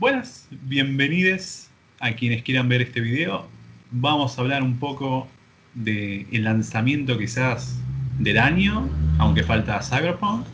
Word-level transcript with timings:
Buenas, 0.00 0.48
bienvenidos 0.50 1.66
a 1.98 2.12
quienes 2.12 2.42
quieran 2.42 2.70
ver 2.70 2.80
este 2.80 3.02
video. 3.02 3.46
Vamos 3.90 4.38
a 4.38 4.40
hablar 4.40 4.62
un 4.62 4.78
poco 4.78 5.28
del 5.74 6.42
lanzamiento 6.42 7.18
quizás 7.18 7.76
del 8.18 8.38
año, 8.38 8.88
aunque 9.18 9.42
falta 9.42 9.82
Cyberpunk. 9.82 10.46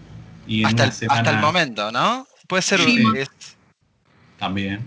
Y 0.49 0.65
hasta, 0.65 0.91
el, 1.31 1.39
momento, 1.39 1.93
¿no? 1.93 2.27
Puede 2.49 2.63
ser 2.63 2.81
también. 4.37 4.81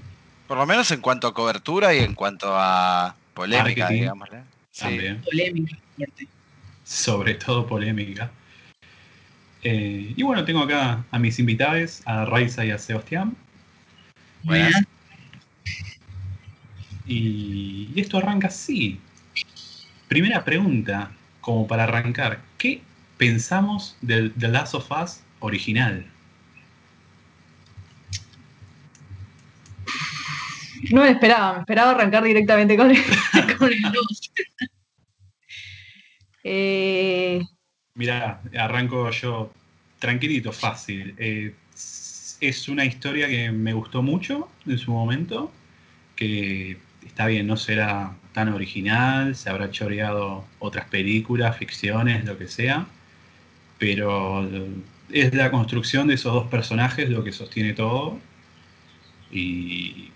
Por 0.45 0.57
lo 0.57 0.65
menos 0.65 0.91
en 0.91 0.99
cuanto 0.99 1.27
a 1.27 1.33
cobertura 1.33 1.95
y 1.95 1.99
en 1.99 2.13
cuanto 2.13 2.49
a 2.51 3.15
polémica, 3.33 3.87
digamos. 3.87 4.27
También. 4.77 5.21
Polémica, 5.21 5.77
Sobre 6.83 7.35
todo 7.35 7.65
polémica. 7.65 8.29
Eh, 9.63 10.13
y 10.17 10.21
bueno, 10.21 10.43
tengo 10.43 10.63
acá 10.63 11.05
a 11.11 11.17
mis 11.17 11.39
invitados, 11.39 12.01
a 12.03 12.25
Raiza 12.25 12.65
y 12.65 12.71
a 12.71 12.77
Sebastián. 12.77 13.37
Buenas. 14.43 14.83
Y, 17.05 17.91
esto 17.95 18.17
arranca 18.17 18.47
así. 18.47 18.99
Primera 20.07 20.43
pregunta, 20.43 21.11
como 21.41 21.67
para 21.67 21.83
arrancar. 21.83 22.41
¿Qué 22.57 22.81
pensamos 23.17 23.97
del 24.01 24.33
The 24.33 24.47
Last 24.47 24.75
of 24.75 24.91
Us 24.91 25.21
original? 25.39 26.05
No 30.91 31.01
me 31.01 31.09
esperaba, 31.09 31.53
me 31.53 31.59
esperaba 31.59 31.91
arrancar 31.91 32.23
directamente 32.23 32.77
con 32.77 32.91
el, 32.91 32.97
con 33.57 33.67
el 33.67 33.79
eh, 36.43 37.41
Mira, 37.95 38.41
arranco 38.57 39.09
yo 39.11 39.51
tranquilito, 39.99 40.53
fácil. 40.53 41.13
Eh, 41.17 41.53
es 42.39 42.69
una 42.69 42.85
historia 42.85 43.27
que 43.27 43.51
me 43.51 43.73
gustó 43.73 44.01
mucho 44.01 44.49
en 44.65 44.77
su 44.77 44.91
momento, 44.91 45.51
que 46.15 46.77
está 47.05 47.27
bien, 47.27 47.47
no 47.47 47.57
será 47.57 48.15
tan 48.33 48.49
original, 48.49 49.35
se 49.35 49.49
habrá 49.49 49.71
choreado 49.71 50.45
otras 50.59 50.85
películas, 50.89 51.57
ficciones, 51.57 52.25
lo 52.25 52.37
que 52.37 52.47
sea, 52.47 52.87
pero 53.77 54.47
es 55.11 55.33
la 55.33 55.51
construcción 55.51 56.07
de 56.07 56.15
esos 56.15 56.33
dos 56.33 56.47
personajes 56.47 57.09
lo 57.09 57.23
que 57.23 57.31
sostiene 57.31 57.73
todo. 57.73 58.19
Y 59.31 60.11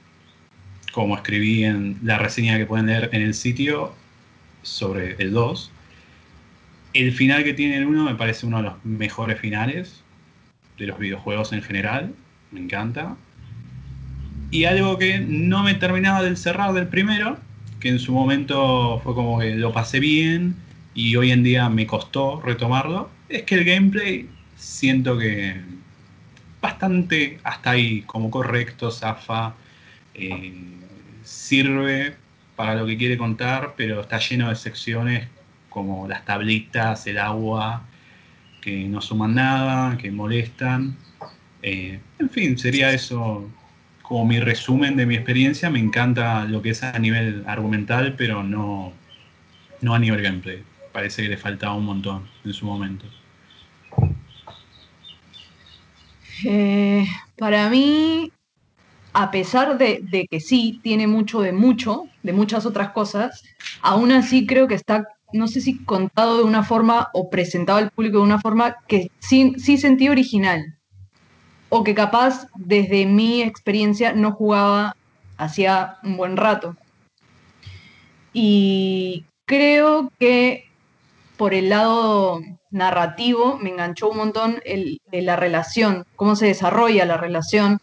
como 0.92 1.16
escribí 1.16 1.64
en 1.64 2.00
la 2.03 2.17
reseña 2.19 2.58
que 2.58 2.66
pueden 2.66 2.88
leer 2.88 3.09
en 3.14 3.22
el 3.22 3.34
sitio 3.34 3.94
sobre 4.62 5.16
el 5.19 5.31
2, 5.31 5.72
el 6.94 7.12
final 7.12 7.44
que 7.44 7.53
tiene 7.53 7.78
el 7.78 7.86
1 7.86 8.03
me 8.03 8.16
parece 8.16 8.45
uno 8.45 8.58
de 8.58 8.64
los 8.64 8.86
mejores 8.86 9.40
finales 9.40 10.03
de 10.78 10.88
los 10.88 11.00
videojuegos 11.00 11.53
en 11.53 11.62
general. 11.62 12.14
Me 12.54 12.62
encanta. 12.62 13.18
Y 14.52 14.66
algo 14.66 14.98
que 14.98 15.20
no 15.20 15.64
me 15.64 15.73
terminaba 15.73 16.22
del 16.22 16.38
cerrar 16.38 16.73
del 16.73 16.88
primero, 16.88 17.38
que 17.80 17.90
en 17.90 18.00
su 18.00 18.14
momento 18.14 19.00
fue 19.04 19.16
como 19.16 19.40
que 19.40 19.56
lo 19.56 19.73
pasé 19.73 20.00
bien 20.00 20.56
y 20.94 21.16
hoy 21.16 21.31
en 21.31 21.44
día 21.44 21.70
me 21.70 21.88
costó 21.88 22.40
retomarlo, 22.42 23.09
es 23.30 23.44
que 23.44 23.56
el 23.56 23.66
gameplay 23.66 24.30
siento 24.56 25.18
que 25.18 25.59
bastante 26.62 27.40
hasta 27.44 27.72
ahí, 27.72 28.04
como 28.04 28.30
correcto, 28.30 28.92
zafa, 28.92 29.56
eh, 30.14 30.54
sirve 31.24 32.16
para 32.56 32.76
lo 32.76 32.86
que 32.86 32.98
quiere 32.98 33.18
contar, 33.18 33.74
pero 33.76 34.02
está 34.02 34.20
lleno 34.20 34.50
de 34.50 34.56
secciones 34.56 35.28
como 35.70 36.08
las 36.08 36.24
tablitas, 36.26 37.08
el 37.08 37.18
agua, 37.18 37.84
que 38.62 38.86
no 38.86 39.02
suman 39.02 39.36
nada, 39.36 39.98
que 39.98 40.12
molestan. 40.12 40.96
Eh, 41.64 42.00
en 42.19 42.30
fin, 42.30 42.58
sería 42.58 42.92
eso 42.92 43.50
como 44.02 44.25
mi 44.25 44.39
resumen 44.39 44.95
de 44.97 45.06
mi 45.06 45.16
experiencia. 45.16 45.69
Me 45.69 45.80
encanta 45.80 46.44
lo 46.45 46.61
que 46.61 46.72
es 46.72 46.83
a 46.83 47.00
nivel 47.00 47.44
argumental, 47.47 48.16
pero 48.17 48.44
no, 48.44 48.92
no 49.81 49.95
a 49.95 50.00
nivel 50.00 50.22
gameplay. 50.22 50.61
Parece 50.91 51.23
que 51.23 51.30
le 51.30 51.38
faltaba 51.38 51.73
un 51.73 51.86
montón 51.86 52.28
en 52.46 52.53
su 52.53 52.66
momento. 52.66 53.06
Eh, 56.46 57.06
para 57.38 57.69
mí, 57.69 58.31
a 59.13 59.31
pesar 59.31 59.78
de, 59.78 60.28
que 60.30 60.40
sí 60.40 60.80
tiene 60.84 61.07
mucho 61.07 61.41
de 61.41 61.53
mucho, 61.53 62.03
de 62.24 62.34
muchas 62.34 62.66
otras 62.66 62.91
cosas, 62.91 63.41
aún 63.81 64.12
así 64.12 64.45
creo 64.45 64.68
que 64.68 64.75
está 64.75 65.07
no 65.31 65.47
sé 65.47 65.62
si 65.62 65.84
contado 65.84 66.38
de 66.38 66.44
una 66.44 66.62
forma 66.62 67.09
o 67.13 67.30
presentado 67.30 67.80
al 67.80 67.90
público 67.90 68.18
de 68.18 68.24
una 68.24 68.40
forma 68.40 68.75
que 68.88 69.09
sí, 69.18 69.53
sí 69.57 69.78
sentí 69.78 70.07
original. 70.09 70.78
O 71.75 71.84
que 71.84 71.95
capaz, 71.95 72.47
desde 72.56 73.07
mi 73.07 73.41
experiencia, 73.41 74.13
no 74.13 74.31
jugaba 74.31 74.95
hacía 75.38 75.97
un 76.03 76.17
buen 76.17 76.38
rato. 76.38 76.75
Y 78.31 79.25
creo 79.45 80.12
que 80.19 80.69
por 81.35 81.56
el 81.56 81.69
lado 81.69 82.41
narrativo 82.69 83.57
me 83.57 83.72
enganchó 83.72 84.09
un 84.09 84.17
montón 84.17 84.62
el, 84.66 85.01
la 85.12 85.35
relación, 85.35 86.06
cómo 86.16 86.35
se 86.35 86.45
desarrolla 86.45 87.06
la 87.06 87.17
relación 87.17 87.79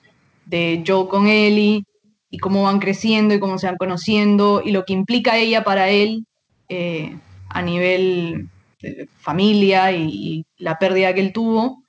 de 0.46 0.84
Joe 0.86 1.08
con 1.08 1.26
Ellie 1.26 1.84
y 2.30 2.38
cómo 2.38 2.62
van 2.62 2.78
creciendo 2.78 3.34
y 3.34 3.40
cómo 3.40 3.58
se 3.58 3.66
van 3.66 3.76
conociendo 3.76 4.62
y 4.64 4.70
lo 4.70 4.84
que 4.84 4.92
implica 4.92 5.36
ella 5.36 5.64
para 5.64 5.88
él. 5.88 6.24
Eh, 6.68 7.16
a 7.50 7.62
nivel 7.62 8.48
de 8.80 9.08
familia 9.18 9.92
y, 9.92 10.46
la 10.56 10.78
pérdida 10.78 11.14
que 11.14 11.20
él 11.20 11.32
tuvo 11.32 11.82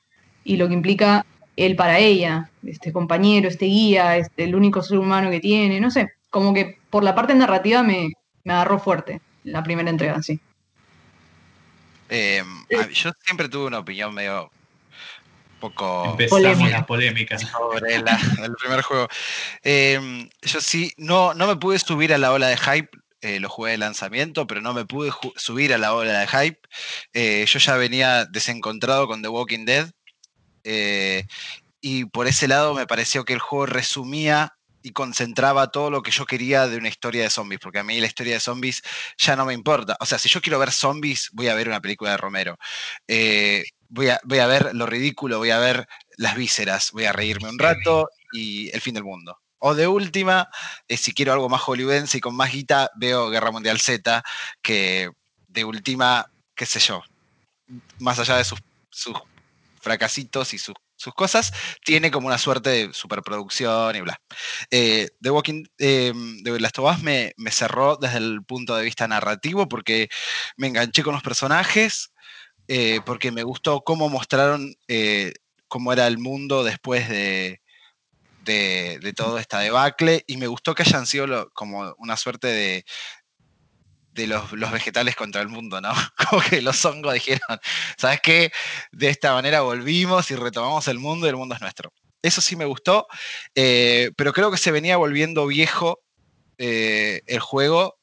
y 0.44 0.58
lo 0.58 0.68
que 0.68 0.74
implica 0.74 1.26
él 1.66 1.76
para 1.76 2.00
ella, 2.00 2.50
este 2.66 2.92
compañero, 2.92 3.48
este 3.48 3.66
guía, 3.66 4.18
este, 4.18 4.44
el 4.44 4.56
único 4.56 4.82
ser 4.82 4.98
humano 4.98 5.30
que 5.30 5.40
tiene, 5.40 5.80
no 5.80 5.92
sé, 5.92 6.14
como 6.30 6.54
que 6.54 6.80
por 6.90 7.04
la 7.04 7.16
parte 7.16 7.34
narrativa 7.36 7.84
me, 7.84 8.12
agarró 8.46 8.80
fuerte 8.80 9.22
la 9.44 9.64
primera 9.64 9.90
entrega, 9.90 10.22
sí. 10.22 10.40
Em, 12.10 12.66
yo 12.94 13.12
siempre 13.24 13.48
tuve 13.48 13.68
una 13.68 13.80
opinión 13.80 14.14
medio 14.14 14.52
poco 15.60 16.18
polémica. 16.30 16.86
polémica 16.86 17.38
sobre 17.38 17.96
el 17.96 18.56
primer 18.60 18.82
juego. 18.82 19.08
Em, 19.64 20.28
yo 20.42 20.60
sí, 20.60 20.92
no, 20.98 21.34
no 21.34 21.48
me 21.48 21.56
pude 21.56 21.80
subir 21.80 22.14
a 22.14 22.18
la 22.18 22.34
ola 22.34 22.48
de 22.48 22.58
hype 22.58 22.90
eh, 23.24 23.40
lo 23.40 23.50
jugué 23.50 23.72
de 23.72 23.78
lanzamiento, 23.78 24.48
pero 24.48 24.62
no 24.62 24.74
me 24.74 24.86
pude 24.86 25.12
subir 25.36 25.74
a 25.74 25.78
la 25.78 25.94
ola 25.94 26.22
de 26.22 26.28
hype. 26.28 26.60
Eh, 27.14 27.46
yo 27.48 27.60
ya 27.60 27.76
venía 27.76 28.26
desencontrado 28.26 29.08
con 29.08 29.22
The 29.22 29.28
Walking 29.28 29.66
Dead. 29.66 29.92
Eh, 30.64 31.26
y 31.82 32.06
por 32.06 32.28
ese 32.28 32.48
lado 32.48 32.74
me 32.74 32.88
pareció 32.88 33.26
que 33.26 33.34
el 33.34 33.40
juego 33.40 33.66
resumía 33.66 34.56
y 34.84 34.92
concentraba 34.92 35.72
todo 35.72 35.92
lo 35.92 36.02
que 36.02 36.12
yo 36.12 36.26
quería 36.26 36.68
de 36.68 36.78
una 36.78 36.90
historia 36.90 37.24
de 37.24 37.30
zombies, 37.30 37.60
porque 37.60 37.80
a 37.80 37.84
mí 37.84 38.00
la 38.00 38.08
historia 38.08 38.34
de 38.34 38.40
zombies 38.40 38.82
ya 39.18 39.36
no 39.36 39.46
me 39.46 39.54
importa. 39.54 39.96
O 40.00 40.06
sea, 40.06 40.18
si 40.18 40.28
yo 40.30 40.42
quiero 40.42 40.60
ver 40.60 40.72
zombies, 40.72 41.30
voy 41.34 41.50
a 41.50 41.56
ver 41.56 41.68
una 41.68 41.82
película 41.82 42.12
de 42.12 42.18
Romero. 42.18 42.58
voy, 43.90 44.10
a, 44.10 44.20
voy 44.24 44.40
a 44.40 44.48
ver 44.48 44.74
lo 44.74 44.86
ridículo, 44.86 45.38
voy 45.38 45.52
a 45.52 45.60
ver 45.60 45.88
las 46.18 46.36
vísceras, 46.36 46.92
voy 46.92 47.06
a 47.06 47.14
reírme 47.14 47.50
un 47.50 47.60
rato 47.60 48.10
y 48.32 48.70
el 48.70 48.82
fin 48.82 48.94
del 48.94 49.04
mundo. 49.04 49.38
O 49.64 49.76
de 49.76 49.88
última, 49.88 50.50
eh, 50.88 50.98
si 50.98 51.14
quiero 51.14 51.34
algo 51.34 51.48
más 51.48 51.62
hollywoodense 51.62 52.18
y 52.18 52.22
con 52.22 52.36
más 52.36 52.52
guita, 52.52 52.90
veo 52.96 53.30
Guerra 53.30 53.52
Mundial 53.52 53.80
Z, 53.80 54.24
que 54.62 55.12
de 55.48 55.64
última, 55.64 56.26
qué 56.56 56.66
sé 56.66 56.80
yo, 56.80 57.04
más 58.00 58.18
allá 58.18 58.38
de 58.38 58.44
sus, 58.44 58.60
fracasitos 59.82 60.54
y 60.54 60.58
sus, 60.58 60.76
cosas, 61.16 61.52
tiene 61.84 62.12
como 62.12 62.28
una 62.28 62.38
suerte 62.38 62.70
de 62.70 62.94
superproducción 62.94 63.96
y 63.96 64.02
bla. 64.02 64.22
Eh, 64.70 65.10
The 65.20 65.32
Walking 65.32 65.64
eh, 65.80 66.14
de 66.44 66.60
Last 66.60 66.78
me, 67.02 67.34
me, 67.38 67.52
cerró 67.52 67.98
desde 67.98 68.20
el 68.20 68.44
punto 68.44 68.76
de 68.76 68.84
vista 68.84 69.08
narrativo 69.08 69.68
porque 69.68 70.10
me 70.58 70.68
enganché 70.68 71.02
con 71.02 71.14
los 71.14 71.24
personajes, 71.24 72.14
eh, 72.68 73.00
porque 73.06 73.32
me 73.32 73.44
gustó 73.44 73.82
cómo 73.82 74.10
mostraron 74.10 74.76
cómo 75.68 75.92
era 75.94 76.06
el 76.06 76.20
mundo 76.20 76.64
después 76.64 77.10
de, 77.10 77.62
de, 78.44 79.14
todo 79.16 79.38
esta 79.38 79.60
debacle 79.60 80.24
y 80.28 80.38
me 80.38 80.48
gustó 80.48 80.76
que 80.76 80.84
hayan 80.84 81.06
sido 81.06 81.50
como 81.54 81.94
una 81.98 82.18
suerte 82.18 82.48
de, 82.48 82.86
de 84.14 84.28
los, 84.28 84.52
vegetales 84.72 85.16
contra 85.16 85.42
el 85.42 85.48
mundo, 85.48 85.82
¿no? 85.82 85.92
Como 86.30 86.42
que 86.42 86.62
los 86.62 86.84
hongos 86.86 87.14
dijeron, 87.14 87.60
¿sabes 87.98 88.20
qué? 88.22 88.52
De 88.92 89.10
esta 89.10 89.34
manera 89.34 89.62
volvimos 89.62 90.30
y 90.32 90.36
retomamos 90.36 90.88
el 90.88 91.00
mundo 91.00 91.26
y 91.26 91.30
el 91.30 91.38
mundo 91.38 91.56
es 91.56 91.62
nuestro. 91.62 91.94
Eso 92.22 92.42
sí 92.42 92.56
me 92.56 92.66
gustó, 92.66 93.08
eh, 93.56 94.12
pero 94.16 94.34
creo 94.34 94.52
que 94.52 94.58
se 94.58 94.72
venía 94.72 94.98
volviendo 94.98 95.48
viejo 95.48 96.02
eh, 96.58 97.22
el 97.26 97.40
juego 97.40 97.98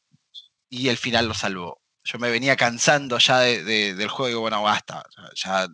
y 0.68 0.88
el 0.88 0.96
final 0.96 1.28
lo 1.28 1.34
salvó. 1.34 1.80
Yo 2.04 2.18
me 2.18 2.30
venía 2.30 2.56
cansando 2.56 3.18
ya 3.18 3.38
del 3.40 4.08
juego 4.08 4.28
y 4.28 4.30
digo, 4.30 4.40
bueno, 4.40 4.62
basta, 4.62 5.04
ya 5.34 5.68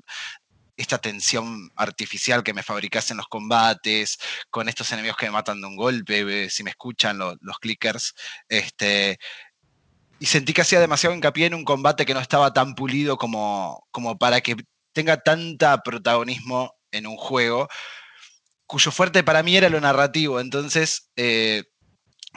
esta 0.77 0.99
tensión 0.99 1.71
artificial 1.77 2.43
que 2.43 2.53
me 2.53 2.63
fabricase 2.63 3.13
en 3.13 3.19
los 3.19 3.29
combates, 3.29 4.19
con 4.51 4.69
estos 4.69 4.91
enemigos 4.93 5.17
que 5.17 5.27
me 5.27 5.33
matan 5.33 5.61
de 5.61 5.67
un 5.69 5.77
golpe, 5.77 6.51
si 6.51 6.65
me 6.65 6.71
escuchan 6.71 7.19
los 7.19 7.59
clickers, 7.61 8.15
este, 8.49 9.19
y 10.19 10.27
sentí 10.27 10.53
que 10.53 10.63
hacía 10.63 10.81
demasiado 10.81 11.15
hincapié 11.15 11.47
en 11.47 11.55
un 11.55 11.65
combate 11.65 12.07
que 12.07 12.15
no 12.15 12.21
estaba 12.21 12.53
tan 12.53 12.75
pulido 12.75 13.17
como, 13.17 13.87
como 13.91 14.19
para 14.19 14.41
que 14.41 14.57
tenga 14.93 15.19
tanta 15.19 15.83
protagonismo 15.83 16.75
en 16.93 17.07
un 17.07 17.17
juego 17.17 17.69
cuyo 18.67 18.91
fuerte 18.91 19.23
para 19.23 19.43
mí 19.43 19.57
era 19.57 19.69
lo 19.69 19.81
narrativo. 19.81 20.41
Entonces, 20.41 21.11
eh, 21.17 21.65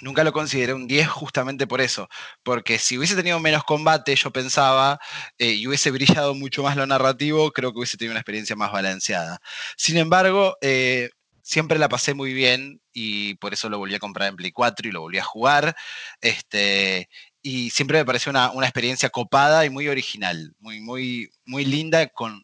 nunca 0.02 0.24
lo 0.24 0.34
consideré 0.34 0.74
un 0.74 0.88
10 0.88 1.08
justamente 1.08 1.68
por 1.68 1.82
eso. 1.82 2.08
Porque 2.44 2.80
si 2.80 2.98
hubiese 2.98 3.16
tenido 3.16 3.40
menos 3.40 3.64
combate, 3.64 4.16
yo 4.16 4.32
pensaba, 4.32 5.00
eh, 5.38 5.52
y 5.54 5.68
hubiese 5.68 5.92
brillado 5.92 6.34
mucho 6.36 6.64
más 6.64 6.76
lo 6.76 6.86
narrativo, 6.86 7.52
creo 7.52 7.72
que 7.72 7.80
hubiese 7.80 7.98
tenido 7.98 8.14
una 8.14 8.20
experiencia 8.22 8.56
más 8.56 8.72
balanceada. 8.72 9.40
Sin 9.78 9.98
embargo, 9.98 10.58
eh, 10.62 11.10
siempre 11.42 11.80
la 11.80 11.90
pasé 11.90 12.14
muy 12.14 12.34
bien 12.34 12.82
y 12.94 13.36
por 13.36 13.54
eso 13.54 13.70
lo 13.70 13.78
volví 13.78 13.96
a 13.96 14.00
comprar 14.00 14.30
en 14.30 14.36
Play 14.36 14.52
4 14.52 14.90
y 14.90 14.92
lo 14.92 15.02
volví 15.02 15.18
a 15.18 15.24
jugar. 15.24 15.76
Este, 16.22 17.10
y 17.48 17.70
siempre 17.70 18.00
me 18.00 18.06
pareció 18.06 18.30
una, 18.30 18.52
una 18.52 18.68
experiencia 18.68 19.10
copada 19.10 19.66
y 19.66 19.70
muy 19.70 19.88
original, 19.88 20.54
muy, 20.60 20.82
muy, 20.82 21.32
muy 21.46 21.64
linda, 21.64 22.08
con 22.08 22.44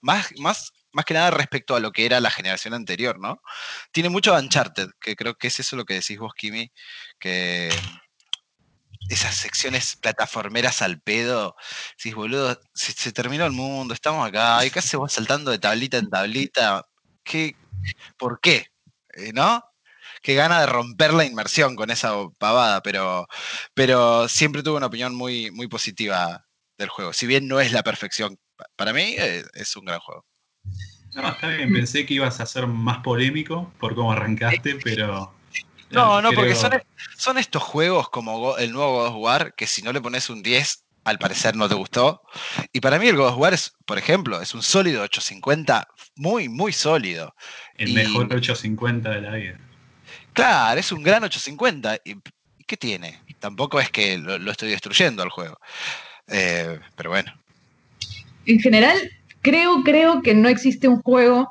más, 0.00 0.32
más 0.38 0.72
más 0.92 1.04
que 1.04 1.14
nada 1.14 1.30
respecto 1.30 1.74
a 1.74 1.80
lo 1.80 1.92
que 1.92 2.06
era 2.06 2.20
la 2.20 2.30
generación 2.30 2.72
anterior, 2.72 3.18
¿no? 3.18 3.42
Tiene 3.92 4.08
mucho 4.08 4.34
Uncharted, 4.34 4.88
que 5.00 5.16
creo 5.16 5.34
que 5.36 5.48
es 5.48 5.60
eso 5.60 5.76
lo 5.76 5.84
que 5.84 5.94
decís 5.94 6.18
vos, 6.18 6.32
Kimi, 6.34 6.72
que 7.18 7.68
esas 9.08 9.34
secciones 9.34 9.96
plataformeras 9.96 10.82
al 10.82 11.00
pedo, 11.00 11.56
decís, 11.96 12.14
boludo, 12.14 12.60
se, 12.74 13.12
terminó 13.12 13.44
el 13.44 13.52
mundo, 13.52 13.92
estamos 13.94 14.26
acá, 14.26 14.64
y 14.64 14.70
casi 14.70 14.96
vas 14.96 15.12
saltando 15.12 15.50
de 15.50 15.58
tablita 15.58 15.98
en 15.98 16.10
tablita, 16.10 16.86
¿qué? 17.24 17.56
¿Por 18.16 18.40
qué? 18.40 18.68
Eh, 19.14 19.32
¿No? 19.32 19.62
Qué 20.28 20.34
gana 20.34 20.60
de 20.60 20.66
romper 20.66 21.14
la 21.14 21.24
inmersión 21.24 21.74
con 21.74 21.88
esa 21.88 22.12
pavada, 22.36 22.82
pero, 22.82 23.26
pero 23.72 24.28
siempre 24.28 24.62
tuve 24.62 24.76
una 24.76 24.88
opinión 24.88 25.14
muy, 25.14 25.50
muy 25.50 25.68
positiva 25.68 26.44
del 26.76 26.90
juego. 26.90 27.14
Si 27.14 27.26
bien 27.26 27.48
no 27.48 27.60
es 27.60 27.72
la 27.72 27.82
perfección, 27.82 28.38
para 28.76 28.92
mí 28.92 29.14
eh, 29.16 29.42
es 29.54 29.74
un 29.74 29.86
gran 29.86 30.00
juego. 30.00 30.26
No, 31.14 31.30
está 31.30 31.48
bien, 31.48 31.72
pensé 31.72 32.04
que 32.04 32.12
ibas 32.12 32.40
a 32.40 32.44
ser 32.44 32.66
más 32.66 32.98
polémico 32.98 33.72
por 33.80 33.94
cómo 33.94 34.12
arrancaste, 34.12 34.74
pero. 34.84 35.32
No, 35.88 36.20
no, 36.20 36.30
porque 36.32 36.54
son, 36.54 37.38
estos 37.38 37.62
juegos 37.62 38.10
como 38.10 38.58
el 38.58 38.70
nuevo 38.70 38.98
God 38.98 39.06
of 39.06 39.16
War 39.16 39.54
que 39.54 39.66
si 39.66 39.80
no 39.80 39.94
le 39.94 40.02
pones 40.02 40.28
un 40.28 40.42
10, 40.42 40.84
al 41.04 41.18
parecer 41.18 41.56
no 41.56 41.70
te 41.70 41.74
gustó. 41.74 42.20
Y 42.74 42.80
para 42.80 42.98
mí 42.98 43.08
el 43.08 43.16
God 43.16 43.28
of 43.28 43.38
War 43.38 43.54
es, 43.54 43.72
por 43.86 43.96
ejemplo, 43.96 44.42
es 44.42 44.52
un 44.52 44.62
sólido 44.62 45.04
850, 45.04 45.88
muy, 46.16 46.50
muy 46.50 46.74
sólido. 46.74 47.34
El 47.76 47.94
mejor 47.94 48.24
850 48.26 49.08
de 49.08 49.20
la 49.22 49.30
vida. 49.30 49.58
Claro, 50.38 50.80
es 50.80 50.92
un 50.92 51.02
gran 51.02 51.24
850. 51.24 51.96
¿Y 52.04 52.16
qué 52.66 52.76
tiene? 52.76 53.20
Tampoco 53.40 53.80
es 53.80 53.90
que 53.90 54.18
lo, 54.18 54.50
estoy 54.50 54.70
destruyendo 54.70 55.22
al 55.22 55.30
juego. 55.30 55.58
Eh, 56.26 56.78
pero 56.96 57.10
bueno. 57.10 57.32
En 58.46 58.58
general, 58.60 59.10
Creo, 59.42 59.82
creo 59.84 60.22
que 60.22 60.34
no 60.34 60.48
existe 60.48 60.88
un 60.88 61.00
juego 61.00 61.50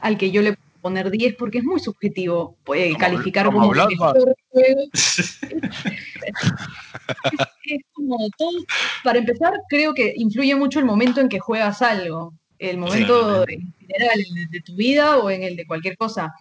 al 0.00 0.18
que 0.18 0.30
yo 0.30 0.42
le 0.42 0.54
puedo 0.54 0.64
poner 0.82 1.10
10 1.10 1.36
porque 1.36 1.58
es 1.58 1.64
muy 1.64 1.80
subjetivo 1.80 2.56
puede 2.64 2.94
calificar 2.96 3.46
como, 3.46 3.70
mejor 3.70 4.34
juego. 4.50 4.80
es, 4.92 5.40
como 7.92 8.18
todo. 8.36 8.64
Para 9.02 9.18
empezar, 9.18 9.54
creo 9.68 9.94
que 9.94 10.12
influye 10.16 10.54
mucho 10.54 10.78
el 10.78 10.84
momento 10.84 11.20
en 11.20 11.28
que 11.28 11.38
juegas 11.38 11.80
algo. 11.80 12.34
El 12.58 12.78
momento 12.78 13.48
en 13.48 13.72
general, 13.78 14.24
de 14.50 14.60
tu 14.60 14.74
vida 14.76 15.16
o 15.18 15.30
en 15.30 15.42
el 15.44 15.56
de 15.56 15.66
cualquier 15.66 15.96
cosa. 15.96 16.34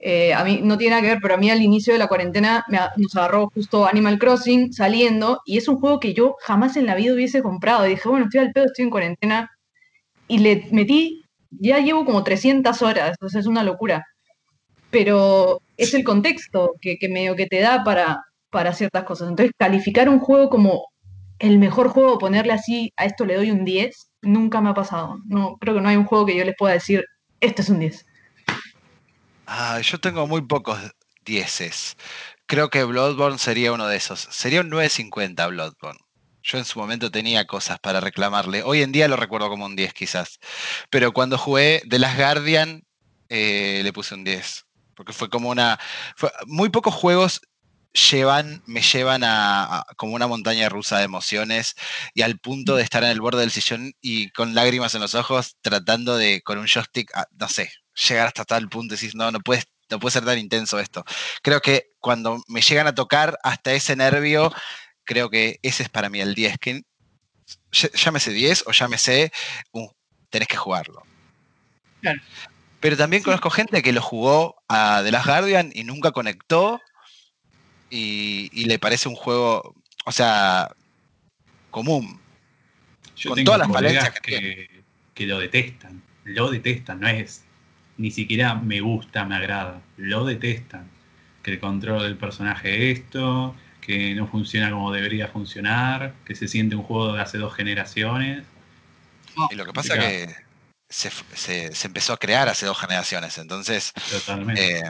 Eh, 0.00 0.32
a 0.32 0.44
mí 0.44 0.60
no 0.62 0.78
tiene 0.78 0.92
nada 0.92 1.02
que 1.02 1.08
ver, 1.08 1.18
pero 1.20 1.34
a 1.34 1.38
mí 1.38 1.50
al 1.50 1.60
inicio 1.60 1.92
de 1.92 1.98
la 1.98 2.06
cuarentena 2.06 2.64
me, 2.68 2.78
nos 2.96 3.16
agarró 3.16 3.50
justo 3.52 3.86
Animal 3.86 4.18
Crossing 4.18 4.72
saliendo 4.72 5.40
y 5.44 5.58
es 5.58 5.66
un 5.66 5.80
juego 5.80 5.98
que 5.98 6.14
yo 6.14 6.36
jamás 6.40 6.76
en 6.76 6.86
la 6.86 6.94
vida 6.94 7.14
hubiese 7.14 7.42
comprado. 7.42 7.86
Y 7.86 7.90
dije, 7.90 8.08
bueno, 8.08 8.26
estoy 8.26 8.40
al 8.40 8.52
pedo, 8.52 8.66
estoy 8.66 8.84
en 8.84 8.90
cuarentena, 8.90 9.50
y 10.28 10.38
le 10.38 10.68
metí, 10.72 11.24
ya 11.50 11.78
llevo 11.80 12.04
como 12.04 12.22
300 12.22 12.82
horas, 12.82 13.10
entonces 13.10 13.40
es 13.40 13.46
una 13.46 13.64
locura. 13.64 14.06
Pero 14.90 15.60
es 15.76 15.94
el 15.94 16.04
contexto 16.04 16.74
que, 16.80 16.98
que 16.98 17.08
medio 17.08 17.34
que 17.36 17.46
te 17.46 17.60
da 17.60 17.82
para, 17.84 18.24
para 18.50 18.72
ciertas 18.72 19.04
cosas. 19.04 19.28
Entonces, 19.30 19.52
calificar 19.58 20.08
un 20.08 20.20
juego 20.20 20.50
como 20.50 20.86
el 21.38 21.58
mejor 21.58 21.88
juego, 21.88 22.18
ponerle 22.18 22.52
así, 22.52 22.92
a 22.96 23.04
esto 23.06 23.24
le 23.24 23.36
doy 23.36 23.50
un 23.50 23.64
10, 23.64 24.10
nunca 24.22 24.60
me 24.60 24.70
ha 24.70 24.74
pasado. 24.74 25.18
No, 25.26 25.56
creo 25.58 25.74
que 25.74 25.80
no 25.80 25.88
hay 25.88 25.96
un 25.96 26.04
juego 26.04 26.26
que 26.26 26.36
yo 26.36 26.44
les 26.44 26.56
pueda 26.56 26.74
decir, 26.74 27.04
este 27.40 27.62
es 27.62 27.68
un 27.70 27.80
10. 27.80 28.06
Ah, 29.50 29.80
yo 29.80 29.98
tengo 29.98 30.26
muy 30.26 30.42
pocos 30.42 30.78
10. 31.24 31.96
Creo 32.46 32.68
que 32.68 32.84
Bloodborne 32.84 33.38
sería 33.38 33.72
uno 33.72 33.86
de 33.86 33.96
esos. 33.96 34.20
Sería 34.30 34.60
un 34.60 34.68
950 34.68 35.46
Bloodborne. 35.46 35.98
Yo 36.42 36.58
en 36.58 36.66
su 36.66 36.78
momento 36.78 37.10
tenía 37.10 37.46
cosas 37.46 37.78
para 37.80 38.00
reclamarle. 38.00 38.62
Hoy 38.62 38.82
en 38.82 38.92
día 38.92 39.08
lo 39.08 39.16
recuerdo 39.16 39.48
como 39.48 39.64
un 39.64 39.74
10 39.74 39.94
quizás. 39.94 40.38
Pero 40.90 41.12
cuando 41.12 41.38
jugué 41.38 41.82
The 41.88 41.98
Last 41.98 42.18
Guardian, 42.18 42.84
eh, 43.30 43.80
le 43.82 43.92
puse 43.94 44.14
un 44.14 44.24
10. 44.24 44.66
Porque 44.94 45.14
fue 45.14 45.30
como 45.30 45.48
una... 45.48 45.78
muy 46.46 46.68
pocos 46.68 46.94
juegos 46.94 47.40
llevan, 48.10 48.62
me 48.66 48.82
llevan 48.82 49.22
a, 49.24 49.84
como 49.96 50.14
una 50.14 50.26
montaña 50.26 50.68
rusa 50.68 50.98
de 50.98 51.04
emociones 51.04 51.74
y 52.12 52.20
al 52.22 52.38
punto 52.38 52.76
de 52.76 52.82
estar 52.82 53.02
en 53.02 53.10
el 53.10 53.20
borde 53.22 53.40
del 53.40 53.50
sillón 53.50 53.92
y 54.02 54.30
con 54.32 54.54
lágrimas 54.54 54.94
en 54.94 55.00
los 55.00 55.14
ojos 55.14 55.56
tratando 55.62 56.16
de, 56.18 56.42
con 56.42 56.58
un 56.58 56.66
joystick, 56.66 57.10
ah, 57.14 57.26
no 57.32 57.48
sé, 57.48 57.72
llegar 58.08 58.26
hasta 58.28 58.44
tal 58.44 58.68
punto 58.68 58.94
y 58.94 58.96
decir, 58.96 59.14
no, 59.14 59.30
no 59.30 59.40
puedes 59.40 59.66
no 59.90 59.98
puede 59.98 60.12
ser 60.12 60.24
tan 60.24 60.38
intenso 60.38 60.78
esto. 60.78 61.04
Creo 61.42 61.60
que 61.60 61.90
cuando 62.00 62.42
me 62.48 62.60
llegan 62.60 62.86
a 62.86 62.94
tocar 62.94 63.38
hasta 63.42 63.72
ese 63.72 63.96
nervio, 63.96 64.52
creo 65.04 65.30
que 65.30 65.58
ese 65.62 65.84
es 65.84 65.88
para 65.88 66.10
mí 66.10 66.20
el 66.20 66.34
10. 66.34 66.58
Que 66.58 66.82
llámese 67.72 68.32
10 68.32 68.64
o 68.66 68.72
llámese, 68.72 69.32
uh, 69.72 69.88
tenés 70.30 70.48
que 70.48 70.56
jugarlo. 70.56 71.02
Pero 72.80 72.96
también 72.96 73.22
conozco 73.22 73.50
gente 73.50 73.82
que 73.82 73.92
lo 73.92 74.02
jugó 74.02 74.62
a 74.68 75.00
The 75.02 75.10
Last 75.10 75.26
Guardian 75.26 75.70
y 75.74 75.84
nunca 75.84 76.12
conectó 76.12 76.80
y, 77.90 78.64
le 78.66 78.78
parece 78.78 79.08
un 79.08 79.16
juego, 79.16 79.74
o 80.04 80.12
sea, 80.12 80.70
común. 81.70 82.20
con 83.26 83.42
todas 83.42 83.60
las 83.60 83.72
falencias 83.72 84.20
que, 84.20 84.84
que 85.14 85.26
lo 85.26 85.38
detestan. 85.38 86.02
Lo 86.24 86.50
detestan, 86.50 87.00
no 87.00 87.08
es 87.08 87.47
ni 87.98 88.10
siquiera 88.10 88.54
me 88.54 88.80
gusta, 88.80 89.24
me 89.24 89.36
agrada. 89.36 89.82
Lo 89.96 90.24
detestan. 90.24 90.88
Que 91.42 91.52
el 91.52 91.60
control 91.60 92.02
del 92.02 92.16
personaje 92.16 92.90
es 92.90 92.98
esto, 92.98 93.54
que 93.80 94.14
no 94.14 94.26
funciona 94.26 94.70
como 94.70 94.92
debería 94.92 95.28
funcionar, 95.28 96.14
que 96.24 96.34
se 96.34 96.48
siente 96.48 96.76
un 96.76 96.82
juego 96.82 97.12
de 97.12 97.22
hace 97.22 97.38
dos 97.38 97.54
generaciones. 97.54 98.44
Y 99.50 99.54
lo 99.54 99.64
que 99.64 99.72
pasa 99.72 99.94
es 99.94 100.26
que 100.26 100.48
se, 100.88 101.86
empezó 101.86 102.12
a 102.12 102.18
crear 102.18 102.48
hace 102.48 102.66
dos 102.66 102.78
generaciones, 102.78 103.38
entonces 103.38 103.92
eh, 104.56 104.82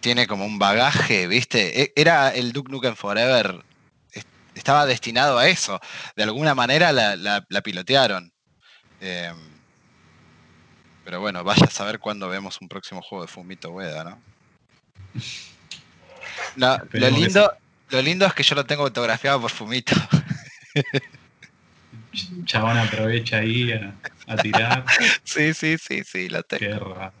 tiene 0.00 0.26
como 0.26 0.44
un 0.44 0.58
bagaje, 0.58 1.26
¿viste? 1.28 1.82
E, 1.82 1.92
era 1.96 2.30
el 2.30 2.52
Duke 2.52 2.70
Nukem 2.70 2.94
Forever, 2.94 3.64
estaba 4.54 4.86
destinado 4.86 5.38
a 5.38 5.48
eso, 5.48 5.80
de 6.16 6.22
alguna 6.22 6.54
manera 6.54 6.92
la, 6.92 7.62
pilotearon. 7.62 8.32
Em, 9.00 9.53
pero 11.04 11.20
bueno, 11.20 11.44
vaya 11.44 11.66
a 11.66 11.70
saber 11.70 11.98
cuándo 11.98 12.28
vemos 12.28 12.60
un 12.60 12.68
próximo 12.68 13.02
juego 13.02 13.24
de 13.24 13.28
Fumito 13.28 13.70
Ueda, 13.70 14.04
¿no? 14.04 14.18
lo 16.92 17.10
lindo, 17.10 17.52
lo 17.90 18.02
lindo 18.02 18.26
es 18.26 18.34
que 18.34 18.42
yo 18.42 18.54
lo 18.54 18.64
tengo 18.64 18.84
fotografiado 18.84 19.40
por 19.40 19.50
Fumito. 19.50 19.94
Chabón 22.44 22.78
aprovecha 22.78 23.38
ahí 23.38 23.72
a, 23.72 24.36
tirar. 24.36 24.84
Sí, 25.24 25.52
sí, 25.52 25.76
sí, 25.78 26.02
sí, 26.04 26.28
lo 26.28 26.42
tengo. 26.42 26.60
Qué 26.60 26.78
raro. 26.78 27.12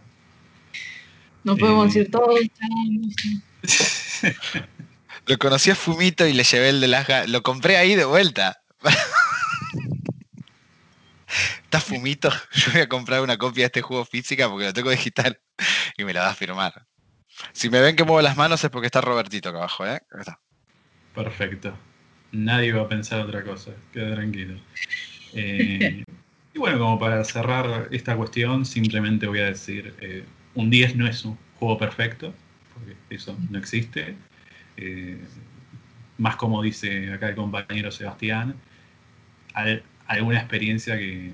No 1.42 1.56
podemos 1.56 1.92
decir 1.92 2.10
todo. 2.10 2.34
lo 5.26 5.38
conocí 5.38 5.70
a 5.70 5.74
Fumito 5.74 6.26
y 6.26 6.32
le 6.32 6.44
llevé 6.44 6.70
el 6.70 6.80
de 6.80 6.88
las... 6.88 7.28
Lo 7.28 7.42
compré 7.42 7.76
ahí 7.76 7.94
de 7.94 8.04
vuelta. 8.04 8.62
Está 11.74 11.84
Fumito. 11.84 12.30
Yo 12.52 12.72
voy 12.72 12.82
a 12.82 12.88
comprar 12.88 13.20
una 13.20 13.36
copia 13.36 13.62
de 13.62 13.66
este 13.66 13.82
juego 13.82 14.04
física 14.04 14.48
porque 14.48 14.66
lo 14.66 14.72
tengo 14.72 14.90
digital 14.90 15.40
y 15.96 16.04
me 16.04 16.12
la 16.12 16.20
va 16.20 16.30
a 16.30 16.34
firmar. 16.34 16.86
Si 17.52 17.68
me 17.68 17.80
ven 17.80 17.96
que 17.96 18.04
muevo 18.04 18.22
las 18.22 18.36
manos 18.36 18.62
es 18.62 18.70
porque 18.70 18.86
está 18.86 19.00
Robertito 19.00 19.48
acá 19.48 19.58
abajo, 19.58 19.84
¿eh? 19.84 20.00
Está. 20.16 20.38
Perfecto. 21.16 21.76
Nadie 22.30 22.72
va 22.72 22.82
a 22.82 22.88
pensar 22.88 23.22
otra 23.22 23.42
cosa, 23.42 23.72
queda 23.92 24.14
tranquilo. 24.14 24.54
Eh, 25.32 26.04
y 26.54 26.58
bueno, 26.60 26.78
como 26.78 26.96
para 27.00 27.24
cerrar 27.24 27.88
esta 27.90 28.16
cuestión, 28.16 28.64
simplemente 28.64 29.26
voy 29.26 29.40
a 29.40 29.46
decir, 29.46 29.96
eh, 30.00 30.24
un 30.54 30.70
10 30.70 30.94
no 30.94 31.08
es 31.08 31.24
un 31.24 31.36
juego 31.58 31.76
perfecto, 31.76 32.32
porque 32.72 32.94
eso 33.10 33.36
no 33.50 33.58
existe. 33.58 34.14
Eh, 34.76 35.18
más 36.18 36.36
como 36.36 36.62
dice 36.62 37.12
acá 37.12 37.30
el 37.30 37.34
compañero 37.34 37.90
Sebastián, 37.90 38.54
alguna 40.06 40.38
experiencia 40.38 40.96
que 40.96 41.32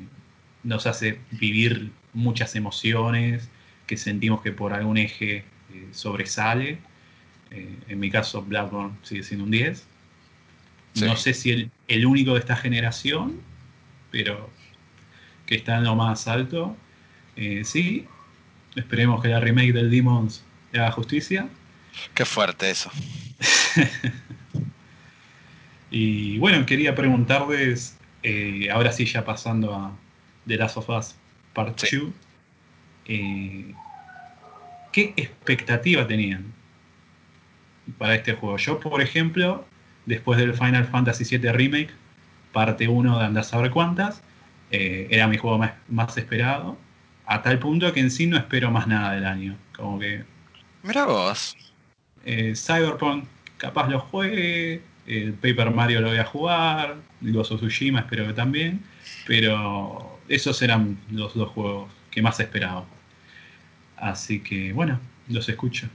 nos 0.62 0.86
hace 0.86 1.18
vivir 1.30 1.90
muchas 2.12 2.54
emociones, 2.56 3.48
que 3.86 3.96
sentimos 3.96 4.42
que 4.42 4.52
por 4.52 4.72
algún 4.72 4.98
eje 4.98 5.44
sobresale 5.92 6.78
eh, 7.50 7.76
en 7.88 7.98
mi 7.98 8.10
caso, 8.10 8.42
Blackburn 8.42 8.96
sigue 9.02 9.22
siendo 9.22 9.44
un 9.44 9.50
10. 9.50 9.86
No 10.96 11.16
sé 11.16 11.34
si 11.34 11.50
el, 11.50 11.70
el, 11.88 12.06
único 12.06 12.34
de 12.34 12.40
esta 12.40 12.56
generación, 12.56 13.40
pero 14.10 14.50
que 15.46 15.56
está 15.56 15.78
en 15.78 15.84
lo 15.84 15.94
más 15.94 16.28
alto, 16.28 16.76
eh, 17.36 17.62
sí. 17.64 18.06
Esperemos 18.76 19.22
que 19.22 19.28
la 19.28 19.40
remake 19.40 19.72
del 19.72 19.90
Demons 19.90 20.44
haga 20.72 20.90
justicia. 20.92 21.48
Qué 22.14 22.24
fuerte 22.24 22.70
eso. 22.70 22.90
y 25.90 26.38
bueno, 26.38 26.64
quería 26.66 26.94
preguntarles, 26.94 27.96
eh, 28.22 28.68
ahora 28.72 28.92
sí 28.92 29.06
ya 29.06 29.24
pasando 29.24 29.74
a 29.74 29.92
The 30.46 30.56
Last 30.56 30.76
of 30.76 30.88
Us 30.88 31.14
Part 31.52 31.80
2, 31.80 32.12
eh, 33.06 33.74
¿qué 34.92 35.12
expectativa 35.16 36.06
tenían 36.06 36.52
para 37.98 38.14
este 38.14 38.34
juego? 38.34 38.56
Yo, 38.56 38.78
por 38.78 39.02
ejemplo, 39.02 39.64
después 40.06 40.38
del 40.38 40.54
Final 40.54 40.86
Fantasy 40.86 41.24
VII 41.24 41.52
Remake, 41.52 41.90
parte 42.52 42.88
1 42.88 43.18
de 43.18 43.24
andar 43.24 43.42
a 43.42 43.44
saber 43.44 43.70
cuántas, 43.70 44.22
eh, 44.70 45.08
era 45.10 45.26
mi 45.26 45.38
juego 45.38 45.60
más, 45.88 46.16
esperado, 46.16 46.76
a 47.26 47.42
tal 47.42 47.58
punto 47.58 47.92
que 47.92 48.00
en 48.00 48.10
sí 48.10 48.26
no 48.26 48.36
espero 48.36 48.70
más 48.70 48.86
nada 48.86 49.12
del 49.12 49.24
año. 49.24 49.56
Como 49.76 49.98
que. 49.98 50.24
Mira 50.82 51.04
vos. 51.06 51.56
Eh, 52.24 52.54
Cyberpunk, 52.54 53.24
capaz 53.56 53.88
lo 53.88 54.00
juegue. 54.00 54.82
El 55.06 55.34
Paper 55.34 55.70
Mario 55.70 56.00
lo 56.00 56.08
voy 56.08 56.18
a 56.18 56.24
jugar. 56.24 56.96
Los 57.20 57.48
Tsushima 57.48 58.00
espero 58.00 58.26
que 58.26 58.32
también. 58.32 58.82
Pero 59.26 60.18
esos 60.28 60.60
eran 60.62 60.98
los 61.10 61.34
dos 61.34 61.50
juegos 61.50 61.90
que 62.10 62.22
más 62.22 62.40
esperaba. 62.40 62.84
Así 63.96 64.40
que 64.40 64.72
bueno, 64.72 64.98
los 65.28 65.48
escucho. 65.48 65.88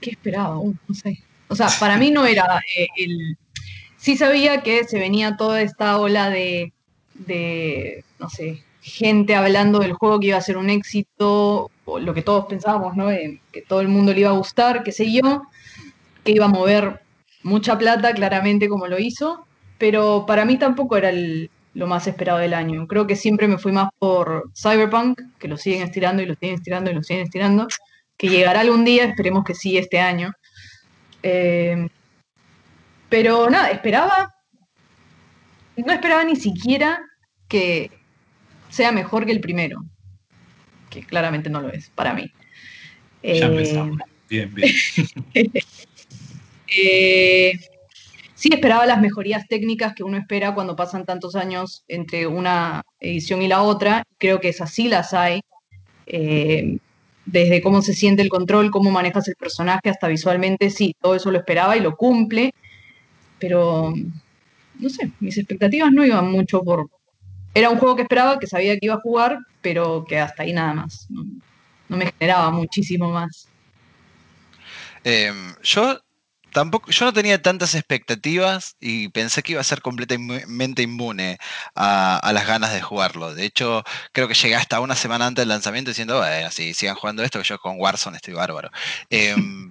¿Qué 0.00 0.10
esperaba? 0.10 0.58
Uh, 0.58 0.74
no 0.86 0.94
sé. 0.94 1.22
O 1.48 1.56
sea, 1.56 1.68
para 1.78 1.96
mí 1.96 2.10
no 2.10 2.26
era 2.26 2.60
eh, 2.76 2.88
el, 2.96 3.36
sí 3.96 4.16
sabía 4.16 4.62
que 4.62 4.84
se 4.84 4.98
venía 4.98 5.36
toda 5.36 5.62
esta 5.62 5.98
ola 5.98 6.30
de, 6.30 6.72
no 8.20 8.28
sé, 8.30 8.62
gente 8.80 9.34
hablando 9.34 9.80
del 9.80 9.94
juego 9.94 10.20
que 10.20 10.28
iba 10.28 10.38
a 10.38 10.42
ser 10.42 10.56
un 10.56 10.70
éxito, 10.70 11.70
o 11.84 11.98
lo 11.98 12.14
que 12.14 12.22
todos 12.22 12.46
pensábamos, 12.46 12.96
¿no? 12.96 13.08
que 13.08 13.62
todo 13.62 13.80
el 13.80 13.88
mundo 13.88 14.12
le 14.12 14.20
iba 14.20 14.30
a 14.30 14.34
gustar, 14.34 14.84
qué 14.84 14.92
sé 14.92 15.12
yo, 15.12 15.42
que 16.26 16.32
iba 16.32 16.44
a 16.44 16.48
mover 16.48 17.00
mucha 17.42 17.78
plata, 17.78 18.12
claramente, 18.12 18.68
como 18.68 18.86
lo 18.88 18.98
hizo, 18.98 19.46
pero 19.78 20.24
para 20.26 20.44
mí 20.44 20.58
tampoco 20.58 20.96
era 20.96 21.10
lo 21.72 21.86
más 21.86 22.06
esperado 22.06 22.38
del 22.38 22.52
año. 22.52 22.86
Creo 22.86 23.06
que 23.06 23.16
siempre 23.16 23.48
me 23.48 23.58
fui 23.58 23.72
más 23.72 23.88
por 23.98 24.50
Cyberpunk, 24.54 25.20
que 25.38 25.48
lo 25.48 25.56
siguen 25.56 25.82
estirando 25.82 26.22
y 26.22 26.26
lo 26.26 26.34
siguen 26.34 26.56
estirando 26.56 26.90
y 26.90 26.94
lo 26.94 27.02
siguen 27.02 27.22
estirando, 27.22 27.68
que 28.16 28.28
llegará 28.28 28.60
algún 28.60 28.84
día, 28.84 29.04
esperemos 29.04 29.44
que 29.44 29.54
sí 29.54 29.78
este 29.78 30.00
año. 30.00 30.32
Eh, 31.22 31.88
pero 33.08 33.48
nada, 33.48 33.70
esperaba, 33.70 34.34
no 35.76 35.92
esperaba 35.92 36.24
ni 36.24 36.36
siquiera 36.36 37.00
que 37.46 37.90
sea 38.68 38.90
mejor 38.90 39.24
que 39.24 39.32
el 39.32 39.40
primero, 39.40 39.84
que 40.90 41.04
claramente 41.04 41.48
no 41.48 41.60
lo 41.60 41.70
es 41.70 41.90
para 41.90 42.12
mí. 42.12 42.32
Ya 43.22 43.46
empezamos. 43.46 44.00
Eh, 44.00 44.04
bien, 44.28 44.54
bien. 44.54 44.72
Eh, 46.68 47.52
sí 48.34 48.48
esperaba 48.52 48.86
las 48.86 49.00
mejorías 49.00 49.46
técnicas 49.48 49.94
que 49.94 50.02
uno 50.02 50.16
espera 50.16 50.54
cuando 50.54 50.76
pasan 50.76 51.04
tantos 51.04 51.36
años 51.36 51.84
entre 51.88 52.26
una 52.26 52.82
edición 53.00 53.42
y 53.42 53.48
la 53.48 53.62
otra. 53.62 54.04
Creo 54.18 54.40
que 54.40 54.48
esas 54.48 54.70
sí 54.70 54.88
las 54.88 55.14
hay. 55.14 55.40
Eh, 56.06 56.78
desde 57.24 57.60
cómo 57.60 57.82
se 57.82 57.92
siente 57.92 58.22
el 58.22 58.28
control, 58.28 58.70
cómo 58.70 58.90
manejas 58.90 59.26
el 59.26 59.34
personaje, 59.34 59.90
hasta 59.90 60.06
visualmente, 60.06 60.70
sí, 60.70 60.94
todo 61.00 61.16
eso 61.16 61.32
lo 61.32 61.38
esperaba 61.38 61.76
y 61.76 61.80
lo 61.80 61.96
cumple 61.96 62.52
pero 63.38 63.92
no 64.78 64.88
sé, 64.88 65.10
mis 65.20 65.38
expectativas 65.38 65.92
no 65.92 66.04
iban 66.04 66.30
mucho 66.30 66.62
por... 66.62 66.88
Era 67.54 67.70
un 67.70 67.78
juego 67.78 67.96
que 67.96 68.02
esperaba, 68.02 68.38
que 68.38 68.46
sabía 68.46 68.78
que 68.78 68.86
iba 68.86 68.94
a 68.94 69.00
jugar, 69.00 69.38
pero 69.62 70.04
que 70.06 70.18
hasta 70.18 70.42
ahí 70.42 70.52
nada 70.52 70.74
más. 70.74 71.06
No, 71.08 71.96
me 71.96 72.12
generaba 72.12 72.50
muchísimo 72.50 73.10
más. 73.10 73.48
Em, 75.04 75.54
yo 75.62 75.98
tampoco, 76.56 76.90
yo 76.90 77.04
no 77.04 77.12
tenía 77.12 77.42
tantas 77.42 77.74
expectativas 77.74 78.76
y 78.80 79.10
pensé 79.10 79.42
que 79.42 79.52
iba 79.52 79.60
a 79.60 79.64
ser 79.64 79.82
completamente 79.82 80.80
inmune 80.80 81.36
a, 81.74 82.30
las 82.32 82.46
ganas 82.46 82.72
de 82.72 82.80
jugarlo. 82.80 83.34
De 83.34 83.44
hecho, 83.44 83.84
creo 84.12 84.26
que 84.26 84.32
llegué 84.32 84.54
hasta 84.56 84.80
una 84.80 84.96
semana 84.96 85.26
antes 85.26 85.42
del 85.42 85.50
lanzamiento 85.50 85.90
diciendo, 85.90 86.16
bueno, 86.16 86.50
si 86.50 86.72
sigan 86.72 86.96
jugando 86.96 87.22
esto, 87.22 87.38
que 87.38 87.44
yo 87.44 87.58
con 87.58 87.78
Warzone 87.78 88.16
estoy 88.16 88.32
bárbaro. 88.32 88.70
Em, 89.10 89.70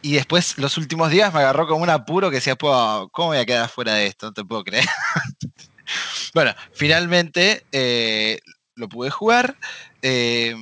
y 0.00 0.14
después, 0.14 0.56
los 0.56 0.78
últimos 0.78 1.10
días, 1.10 1.30
me 1.34 1.40
agarró 1.40 1.68
como 1.68 1.82
un 1.82 1.90
apuro 1.90 2.30
que 2.30 2.36
decía, 2.36 2.56
¿cómo 2.56 3.10
voy 3.12 3.36
a 3.36 3.44
quedar 3.44 3.68
fuera 3.68 3.92
de 3.92 4.06
esto? 4.06 4.28
No 4.28 4.32
te 4.32 4.44
puedo 4.46 4.64
creer. 4.64 4.86
bueno, 6.34 6.54
finalmente 6.72 7.66
eh, 7.70 8.40
lo 8.76 8.88
pude 8.88 9.10
jugar. 9.10 9.58
Eh, 10.00 10.56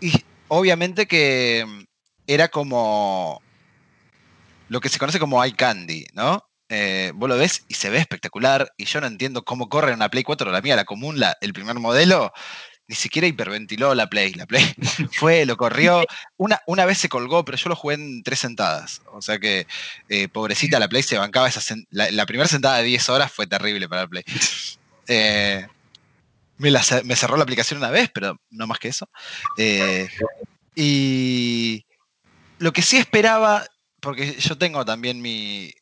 y 0.00 0.12
obviamente 0.46 1.06
que 1.08 1.66
era 2.28 2.46
como 2.46 3.42
lo 4.74 4.80
que 4.80 4.88
se 4.88 4.98
conoce 4.98 5.20
como 5.20 5.42
eye 5.42 5.54
candy, 5.54 6.04
¿no? 6.14 6.44
Eh, 6.68 7.12
vos 7.14 7.28
lo 7.28 7.36
ves 7.36 7.64
y 7.68 7.74
se 7.74 7.90
ve 7.90 7.98
espectacular. 7.98 8.72
Y 8.76 8.86
yo 8.86 9.00
no 9.00 9.06
entiendo 9.06 9.44
cómo 9.44 9.68
corre 9.68 9.94
una 9.94 10.08
Play 10.08 10.24
4, 10.24 10.50
la 10.50 10.60
mía, 10.60 10.74
la 10.74 10.84
común, 10.84 11.20
la, 11.20 11.36
el 11.40 11.52
primer 11.52 11.76
modelo 11.76 12.32
ni 12.88 12.96
siquiera 12.96 13.28
hiperventiló 13.28 13.94
la 13.94 14.08
Play. 14.08 14.34
La 14.34 14.46
Play 14.46 14.74
fue, 15.12 15.46
lo 15.46 15.56
corrió. 15.56 16.04
Una, 16.36 16.60
una 16.66 16.86
vez 16.86 16.98
se 16.98 17.08
colgó, 17.08 17.44
pero 17.44 17.56
yo 17.56 17.68
lo 17.68 17.76
jugué 17.76 17.94
en 17.94 18.24
tres 18.24 18.40
sentadas. 18.40 19.00
O 19.12 19.22
sea 19.22 19.38
que, 19.38 19.68
eh, 20.08 20.26
pobrecita, 20.26 20.80
la 20.80 20.88
Play 20.88 21.04
se 21.04 21.18
bancaba 21.18 21.48
esa. 21.48 21.60
La, 21.90 22.26
primera 22.26 22.48
sentada 22.48 22.78
de 22.78 22.84
10 22.84 23.08
horas 23.10 23.30
fue 23.30 23.46
terrible 23.46 23.88
para 23.88 24.02
la 24.02 24.08
Play. 24.08 24.24
Eh, 25.06 25.68
me, 26.58 27.16
cerró 27.16 27.36
la 27.36 27.44
aplicación 27.44 27.78
una 27.78 27.90
vez, 27.90 28.10
pero 28.12 28.40
no 28.50 28.66
más 28.66 28.80
que 28.80 28.88
eso. 28.88 29.08
Eh, 29.56 30.08
y 30.74 31.86
lo 32.58 32.72
que 32.72 32.82
sí 32.82 32.96
esperaba, 32.96 33.64
porque 34.04 34.38
yo 34.38 34.58
tengo 34.58 34.84
también 34.84 35.22
mi, 35.22 35.72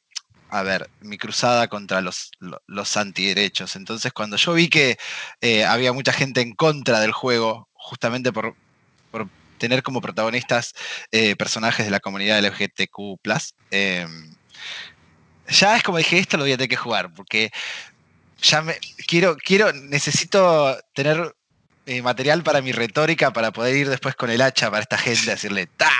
a 0.48 0.62
ver, 0.62 0.88
mi 1.00 1.18
cruzada 1.18 1.66
contra 1.66 2.00
los, 2.00 2.30
los 2.66 2.96
antiderechos. 2.96 3.74
Entonces, 3.74 4.12
cuando 4.12 4.36
yo 4.36 4.54
vi 4.54 4.68
que 4.68 4.96
eh, 5.40 5.64
había 5.64 5.92
mucha 5.92 6.12
gente 6.12 6.40
en 6.40 6.54
contra 6.54 7.00
del 7.00 7.12
juego, 7.12 7.68
justamente 7.74 8.32
por, 8.32 8.54
tener 9.58 9.82
como 9.82 10.00
protagonistas 10.00 10.72
eh, 11.10 11.36
personajes 11.36 11.84
de 11.84 11.90
la 11.90 12.00
comunidad 12.00 12.38
LGTQ, 12.44 13.18
em, 13.70 14.34
ya 15.48 15.76
es 15.76 15.82
como 15.82 15.98
dije, 15.98 16.18
esto 16.18 16.36
lo 16.36 16.44
voy 16.44 16.52
a 16.52 16.56
tener 16.56 16.68
que 16.68 16.76
jugar, 16.76 17.12
porque 17.14 17.50
ya 18.40 18.62
me 18.62 18.78
quiero, 19.06 19.36
quiero, 19.36 19.72
necesito 19.72 20.78
tener 20.94 21.34
eh, 21.86 22.02
material 22.02 22.42
para 22.42 22.60
mi 22.60 22.72
retórica 22.72 23.32
para 23.32 23.52
poder 23.52 23.76
ir 23.76 23.88
después 23.88 24.16
con 24.16 24.30
el 24.30 24.42
hacha 24.42 24.70
para 24.70 24.82
esta 24.82 24.98
gente 24.98 25.30
a 25.30 25.34
decirle 25.34 25.66
¡ta! 25.66 25.92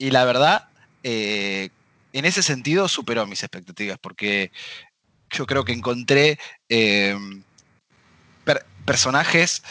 Y 0.00 0.10
la 0.10 0.24
verdad, 0.24 0.68
en 1.02 1.70
ese 2.12 2.42
sentido 2.42 2.88
superó 2.88 3.26
mis 3.26 3.42
expectativas, 3.42 3.98
porque 3.98 4.50
yo 5.30 5.46
creo 5.46 5.64
que 5.64 5.72
encontré 5.72 6.38
em, 6.68 7.44
personajes 8.84 9.62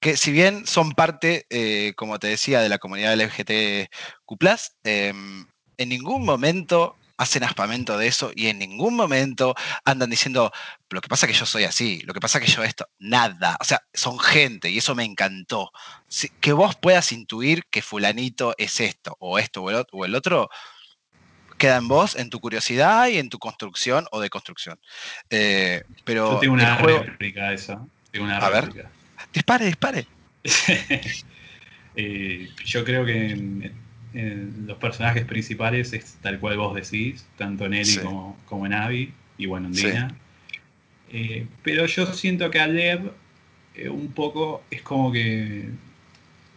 que 0.00 0.16
si 0.16 0.32
bien 0.32 0.66
son 0.66 0.92
parte, 0.92 1.46
eh, 1.50 1.94
como 1.96 2.18
te 2.18 2.28
decía, 2.28 2.60
de 2.60 2.68
la 2.68 2.78
comunidad 2.78 3.12
LGTQ+, 3.12 4.72
em, 4.84 5.46
en 5.76 5.88
ningún 5.88 6.24
momento 6.24 6.96
hacen 7.22 7.44
aspamento 7.44 7.96
de 7.96 8.06
eso 8.06 8.32
y 8.34 8.48
en 8.48 8.58
ningún 8.58 8.94
momento 8.94 9.54
andan 9.84 10.10
diciendo, 10.10 10.52
lo 10.90 11.00
que 11.00 11.08
pasa 11.08 11.26
es 11.26 11.32
que 11.32 11.38
yo 11.38 11.46
soy 11.46 11.64
así, 11.64 12.00
lo 12.04 12.12
que 12.12 12.20
pasa 12.20 12.38
es 12.38 12.44
que 12.44 12.50
yo 12.50 12.62
esto, 12.64 12.88
nada. 12.98 13.56
O 13.60 13.64
sea, 13.64 13.82
son 13.94 14.18
gente 14.18 14.70
y 14.70 14.78
eso 14.78 14.94
me 14.94 15.04
encantó. 15.04 15.70
que 16.40 16.52
vos 16.52 16.76
puedas 16.76 17.12
intuir 17.12 17.64
que 17.70 17.82
fulanito 17.82 18.54
es 18.58 18.80
esto 18.80 19.16
o 19.20 19.38
esto 19.38 19.62
o 19.62 20.04
el 20.04 20.14
otro, 20.14 20.50
queda 21.58 21.76
en 21.76 21.86
vos, 21.86 22.16
en 22.16 22.28
tu 22.28 22.40
curiosidad 22.40 23.06
y 23.06 23.18
en 23.18 23.28
tu 23.28 23.38
construcción 23.38 24.06
o 24.10 24.20
deconstrucción. 24.20 24.80
Eh, 25.30 25.84
pero 26.04 26.32
Yo 26.32 26.38
tengo 26.40 26.54
una 26.54 26.76
réplica 26.76 27.52
esa. 27.52 27.86
Tengo 28.10 28.26
una 28.26 28.38
a 28.38 28.50
réplica. 28.50 28.88
ver. 28.88 28.92
Dispare, 29.32 29.66
dispare. 29.66 30.06
Eh, 31.94 32.48
yo 32.64 32.86
creo 32.86 33.04
que 33.04 33.32
en, 33.32 33.81
los 34.14 34.78
personajes 34.78 35.24
principales 35.24 35.92
es 35.92 36.16
tal 36.20 36.38
cual 36.38 36.58
vos 36.58 36.74
decís, 36.74 37.26
tanto 37.36 37.66
en 37.66 37.74
Ellie 37.74 38.00
como, 38.46 38.66
en 38.66 38.72
Abby, 38.72 39.12
y 39.38 39.46
bueno, 39.46 39.68
en 39.68 39.72
Dina. 39.72 40.14
Eh, 41.10 41.46
pero 41.62 41.86
yo 41.86 42.12
siento 42.12 42.50
que 42.50 42.60
Aleb 42.60 43.12
un 43.90 44.12
poco 44.12 44.62
es 44.70 44.82
como 44.82 45.12
que 45.12 45.70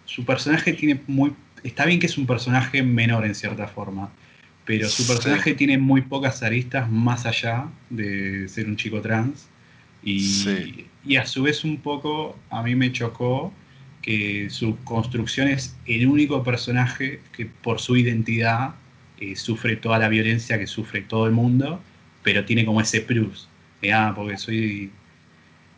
su 0.05 0.25
personaje 0.25 0.73
tiene 0.73 0.99
muy... 1.07 1.33
Está 1.63 1.85
bien 1.85 1.99
que 1.99 2.05
es 2.05 2.17
un 2.17 2.27
personaje 2.27 2.83
menor 2.83 3.25
en 3.25 3.33
cierta 3.33 3.67
forma, 3.67 4.11
pero 4.65 4.87
su 4.87 5.07
personaje 5.07 5.53
tiene 5.53 5.77
muy 5.77 6.01
pocas 6.01 6.43
aristas 6.43 6.89
más 6.89 7.25
allá 7.25 7.67
de 7.89 8.47
ser 8.47 8.67
un 8.67 8.77
chico 8.77 9.01
trans. 9.01 9.47
Y, 10.03 10.85
y, 11.03 11.15
a 11.15 11.25
su 11.25 11.41
vez 11.43 11.63
un 11.63 11.77
poco 11.77 12.37
a 12.51 12.61
mí 12.61 12.75
me 12.75 12.91
chocó 12.91 13.51
que 14.05 14.51
su 14.51 14.77
construcción 14.83 15.47
es 15.47 15.75
el 15.87 16.07
único 16.07 16.43
personaje 16.43 17.21
que 17.35 17.47
por 17.47 17.81
su 17.81 17.97
identidad 17.97 18.75
eh, 19.19 19.35
sufre 19.35 19.77
toda 19.77 19.97
la 19.97 20.09
violencia 20.09 20.59
que 20.59 20.67
sufre 20.67 21.01
todo 21.01 21.25
el 21.25 21.31
mundo, 21.31 21.81
pero 22.21 22.45
tiene 22.45 22.65
como 22.65 22.81
ese 22.81 23.01
plus. 23.01 23.49
ah, 23.91 24.13
porque 24.15 24.37
soy 24.37 24.91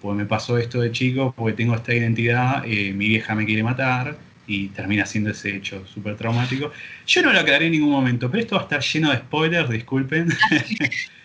pues 0.01 0.15
me 0.17 0.25
pasó 0.25 0.57
esto 0.57 0.81
de 0.81 0.91
chico, 0.91 1.33
porque 1.35 1.53
tengo 1.55 1.73
esta 1.73 1.93
identidad, 1.93 2.63
eh, 2.65 2.93
mi 2.93 3.07
vieja 3.07 3.33
me 3.33 3.45
quiere 3.45 3.63
matar, 3.63 4.17
y 4.45 4.67
termina 4.69 5.05
siendo 5.05 5.31
ese 5.31 5.55
hecho 5.55 5.85
súper 5.87 6.15
traumático. 6.15 6.71
Yo 7.05 7.21
no 7.21 7.33
lo 7.33 7.39
aclaré 7.39 7.65
en 7.67 7.73
ningún 7.73 7.91
momento, 7.91 8.29
pero 8.29 8.41
esto 8.41 8.55
va 8.55 8.61
a 8.61 8.63
estar 8.65 8.81
lleno 8.81 9.11
de 9.11 9.17
spoilers, 9.17 9.69
disculpen. 9.69 10.29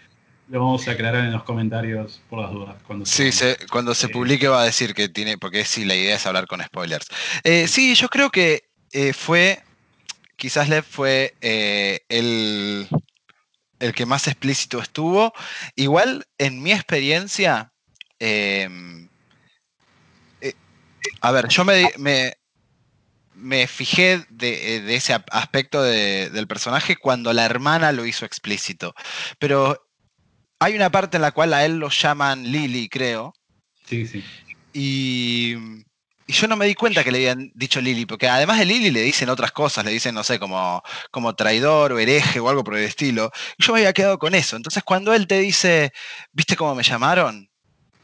lo 0.53 0.61
vamos 0.61 0.87
a 0.87 0.91
aclarar 0.91 1.25
en 1.25 1.33
los 1.33 1.45
comentarios 1.45 2.21
por 2.29 2.41
las 2.41 2.51
dudas. 2.51 2.77
Cuando 2.87 3.07
sí, 3.07 3.33
se, 3.33 3.57
cuando 3.71 3.95
se 3.95 4.11
publique 4.11 4.49
va 4.49 4.61
a 4.61 4.67
decir 4.67 4.93
que 4.93 5.09
tiene, 5.09 5.39
porque 5.39 5.65
sí, 5.65 5.87
la 5.87 5.95
idea 5.95 6.17
es 6.17 6.27
hablar 6.27 6.47
con 6.47 6.63
spoilers. 6.63 7.07
Eh, 7.43 7.67
sí, 7.67 7.95
yo 7.95 8.11
creo 8.11 8.29
que 8.29 8.69
eh, 8.93 9.15
fue, 9.15 9.63
quizás 10.37 10.69
Lev 10.69 10.85
fue 10.85 11.35
eh, 11.41 12.01
el, 12.11 12.87
el 13.79 13.95
que 13.95 14.05
más 14.05 14.29
explícito 14.29 14.79
estuvo. 14.79 15.33
Igual, 15.75 16.27
en 16.37 16.63
mi 16.63 16.73
experiencia, 16.73 17.73
em, 18.19 19.09
a 21.23 21.33
ver, 21.33 21.49
yo 21.49 21.65
me, 21.65 21.91
me, 21.97 22.37
me 23.35 23.67
fijé 23.67 24.27
de, 24.29 24.95
ese 24.95 25.15
aspecto 25.31 25.83
del 25.83 26.47
personaje 26.47 26.97
cuando 26.97 27.33
la 27.33 27.47
hermana 27.47 27.91
lo 27.91 28.05
hizo 28.05 28.27
explícito. 28.27 28.95
Pero 29.39 29.89
hay 30.63 30.75
una 30.77 30.91
parte 30.91 31.17
en 31.17 31.23
la 31.23 31.33
cual 31.33 31.53
a 31.55 31.65
él 31.65 31.79
lo 31.79 31.89
llaman 31.89 32.51
Lily, 32.51 32.89
creo. 32.89 33.35
Sí, 33.85 34.07
sí. 34.07 34.25
Y, 34.73 35.55
yo 36.29 36.47
no 36.47 36.57
me 36.57 36.67
di 36.67 36.75
cuenta 36.75 37.05
que 37.05 37.11
le 37.11 37.19
habían 37.19 37.51
dicho 37.55 37.81
Lily, 37.81 38.07
porque 38.07 38.29
además 38.29 38.59
de 38.59 38.65
Lily 38.65 38.91
le 38.91 39.03
dicen 39.03 39.29
otras 39.29 39.53
cosas, 39.53 39.85
le 39.85 39.91
dicen, 39.91 40.15
no 40.15 40.25
sé, 40.25 40.39
como, 40.39 40.83
como 41.11 41.35
traidor 41.35 41.93
o 41.93 41.99
hereje 41.99 42.41
o 42.41 42.49
algo 42.49 42.65
por 42.65 42.77
el 42.77 42.85
estilo. 42.85 43.31
Y 43.59 43.65
yo 43.65 43.73
me 43.73 43.81
había 43.81 43.93
quedado 43.93 44.19
con 44.19 44.35
eso. 44.35 44.57
Entonces 44.57 44.83
cuando 44.83 45.13
él 45.13 45.27
te 45.27 45.41
dice, 45.41 45.93
¿viste 46.33 46.57
cómo 46.57 46.75
me 46.75 46.83
llamaron? 46.85 47.51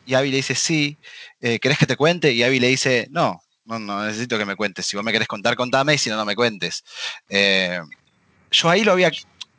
Y 0.04 0.14
Abby 0.14 0.30
le 0.30 0.38
dice, 0.38 0.54
sí, 0.54 0.98
eh, 1.40 1.58
¿querés 1.58 1.78
que 1.78 1.86
te 1.86 1.96
cuente? 1.96 2.32
Y 2.32 2.42
Abby 2.42 2.60
le 2.60 2.68
dice, 2.68 3.08
no, 3.10 3.40
no, 3.64 3.78
no 3.78 4.04
necesito 4.04 4.36
que 4.36 4.44
me 4.44 4.56
cuentes. 4.56 4.86
Si 4.86 4.96
vos 4.96 5.04
me 5.04 5.12
querés 5.12 5.28
contar, 5.28 5.54
contame, 5.54 5.94
y 5.94 5.98
si 5.98 6.10
no, 6.10 6.16
no 6.16 6.24
me 6.24 6.34
cuentes. 6.34 6.84
Eh, 7.28 7.80
yo 8.50 8.70
ahí 8.70 8.84
lo 8.84 8.92
había, 8.92 9.10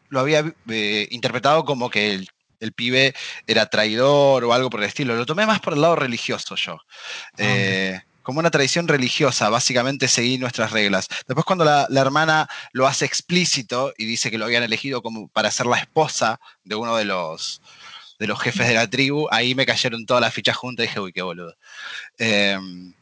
lo 0.10 0.20
había 0.20 0.44
eh, 0.70 1.08
interpretado 1.12 1.66
como 1.66 1.90
que 1.90 2.14
el 2.14 2.30
el 2.60 2.74
pibe 2.74 3.14
era 3.48 3.66
traidor 3.68 4.44
o 4.44 4.54
algo 4.54 4.70
por 4.70 4.82
el 4.82 4.88
estilo. 4.88 5.16
Lo 5.16 5.26
tomé 5.26 5.46
más 5.46 5.60
por 5.60 5.74
el 5.74 5.82
lado 5.82 5.96
religioso 5.96 6.56
yo. 6.56 6.74
Ah, 6.74 7.38
eh, 7.38 8.02
como 8.30 8.40
una 8.40 8.52
tradición 8.52 8.88
religiosa, 8.88 9.50
básicamente 9.50 10.08
seguir 10.08 10.40
nuestras 10.40 10.72
reglas. 10.72 11.08
Después 11.28 11.46
cuando 11.46 11.66
la, 11.66 11.88
hermana 12.00 12.48
lo 12.74 12.86
hace 12.86 13.06
explícito 13.06 13.92
y 13.98 14.06
dice 14.06 14.30
que 14.30 14.38
lo 14.38 14.46
habían 14.46 14.62
elegido 14.62 15.02
como 15.02 15.30
para 15.30 15.50
ser 15.50 15.66
la 15.66 15.80
esposa 15.80 16.40
de 16.64 16.76
uno 16.76 16.96
de 16.96 17.06
los, 17.06 17.62
de 18.20 18.28
los 18.28 18.40
jefes 18.40 18.68
de 18.68 18.76
la 18.76 18.88
tribu, 18.88 19.28
ahí 19.32 19.56
me 19.56 19.66
cayeron 19.66 20.06
todas 20.06 20.22
las 20.22 20.32
fichas 20.32 20.56
juntas 20.56 20.84
y 20.84 20.88
dije, 20.88 21.00
uy, 21.00 21.12
qué 21.12 21.24
boludo. 21.24 21.56
Em, 22.20 22.94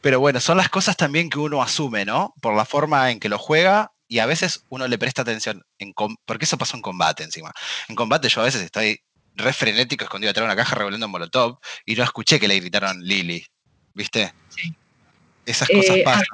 pero 0.00 0.20
bueno, 0.20 0.40
son 0.40 0.56
las 0.56 0.70
cosas 0.70 0.96
también 0.96 1.28
que 1.28 1.38
uno 1.38 1.62
asume, 1.62 2.04
¿no? 2.06 2.32
Por 2.40 2.56
la 2.56 2.64
forma 2.64 3.10
en 3.10 3.20
que 3.20 3.28
lo 3.28 3.38
juega 3.38 3.91
y 4.12 4.18
a 4.18 4.26
veces 4.26 4.66
uno 4.68 4.86
le 4.88 4.98
presta 4.98 5.22
atención, 5.22 5.64
en 5.78 5.94
porque 6.26 6.44
eso 6.44 6.58
pasó 6.58 6.76
en 6.76 6.82
combate 6.82 7.24
encima. 7.24 7.50
En 7.88 7.94
combate 7.94 8.28
yo 8.28 8.42
a 8.42 8.44
veces 8.44 8.60
estoy 8.60 9.00
re 9.36 9.54
frenético 9.54 10.04
escondido 10.04 10.30
atrás 10.30 10.42
de 10.42 10.52
una 10.52 10.62
caja 10.62 10.76
revolviendo 10.76 11.06
en 11.06 11.12
Molotov 11.12 11.60
y 11.86 11.94
no 11.94 12.04
escuché 12.04 12.38
que 12.38 12.46
le 12.46 12.60
gritaron 12.60 13.00
Lily, 13.00 13.42
¿viste? 13.94 14.34
Sí. 14.50 14.74
Esas 15.46 15.66
cosas 15.66 15.96
eh, 15.96 16.02
pasan. 16.04 16.26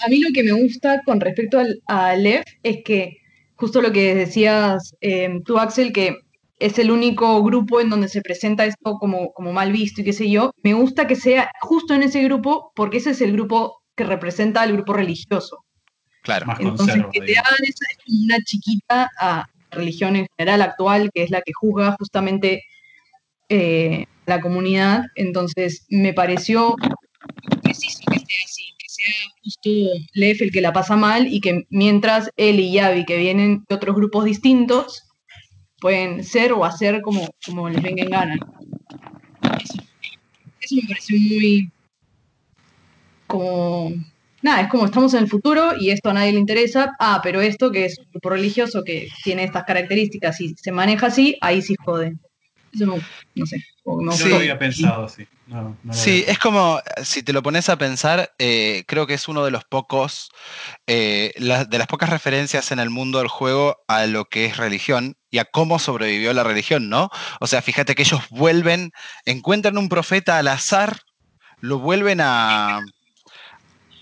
A, 0.00 0.08
mí 0.08 0.20
lo 0.20 0.28
que 0.34 0.42
me 0.42 0.52
gusta 0.52 1.00
con 1.06 1.18
respecto 1.18 1.58
al, 1.58 1.80
a 1.86 2.14
Lev 2.14 2.44
es 2.62 2.84
que 2.84 3.22
justo 3.54 3.80
lo 3.80 3.90
que 3.90 4.14
decías 4.14 4.94
em, 5.00 5.42
tú, 5.44 5.58
Axel, 5.58 5.94
que 5.94 6.18
es 6.58 6.78
el 6.78 6.90
único 6.90 7.42
grupo 7.42 7.80
en 7.80 7.88
donde 7.88 8.08
se 8.08 8.20
presenta 8.20 8.66
esto 8.66 8.98
como, 9.00 9.32
como 9.32 9.54
mal 9.54 9.72
visto 9.72 10.02
y 10.02 10.04
qué 10.04 10.12
sé 10.12 10.28
yo, 10.28 10.50
me 10.62 10.74
gusta 10.74 11.06
que 11.06 11.16
sea 11.16 11.50
justo 11.62 11.94
en 11.94 12.02
ese 12.02 12.22
grupo 12.22 12.70
porque 12.74 12.98
ese 12.98 13.12
es 13.12 13.22
el 13.22 13.32
grupo 13.32 13.80
que 13.96 14.04
representa 14.04 14.60
al 14.60 14.74
grupo 14.74 14.92
religioso. 14.92 15.64
Claro, 16.26 16.44
más 16.44 16.58
Entonces, 16.58 17.04
que 17.12 17.20
te 17.20 17.38
hagan 17.38 17.62
esa 17.62 17.86
una 18.08 18.38
chiquita 18.42 19.08
a 19.16 19.48
religión 19.70 20.16
en 20.16 20.26
general 20.36 20.60
actual, 20.60 21.10
que 21.14 21.22
es 21.22 21.30
la 21.30 21.40
que 21.40 21.52
juzga 21.52 21.94
justamente 22.00 22.64
eh, 23.48 24.06
la 24.26 24.40
comunidad. 24.40 25.04
Entonces, 25.14 25.86
me 25.88 26.12
pareció 26.12 26.74
preciso 27.62 28.00
que 28.10 28.18
sea 28.18 28.38
así, 28.44 28.64
que 28.76 28.88
sea 28.88 29.14
justo 29.40 29.70
Lef 30.14 30.42
el 30.42 30.50
que 30.50 30.60
la 30.60 30.72
pasa 30.72 30.96
mal 30.96 31.32
y 31.32 31.40
que 31.40 31.64
mientras 31.70 32.28
él 32.36 32.58
y 32.58 32.72
Yavi, 32.72 33.04
que 33.04 33.18
vienen 33.18 33.64
de 33.68 33.76
otros 33.76 33.94
grupos 33.94 34.24
distintos, 34.24 35.04
pueden 35.80 36.24
ser 36.24 36.52
o 36.52 36.64
hacer 36.64 37.02
como, 37.02 37.28
como 37.44 37.68
les 37.68 37.82
venga 37.82 38.02
en 38.02 38.10
gana. 38.10 38.36
Eso, 39.62 39.80
eso 40.60 40.74
me 40.74 40.88
pareció 40.88 41.18
muy 41.20 41.70
como 43.28 43.92
nada, 44.42 44.62
es 44.62 44.68
como 44.68 44.86
estamos 44.86 45.14
en 45.14 45.20
el 45.20 45.28
futuro 45.28 45.76
y 45.78 45.90
esto 45.90 46.10
a 46.10 46.14
nadie 46.14 46.32
le 46.32 46.40
interesa. 46.40 46.94
Ah, 46.98 47.20
pero 47.22 47.40
esto 47.40 47.70
que 47.70 47.86
es 47.86 47.98
un 47.98 48.06
grupo 48.10 48.30
religioso 48.30 48.82
que 48.84 49.08
tiene 49.24 49.44
estas 49.44 49.64
características 49.64 50.40
y 50.40 50.54
se 50.54 50.72
maneja 50.72 51.06
así, 51.06 51.36
ahí 51.40 51.62
sí 51.62 51.74
jode. 51.84 52.16
Eso 52.72 52.86
no, 53.34 53.46
sé. 53.46 53.64
No 53.84 54.28
lo 54.28 54.36
había 54.36 54.58
pensado 54.58 55.04
así. 55.04 55.26
sí, 55.92 56.24
es 56.26 56.38
como, 56.38 56.80
si 57.02 57.22
te 57.22 57.32
lo 57.32 57.42
pones 57.42 57.68
a 57.70 57.78
pensar, 57.78 58.34
eh, 58.38 58.84
creo 58.86 59.06
que 59.06 59.14
es 59.14 59.28
uno 59.28 59.44
de 59.44 59.50
los 59.50 59.64
pocos, 59.64 60.30
eh, 60.86 61.32
de 61.36 61.78
las 61.78 61.86
pocas 61.86 62.10
referencias 62.10 62.72
en 62.72 62.78
el 62.78 62.90
mundo 62.90 63.18
del 63.18 63.28
juego 63.28 63.78
a 63.88 64.06
lo 64.06 64.26
que 64.26 64.44
es 64.44 64.58
religión 64.58 65.16
y 65.30 65.38
a 65.38 65.46
cómo 65.46 65.78
sobrevivió 65.78 66.34
la 66.34 66.44
religión, 66.44 66.90
¿no? 66.90 67.08
O 67.40 67.46
sea, 67.46 67.62
fíjate 67.62 67.94
que 67.94 68.02
ellos 68.02 68.20
vuelven, 68.30 68.92
encuentran 69.24 69.78
un 69.78 69.88
profeta 69.88 70.36
al 70.36 70.48
azar, 70.48 71.00
lo 71.60 71.78
vuelven 71.78 72.20
a, 72.20 72.80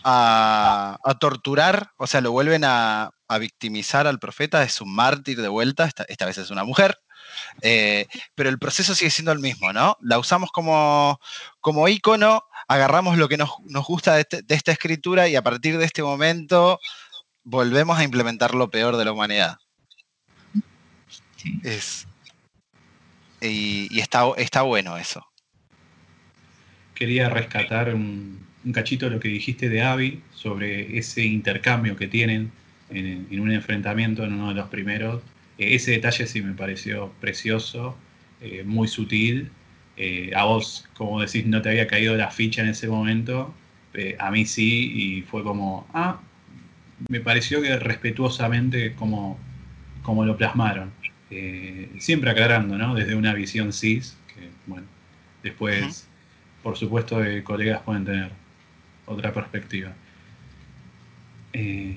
a, 0.05 1.17
torturar, 1.19 1.93
o 1.97 2.07
sea, 2.07 2.21
lo 2.21 2.33
vuelven 2.33 2.63
a, 2.65 3.11
victimizar 3.41 4.07
al 4.07 4.21
profeta, 4.21 4.63
es 4.63 4.81
un 4.81 4.95
mártir 4.95 5.43
de 5.43 5.49
vuelta, 5.49 5.91
esta, 6.07 6.25
vez 6.25 6.39
es 6.39 6.51
una 6.51 6.63
mujer, 6.63 6.97
eh, 7.63 8.07
pero 8.37 8.49
el 8.49 8.61
proceso 8.61 8.95
sigue 8.95 9.11
siendo 9.11 9.33
el 9.33 9.41
mismo, 9.41 9.73
¿no? 9.73 9.97
La 10.01 10.21
usamos 10.21 10.53
como, 10.53 11.19
como 11.59 11.89
ícono, 11.89 12.45
agarramos 12.69 13.19
lo 13.19 13.29
que 13.29 13.37
nos, 13.37 13.51
gusta 13.89 14.21
este, 14.21 14.43
de, 14.43 14.55
esta 14.55 14.71
escritura 14.71 15.27
y 15.27 15.35
a 15.35 15.43
partir 15.43 15.79
de 15.79 15.85
este 15.85 16.05
momento 16.05 16.79
volvemos 17.43 17.99
a 17.99 18.05
implementar 18.05 18.55
lo 18.55 18.71
peor 18.71 18.97
de 18.97 19.05
la 19.05 19.11
humanidad. 19.11 19.57
Es, 21.65 22.07
y, 23.41 23.99
está, 23.99 24.27
está 24.37 24.63
bueno 24.63 24.97
eso. 24.97 25.27
Quería 26.95 27.29
rescatar 27.29 27.93
un, 27.93 28.47
un 28.65 28.73
cachito 28.73 29.07
de 29.07 29.13
lo 29.13 29.21
que 29.21 29.29
dijiste 29.29 29.69
de 29.69 29.83
Abby 29.83 30.23
sobre 30.33 30.97
ese 30.97 31.25
intercambio 31.25 31.97
que 31.97 32.09
tienen 32.09 32.51
en, 32.91 33.41
un 33.41 33.51
enfrentamiento 33.51 34.25
en 34.25 34.35
uno 34.35 34.49
de 34.49 34.55
los 34.55 34.69
primeros. 34.69 35.23
Eh, 35.59 35.75
ese 35.75 35.93
detalle 35.93 36.27
sí 36.27 36.43
me 36.43 36.55
pareció 36.55 37.13
precioso, 37.21 37.97
eh, 38.41 38.63
muy 38.65 38.89
sutil. 38.89 39.51
Eh, 39.97 40.33
a 40.35 40.45
vos, 40.45 40.89
como 40.95 41.21
decís, 41.21 41.47
no 41.47 41.63
te 41.63 41.71
había 41.71 41.87
caído 41.87 42.17
la 42.17 42.31
ficha 42.31 42.63
en 42.63 42.69
ese 42.69 42.89
momento. 42.89 43.55
a 44.19 44.31
mí 44.33 44.45
sí, 44.45 44.93
y 44.93 45.23
fue 45.23 45.45
como, 45.45 45.87
ah, 45.95 46.21
me 47.09 47.21
pareció 47.21 47.63
que 47.63 47.77
respetuosamente 47.79 48.95
como, 48.95 49.39
como 50.03 50.25
lo 50.25 50.37
plasmaron. 50.37 50.93
siempre 51.99 52.31
aclarando, 52.31 52.77
¿no? 52.79 52.95
Desde 52.95 53.15
una 53.15 53.35
visión 53.35 53.73
cis, 53.73 54.17
que 54.29 54.49
bueno, 54.67 54.87
después, 55.43 56.09
por 56.63 56.77
supuesto, 56.77 57.19
colegas 57.45 57.83
pueden 57.83 58.05
tener 58.05 58.44
otra 59.07 59.33
perspectiva. 59.33 59.93
Eh, 61.53 61.97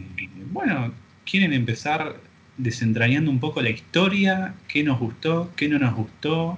bueno, 0.51 0.93
¿quieren 1.25 1.53
empezar 1.53 2.17
desentrañando 2.57 3.31
un 3.31 3.39
poco 3.39 3.61
la 3.61 3.69
historia? 3.69 4.53
¿Qué 4.67 4.83
nos 4.83 4.99
gustó? 4.99 5.51
¿Qué 5.55 5.67
no 5.67 5.79
nos 5.79 5.95
gustó? 5.95 6.57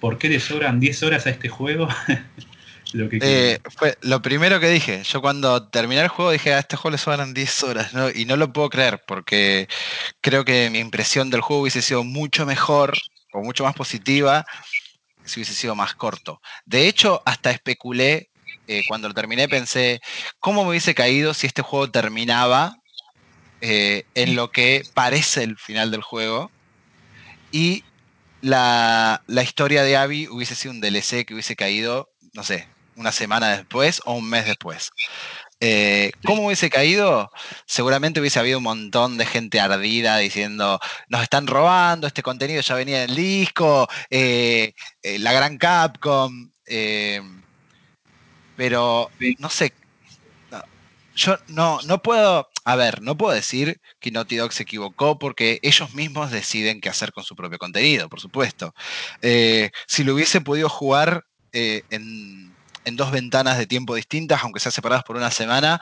¿Por 0.00 0.18
qué 0.18 0.28
le 0.28 0.40
sobran 0.40 0.80
10 0.80 1.02
horas 1.02 1.26
a 1.26 1.30
este 1.30 1.48
juego? 1.48 1.88
lo, 2.92 3.08
eh, 3.10 3.58
fue 3.76 3.96
lo 4.02 4.20
primero 4.20 4.60
que 4.60 4.68
dije. 4.68 5.02
Yo 5.04 5.20
cuando 5.20 5.68
terminé 5.68 6.02
el 6.02 6.08
juego 6.08 6.30
dije, 6.30 6.52
a 6.52 6.58
este 6.58 6.76
juego 6.76 6.92
le 6.92 6.98
sobran 6.98 7.34
10 7.34 7.62
horas. 7.62 7.92
Y 8.14 8.24
no 8.24 8.36
lo 8.36 8.52
puedo 8.52 8.68
creer 8.70 9.02
porque 9.06 9.68
creo 10.20 10.44
que 10.44 10.70
mi 10.70 10.78
impresión 10.78 11.30
del 11.30 11.40
juego 11.40 11.62
hubiese 11.62 11.82
sido 11.82 12.04
mucho 12.04 12.46
mejor 12.46 12.94
o 13.32 13.42
mucho 13.42 13.64
más 13.64 13.74
positiva 13.74 14.44
si 15.24 15.40
hubiese 15.40 15.54
sido 15.54 15.74
más 15.74 15.94
corto. 15.94 16.40
De 16.66 16.86
hecho, 16.86 17.22
hasta 17.24 17.50
especulé 17.50 18.30
eh, 18.66 18.84
cuando 18.88 19.08
lo 19.08 19.14
terminé 19.14 19.48
pensé, 19.48 20.00
¿cómo 20.40 20.62
me 20.62 20.70
hubiese 20.70 20.94
caído 20.94 21.34
si 21.34 21.46
este 21.46 21.62
juego 21.62 21.90
terminaba 21.90 22.76
eh, 23.60 24.04
en 24.14 24.36
lo 24.36 24.50
que 24.50 24.84
parece 24.94 25.42
el 25.42 25.58
final 25.58 25.90
del 25.90 26.02
juego? 26.02 26.50
Y 27.52 27.84
la, 28.40 29.22
historia 29.42 29.82
de 29.82 29.96
Abby 29.96 30.28
hubiese 30.28 30.54
sido 30.54 30.72
un 30.72 30.80
DLC 30.80 31.26
que 31.26 31.34
hubiese 31.34 31.56
caído, 31.56 32.10
no 32.32 32.42
sé, 32.42 32.68
una 32.96 33.12
semana 33.12 33.56
después 33.56 34.00
o 34.06 34.14
un 34.14 34.28
mes 34.28 34.46
después. 34.46 34.90
Eh, 35.60 36.12
¿Cómo 36.24 36.46
hubiese 36.46 36.68
caído? 36.68 37.30
Seguramente 37.66 38.20
hubiese 38.20 38.38
habido 38.38 38.58
un 38.58 38.64
montón 38.64 39.18
de 39.18 39.26
gente 39.26 39.60
ardida 39.60 40.18
diciendo, 40.18 40.80
nos 41.08 41.22
están 41.22 41.46
robando, 41.46 42.06
este 42.06 42.22
contenido 42.22 42.60
ya 42.60 42.74
venía 42.74 43.00
del 43.00 43.14
disco, 43.14 43.88
la 44.10 45.32
gran 45.32 45.58
Capcom, 45.58 46.50
pero 48.56 49.10
no 49.38 49.50
sé. 49.50 49.72
Yo 51.14 51.36
no, 51.48 51.80
no 51.86 52.02
puedo. 52.02 52.48
A 52.64 52.76
ver, 52.76 53.02
no 53.02 53.16
puedo 53.16 53.32
decir 53.34 53.80
que 54.00 54.10
Naughty 54.10 54.36
Dog 54.36 54.52
se 54.52 54.62
equivocó 54.62 55.18
porque 55.18 55.60
ellos 55.62 55.94
mismos 55.94 56.30
deciden 56.30 56.80
qué 56.80 56.88
hacer 56.88 57.12
con 57.12 57.22
su 57.22 57.36
propio 57.36 57.58
contenido, 57.58 58.08
por 58.08 58.20
supuesto. 58.20 58.74
Eh, 59.22 59.70
si 59.86 60.02
lo 60.02 60.14
hubiese 60.14 60.40
podido 60.40 60.68
jugar 60.68 61.24
eh, 61.52 61.82
en, 61.90 62.52
dos 62.96 63.10
ventanas 63.12 63.58
de 63.58 63.66
tiempo 63.66 63.94
distintas, 63.94 64.42
aunque 64.42 64.60
sean 64.60 64.72
separadas 64.72 65.04
por 65.04 65.16
una 65.16 65.30
semana, 65.30 65.80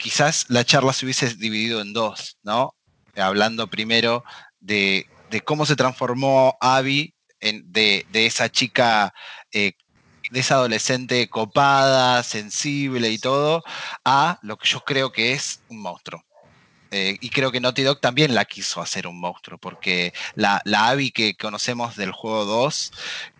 quizás 0.00 0.46
la 0.48 0.64
charla 0.64 0.92
se 0.92 1.06
hubiese 1.06 1.34
dividido 1.36 1.80
en 1.80 1.92
dos, 1.92 2.38
¿no? 2.42 2.74
Hablando 3.16 3.68
primero 3.68 4.24
de, 4.58 5.06
cómo 5.44 5.66
se 5.66 5.76
transformó 5.76 6.56
Abby 6.60 7.14
de, 7.40 8.06
esa 8.12 8.50
chica, 8.50 9.12
eh, 9.52 9.72
de 10.30 10.40
esa 10.40 10.54
adolescente 10.54 11.28
copada, 11.28 12.22
sensible 12.22 13.10
y 13.10 13.18
todo, 13.18 13.62
a 14.04 14.38
lo 14.42 14.56
que 14.56 14.68
yo 14.68 14.80
creo 14.80 15.12
que 15.12 15.32
es 15.32 15.62
un 15.68 15.80
monstruo. 15.80 16.24
Eh, 16.92 17.18
y 17.20 17.30
creo 17.30 17.52
que 17.52 17.60
Naughty 17.60 17.82
Dog 17.82 18.00
también 18.00 18.34
la 18.34 18.44
quiso 18.44 18.80
hacer 18.80 19.06
un 19.06 19.20
monstruo, 19.20 19.58
porque 19.58 20.12
la, 20.34 20.60
la 20.64 20.88
Abby 20.88 21.12
que 21.12 21.34
conocemos 21.34 21.96
del 21.96 22.10
juego 22.10 22.44
2 22.44 22.92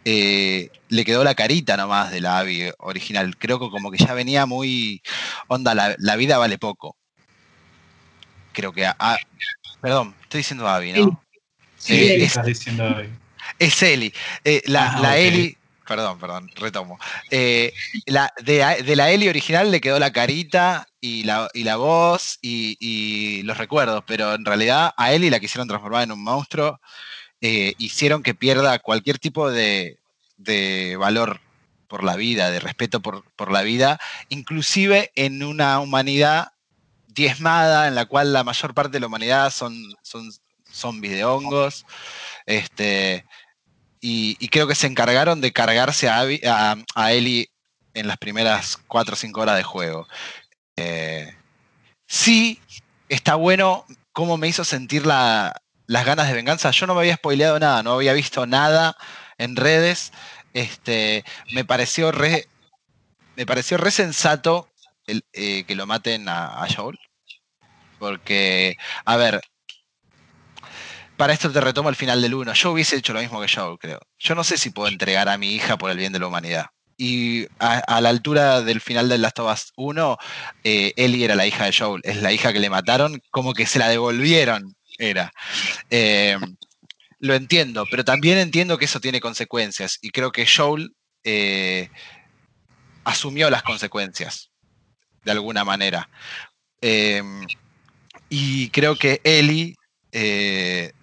eh, 0.05 0.71
le 0.89 1.05
quedó 1.05 1.25
la 1.25 1.35
carita 1.35 1.77
nomás 1.77 2.13
de 2.13 2.21
la 2.21 2.39
Abby 2.39 2.71
original. 2.79 3.37
Creo 3.37 3.59
que 3.59 3.69
como 3.71 3.91
que 3.91 3.99
ya 3.99 4.15
venía 4.15 4.47
muy. 4.47 5.03
Onda, 5.49 5.75
la, 5.75 6.17
vida 6.17 6.39
vale 6.39 6.59
poco. 6.59 6.97
Creo 8.53 8.73
que. 8.73 8.89
perdón, 9.81 10.15
estoy 10.23 10.39
diciendo 10.39 10.69
Abby, 10.69 10.93
¿no? 10.93 11.25
Sí, 11.77 11.95
eh, 11.95 12.25
estás 12.25 12.47
diciendo 12.47 12.85
Abby. 12.85 13.09
Es 13.59 13.83
Eli. 13.83 14.13
la, 14.67 14.97
ah, 14.97 15.19
Eli 15.19 15.57
perdón, 15.91 16.21
perdón, 16.21 16.51
retomo. 16.55 17.01
de, 17.31 17.75
de, 18.07 18.95
la 18.97 19.11
Eli 19.11 19.29
original 19.29 19.73
le 19.73 19.81
quedó 19.81 19.99
la 19.99 20.13
carita 20.13 20.87
y 21.01 21.25
la, 21.25 21.51
y 21.53 21.65
la 21.65 21.75
voz 21.75 22.39
y, 22.41 23.43
los 23.43 23.59
recuerdos, 23.59 24.05
pero 24.07 24.35
en 24.35 24.45
realidad 24.45 24.95
a 24.97 25.13
Ellie 25.13 25.33
la 25.33 25.41
quisieron 25.41 25.67
transformar 25.67 26.05
en 26.05 26.13
un 26.13 26.23
monstruo, 26.23 26.81
eh, 27.41 27.75
hicieron 27.79 28.23
que 28.23 28.37
pierda 28.37 28.79
cualquier 28.79 29.19
tipo 29.19 29.51
de, 29.51 29.99
valor 30.97 31.41
por 31.89 32.05
la 32.05 32.15
vida, 32.15 32.53
de 32.53 32.61
respeto 32.61 33.01
por, 33.01 33.51
la 33.51 33.63
vida, 33.63 33.99
inclusive 34.29 35.11
en 35.17 35.43
una 35.43 35.81
humanidad 35.81 36.53
diezmada 37.09 37.89
en 37.89 37.97
la 37.97 38.05
cual 38.05 38.33
la 38.33 38.45
mayor 38.45 38.75
parte 38.75 38.93
de 38.93 39.01
la 39.01 39.09
humanidad 39.09 39.51
son, 39.51 39.75
son 40.03 40.31
zombies 40.71 41.15
de 41.15 41.25
hongos. 41.25 41.85
Este, 42.47 43.25
y, 44.01 44.49
creo 44.49 44.67
que 44.67 44.75
se 44.75 44.87
encargaron 44.87 45.41
de 45.41 45.53
cargarse 45.53 46.09
a, 46.09 46.23
a, 46.47 46.77
a 46.95 47.13
Ellie 47.13 47.51
en 47.95 48.07
las 48.09 48.19
primeras 48.19 48.77
4 48.89 49.15
o 49.15 49.17
5 49.17 49.41
horas 49.41 49.57
de 49.57 49.63
juego. 49.63 50.09
Eh, 50.77 51.35
sí, 52.07 52.61
está 53.09 53.35
bueno 53.35 53.85
cómo 54.13 54.37
me 54.37 54.49
hizo 54.49 54.65
sentir 54.65 55.07
las 55.07 55.53
ganas 55.87 56.29
de 56.29 56.35
venganza. 56.35 56.71
Yo 56.71 56.87
no 56.87 56.95
me 56.95 57.01
había 57.01 57.17
spoileado 57.17 57.59
nada, 57.59 57.83
no 57.83 57.93
había 57.93 58.13
visto 58.13 58.47
nada 58.47 58.97
en 59.39 59.57
redes. 59.57 60.13
Este, 60.55 61.25
me 61.53 61.65
pareció 61.65 62.13
re, 62.13 62.49
me 63.37 63.47
pareció 63.47 63.77
re 63.77 63.91
sensato 63.91 64.69
el, 65.07 65.25
eh, 65.33 65.65
que 65.65 65.75
lo 65.75 65.87
maten 65.87 66.29
a, 66.29 66.67
Joel. 66.75 66.99
Porque, 67.99 68.77
a 69.05 69.17
ver, 69.17 69.41
para 71.21 71.35
esto 71.35 71.53
te 71.53 71.61
retomo 71.61 71.91
el 71.91 71.97
final 71.97 72.23
del 72.23 72.33
1. 72.33 72.55
Yo 72.55 72.73
hubiese 72.73 72.97
hecho 72.97 73.13
lo 73.13 73.21
mismo 73.21 73.43
que 73.43 73.47
Joel, 73.47 73.77
creo. 73.79 74.01
Yo 74.19 74.35
no 74.35 74.43
sé 74.43 74.57
si 74.57 74.71
puedo 74.71 74.89
entregar 74.89 75.29
a 75.29 75.37
mi 75.37 75.55
hija 75.55 75.77
por 75.77 75.91
el 75.91 75.99
bien 75.99 76.15
de 76.15 76.19
la 76.19 76.29
humanidad 76.29 76.69
y 76.97 77.47
a, 77.59 78.01
la 78.01 78.09
altura 78.09 78.63
del 78.63 78.81
final 78.81 79.11
de 79.11 79.19
Last 79.19 79.39
of 79.39 79.53
Us 79.53 79.73
1, 79.77 80.17
eh, 80.65 80.95
Ellie 80.97 81.27
era 81.27 81.35
la 81.35 81.47
hija 81.47 81.67
de 81.67 81.75
Joel, 81.75 82.01
es 82.05 82.23
la 82.23 82.33
hija 82.33 82.55
que 82.55 82.59
le 82.59 82.71
mataron, 82.71 83.21
como 83.31 83.53
que 83.53 83.67
se 83.67 83.79
la 83.79 83.89
devolvieron, 83.89 84.75
era. 84.97 85.31
Eh, 85.91 86.39
lo 87.19 87.35
entiendo, 87.35 87.85
pero 87.91 88.03
también 88.03 88.39
entiendo 88.39 88.79
que 88.79 88.87
eso 88.87 88.99
tiene 88.99 89.21
consecuencias 89.21 89.99
y 90.01 90.13
creo 90.13 90.33
que 90.33 90.47
Joel 90.47 90.95
eh, 91.25 91.91
asumió 93.05 93.51
las 93.51 93.63
consecuencias, 93.63 94.51
de 95.23 95.33
alguna 95.33 95.65
manera. 95.67 96.09
y 98.31 98.71
creo 98.71 98.97
que 98.97 99.21
Ellie 99.23 99.75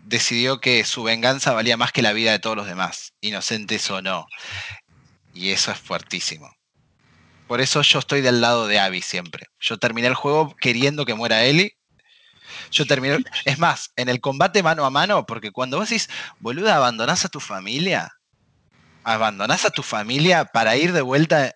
decidió 0.07 0.61
que 0.61 0.85
su 0.85 1.03
venganza 1.03 1.51
valía 1.51 1.77
más 1.77 1.91
que 1.91 2.01
la 2.01 2.13
vida 2.13 2.31
de 2.31 2.39
todos 2.39 2.55
los 2.55 2.65
demás, 2.65 3.13
inocentes 3.21 3.89
o 3.91 4.01
no. 4.01 4.25
Y 5.33 5.51
eso 5.51 5.71
es 5.71 5.77
fuertísimo. 5.77 6.49
Por 7.47 7.61
eso 7.61 7.81
yo 7.81 7.99
estoy 7.99 8.21
del 8.21 8.41
lado 8.41 8.67
de 8.67 8.79
Abby 8.79 9.01
siempre. 9.01 9.47
Yo 9.59 9.77
terminé 9.77 10.07
el 10.07 10.15
juego 10.15 10.55
queriendo 10.59 11.05
que 11.05 11.13
muera 11.13 11.43
Ellie. 11.43 11.77
Yo 12.71 12.85
terminé. 12.85 13.17
Es 13.45 13.59
más, 13.59 13.91
en 13.95 14.09
el 14.09 14.19
combate 14.19 14.63
mano 14.63 14.85
a 14.85 14.89
mano, 14.89 15.25
porque 15.25 15.51
cuando 15.51 15.77
vos 15.77 15.89
decís, 15.89 16.09
boluda, 16.39 16.75
abandonás 16.75 17.25
a 17.25 17.29
tu 17.29 17.39
familia. 17.39 18.13
Abandonás 19.03 19.65
a 19.65 19.69
tu 19.69 19.83
familia 19.83 20.45
para 20.45 20.75
ir 20.75 20.93
de 20.93 21.01
vuelta. 21.01 21.53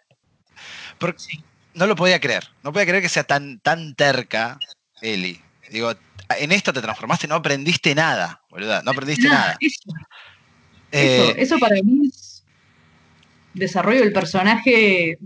Porque 0.98 1.44
no 1.74 1.88
lo 1.88 1.96
podía 1.96 2.20
creer. 2.20 2.50
No 2.64 2.72
podía 2.72 2.86
creer 2.86 3.04
que 3.04 3.10
sea 3.10 3.24
tan, 3.24 3.60
tan 3.60 3.96
terca 3.96 4.60
Ellie. 5.02 5.42
Digo, 5.70 5.94
en 6.38 6.52
esto 6.52 6.74
te 6.74 6.82
transformaste, 6.82 7.28
no 7.28 7.36
aprendiste 7.36 7.96
nada, 7.96 8.41
boluda. 8.52 8.82
No 8.84 8.92
aprendiste 8.92 9.28
nada. 9.28 9.58
Eh, 10.92 11.36
eso, 11.38 11.58
para 11.58 11.76
mí 11.84 12.08
es 12.08 12.44
desarrollo 13.54 14.02
del 14.02 14.14
personaje 14.14 15.18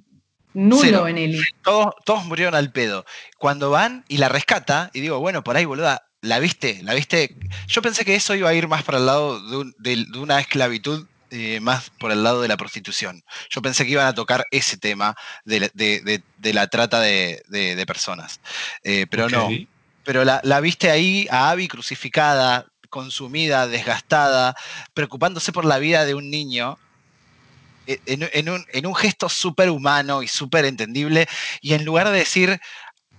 nulo 0.54 1.08
en 1.08 1.18
él. 1.18 1.44
Todos, 1.64 1.94
todos 2.06 2.26
murieron 2.26 2.56
al 2.56 2.72
pedo. 2.72 3.06
Cuando 3.38 3.72
van 3.72 4.06
y 4.08 4.18
la 4.18 4.30
rescata, 4.30 4.90
y 4.94 5.02
digo, 5.02 5.20
bueno, 5.20 5.44
por 5.44 5.58
ahí, 5.58 5.66
boluda, 5.66 6.08
¿la 6.22 6.40
viste? 6.40 6.82
¿La 6.84 6.94
viste? 6.94 7.36
Yo 7.68 7.82
pensé 7.82 8.06
que 8.06 8.16
eso 8.16 8.36
iba 8.36 8.50
a 8.50 8.54
ir 8.54 8.68
más 8.68 8.84
para 8.84 8.98
el 8.98 9.06
lado 9.06 9.40
de, 9.78 10.06
una 10.18 10.40
esclavitud 10.40 11.08
eh, 11.32 11.60
más 11.60 11.90
por 12.00 12.12
el 12.12 12.24
lado 12.24 12.42
de 12.42 12.48
la 12.48 12.58
prostitución. 12.58 13.24
Yo 13.50 13.62
pensé 13.62 13.86
que 13.86 13.92
iban 13.92 14.08
a 14.08 14.16
tocar 14.16 14.46
ese 14.52 14.78
tema 14.78 15.16
de, 15.44 16.22
la 16.42 16.68
trata 16.68 17.00
de, 17.00 17.84
personas. 17.88 18.40
Eh, 18.84 19.06
pero 19.10 19.30
no. 19.30 19.50
Pero 20.04 20.24
la, 20.24 20.40
la, 20.44 20.62
viste 20.62 20.92
ahí 20.92 21.28
a 21.32 21.50
Abby 21.50 21.68
crucificada, 21.68 22.68
consumida, 22.96 23.68
desgastada, 23.68 24.56
preocupándose 24.94 25.52
por 25.52 25.66
la 25.66 25.80
vida 25.80 26.06
de 26.06 26.14
un 26.14 26.32
niño 26.32 26.80
e, 27.88 28.00
en, 28.06 28.86
un, 28.86 28.96
gesto 28.96 29.28
súper 29.28 29.70
humano 29.70 30.24
y 30.24 30.30
súper 30.30 30.64
entendible, 30.64 31.28
y 31.60 31.74
en 31.74 31.84
lugar 31.84 32.10
de 32.10 32.20
decir, 32.20 32.62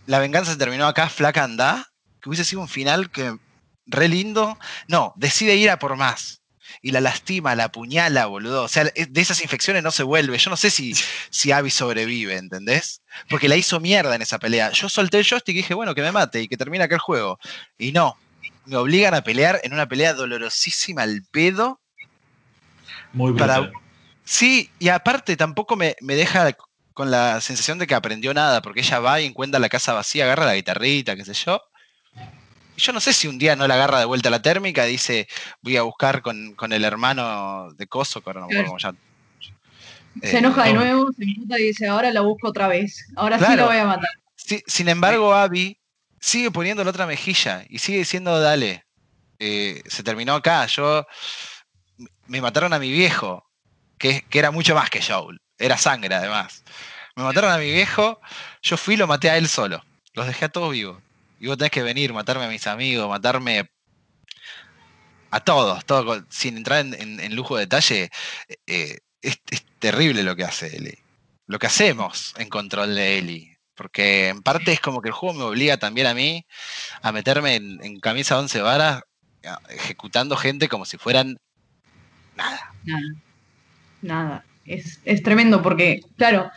la 0.07 0.19
venganza 0.19 0.53
se 0.53 0.57
terminó 0.57 0.87
acá, 0.87 1.11
flaca 1.11 1.45
anda, 1.45 1.93
que 2.23 2.31
hubiese 2.31 2.47
sido 2.47 2.63
un 2.63 2.69
final 2.69 3.11
que 3.11 3.37
re 3.85 4.09
lindo, 4.09 4.59
no, 4.89 5.13
decide 5.17 5.57
ir 5.57 5.69
a 5.69 5.79
por 5.79 5.95
más. 5.97 6.41
Y 6.81 6.93
la 6.93 7.03
lastima, 7.03 7.55
la 7.55 7.65
apuñala, 7.65 8.27
boludo. 8.27 8.63
O 8.63 8.69
sea, 8.69 8.85
de 8.85 9.21
esas 9.21 9.43
infecciones 9.43 9.83
no 9.83 9.91
se 9.91 10.03
vuelve. 10.03 10.39
Yo 10.39 10.51
no 10.51 10.57
sé 10.57 10.71
si, 10.71 10.95
si 11.31 11.53
Abby 11.53 11.71
sobrevive, 11.71 12.37
¿entendés? 12.37 13.03
Porque 13.29 13.49
la 13.49 13.57
hizo 13.57 13.79
mierda 13.79 14.15
en 14.15 14.23
esa 14.23 14.39
pelea. 14.39 14.71
Yo 14.73 14.89
solté 14.89 15.19
el 15.19 15.27
joystick 15.27 15.55
y 15.55 15.59
dije, 15.59 15.75
bueno, 15.75 15.95
que 15.95 16.03
me 16.03 16.13
mate 16.13 16.43
y 16.43 16.49
que 16.49 16.57
termine 16.57 16.85
aquel 16.85 16.99
juego. 16.99 17.39
Y 17.79 17.93
no, 17.93 18.17
me 18.67 18.77
obligan 18.77 19.15
a 19.15 19.23
pelear 19.23 19.61
en 19.63 19.73
una 19.73 19.89
pelea 19.89 20.15
dolorosísima 20.15 21.03
al 21.03 21.23
pedo. 21.31 21.81
Muy 23.13 23.33
brutal. 23.33 23.73
Sí, 24.25 24.71
y 24.79 24.89
aparte 24.89 25.37
tampoco 25.37 25.77
me, 25.77 25.97
deja 26.01 26.53
con 26.93 27.11
la 27.11 27.41
sensación 27.41 27.79
de 27.79 27.87
que 27.87 27.95
aprendió 27.95 28.35
nada, 28.35 28.61
porque 28.61 28.81
ella 28.81 28.99
va 28.99 29.21
y 29.21 29.27
encuentra 29.27 29.61
la 29.61 29.69
casa 29.69 29.93
vacía, 29.93 30.25
agarra 30.25 30.47
la 30.47 30.57
guitarrita, 30.57 31.15
qué 31.15 31.25
sé 31.25 31.35
yo. 31.35 31.63
Y 32.77 32.81
yo 32.81 32.93
no 32.93 33.01
sé 33.01 33.13
si 33.13 33.29
un 33.29 33.39
día 33.39 33.55
no 33.55 33.69
la 33.69 33.75
agarra 33.75 34.01
de 34.01 34.05
vuelta 34.05 34.29
a 34.29 34.33
la 34.33 34.43
térmica, 34.43 34.85
dice, 34.85 35.29
voy 35.63 35.77
a 35.77 35.83
buscar 35.83 36.23
con, 36.23 36.57
el 36.73 36.85
hermano 36.85 37.73
de 37.75 37.87
Coso, 37.87 38.21
que 38.21 38.35
no 38.35 38.49
me 38.49 38.67
ya. 38.79 38.95
Se 40.23 40.39
enoja 40.39 40.65
de 40.65 40.71
eh, 40.71 40.75
nuevo, 40.75 41.13
se 41.13 41.23
enoja 41.23 41.61
y 41.61 41.63
dice, 41.65 41.87
ahora 41.87 42.11
la 42.11 42.23
busco 42.23 42.49
otra 42.49 42.69
vez, 42.69 43.07
ahora 43.15 43.39
sí 43.39 43.55
la 43.55 43.67
voy 43.67 43.77
a 43.77 43.85
matar. 43.85 44.11
sin 44.67 44.89
embargo, 44.89 45.35
Abby 45.35 45.79
sigue 46.21 46.51
poniendo 46.51 46.85
la 46.85 46.91
otra 46.91 47.07
mejilla 47.07 47.65
y 47.69 47.79
sigue 47.79 47.99
diciendo, 47.99 48.41
dale, 48.41 48.85
eh, 49.39 49.83
se 49.87 50.03
terminó 50.03 50.35
acá, 50.35 50.67
yo 50.67 51.07
me 52.27 52.41
mataron 52.41 52.73
a 52.73 52.79
mi 52.79 52.91
viejo, 52.91 53.47
que, 53.99 54.25
era 54.33 54.51
mucho 54.51 54.75
más 54.75 54.91
que 54.91 55.03
Joel. 55.03 55.41
Era 55.59 55.79
sangre, 55.79 56.15
además. 56.15 56.65
Me 57.15 57.23
mataron 57.25 57.51
a 57.53 57.59
mi 57.59 57.71
viejo, 57.71 58.21
yo 58.63 58.77
fui 58.77 58.95
y 58.95 58.97
lo 58.97 59.07
maté 59.07 59.31
a 59.31 59.39
él 59.39 59.49
solo. 59.49 59.83
Los 60.15 60.27
dejé 60.27 60.47
a 60.47 60.49
todos 60.51 60.73
vivos. 60.73 61.03
Y 61.41 61.47
vos 61.47 61.57
tenés 61.57 61.71
que 61.71 61.83
venir, 61.83 62.13
matarme 62.13 62.45
a 62.45 62.49
mis 62.49 62.67
amigos, 62.67 63.09
matarme 63.09 63.71
a 65.31 65.41
todos, 65.41 65.85
todo, 65.85 66.25
sin 66.31 66.57
entrar 66.57 66.85
en, 66.85 67.37
lujo 67.37 67.57
de 67.57 67.63
detalle. 67.63 68.11
Eh, 68.67 68.99
es, 69.23 69.41
terrible 69.79 70.23
lo 70.23 70.37
que 70.37 70.45
hace 70.45 70.77
Eli. 70.77 70.99
Lo 71.47 71.59
que 71.59 71.67
hacemos 71.67 72.35
en 72.39 72.49
control 72.49 72.95
de 72.95 73.19
Eli. 73.19 73.56
Porque 73.77 74.29
en 74.29 74.43
parte 74.43 74.73
es 74.73 74.81
como 74.81 75.03
que 75.03 75.09
el 75.09 75.15
juego 75.15 75.35
me 75.39 75.45
obliga 75.45 75.77
también 75.77 76.07
a 76.07 76.15
mí 76.15 76.47
a 77.03 77.13
meterme 77.13 77.57
en, 77.57 78.01
camisa 78.01 78.39
11 78.39 78.61
varas 78.63 79.03
ejecutando 79.69 80.37
gente 80.37 80.69
como 80.69 80.85
si 80.85 80.97
fueran 80.97 81.37
nada. 82.37 82.73
Nada 82.85 83.27
nada. 84.03 84.45
es, 84.65 85.01
es 85.05 85.23
tremendo 85.23 85.63
porque, 85.63 86.01
claro, 86.17 86.51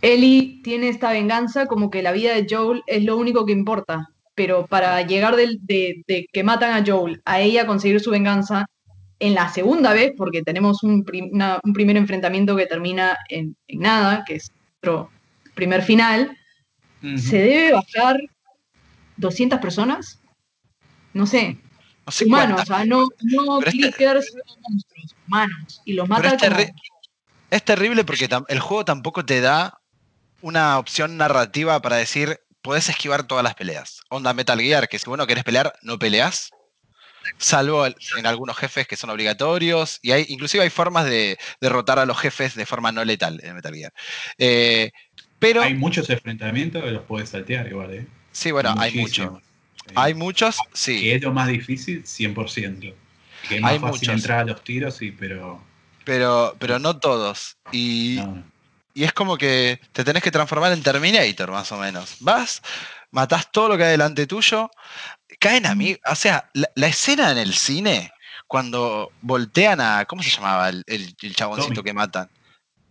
Ellie 0.00 0.60
tiene 0.62 0.88
esta 0.88 1.12
venganza 1.12 1.66
como 1.66 1.90
que 1.90 2.02
la 2.02 2.12
vida 2.12 2.34
de 2.34 2.46
Joel 2.48 2.82
es 2.86 3.04
lo 3.04 3.16
único 3.16 3.44
que 3.44 3.52
importa, 3.52 4.08
pero 4.34 4.66
para 4.66 5.02
llegar 5.02 5.36
de, 5.36 5.58
de, 5.62 6.26
que 6.32 6.44
matan 6.44 6.72
a 6.72 6.84
Joel 6.86 7.20
a 7.24 7.40
ella 7.40 7.66
conseguir 7.66 8.00
su 8.00 8.10
venganza, 8.10 8.66
en 9.20 9.34
la 9.34 9.48
segunda 9.48 9.92
vez, 9.92 10.12
porque 10.16 10.42
tenemos 10.42 10.84
un, 10.84 11.04
un 11.64 11.72
primer 11.72 11.96
enfrentamiento 11.96 12.54
que 12.54 12.66
termina 12.66 13.18
en, 13.28 13.56
nada, 13.68 14.22
que 14.24 14.36
es 14.36 14.52
nuestro 14.80 15.10
primer 15.58 15.82
final, 15.82 16.38
se 17.16 17.38
debe 17.38 17.72
bajar 17.72 18.16
200 19.16 19.58
personas, 19.58 20.20
no 21.12 21.26
sé, 21.26 21.58
humanos, 22.24 22.62
o 22.62 22.66
sea, 22.66 22.84
no, 22.84 23.08
no 23.22 23.58
este 23.58 23.72
clickers, 23.72 24.32
monstruos, 24.68 25.16
humanos, 25.26 25.82
y 25.84 25.94
los 25.94 26.08
mata 26.08 26.36
es, 26.36 26.72
es 27.50 27.64
terrible 27.64 28.04
porque 28.04 28.28
el 28.46 28.60
juego 28.60 28.84
tampoco 28.84 29.24
te 29.24 29.40
da 29.40 29.80
una 30.40 30.78
opción 30.78 31.16
narrativa 31.16 31.82
para 31.82 31.96
decir, 31.96 32.38
puedes 32.62 32.88
esquivar 32.88 33.26
todas 33.26 33.42
las 33.42 33.56
peleas. 33.56 34.02
Onda 34.10 34.32
Metal 34.34 34.60
Gear, 34.60 34.88
que 34.88 35.00
si 35.00 35.10
vos 35.10 35.18
no 35.18 35.26
querés 35.26 35.42
pelear, 35.42 35.72
no 35.82 35.98
peleas. 35.98 36.50
Salvo 37.36 37.84
en 37.84 38.26
algunos 38.26 38.56
jefes 38.56 38.86
que 38.86 38.96
son 38.96 39.10
obligatorios. 39.10 39.98
Y 40.02 40.12
hay, 40.12 40.24
inclusive 40.28 40.62
hay 40.62 40.70
formas 40.70 41.04
de 41.04 41.36
derrotar 41.60 41.98
a 41.98 42.06
los 42.06 42.16
jefes 42.16 42.54
de 42.54 42.64
forma 42.64 42.92
no 42.92 43.04
letal 43.04 43.40
en 43.42 43.56
Metal 43.56 43.74
Gear. 43.74 43.92
Eh, 44.38 44.92
pero, 45.38 45.62
hay 45.62 45.74
muchos 45.74 46.08
enfrentamientos 46.10 46.82
que 46.82 46.90
los 46.90 47.02
puedes 47.02 47.30
saltear 47.30 47.66
igual, 47.68 47.94
¿eh? 47.94 48.06
Sí, 48.32 48.50
bueno, 48.50 48.74
hay 48.76 48.94
muchos. 48.94 49.30
Hay 49.94 50.14
muchos, 50.14 50.58
sí. 50.72 51.00
Que 51.00 51.14
es 51.16 51.22
lo 51.22 51.32
más 51.32 51.48
difícil, 51.48 52.04
100%. 52.04 52.94
Que 53.48 53.56
es 53.56 53.60
más 53.62 53.72
hay 53.72 53.78
fácil 53.78 54.10
entrar 54.10 54.40
a 54.40 54.44
los 54.44 54.62
tiros, 54.62 54.96
sí, 54.96 55.12
pero... 55.12 55.62
Pero, 56.04 56.56
pero 56.58 56.78
no 56.78 56.98
todos. 56.98 57.56
Y, 57.72 58.18
y 58.94 59.04
es 59.04 59.12
como 59.12 59.36
que 59.36 59.80
te 59.92 60.04
tenés 60.04 60.22
que 60.22 60.30
transformar 60.30 60.72
en 60.72 60.82
Terminator, 60.82 61.50
más 61.50 61.70
o 61.72 61.78
menos. 61.78 62.16
Vas, 62.20 62.62
matás 63.10 63.50
todo 63.52 63.68
lo 63.68 63.76
que 63.76 63.84
hay 63.84 63.90
delante 63.92 64.26
tuyo, 64.26 64.70
caen 65.38 65.66
a 65.66 65.74
mí. 65.74 65.96
O 66.10 66.14
sea, 66.14 66.50
la, 66.54 66.86
escena 66.86 67.30
en 67.30 67.38
el 67.38 67.54
cine, 67.54 68.10
cuando 68.46 69.12
voltean 69.20 69.80
a. 69.80 70.04
¿Cómo 70.06 70.22
se 70.22 70.30
llamaba 70.30 70.70
el, 70.70 70.84
el, 70.86 71.34
chaboncito 71.34 71.82
que 71.82 71.92
matan? 71.92 72.28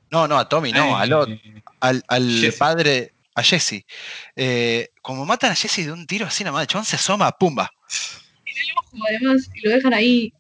No, 0.09 0.27
no, 0.27 0.37
a 0.37 0.47
Tommy, 0.47 0.71
no, 0.71 0.97
al, 0.97 1.11
al, 1.79 2.03
al 2.07 2.53
padre, 2.57 3.13
a 3.35 3.43
Jesse. 3.43 3.85
Eh, 4.35 4.89
como 5.01 5.25
matan 5.25 5.51
a 5.51 5.55
Jesse 5.55 5.85
de 5.85 5.91
un 5.91 6.07
tiro 6.07 6.25
así 6.25 6.43
nada 6.43 6.53
más, 6.53 6.61
el 6.61 6.67
chabón 6.67 6.85
se 6.85 6.95
asoma, 6.95 7.31
pumba. 7.31 7.71
además, 9.07 9.49
y 9.53 9.67
lo 9.67 9.71
dejan 9.71 9.93
ahí 9.93 10.33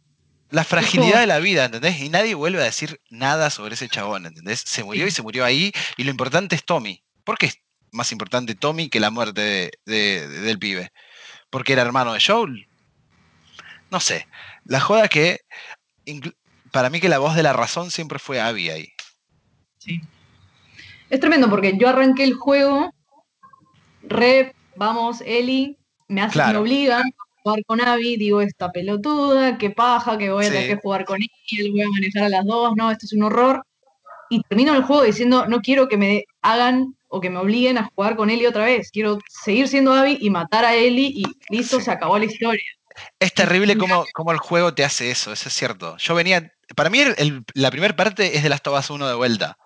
la 0.49 0.63
fragilidad 0.63 1.19
de 1.19 1.27
la 1.27 1.39
vida, 1.39 1.65
¿entendés? 1.65 1.99
Y 1.99 2.09
nadie 2.09 2.35
vuelve 2.35 2.61
a 2.61 2.65
decir 2.65 3.01
nada 3.09 3.49
sobre 3.49 3.75
ese 3.75 3.89
chabón, 3.89 4.25
¿entendés? 4.25 4.63
Se 4.65 4.83
murió 4.83 5.07
y 5.07 5.11
se 5.11 5.21
murió 5.21 5.43
ahí, 5.43 5.71
y 5.97 6.03
lo 6.03 6.11
importante 6.11 6.55
es 6.55 6.63
Tommy. 6.63 7.03
¿Por 7.23 7.37
qué 7.37 7.47
es 7.47 7.59
más 7.91 8.11
importante 8.11 8.55
Tommy 8.55 8.89
que 8.89 8.99
la 8.99 9.09
muerte 9.09 9.71
del 9.85 10.59
pibe? 10.59 10.91
¿Porque 11.49 11.73
era 11.73 11.81
hermano 11.81 12.13
de 12.13 12.21
Joel? 12.25 12.67
No 13.89 13.99
sé. 13.99 14.27
La 14.65 14.79
joda 14.79 15.07
que, 15.07 15.41
para 16.71 16.89
mí 16.89 16.99
que 16.99 17.09
la 17.09 17.19
voz 17.19 17.35
de 17.35 17.43
la 17.43 17.53
razón 17.53 17.91
siempre 17.91 18.19
fue 18.19 18.39
Abby 18.39 18.69
ahí. 18.69 18.93
Sí. 19.87 20.01
Es 21.09 21.19
tremendo 21.19 21.49
porque 21.49 21.77
yo 21.77 21.89
arranqué 21.89 22.23
el 22.23 22.33
juego, 22.33 22.93
re, 24.03 24.53
vamos, 24.75 25.21
Eli, 25.25 25.77
me, 26.07 26.21
hace, 26.21 26.37
me 26.37 26.57
obligan 26.57 27.03
jugar 27.47 27.63
con 27.65 27.81
Abby, 27.81 28.17
digo, 28.17 28.41
esta 28.41 28.71
pelotuda, 28.71 29.57
qué 29.57 29.69
paja, 29.69 30.17
que 30.17 30.29
voy 30.29 30.45
a 30.45 30.49
tener 30.49 30.67
que 30.67 30.81
jugar 30.81 31.05
con 31.05 31.21
él, 31.21 31.71
voy 31.71 31.81
a 31.81 31.89
manejar 31.89 32.23
a 32.23 32.29
las 32.29 32.45
dos, 32.45 32.73
no, 32.75 32.91
esto 32.91 33.05
es 33.05 33.13
un 33.13 33.23
horror. 33.23 33.63
Y 34.29 34.41
termino 34.43 34.75
el 34.75 34.83
juego 34.83 35.03
diciendo, 35.03 35.47
no 35.47 35.61
quiero 35.61 35.87
que 35.87 35.95
me 35.95 36.25
hagan 36.41 36.95
o 37.07 37.21
que 37.21 37.29
me 37.29 37.39
obliguen 37.39 37.77
a 37.77 37.89
jugar 37.95 38.17
con 38.17 38.29
Eli 38.29 38.45
otra 38.45 38.65
vez, 38.65 38.91
quiero 38.91 39.19
seguir 39.29 39.69
siendo 39.69 39.93
Abby 39.93 40.17
y 40.19 40.29
matar 40.29 40.65
a 40.65 40.75
Eli 40.75 41.13
y 41.15 41.23
listo, 41.49 41.79
se 41.79 41.89
acabó 41.89 42.19
la 42.19 42.25
historia. 42.25 42.65
Es 43.19 43.33
terrible 43.33 43.77
cómo, 43.77 44.03
cómo, 44.13 44.33
el 44.33 44.39
juego 44.39 44.73
te 44.73 44.83
hace 44.83 45.09
eso, 45.09 45.31
eso 45.31 45.47
es 45.47 45.55
cierto. 45.55 45.95
Yo 45.97 46.15
venía, 46.15 46.51
para 46.75 46.89
mí 46.89 46.99
la 47.53 47.71
primera 47.71 47.95
parte 47.95 48.35
es 48.35 48.43
de 48.43 48.49
las 48.49 48.61
Tobas 48.61 48.89
1 48.89 49.07
de 49.07 49.13
vuelta, 49.13 49.57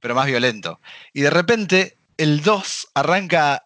pero 0.00 0.14
más 0.14 0.26
violento. 0.26 0.80
Y 1.12 1.22
de 1.22 1.30
repente 1.30 1.98
el 2.16 2.42
2 2.42 2.88
arranca 2.94 3.64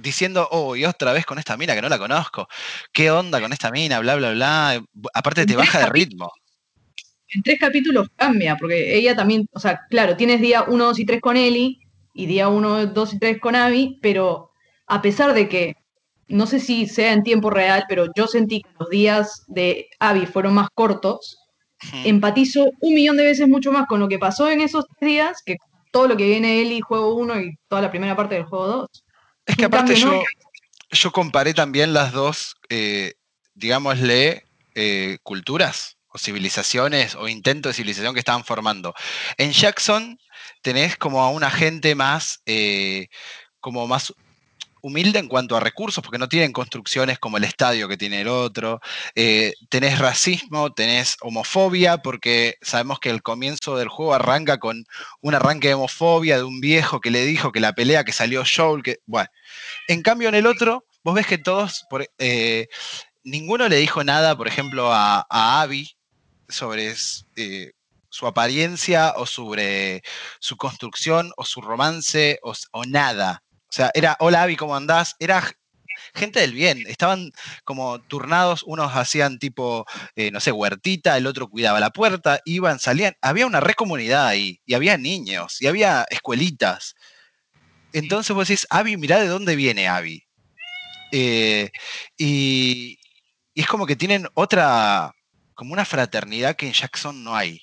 diciendo, 0.00 0.48
oh, 0.50 0.74
y 0.74 0.84
otra 0.84 1.12
vez 1.12 1.24
con 1.24 1.38
esta 1.38 1.56
mina 1.56 1.74
que 1.74 1.82
no 1.82 1.88
la 1.88 1.98
conozco, 1.98 2.48
¿qué 2.92 3.10
onda 3.10 3.40
con 3.40 3.52
esta 3.52 3.70
mina? 3.70 4.00
Bla, 4.00 4.16
bla, 4.16 4.32
bla. 4.32 4.82
Aparte 5.14 5.46
te 5.46 5.56
baja 5.56 5.80
de 5.80 5.86
ritmo. 5.86 6.32
En 7.28 7.42
tres 7.42 7.58
capítulos 7.58 8.08
cambia, 8.16 8.56
porque 8.56 8.96
ella 8.96 9.16
también, 9.16 9.46
o 9.52 9.60
sea, 9.60 9.80
claro, 9.88 10.16
tienes 10.16 10.40
día 10.40 10.64
1, 10.64 10.84
2 10.84 10.98
y 10.98 11.06
3 11.06 11.20
con 11.20 11.36
Eli 11.36 11.80
y 12.12 12.26
día 12.26 12.48
1, 12.48 12.86
2 12.86 13.14
y 13.14 13.18
3 13.18 13.40
con 13.40 13.56
Abby, 13.56 13.98
pero 14.02 14.50
a 14.86 15.00
pesar 15.00 15.32
de 15.32 15.48
que, 15.48 15.76
no 16.28 16.46
sé 16.46 16.60
si 16.60 16.86
sea 16.86 17.12
en 17.12 17.22
tiempo 17.22 17.48
real, 17.48 17.84
pero 17.88 18.06
yo 18.14 18.26
sentí 18.26 18.62
que 18.62 18.70
los 18.78 18.90
días 18.90 19.44
de 19.46 19.88
Abby 19.98 20.26
fueron 20.26 20.54
más 20.54 20.68
cortos, 20.74 21.38
empatizo 22.04 22.70
un 22.80 22.94
millón 22.94 23.16
de 23.16 23.24
veces 23.24 23.48
mucho 23.48 23.72
más 23.72 23.86
con 23.86 24.00
lo 24.00 24.08
que 24.08 24.18
pasó 24.18 24.50
en 24.50 24.60
esos 24.60 24.86
tres 24.98 25.10
días 25.10 25.42
que 25.44 25.56
todo 25.92 26.08
lo 26.08 26.16
que 26.16 26.26
viene 26.26 26.60
Eli 26.60 26.80
juego 26.80 27.14
1 27.14 27.40
y 27.40 27.58
toda 27.68 27.82
la 27.82 27.90
primera 27.90 28.16
parte 28.16 28.34
del 28.34 28.44
juego 28.44 28.66
2. 28.66 28.88
Es 29.46 29.56
que 29.56 29.64
aparte 29.64 29.94
yo, 29.94 30.22
yo 30.90 31.12
comparé 31.12 31.54
también 31.54 31.92
las 31.92 32.12
dos, 32.12 32.56
eh, 32.68 33.14
digámosle, 33.54 34.44
eh, 34.74 35.18
culturas 35.22 35.98
o 36.08 36.18
civilizaciones 36.18 37.14
o 37.14 37.28
intentos 37.28 37.70
de 37.70 37.74
civilización 37.74 38.14
que 38.14 38.20
estaban 38.20 38.44
formando. 38.44 38.94
En 39.36 39.52
Jackson 39.52 40.18
tenés 40.62 40.96
como 40.96 41.22
a 41.22 41.30
una 41.30 41.50
gente 41.50 41.94
más, 41.94 42.40
eh, 42.46 43.08
como 43.60 43.86
más 43.86 44.14
humilde 44.82 45.20
en 45.20 45.28
cuanto 45.28 45.56
a 45.56 45.60
recursos, 45.60 46.02
porque 46.02 46.18
no 46.18 46.28
tienen 46.28 46.52
construcciones 46.52 47.18
como 47.18 47.38
el 47.38 47.44
estadio 47.44 47.88
que 47.88 47.96
tiene 47.96 48.20
el 48.20 48.28
otro. 48.28 48.80
Eh, 49.14 49.54
tenés 49.70 49.98
racismo, 49.98 50.72
tenés 50.72 51.16
homofobia, 51.20 51.98
porque 51.98 52.56
sabemos 52.60 52.98
que 53.00 53.10
el 53.10 53.22
comienzo 53.22 53.76
del 53.76 53.88
juego 53.88 54.12
arranca 54.12 54.58
con 54.58 54.84
un 55.20 55.34
arranque 55.34 55.68
de 55.68 55.74
homofobia 55.74 56.36
de 56.36 56.44
un 56.44 56.60
viejo 56.60 57.00
que 57.00 57.10
le 57.10 57.24
dijo 57.24 57.52
que 57.52 57.60
la 57.60 57.74
pelea 57.74 58.04
que 58.04 58.12
salió 58.12 58.42
Joel, 58.44 58.82
que. 58.82 58.98
Bueno. 59.06 59.30
En 59.88 60.02
cambio, 60.02 60.28
en 60.28 60.34
el 60.34 60.46
otro, 60.46 60.84
vos 61.04 61.14
ves 61.14 61.26
que 61.26 61.38
todos. 61.38 61.86
Eh, 62.18 62.68
ninguno 63.24 63.68
le 63.68 63.76
dijo 63.76 64.04
nada, 64.04 64.36
por 64.36 64.48
ejemplo, 64.48 64.92
a, 64.92 65.26
Abby 65.62 65.96
sobre. 66.48 66.94
Eh, 67.36 67.72
su 68.14 68.26
apariencia 68.26 69.14
o 69.16 69.24
sobre 69.24 70.02
su 70.38 70.58
construcción 70.58 71.32
o 71.38 71.46
su 71.46 71.62
romance 71.62 72.38
o 72.42 72.84
nada. 72.84 73.42
O 73.72 73.74
sea, 73.74 73.90
era, 73.94 74.18
hola 74.20 74.42
Avi, 74.42 74.54
¿cómo 74.54 74.76
andás? 74.76 75.16
Era 75.18 75.50
gente 76.14 76.40
del 76.40 76.52
bien, 76.52 76.84
estaban 76.86 77.32
como 77.64 78.02
turnados, 78.02 78.62
unos 78.64 78.92
hacían 78.94 79.38
tipo, 79.38 79.86
eh, 80.14 80.30
no 80.30 80.40
sé, 80.40 80.52
huertita, 80.52 81.16
el 81.16 81.26
otro 81.26 81.48
cuidaba 81.48 81.80
la 81.80 81.88
puerta, 81.88 82.38
iban, 82.44 82.78
salían, 82.78 83.14
había 83.22 83.46
una 83.46 83.60
re 83.60 83.72
comunidad 83.72 84.26
ahí, 84.26 84.60
y 84.66 84.74
había 84.74 84.98
niños, 84.98 85.56
y 85.62 85.68
había 85.68 86.04
escuelitas. 86.10 86.96
Entonces 87.94 88.36
vos 88.36 88.46
decís, 88.46 88.66
Avi, 88.68 88.98
mirá 88.98 89.18
de 89.20 89.28
dónde 89.28 89.56
viene 89.56 89.88
Avi. 89.88 90.22
Eh, 91.10 91.70
y, 92.18 92.98
y, 93.54 93.60
es 93.62 93.66
como 93.66 93.86
que 93.86 93.96
tienen 93.96 94.28
otra, 94.34 95.14
como 95.54 95.72
una 95.72 95.86
fraternidad 95.86 96.56
que 96.56 96.66
en 96.66 96.74
Jackson 96.74 97.24
no 97.24 97.34
hay. 97.34 97.62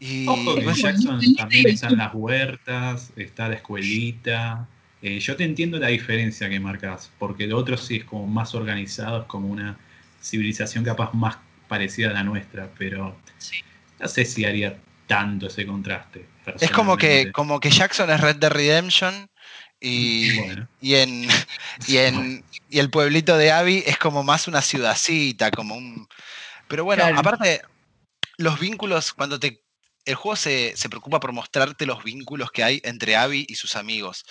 Y 0.00 0.26
en 0.28 0.74
Jackson 0.74 1.20
también 1.36 1.68
están 1.68 1.96
las 1.96 2.14
huertas, 2.14 3.12
está 3.16 3.48
la 3.48 3.56
escuelita. 3.56 4.68
Eh, 5.02 5.18
yo 5.20 5.36
te 5.36 5.44
entiendo 5.44 5.78
la 5.78 5.88
diferencia 5.88 6.48
que 6.48 6.60
marcas, 6.60 7.10
porque 7.18 7.46
lo 7.46 7.56
otro 7.56 7.76
sí 7.76 7.96
es 7.96 8.04
como 8.04 8.26
más 8.26 8.54
organizado, 8.54 9.22
es 9.22 9.26
como 9.26 9.48
una 9.48 9.78
civilización 10.22 10.84
capaz 10.84 11.14
más 11.14 11.36
parecida 11.68 12.10
a 12.10 12.12
la 12.12 12.24
nuestra, 12.24 12.70
pero 12.78 13.16
no 14.00 14.08
sé 14.08 14.24
si 14.24 14.44
haría 14.44 14.78
tanto 15.06 15.46
ese 15.46 15.66
contraste. 15.66 16.26
Es 16.60 16.70
como 16.70 16.96
que, 16.96 17.30
como 17.32 17.60
que 17.60 17.70
Jackson 17.70 18.10
es 18.10 18.20
Red 18.20 18.36
Dead 18.36 18.50
Redemption 18.50 19.28
y, 19.80 20.30
y, 20.80 20.94
en, 20.94 21.28
y, 21.86 21.96
en, 21.98 22.44
y 22.68 22.78
el 22.78 22.90
pueblito 22.90 23.36
de 23.36 23.52
Abby 23.52 23.84
es 23.86 23.98
como 23.98 24.22
más 24.22 24.48
una 24.48 24.62
ciudadcita, 24.62 25.50
como 25.50 25.76
un... 25.76 26.08
Pero 26.66 26.84
bueno, 26.84 27.04
aparte, 27.16 27.62
los 28.36 28.58
vínculos, 28.58 29.12
cuando 29.12 29.38
te 29.38 29.62
el 30.08 30.14
juego 30.14 30.36
se, 30.36 30.74
preocupa 30.88 31.20
por 31.20 31.32
mostrarte 31.32 31.84
los 31.84 32.02
vínculos 32.02 32.50
que 32.50 32.64
hay 32.64 32.80
entre 32.82 33.14
Abby 33.14 33.44
y 33.46 33.56
sus 33.56 33.76
amigos. 33.76 34.24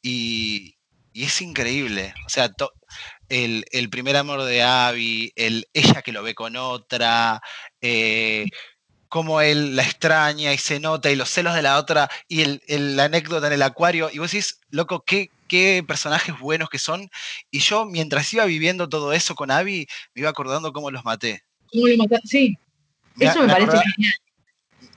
Y, 0.00 0.76
es 1.12 1.42
increíble. 1.42 2.14
O 2.26 2.30
sea, 2.30 2.50
el, 3.28 3.90
primer 3.90 4.16
amor 4.16 4.44
de 4.44 4.62
Abby, 4.62 5.32
el, 5.36 5.68
ella 5.74 6.00
que 6.00 6.12
lo 6.12 6.22
ve 6.22 6.34
con 6.34 6.56
otra, 6.56 7.42
eh, 7.82 8.46
cómo 9.08 9.42
él 9.42 9.76
la 9.76 9.82
extraña 9.82 10.54
y 10.54 10.58
se 10.58 10.80
nota, 10.80 11.10
y 11.10 11.16
los 11.16 11.28
celos 11.28 11.54
de 11.54 11.62
la 11.62 11.76
otra, 11.76 12.08
y 12.26 12.42
el, 12.42 12.96
la 12.96 13.04
anécdota 13.04 13.48
en 13.48 13.52
el 13.52 13.62
acuario. 13.62 14.08
Y 14.10 14.18
vos 14.18 14.30
decís, 14.30 14.60
loco, 14.70 15.04
qué, 15.04 15.30
qué 15.46 15.84
personajes 15.86 16.38
buenos 16.38 16.70
que 16.70 16.78
son. 16.78 17.10
Y 17.50 17.58
yo, 17.58 17.84
mientras 17.84 18.32
iba 18.32 18.46
viviendo 18.46 18.88
todo 18.88 19.12
eso 19.12 19.34
con 19.34 19.50
Abby, 19.50 19.86
me 20.14 20.22
iba 20.22 20.30
acordando 20.30 20.72
cómo 20.72 20.90
los 20.90 21.04
maté. 21.04 21.42
¿Cómo 21.70 21.86
los 21.86 21.98
maté? 21.98 22.16
Sí. 22.24 22.56
Eso 23.18 23.42
me, 23.42 23.52
parece 23.52 23.76
genial 23.76 24.14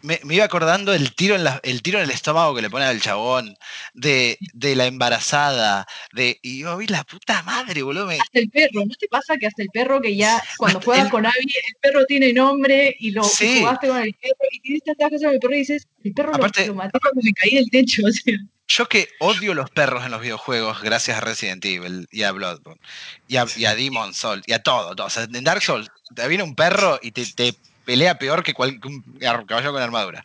me, 0.01 0.19
iba 0.29 0.45
acordando 0.45 0.93
el 0.93 1.13
tiro, 1.13 1.35
en 1.35 1.45
el 1.63 1.81
tiro 1.81 1.99
en 1.99 2.05
el 2.05 2.11
estómago 2.11 2.55
que 2.55 2.61
le 2.61 2.69
pone 2.69 2.85
al 2.85 3.01
chabón, 3.01 3.57
de, 3.93 4.37
la 4.53 4.85
embarazada, 4.85 5.87
de. 6.13 6.39
Y 6.41 6.59
yo 6.59 6.77
vi 6.77 6.87
la 6.87 7.03
puta 7.03 7.43
madre, 7.43 7.81
boludo. 7.81 8.09
Hasta 8.09 8.39
el 8.39 8.49
perro, 8.49 8.85
¿no 8.85 8.95
te 8.95 9.07
pasa 9.07 9.37
que 9.37 9.47
hasta 9.47 9.61
el 9.61 9.69
perro 9.69 10.01
que 10.01 10.15
ya 10.15 10.41
cuando 10.57 10.81
juegas 10.81 11.09
con 11.09 11.25
Abby, 11.25 11.41
el 11.41 11.75
perro 11.81 12.05
tiene 12.05 12.33
nombre 12.33 12.95
y 12.99 13.11
lo 13.11 13.23
jugaste 13.23 13.87
con 13.87 14.01
el 14.01 14.13
perro 14.13 14.47
y 14.51 14.59
tienes 14.61 14.83
tantas 14.83 15.09
cosas 15.09 15.25
con 15.25 15.33
el 15.33 15.39
perro 15.39 15.53
y 15.55 15.59
dices, 15.59 15.87
el 16.03 16.13
perro 16.13 16.31
lo, 16.31 16.39
maté 16.39 16.69
cuando 16.71 17.21
me 17.21 17.33
caí 17.33 17.55
del 17.55 17.69
techo, 17.69 18.03
o 18.07 18.11
sea. 18.11 18.37
Yo 18.67 18.87
que 18.87 19.09
odio 19.19 19.53
los 19.53 19.69
perros 19.69 20.05
en 20.05 20.11
los 20.11 20.21
videojuegos, 20.21 20.81
gracias 20.81 21.17
a 21.17 21.21
Resident 21.21 21.65
Evil 21.65 22.07
y 22.09 22.23
a 22.23 22.31
Bloodborne, 22.31 22.79
y 23.27 23.35
a, 23.35 23.45
y 23.57 23.65
a 23.65 23.75
Demon 23.75 24.13
Soul, 24.13 24.43
y 24.45 24.53
a 24.53 24.59
todo, 24.59 24.95
todo. 24.95 25.07
O 25.07 25.09
sea, 25.09 25.23
en 25.23 25.43
Dark 25.43 25.61
Souls 25.61 25.89
te 26.15 26.25
viene 26.29 26.43
un 26.43 26.55
perro 26.55 26.97
y 27.01 27.11
te, 27.11 27.25
te 27.25 27.53
pelea 27.86 28.17
peor 28.17 28.44
que, 28.44 28.54
un 28.58 29.04
caballo 29.46 29.72
con 29.72 29.82
armadura. 29.82 30.24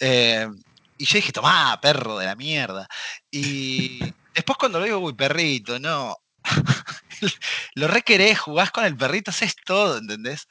Eh, 0.00 0.48
y 0.96 1.04
yo 1.06 1.16
dije, 1.16 1.32
tomá, 1.32 1.78
perro 1.80 2.18
de 2.18 2.26
la 2.26 2.36
mierda. 2.36 2.88
Y 3.30 4.00
después 4.34 4.58
cuando 4.58 4.78
lo 4.78 4.84
digo, 4.84 4.98
uy, 4.98 5.14
perrito, 5.14 5.78
no. 5.78 6.16
lo 7.74 7.88
requerés, 7.88 8.38
jugás 8.38 8.70
con 8.70 8.84
el 8.84 8.96
perrito, 8.96 9.30
haces 9.30 9.56
todo, 9.64 9.98
¿entendés? 9.98 10.48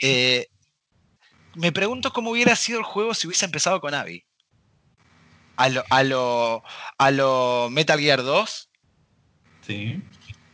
Eh, 0.00 0.46
me 1.54 1.72
pregunto 1.72 2.12
cómo 2.12 2.30
hubiera 2.30 2.54
sido 2.54 2.78
el 2.78 2.84
juego 2.84 3.14
si 3.14 3.26
hubiese 3.26 3.44
empezado 3.44 3.80
con 3.80 3.94
Abby. 3.94 4.24
A 5.56 5.68
lo, 5.68 5.84
a 5.90 6.02
lo, 6.02 6.62
a 6.96 7.10
lo 7.10 7.68
Metal 7.70 7.98
Gear 7.98 8.22
2. 8.22 8.70
Sí. 9.66 10.02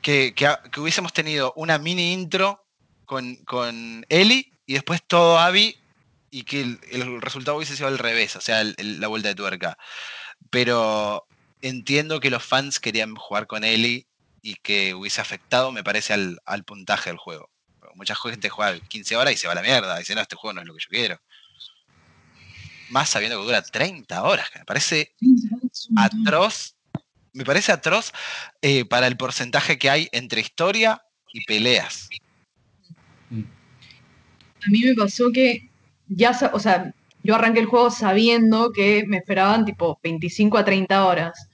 Que, 0.03 0.35
que, 0.35 0.81
hubiésemos 0.81 1.13
tenido 1.13 1.53
una 1.57 1.79
mini 1.79 2.13
intro 2.13 2.65
con, 3.05 3.37
con 3.45 4.05
Ellie 4.09 4.56
y 4.67 4.75
después 4.75 5.03
todo 5.07 5.39
Abby 5.39 5.77
y 6.31 6.43
que 6.43 6.61
el, 6.61 7.23
resultado 7.23 7.57
hubiese 7.57 7.77
sido 7.77 7.89
al 7.89 7.99
revés, 7.99 8.37
o 8.37 8.41
sea, 8.41 8.63
la 8.65 9.09
vuelta 9.09 9.29
de 9.29 9.35
tuerca. 9.35 9.79
Pero 10.51 11.27
entiendo 11.63 12.21
que 12.21 12.31
los 12.31 12.45
fans 12.45 12.81
querían 12.81 13.15
jugar 13.15 13.47
con 13.47 13.65
Ellie 13.65 14.07
y 14.43 14.57
que 14.57 14.95
hubiese 14.95 15.21
afectado, 15.21 15.73
me 15.73 15.85
parece, 15.85 16.13
al, 16.13 16.65
puntaje 16.65 17.11
del 17.11 17.17
juego. 17.17 17.51
Mucha 17.95 18.15
gente 18.15 18.51
juega 18.51 18.79
15 18.79 19.17
horas 19.17 19.33
y 19.33 19.37
se 19.39 19.47
va 19.47 19.55
a 19.55 19.57
la 19.57 19.63
mierda, 19.63 19.99
dice, 19.99 20.15
no, 20.15 20.21
este 20.21 20.37
juego 20.37 20.53
no 20.53 20.61
es 20.61 20.67
lo 20.67 20.75
que 20.75 20.83
yo 20.83 20.91
quiero. 20.91 21.21
Más 22.91 23.09
sabiendo 23.09 23.39
que 23.39 23.47
dura 23.47 23.63
30 23.63 24.23
horas, 24.23 24.51
que 24.51 24.59
me 24.59 24.65
parece 24.65 25.15
atroz. 25.97 26.75
Me 27.33 27.45
parece 27.45 27.73
atroz 27.73 28.13
eh, 28.63 28.85
para 28.85 29.07
el 29.07 29.17
porcentaje 29.17 29.79
que 29.79 29.91
hay 29.91 30.09
entre 30.13 30.41
historia 30.41 31.03
y 31.33 31.45
peleas 31.45 32.09
a 34.67 34.71
mí 34.71 34.83
me 34.85 34.95
pasó 34.95 35.31
que 35.33 35.69
ya, 36.09 36.39
o 36.53 36.59
sea, 36.59 36.93
yo 37.23 37.35
arranqué 37.35 37.61
el 37.61 37.67
juego 37.67 37.91
sabiendo 37.91 38.73
que 38.73 39.05
me 39.07 39.19
esperaban 39.19 39.65
tipo 39.65 39.99
25 40.03 40.59
a 40.59 40.65
30 40.65 41.07
horas. 41.07 41.49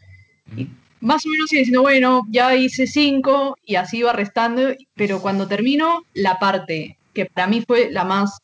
Y 0.57 0.69
más 1.01 1.25
o 1.27 1.29
menos 1.29 1.53
iba 1.53 1.61
diciendo, 1.61 1.83
bueno, 1.83 2.23
ya 2.31 2.55
hice 2.55 2.87
5 2.87 3.57
y 3.65 3.77
así 3.77 3.99
iba 3.99 4.13
restando, 4.13 4.75
pero 4.95 5.21
cuando 5.21 5.49
termino 5.49 6.03
la 6.15 6.39
parte 6.39 6.99
que 7.15 7.27
para 7.27 7.47
mí 7.47 7.63
fue 7.67 7.91
la 7.91 8.05
más 8.05 8.39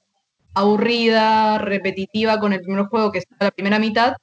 aburrida, 0.55 1.59
repetitiva 1.59 2.41
con 2.41 2.53
el 2.53 2.61
primer 2.61 2.87
juego, 2.87 3.13
que 3.13 3.19
es 3.19 3.25
la 3.39 3.51
primera 3.51 3.79
mitad, 3.79 4.15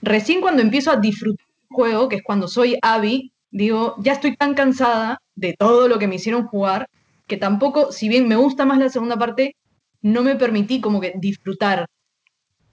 recién 0.00 0.40
cuando 0.40 0.62
empiezo 0.62 0.90
a 0.90 0.96
disfrutar 0.96 1.46
el 1.70 1.74
juego, 1.74 2.08
que 2.08 2.16
es 2.16 2.22
cuando 2.22 2.48
soy 2.48 2.78
Abby, 2.82 3.32
digo, 3.50 3.96
ya 3.98 4.12
estoy 4.12 4.36
tan 4.36 4.54
cansada 4.54 5.20
de 5.34 5.54
todo 5.58 5.88
lo 5.88 5.98
que 5.98 6.06
me 6.06 6.16
hicieron 6.16 6.46
jugar 6.46 6.88
que 7.30 7.36
tampoco, 7.36 7.92
si 7.92 8.08
bien 8.08 8.26
me 8.26 8.34
gusta 8.34 8.66
más 8.66 8.78
la 8.78 8.88
segunda 8.88 9.16
parte, 9.16 9.54
no 10.02 10.22
me 10.22 10.34
permití 10.34 10.80
como 10.80 11.00
que 11.00 11.12
disfrutar 11.16 11.86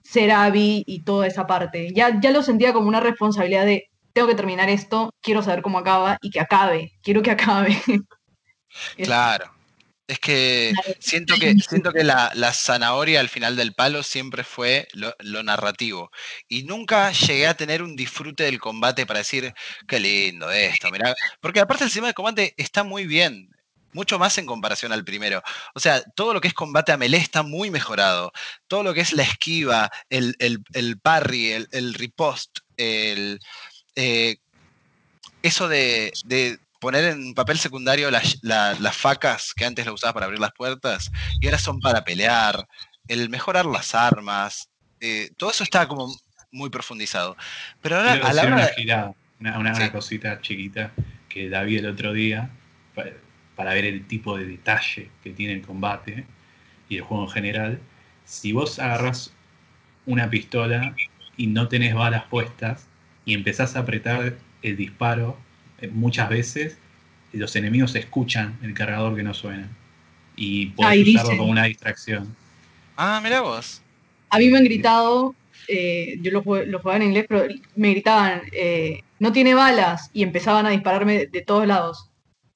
ser 0.02 0.32
Abby 0.32 0.82
y 0.84 1.04
toda 1.04 1.28
esa 1.28 1.46
parte. 1.46 1.92
Ya, 1.94 2.20
ya 2.20 2.32
lo 2.32 2.42
sentía 2.42 2.72
como 2.72 2.88
una 2.88 2.98
responsabilidad 2.98 3.64
de, 3.64 3.88
tengo 4.12 4.26
que 4.26 4.34
terminar 4.34 4.68
esto, 4.68 5.14
quiero 5.22 5.42
saber 5.42 5.62
cómo 5.62 5.78
acaba 5.78 6.18
y 6.20 6.30
que 6.30 6.40
acabe, 6.40 6.92
quiero 7.04 7.22
que 7.22 7.30
acabe. 7.36 7.80
Claro. 8.96 9.54
Es 10.08 10.18
que 10.18 10.72
siento 10.98 11.34
que, 11.38 11.54
siento 11.60 11.92
que 11.92 12.02
la, 12.02 12.52
zanahoria 12.52 13.20
al 13.20 13.28
final 13.28 13.54
del 13.54 13.74
palo 13.74 14.02
siempre 14.02 14.42
fue 14.42 14.88
lo, 14.92 15.14
lo, 15.20 15.44
narrativo. 15.44 16.10
Y 16.48 16.64
nunca 16.64 17.12
llegué 17.12 17.46
a 17.46 17.54
tener 17.54 17.82
un 17.82 17.94
disfrute 17.94 18.42
del 18.42 18.58
combate 18.58 19.06
para 19.06 19.18
decir, 19.18 19.52
qué 19.86 20.00
lindo 20.00 20.50
esto, 20.50 20.90
mirá. 20.90 21.14
Porque 21.40 21.60
aparte 21.60 21.84
el 21.84 21.90
sistema 21.90 22.08
de 22.08 22.14
combate 22.14 22.54
está 22.56 22.82
muy 22.82 23.06
bien 23.06 23.50
mucho 23.98 24.16
más 24.16 24.38
en 24.38 24.46
comparación 24.46 24.92
al 24.92 25.04
primero. 25.04 25.42
O 25.74 25.80
sea, 25.80 26.00
todo 26.14 26.32
lo 26.32 26.40
que 26.40 26.46
es 26.46 26.54
combate 26.54 26.92
a 26.92 26.96
melee 26.96 27.18
está 27.18 27.42
muy 27.42 27.68
mejorado. 27.68 28.32
Todo 28.68 28.84
lo 28.84 28.94
que 28.94 29.00
es 29.00 29.12
la 29.12 29.24
esquiva, 29.24 29.90
el, 30.08 30.36
parry, 31.02 31.50
el, 31.50 31.68
el, 31.72 31.94
ripost, 31.94 32.60
el, 32.76 33.40
eh, 33.96 34.36
eso 35.42 35.66
de, 35.66 36.12
poner 36.78 37.06
en 37.06 37.34
papel 37.34 37.58
secundario 37.58 38.08
las, 38.12 38.96
facas 38.96 39.52
que 39.52 39.64
antes 39.64 39.84
lo 39.84 39.94
usabas 39.94 40.14
para 40.14 40.26
abrir 40.26 40.40
las 40.40 40.52
puertas 40.52 41.10
y 41.40 41.46
ahora 41.46 41.58
son 41.58 41.80
para 41.80 42.04
pelear, 42.04 42.68
el 43.08 43.28
mejorar 43.30 43.66
las 43.66 43.96
armas, 43.96 44.68
eh, 45.00 45.30
todo 45.36 45.50
eso 45.50 45.64
está 45.64 45.88
como 45.88 46.14
muy 46.52 46.70
profundizado. 46.70 47.36
Pero 47.82 47.96
ahora 47.96 48.12
a 48.12 48.32
la 48.32 48.42
hora 48.42 48.70
una, 49.40 49.58
una, 49.58 49.92
cosita 49.92 50.40
chiquita 50.40 50.92
que 51.28 51.48
David 51.48 51.80
el 51.80 51.86
otro 51.86 52.12
día 52.12 52.50
para 53.58 53.74
ver 53.74 53.86
el 53.86 54.06
tipo 54.06 54.38
de 54.38 54.46
detalle 54.46 55.10
que 55.24 55.30
tiene 55.30 55.54
el 55.54 55.62
combate 55.62 56.24
y 56.88 56.98
el 56.98 57.02
juego 57.02 57.24
en 57.24 57.30
general, 57.30 57.80
si 58.24 58.52
vos 58.52 58.78
agarras 58.78 59.34
una 60.06 60.30
pistola 60.30 60.94
y 61.36 61.48
no 61.48 61.66
tenés 61.66 61.92
balas 61.92 62.22
puestas 62.30 62.86
y 63.24 63.34
empezás 63.34 63.74
a 63.74 63.80
apretar 63.80 64.36
el 64.62 64.76
disparo 64.76 65.36
eh, 65.80 65.88
muchas 65.88 66.28
veces, 66.28 66.78
los 67.32 67.56
enemigos 67.56 67.96
escuchan 67.96 68.56
el 68.62 68.74
cargador 68.74 69.16
que 69.16 69.24
no 69.24 69.34
suena 69.34 69.68
y 70.36 70.66
podés 70.66 71.08
usarlo 71.08 71.38
como 71.38 71.50
una 71.50 71.64
distracción. 71.64 72.36
Ah, 72.96 73.20
mira 73.20 73.40
vos. 73.40 73.82
A 74.30 74.38
mí 74.38 74.50
me 74.50 74.58
han 74.58 74.64
gritado, 74.64 75.34
eh, 75.66 76.16
yo 76.22 76.30
lo, 76.30 76.64
lo, 76.64 76.78
jugaba 76.78 76.98
en 76.98 77.08
inglés, 77.08 77.26
pero 77.28 77.52
me 77.74 77.90
gritaban, 77.90 78.42
eh, 78.52 79.00
no 79.18 79.32
tiene 79.32 79.54
balas, 79.54 80.10
y 80.12 80.22
empezaban 80.22 80.64
a 80.64 80.70
dispararme 80.70 81.26
de 81.26 81.42
todos 81.42 81.66
lados 81.66 82.07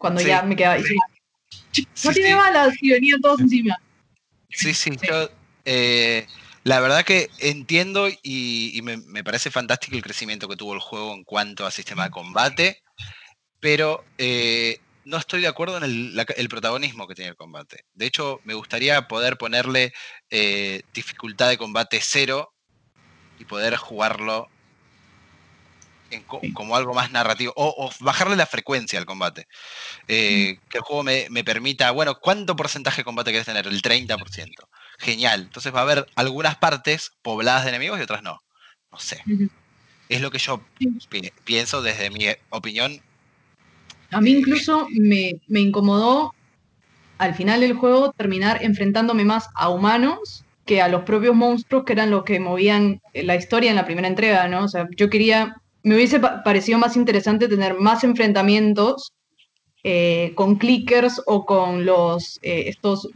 cuando 0.02 0.20
ya 0.20 0.42
me 0.42 0.56
quedaba. 0.56 0.78
no 0.78 2.12
tiene 2.12 2.34
balas 2.34 2.74
y 2.80 2.90
venían 2.90 3.20
todos 3.20 3.40
encima. 3.40 3.78
Sí, 4.50 4.74
sí, 4.74 4.90
yo. 5.00 5.30
Eh, 5.64 6.26
la 6.64 6.80
verdad 6.80 7.04
que 7.04 7.30
entiendo 7.38 8.08
y, 8.22 8.80
me, 8.82 9.22
parece 9.22 9.50
fantástico 9.50 9.96
el 9.96 10.02
crecimiento 10.02 10.48
que 10.48 10.56
tuvo 10.56 10.74
el 10.74 10.80
juego 10.80 11.14
en 11.14 11.22
cuanto 11.22 11.64
a 11.64 11.70
sistema 11.70 12.04
de 12.04 12.10
combate, 12.10 12.82
pero 13.60 14.04
eh, 14.18 14.80
no 15.04 15.18
estoy 15.18 15.40
de 15.40 15.46
acuerdo 15.46 15.76
en 15.78 15.84
el, 15.84 16.48
protagonismo 16.48 17.06
que 17.06 17.14
tiene 17.14 17.30
el 17.30 17.36
combate. 17.36 17.84
De 17.94 18.06
hecho, 18.06 18.40
me 18.42 18.54
gustaría 18.54 19.06
poder 19.06 19.38
ponerle 19.38 19.92
eh, 20.30 20.82
dificultad 20.92 21.48
de 21.48 21.58
combate 21.58 22.00
cero 22.02 22.52
y 23.38 23.44
poder 23.44 23.76
jugarlo 23.76 24.48
como 26.54 26.76
algo 26.76 26.94
más 26.94 27.10
narrativo, 27.10 27.52
o, 27.56 27.90
bajarle 28.00 28.36
la 28.36 28.46
frecuencia 28.46 28.98
al 28.98 29.06
combate. 29.06 29.46
Eh, 30.08 30.58
que 30.68 30.78
el 30.78 30.84
juego 30.84 31.02
me, 31.02 31.44
permita, 31.44 31.90
bueno, 31.90 32.18
¿cuánto 32.20 32.56
porcentaje 32.56 33.02
de 33.02 33.04
combate 33.04 33.30
quieres 33.30 33.46
tener? 33.46 33.66
El 33.66 33.82
30%. 33.82 34.50
Genial. 34.98 35.42
Entonces 35.42 35.74
va 35.74 35.80
a 35.80 35.82
haber 35.82 36.06
algunas 36.14 36.56
partes 36.56 37.12
pobladas 37.22 37.64
de 37.64 37.70
enemigos 37.70 37.98
y 37.98 38.02
otras 38.02 38.22
no. 38.22 38.40
No 38.90 38.98
sé. 38.98 39.22
Es 40.08 40.20
lo 40.20 40.30
que 40.30 40.38
yo 40.38 40.62
pienso 41.44 41.82
desde 41.82 42.10
mi 42.10 42.26
opinión. 42.50 43.00
A 44.10 44.20
mí 44.20 44.32
incluso 44.32 44.86
me, 44.90 45.40
me 45.48 45.60
incomodó 45.60 46.34
al 47.18 47.34
final 47.34 47.60
del 47.60 47.74
juego 47.74 48.12
terminar 48.12 48.62
enfrentándome 48.62 49.24
más 49.24 49.48
a 49.54 49.70
humanos 49.70 50.44
que 50.66 50.82
a 50.82 50.88
los 50.88 51.02
propios 51.02 51.34
monstruos 51.34 51.84
que 51.84 51.92
eran 51.92 52.10
los 52.10 52.24
que 52.24 52.38
movían 52.40 53.00
la 53.14 53.36
historia 53.36 53.70
en 53.70 53.76
la 53.76 53.84
primera 53.84 54.08
entrega, 54.08 54.48
¿no? 54.48 54.64
O 54.64 54.68
sea, 54.68 54.88
yo 54.96 55.10
quería 55.10 55.56
me 55.82 55.94
hubiese 55.96 56.20
parecido 56.20 56.78
más 56.78 56.96
interesante 56.96 57.48
tener 57.48 57.74
más 57.74 58.04
enfrentamientos 58.04 59.12
eh, 59.84 60.32
con 60.34 60.56
clickers 60.56 61.20
o 61.26 61.44
con 61.44 61.84
los 61.84 62.38
eh, 62.42 62.64
estos 62.68 63.08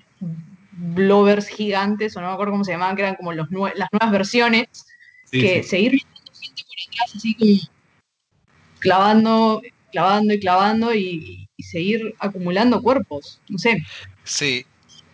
blowers 0.72 1.46
gigantes, 1.46 2.16
o 2.16 2.20
no 2.20 2.26
me 2.26 2.32
acuerdo 2.32 2.52
cómo 2.52 2.64
se 2.64 2.72
llamaban, 2.72 2.96
que 2.96 3.02
eran 3.02 3.14
como 3.14 3.32
los 3.32 3.48
las 3.50 3.88
nuevas 3.92 4.10
versiones, 4.10 4.66
que 5.30 5.62
seguir 5.62 5.92
gente 5.92 6.06
por 6.24 6.76
atrás 6.88 7.16
así 7.16 7.34
como 7.34 7.52
clavando, 8.80 9.62
clavando 9.92 10.34
y 10.34 10.40
clavando 10.40 10.94
y, 10.94 11.48
y 11.56 11.62
seguir 11.62 12.14
acumulando 12.18 12.82
cuerpos, 12.82 13.40
no 13.48 13.58
sé. 13.58 13.78
Sí, 14.24 14.66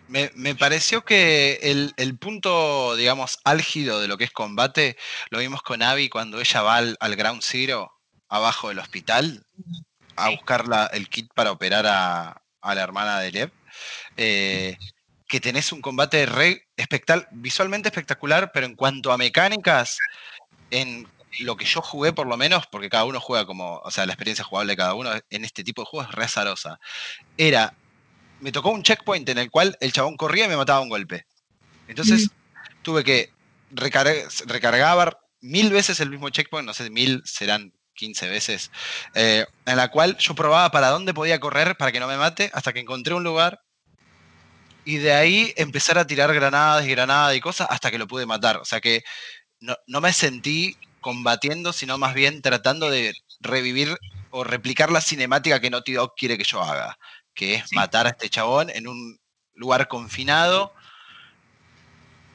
me, 0.07 0.55
pareció 0.55 1.03
que 1.03 1.59
el, 1.97 2.17
punto, 2.17 2.95
digamos, 2.95 3.39
álgido 3.43 3.99
de 3.99 4.07
lo 4.07 4.17
que 4.17 4.25
es 4.25 4.31
combate, 4.31 4.97
lo 5.29 5.39
vimos 5.39 5.61
con 5.61 5.81
Abby 5.81 6.09
cuando 6.09 6.39
ella 6.39 6.61
va 6.61 6.77
al, 6.77 7.15
Ground 7.15 7.41
Zero, 7.43 7.91
abajo 8.29 8.69
del 8.69 8.79
hospital, 8.79 9.45
a 10.15 10.29
buscar 10.29 10.65
el 10.93 11.09
kit 11.09 11.31
para 11.33 11.51
operar 11.51 11.85
a, 11.87 12.41
la 12.61 12.81
hermana 12.81 13.19
de 13.19 13.31
Lev. 13.31 13.51
Eh, 14.17 14.77
que 15.27 15.39
tenés 15.39 15.71
un 15.71 15.81
combate 15.81 16.27
re 16.27 16.67
visualmente 17.31 17.89
espectacular, 17.89 18.51
pero 18.53 18.67
en 18.67 18.75
cuanto 18.75 19.11
a 19.11 19.17
mecánicas, 19.17 19.97
en 20.69 21.07
lo 21.39 21.55
que 21.55 21.65
yo 21.65 21.81
jugué 21.81 22.13
por 22.13 22.27
lo 22.27 22.37
menos, 22.37 22.67
porque 22.67 22.89
cada 22.89 23.05
uno 23.05 23.19
juega 23.19 23.45
como, 23.45 23.79
o 23.79 23.91
sea, 23.91 24.05
la 24.05 24.13
experiencia 24.13 24.45
jugable 24.45 24.73
de 24.73 24.77
cada 24.77 24.93
uno 24.93 25.11
en 25.29 25.45
este 25.45 25.63
tipo 25.63 25.81
de 25.81 25.87
juegos 25.87 26.09
es 26.09 26.15
re 26.15 26.25
azarosa. 26.25 26.79
Era, 27.37 27.73
me 28.43 28.51
tocó 28.51 28.71
un 28.71 28.83
checkpoint 28.83 29.27
en 29.29 29.37
el 29.37 29.49
cual 29.49 29.77
el 29.79 29.93
chabón 29.93 30.17
corría 30.17 30.45
y 30.45 30.49
me 30.49 30.57
mataba 30.57 30.81
un 30.81 30.89
golpe. 30.89 31.25
Entonces 31.87 32.25
mm. 32.25 32.83
tuve 32.83 33.03
que 33.05 33.31
recargar 33.71 35.17
mil 35.39 35.71
veces 35.71 36.01
el 36.01 36.09
mismo 36.09 36.29
checkpoint, 36.29 36.67
no 36.67 36.73
sé, 36.73 36.89
mil 36.89 37.21
serán 37.23 37.73
15 37.95 38.27
veces, 38.27 38.71
eh, 39.15 39.45
en 39.65 39.77
la 39.77 39.89
cual 39.89 40.17
yo 40.17 40.35
probaba 40.35 40.69
para 40.71 40.89
dónde 40.89 41.13
podía 41.13 41.39
correr 41.39 41.77
para 41.77 41.93
que 41.93 42.01
no 42.01 42.07
me 42.07 42.17
mate, 42.17 42.51
hasta 42.53 42.73
que 42.73 42.81
encontré 42.81 43.13
un 43.13 43.23
lugar 43.23 43.61
y 44.83 44.97
de 44.97 45.13
ahí 45.13 45.53
empezar 45.55 45.97
a 45.97 46.05
tirar 46.05 46.33
granadas 46.33 46.85
y 46.85 46.89
granadas 46.89 47.35
y 47.37 47.39
cosas 47.39 47.67
hasta 47.71 47.91
que 47.91 47.97
lo 47.97 48.07
pude 48.07 48.25
matar. 48.25 48.57
O 48.57 48.65
sea 48.65 48.81
que 48.81 49.03
no, 49.61 49.77
no 49.87 50.01
me 50.01 50.11
sentí 50.11 50.75
combatiendo, 50.99 51.71
sino 51.71 51.97
más 51.97 52.13
bien 52.13 52.41
tratando 52.41 52.89
de 52.89 53.13
revivir 53.39 53.97
o 54.31 54.43
replicar 54.43 54.91
la 54.91 54.99
cinemática 54.99 55.61
que 55.61 55.69
Naughty 55.69 55.93
Dog 55.93 56.15
quiere 56.15 56.37
que 56.37 56.43
yo 56.43 56.61
haga, 56.61 56.97
que 57.33 57.55
es 57.55 57.71
matar 57.73 58.07
a 58.07 58.11
este 58.11 58.29
chabón 58.29 58.69
en 58.69 58.87
un 58.87 59.19
lugar 59.55 59.87
confinado 59.87 60.73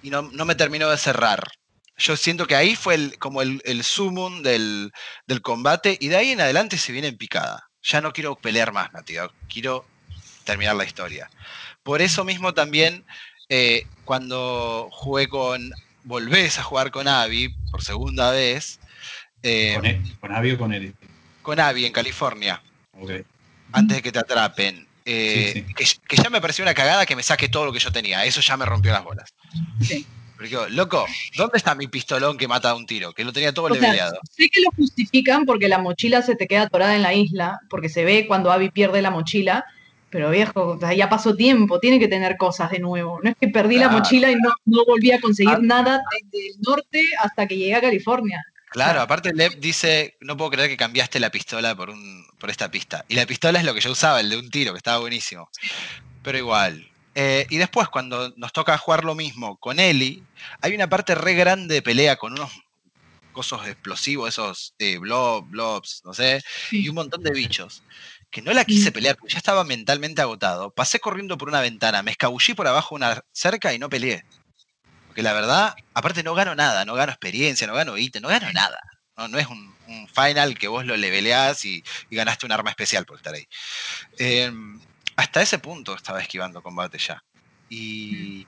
y 0.03 0.11
no, 0.11 0.23
me 0.23 0.55
terminó 0.55 0.89
de 0.89 0.99
cerrar. 0.99 1.43
Yo 1.97 2.17
siento 2.17 2.47
que 2.47 2.55
ahí 2.55 2.77
fue 2.77 2.95
el, 2.95 3.19
como 3.19 3.43
el, 3.43 3.61
el 3.65 3.83
sumum 3.83 4.43
del, 4.43 4.93
combate 5.43 5.99
y 6.01 6.09
de 6.09 6.17
ahí 6.17 6.31
en 6.31 6.41
adelante 6.41 6.79
se 6.79 6.93
viene 6.93 7.09
en 7.09 7.17
picada. 7.17 7.69
Ya 7.83 8.01
no 8.01 8.13
quiero 8.13 8.37
pelear 8.37 8.73
más, 8.73 8.93
Naughty 8.93 9.15
Dog, 9.15 9.33
quiero 9.49 9.85
terminar 10.45 10.77
la 10.77 10.85
historia. 10.85 11.31
Por 11.83 12.03
eso 12.03 12.25
mismo 12.25 12.55
también, 12.55 13.05
eh, 13.49 13.87
cuando 14.05 14.89
jugué 14.93 15.29
con, 15.29 15.73
volvés 16.05 16.59
a 16.59 16.63
jugar 16.63 16.91
con 16.91 17.07
Abby 17.07 17.55
por 17.71 17.83
segunda 17.83 18.31
vez. 18.31 18.81
Eh, 19.43 19.75
¿Con, 19.77 19.87
e, 19.87 20.03
¿Con, 20.21 20.33
Abby 20.33 20.53
o 20.53 20.59
con 20.59 20.73
Eddie? 20.73 20.95
Con 21.43 21.61
Abby 21.61 21.87
en 21.87 21.93
California. 21.93 22.63
Antes 23.73 23.99
de 23.99 24.03
que 24.03 24.13
te 24.13 24.19
atrapen. 24.19 24.88
Eh, 25.11 25.65
que, 25.75 26.17
ya 26.17 26.29
me 26.29 26.39
pareció 26.39 26.63
una 26.63 26.75
cagada 26.75 27.07
que 27.07 27.17
me 27.17 27.23
saque 27.23 27.49
todo 27.49 27.65
lo 27.65 27.73
que 27.73 27.79
yo 27.79 27.91
tenía. 27.91 28.27
Eso 28.27 28.43
ya 28.43 28.59
me 28.59 28.67
rompió 28.67 28.93
las 28.93 29.03
bolas. 29.03 29.33
Sí. 29.81 30.07
Porque, 30.37 30.55
loco, 30.69 31.07
¿dónde 31.37 31.57
está 31.57 31.75
mi 31.75 31.89
pistolón 31.89 32.37
que 32.37 32.47
mata 32.47 32.71
a 32.71 32.75
un 32.75 32.85
tiro? 32.85 33.15
Que 33.15 33.25
lo 33.25 33.33
tenía 33.33 33.55
todo 33.55 33.71
leveleado. 33.71 34.21
sé 34.31 34.51
que 34.51 34.61
lo 34.61 34.71
justifican 34.77 35.47
porque 35.47 35.67
la 35.67 35.79
mochila 35.79 36.21
se 36.21 36.37
te 36.37 36.47
queda 36.47 36.63
atorada 36.63 36.95
en 36.95 37.03
la 37.03 37.15
isla, 37.15 37.59
porque 37.71 37.89
se 37.89 38.05
ve 38.05 38.27
cuando 38.29 38.53
Abby 38.53 38.71
pierde 38.71 39.01
la 39.01 39.11
mochila, 39.11 39.65
pero 40.11 40.31
viejo, 40.31 40.79
ya 40.95 41.09
pasó 41.09 41.35
tiempo, 41.35 41.81
tiene 41.81 41.99
que 41.99 42.07
tener 42.07 42.37
cosas 42.37 42.71
de 42.71 42.79
nuevo. 42.79 43.19
No 43.23 43.31
es 43.31 43.37
que 43.41 43.49
perdí 43.49 43.79
la 43.79 43.89
mochila 43.89 44.31
y 44.31 44.35
no, 44.35 44.51
no 44.67 44.85
volví 44.85 45.11
a 45.11 45.21
conseguir 45.21 45.55
ah. 45.55 45.61
nada 45.63 46.03
desde 46.13 46.49
el 46.49 46.61
norte 46.61 47.11
hasta 47.21 47.49
que 47.49 47.57
llegué 47.57 47.75
a 47.75 47.81
California. 47.81 48.45
Claro, 48.71 49.01
aparte 49.03 49.33
Lev 49.33 49.59
dice, 49.59 50.17
no 50.21 50.37
puedo 50.37 50.51
creer 50.51 50.69
que 50.69 50.77
cambiaste 50.77 51.21
la 51.21 51.31
pistola 51.31 51.75
por, 51.75 51.91
un, 51.91 52.27
por 52.39 52.51
esta 52.51 52.71
pista. 52.71 53.05
Y 53.09 53.15
la 53.15 53.27
pistola 53.27 53.59
es 53.59 53.65
lo 53.65 53.75
que 53.75 53.81
yo 53.81 53.91
usaba, 53.93 54.21
el 54.21 54.31
de 54.31 54.39
un 54.39 54.51
tiro, 54.51 54.73
que 54.73 54.79
estaba 54.79 54.99
buenísimo. 54.99 55.51
Pero 56.23 56.39
igual. 56.39 56.89
Eh, 57.15 57.47
y 57.51 57.57
después, 57.57 57.89
cuando 57.89 58.33
nos 58.37 58.53
toca 58.53 58.79
jugar 58.79 59.05
lo 59.05 59.15
mismo 59.15 59.57
con 59.59 59.81
Ellie, 59.81 60.23
hay 60.61 60.75
una 60.75 60.89
parte 60.89 61.15
re 61.15 61.35
grande 61.35 61.75
de 61.75 61.83
pelea 61.83 62.17
con 62.17 62.33
unos 62.33 62.51
cosos 63.33 63.67
explosivos, 63.67 64.29
esos 64.29 64.75
eh, 64.79 64.99
blobs, 64.99 66.03
no 66.05 66.13
sé, 66.13 66.43
y 66.73 66.89
un 66.89 66.97
montón 66.97 67.23
de 67.23 67.31
bichos 67.31 67.83
que 68.31 68.43
no 68.43 68.53
la 68.53 68.65
quise 68.65 68.93
pelear 68.93 69.17
porque 69.17 69.33
ya 69.33 69.39
estaba 69.39 69.65
mentalmente 69.65 70.21
agotado. 70.21 70.71
Pasé 70.71 71.01
corriendo 71.01 71.39
por 71.39 71.49
una 71.49 71.61
ventana, 71.61 72.03
me 72.03 72.11
escabullí 72.11 72.55
por 72.55 72.67
abajo 72.69 72.95
de 72.95 72.97
una 72.97 73.23
cerca 73.33 73.73
y 73.73 73.79
no 73.79 73.89
peleé. 73.89 74.25
Porque 75.19 75.25
la 75.25 75.33
verdad, 75.33 75.75
aparte 75.95 76.23
no 76.23 76.33
gano 76.33 76.55
nada, 76.55 76.85
no 76.85 76.95
gano 76.95 77.11
experiencia, 77.11 77.67
no 77.67 77.75
gano 77.75 77.99
ítem, 77.99 78.23
no 78.23 78.29
gano 78.29 78.53
nada. 78.53 78.79
No, 79.17 79.37
es 79.37 79.49
un, 79.49 79.75
final 80.15 80.57
que 80.57 80.69
vos 80.69 80.87
lo 80.87 80.97
leveleás 80.97 81.65
y, 81.65 81.83
ganaste 82.09 82.47
un 82.47 82.53
arma 82.53 82.71
especial 82.71 83.05
por 83.05 83.17
estar 83.17 83.35
ahí. 83.35 83.45
Em, 84.17 84.81
hasta 85.17 85.43
ese 85.43 85.59
punto 85.59 85.97
estaba 85.97 86.21
esquivando 86.21 86.63
combate 86.63 86.99
ya. 86.99 87.25
Y, 87.69 88.47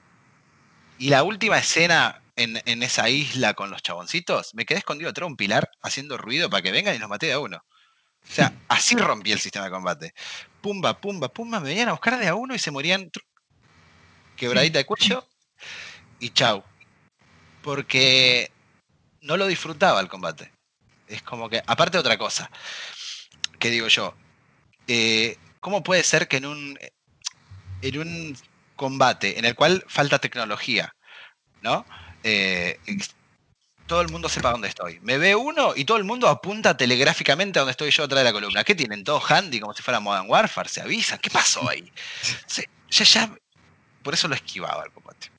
y 0.96 1.08
la 1.08 1.24
última 1.24 1.58
escena 1.58 2.22
en, 2.36 2.62
en, 2.64 2.84
esa 2.84 3.08
isla 3.08 3.54
con 3.54 3.68
los 3.70 3.82
chaboncitos, 3.82 4.54
me 4.54 4.64
quedé 4.64 4.78
escondido 4.78 5.10
atrás 5.10 5.26
de 5.26 5.32
un 5.32 5.36
pilar 5.36 5.72
haciendo 5.82 6.18
ruido 6.18 6.50
para 6.50 6.62
que 6.62 6.70
vengan 6.70 6.94
y 6.94 7.00
los 7.00 7.08
maté 7.08 7.32
a 7.32 7.40
uno. 7.40 7.64
O 8.22 8.32
sea, 8.32 8.52
así 8.68 8.94
rompí 8.94 9.32
el 9.32 9.40
sistema 9.40 9.64
de 9.64 9.72
combate. 9.72 10.14
Pumba, 10.60 11.00
pumba, 11.00 11.30
pumba, 11.30 11.58
me 11.58 11.70
venían 11.70 11.88
a 11.88 11.92
buscar 11.94 12.16
de 12.16 12.28
a 12.28 12.36
uno 12.36 12.54
y 12.54 12.60
se 12.60 12.70
morían 12.70 13.10
quebradita 14.36 14.78
de 14.78 14.86
cuello 14.86 15.26
y 16.20 16.30
chau. 16.30 16.62
Porque 17.62 18.50
no 19.22 19.36
lo 19.36 19.46
disfrutaba 19.46 20.00
el 20.00 20.08
combate. 20.08 20.52
Es 21.08 21.22
como 21.22 21.48
que, 21.48 21.62
aparte 21.66 21.96
de 21.96 22.00
otra 22.00 22.18
cosa, 22.18 22.50
que 23.58 23.70
digo 23.70 23.88
yo, 23.88 24.14
eh, 24.86 25.36
¿cómo 25.60 25.82
puede 25.82 26.04
ser 26.04 26.28
que 26.28 26.36
en 26.36 26.46
un, 26.46 26.78
en 27.82 27.98
un 27.98 28.36
combate 28.76 29.38
en 29.38 29.44
el 29.44 29.54
cual 29.54 29.84
falta 29.88 30.18
tecnología, 30.18 30.94
¿no? 31.62 31.84
Eh, 32.22 32.78
todo 33.86 34.02
el 34.02 34.08
mundo 34.08 34.28
sepa 34.28 34.52
dónde 34.52 34.68
estoy. 34.68 35.00
Me 35.00 35.18
ve 35.18 35.34
uno 35.34 35.72
y 35.74 35.84
todo 35.84 35.96
el 35.96 36.04
mundo 36.04 36.28
apunta 36.28 36.76
telegráficamente 36.76 37.58
a 37.58 37.62
donde 37.62 37.72
estoy 37.72 37.90
yo 37.90 38.04
atrás 38.04 38.20
de 38.20 38.24
la 38.24 38.32
columna. 38.32 38.62
¿Qué 38.62 38.76
tienen? 38.76 39.02
Todos 39.02 39.28
handy 39.30 39.58
como 39.58 39.74
si 39.74 39.82
fuera 39.82 39.98
Modern 40.00 40.30
Warfare, 40.30 40.68
se 40.68 40.80
avisa. 40.80 41.18
¿Qué 41.18 41.28
pasó 41.28 41.68
ahí? 41.68 41.92
ya, 42.90 43.04
ya, 43.04 43.34
por 44.02 44.14
eso 44.14 44.28
lo 44.28 44.36
esquivaba 44.36 44.84
el 44.84 44.92
combate. 44.92 45.32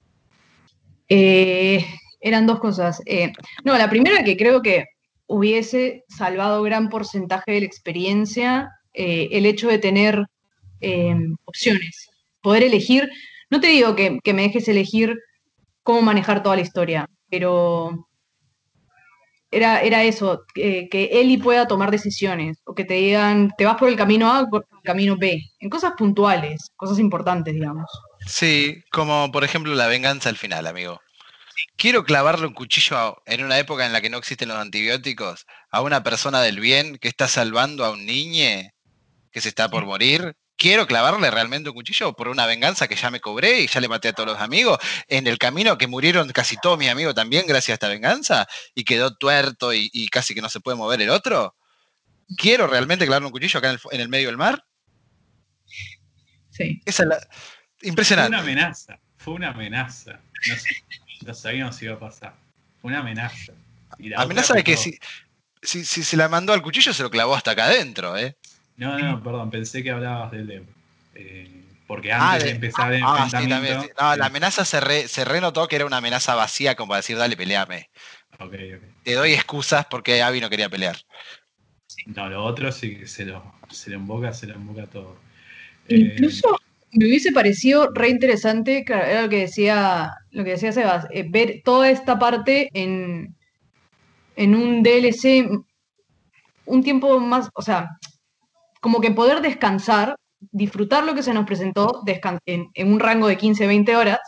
Eh, 1.13 1.85
eran 2.21 2.47
dos 2.47 2.61
cosas. 2.61 3.01
Eh, 3.05 3.33
no, 3.65 3.77
la 3.77 3.89
primera 3.89 4.23
que 4.23 4.37
creo 4.37 4.61
que 4.61 4.85
hubiese 5.27 6.05
salvado 6.07 6.63
gran 6.63 6.87
porcentaje 6.87 7.51
de 7.51 7.59
la 7.59 7.65
experiencia, 7.65 8.69
eh, 8.93 9.27
el 9.33 9.45
hecho 9.45 9.67
de 9.67 9.77
tener 9.77 10.25
opciones, 11.45 12.09
poder 12.41 12.63
elegir. 12.63 13.09
No 13.49 13.59
te 13.59 13.67
digo 13.67 13.93
que, 13.93 14.19
que 14.23 14.33
me 14.33 14.43
dejes 14.43 14.69
elegir 14.69 15.17
cómo 15.83 16.01
manejar 16.01 16.41
toda 16.43 16.55
la 16.55 16.61
historia, 16.61 17.07
pero 17.29 18.07
era, 19.51 19.81
era 19.81 20.03
eso, 20.03 20.43
que 20.55 21.09
Eli 21.11 21.37
pueda 21.37 21.67
tomar 21.67 21.91
decisiones, 21.91 22.61
o 22.63 22.73
que 22.73 22.85
te 22.85 22.93
digan, 22.95 23.51
te 23.57 23.65
vas 23.65 23.75
por 23.75 23.89
el 23.89 23.97
camino 23.97 24.31
A 24.31 24.43
o 24.43 24.49
por 24.49 24.65
el 24.71 24.81
camino 24.81 25.17
B, 25.17 25.43
en 25.59 25.69
cosas 25.69 25.91
puntuales, 25.97 26.71
cosas 26.77 26.99
importantes, 26.99 27.53
digamos. 27.53 27.91
Sí, 28.27 28.83
como 28.91 29.31
por 29.31 29.43
ejemplo 29.43 29.73
la 29.75 29.87
venganza 29.87 30.29
al 30.29 30.37
final, 30.37 30.67
amigo. 30.67 31.01
Quiero 31.77 32.03
clavarle 32.03 32.47
un 32.47 32.53
cuchillo 32.53 33.21
en 33.25 33.43
una 33.43 33.57
época 33.57 33.85
en 33.85 33.93
la 33.93 34.01
que 34.01 34.09
no 34.09 34.17
existen 34.17 34.49
los 34.49 34.57
antibióticos 34.57 35.45
a 35.71 35.81
una 35.81 36.03
persona 36.03 36.41
del 36.41 36.59
bien 36.59 36.97
que 36.97 37.07
está 37.07 37.27
salvando 37.27 37.85
a 37.85 37.91
un 37.91 38.05
niño 38.05 38.69
que 39.31 39.41
se 39.41 39.49
está 39.49 39.69
por 39.69 39.85
morir 39.85 40.35
quiero 40.61 40.85
clavarle 40.85 41.31
realmente 41.31 41.69
un 41.69 41.75
cuchillo 41.75 42.13
por 42.13 42.27
una 42.27 42.45
venganza 42.45 42.87
que 42.87 42.95
ya 42.95 43.09
me 43.09 43.19
cobré 43.19 43.61
y 43.61 43.67
ya 43.67 43.79
le 43.79 43.87
maté 43.87 44.09
a 44.09 44.13
todos 44.13 44.29
los 44.29 44.39
amigos, 44.39 44.77
en 45.07 45.25
el 45.25 45.39
camino 45.39 45.75
que 45.75 45.87
murieron 45.87 46.29
casi 46.29 46.55
todos 46.55 46.77
mis 46.77 46.89
amigos 46.89 47.15
también 47.15 47.47
gracias 47.47 47.69
a 47.69 47.73
esta 47.73 47.87
venganza 47.87 48.47
y 48.75 48.83
quedó 48.83 49.17
tuerto 49.17 49.73
y, 49.73 50.07
casi 50.09 50.35
que 50.35 50.41
no 50.41 50.49
se 50.49 50.59
puede 50.59 50.77
mover 50.77 51.01
el 51.01 51.09
otro. 51.09 51.55
¿Quiero 52.37 52.67
realmente 52.67 53.05
clavarle 53.05 53.25
un 53.25 53.31
cuchillo 53.31 53.57
acá 53.57 53.75
en 53.91 54.01
el, 54.01 54.07
medio 54.07 54.27
del 54.27 54.37
mar? 54.37 54.63
Sí. 56.51 56.79
Esa 56.85 57.03
es 57.03 57.09
la... 57.09 57.27
Impresionante. 57.83 58.35
Fue 58.37 58.43
una 58.43 58.51
amenaza, 58.51 58.99
fue 59.17 59.33
una 59.33 59.49
amenaza. 59.49 60.19
No, 61.25 61.33
sabíamos 61.33 61.75
si 61.75 61.85
iba 61.85 61.95
a 61.95 61.99
pasar. 61.99 62.33
Fue 62.81 62.89
una 62.89 62.99
amenaza. 62.99 63.53
amenaza 64.17 64.53
de 64.53 64.63
que 64.63 64.77
si, 64.77 64.97
si, 65.61 65.85
si, 65.85 66.03
se 66.03 66.17
la 66.17 66.29
mandó 66.29 66.53
al 66.53 66.61
cuchillo 66.61 66.93
se 66.93 67.03
lo 67.03 67.09
clavó 67.09 67.35
hasta 67.35 67.51
acá 67.51 67.65
adentro, 67.65 68.17
¿eh? 68.17 68.35
No, 68.77 68.97
no, 68.97 69.21
perdón, 69.21 69.51
pensé 69.51 69.83
que 69.83 69.91
hablabas 69.91 70.31
del 70.31 70.47
Dev. 70.47 70.65
Eh, 71.13 71.63
porque 71.85 72.11
ah, 72.11 72.31
antes 72.31 72.45
de, 72.45 72.51
empezar 72.51 72.93
el 72.93 73.03
ah, 73.05 73.23
enfrentamiento... 73.25 73.87
no, 73.99 74.15
la 74.15 74.25
amenaza 74.25 74.65
se, 74.65 75.07
se 75.07 75.25
renotó 75.25 75.67
que 75.67 75.75
era 75.75 75.85
una 75.85 75.97
amenaza 75.97 76.35
vacía 76.35 76.75
como 76.75 76.89
para 76.89 76.99
decir, 76.99 77.17
dale, 77.17 77.35
peleame. 77.35 77.89
Te 79.03 79.13
doy 79.13 79.33
excusas 79.33 79.85
porque 79.85 80.21
Abby 80.21 80.41
no 80.41 80.49
quería 80.49 80.69
pelear. 80.69 80.97
No, 82.05 82.29
lo 82.29 82.43
otro 82.43 82.71
sí 82.71 82.97
que 82.97 83.07
se 83.07 83.25
lo, 83.25 83.53
se 83.69 83.89
lo 83.89 83.97
emboca, 83.97 84.33
se 84.33 84.47
lo 84.47 84.55
emboca 84.55 84.87
todo. 84.87 85.17
Eh, 85.87 86.13
Incluso 86.13 86.59
me 86.93 87.05
hubiese 87.05 87.31
parecido 87.31 87.89
re 87.93 88.09
interesante, 88.09 88.83
era 88.87 89.21
lo 89.23 89.29
que 89.29 89.41
decía, 89.41 90.11
lo 90.31 90.43
que 90.43 90.51
decía 90.51 90.71
Sebas, 90.71 91.07
eh, 91.11 91.25
ver 91.29 91.61
toda 91.63 91.89
esta 91.89 92.19
parte 92.19 92.69
en, 92.73 93.35
en 94.35 94.55
un 94.55 94.83
DLC 94.83 95.47
un 96.65 96.83
tiempo 96.83 97.19
más, 97.19 97.49
o 97.53 97.61
sea, 97.61 97.89
como 98.81 99.01
que 99.01 99.11
poder 99.11 99.41
descansar, 99.41 100.15
disfrutar 100.51 101.03
lo 101.03 101.13
que 101.13 101.23
se 101.23 101.33
nos 101.33 101.45
presentó 101.45 102.01
en, 102.45 102.67
en, 102.73 102.93
un 102.93 102.99
rango 102.99 103.27
de 103.27 103.37
15, 103.37 103.67
20 103.67 103.95
horas, 103.95 104.19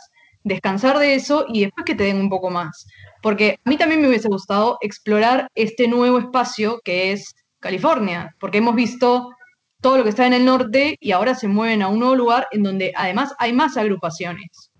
descansar 0.42 0.98
de 0.98 1.14
eso 1.14 1.46
y 1.48 1.62
después 1.62 1.84
que 1.84 1.94
te 1.94 2.04
den 2.04 2.18
un 2.18 2.28
poco 2.28 2.50
más. 2.50 2.86
Porque 3.22 3.58
a 3.64 3.70
mí 3.70 3.76
también 3.76 4.02
me 4.02 4.08
hubiese 4.08 4.28
gustado 4.28 4.78
explorar 4.80 5.48
este 5.54 5.88
nuevo 5.88 6.18
espacio 6.18 6.80
que 6.84 7.12
es 7.12 7.34
California, 7.60 8.34
porque 8.38 8.58
hemos 8.58 8.74
visto 8.74 9.30
todo 9.84 9.98
lo 9.98 10.02
que 10.02 10.08
está 10.08 10.26
en 10.26 10.32
el 10.32 10.46
norte 10.46 10.96
y 10.98 11.12
ahora 11.12 11.34
se 11.34 11.46
mueven 11.46 11.82
a 11.82 11.88
un 11.88 11.98
nuevo 11.98 12.14
lugar 12.14 12.48
en 12.52 12.62
donde 12.62 12.94
además 12.96 13.34
hay 13.38 13.52
más 13.52 13.76
agrupaciones. 13.76 14.70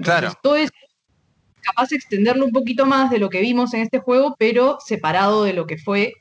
Claro. 0.00 0.32
todo 0.40 0.54
es 0.54 0.70
capaz 1.60 1.88
de 1.88 1.96
extenderlo 1.96 2.44
un 2.44 2.52
poquito 2.52 2.86
más 2.86 3.10
de 3.10 3.18
lo 3.18 3.30
que 3.30 3.40
vimos 3.40 3.74
en 3.74 3.80
este 3.80 3.98
juego, 3.98 4.36
pero 4.38 4.78
separado 4.78 5.42
de 5.42 5.54
lo 5.54 5.66
que 5.66 5.76
fue 5.76 6.12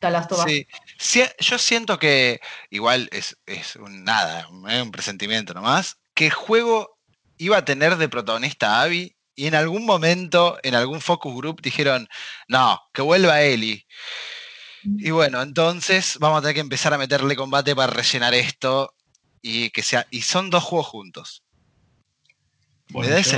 Talastoba. 0.00 0.46
Sí. 0.48 0.66
Sí, 0.98 1.22
yo 1.38 1.58
siento 1.58 2.00
que 2.00 2.40
igual 2.70 3.08
es, 3.12 3.38
es 3.46 3.76
un 3.76 4.02
nada, 4.02 4.48
un 4.48 4.90
presentimiento 4.90 5.54
nomás, 5.54 5.96
que 6.14 6.26
el 6.26 6.32
juego 6.32 6.98
iba 7.38 7.58
a 7.58 7.64
tener 7.64 7.98
de 7.98 8.08
protagonista 8.08 8.80
a 8.80 8.82
Abby 8.82 9.14
y 9.36 9.46
en 9.46 9.54
algún 9.54 9.86
momento, 9.86 10.58
en 10.64 10.74
algún 10.74 11.00
focus 11.00 11.36
group, 11.36 11.62
dijeron, 11.62 12.08
no, 12.48 12.80
que 12.92 13.02
vuelva 13.02 13.42
Ellie. 13.42 13.86
Y 14.84 15.10
bueno, 15.10 15.42
entonces 15.42 16.16
vamos 16.20 16.38
a 16.38 16.42
tener 16.42 16.54
que 16.54 16.60
empezar 16.60 16.92
a 16.94 16.98
meterle 16.98 17.36
combate 17.36 17.74
para 17.74 17.92
rellenar 17.92 18.34
esto 18.34 18.94
y 19.42 19.70
que 19.70 19.82
sea. 19.82 20.06
Y 20.10 20.22
son 20.22 20.50
dos 20.50 20.64
juegos 20.64 20.86
juntos. 20.86 21.42
Bueno, 22.90 23.08
Me 23.08 23.14
da 23.14 23.20
ese- 23.20 23.36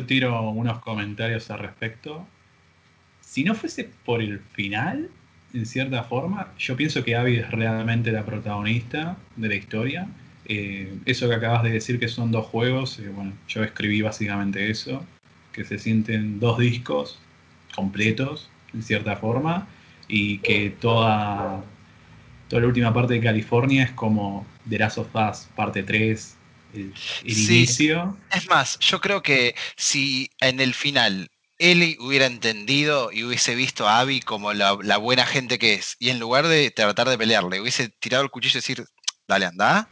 yo, 0.00 0.06
tiro 0.06 0.50
unos 0.50 0.80
comentarios 0.80 1.50
al 1.50 1.58
respecto. 1.60 2.26
Si 3.20 3.44
no 3.44 3.54
fuese 3.54 3.90
por 4.04 4.22
el 4.22 4.40
final, 4.40 5.10
en 5.52 5.66
cierta 5.66 6.02
forma, 6.04 6.52
yo 6.58 6.76
pienso 6.76 7.02
que 7.04 7.16
Abby 7.16 7.36
es 7.38 7.50
realmente 7.50 8.12
la 8.12 8.24
protagonista 8.24 9.16
de 9.36 9.48
la 9.48 9.54
historia. 9.54 10.08
Eh, 10.46 10.96
eso 11.06 11.28
que 11.28 11.34
acabas 11.34 11.62
de 11.64 11.70
decir 11.70 11.98
que 11.98 12.08
son 12.08 12.30
dos 12.30 12.46
juegos, 12.46 12.98
eh, 12.98 13.08
bueno, 13.08 13.32
yo 13.48 13.64
escribí 13.64 14.00
básicamente 14.00 14.70
eso, 14.70 15.04
que 15.52 15.64
se 15.64 15.78
sienten 15.78 16.38
dos 16.38 16.58
discos 16.58 17.18
completos, 17.74 18.48
en 18.72 18.82
cierta 18.82 19.16
forma, 19.16 19.66
y 20.08 20.38
que 20.38 20.70
toda, 20.70 21.62
toda 22.48 22.62
la 22.62 22.68
última 22.68 22.92
parte 22.92 23.14
de 23.14 23.20
California 23.20 23.84
es 23.84 23.90
como 23.92 24.46
The 24.68 24.78
Last 24.78 24.98
of 24.98 25.08
Us, 25.14 25.48
parte 25.54 25.82
3, 25.82 26.36
el, 26.74 26.92
el 27.24 27.34
Sí. 27.34 27.56
inicio. 27.58 28.16
Es 28.30 28.48
más, 28.48 28.78
yo 28.80 29.00
creo 29.00 29.22
que 29.22 29.54
si 29.76 30.30
en 30.40 30.60
el 30.60 30.74
final 30.74 31.30
Ellie 31.58 31.96
hubiera 32.00 32.26
entendido 32.26 33.10
y 33.12 33.24
hubiese 33.24 33.54
visto 33.54 33.88
a 33.88 34.00
Abby 34.00 34.20
como 34.20 34.52
la, 34.52 34.76
la 34.82 34.98
buena 34.98 35.24
gente 35.26 35.58
que 35.58 35.74
es, 35.74 35.96
y 35.98 36.10
en 36.10 36.18
lugar 36.18 36.46
de 36.46 36.70
tratar 36.70 37.08
de 37.08 37.18
pelearle, 37.18 37.60
hubiese 37.60 37.88
tirado 37.88 38.22
el 38.24 38.30
cuchillo 38.30 38.58
y 38.58 38.60
decir, 38.60 38.84
dale, 39.26 39.46
anda, 39.46 39.88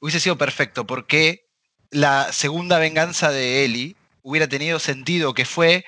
hubiese 0.00 0.20
sido 0.20 0.38
perfecto, 0.38 0.86
porque 0.86 1.42
la 1.90 2.32
segunda 2.32 2.78
venganza 2.78 3.30
de 3.30 3.64
Ellie 3.64 3.96
hubiera 4.22 4.48
tenido 4.48 4.78
sentido, 4.78 5.34
que 5.34 5.44
fue 5.44 5.84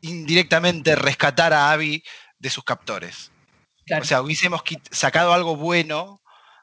indirectamente 0.00 0.94
rescatar 0.94 1.52
a 1.52 1.72
Abby 1.72 2.02
de 2.38 2.50
sus 2.50 2.64
captores. 2.64 3.30
Claro. 3.86 4.02
O 4.02 4.06
sea, 4.06 4.22
hubiésemos 4.22 4.62
sacado 4.90 5.32
algo 5.32 5.56
bueno 5.56 6.20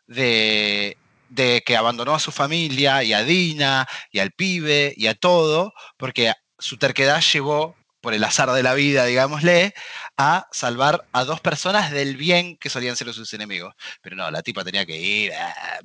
de, 0.07 0.97
de 1.30 1.63
que 1.65 1.78
abandonó 1.78 2.13
a 2.15 2.19
su 2.19 2.32
familia 2.32 3.03
y 3.03 3.13
a 3.13 3.24
Dina 3.24 3.88
y 4.11 4.19
al 4.19 4.32
pibe 4.32 4.93
y 4.97 5.07
a 5.07 5.15
todo, 5.15 5.74
porque 5.97 6.34
su 6.59 6.78
terquedad 6.78 7.21
llevó, 7.21 7.76
por 8.01 8.13
el 8.13 8.24
azar 8.26 8.51
de 8.51 8.63
la 8.63 8.74
vida, 8.74 9.05
digámosle, 9.05 9.74
a 10.17 10.45
salvar 10.51 11.07
a 11.13 11.24
dos 11.24 11.39
personas 11.39 11.89
del 11.89 12.17
bien 12.17 12.57
que 12.57 12.69
solían 12.69 12.97
ser 12.97 13.13
sus 13.13 13.34
enemigos. 13.34 13.74
Pero 14.01 14.17
no, 14.17 14.30
la 14.30 14.41
tipa 14.41 14.65
tenía 14.65 14.86
que 14.86 14.99
ir. 14.99 15.32
ah. 15.34 15.80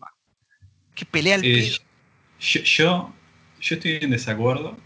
¿Qué 0.97 1.07
pelea 1.07 1.37
el 1.37 1.43
Eh, 1.45 1.45
pibe? 1.45 1.79
yo, 2.41 2.61
yo, 2.63 3.15
yo 3.61 3.75
estoy 3.77 3.99
en 4.03 4.11
desacuerdo 4.11 4.77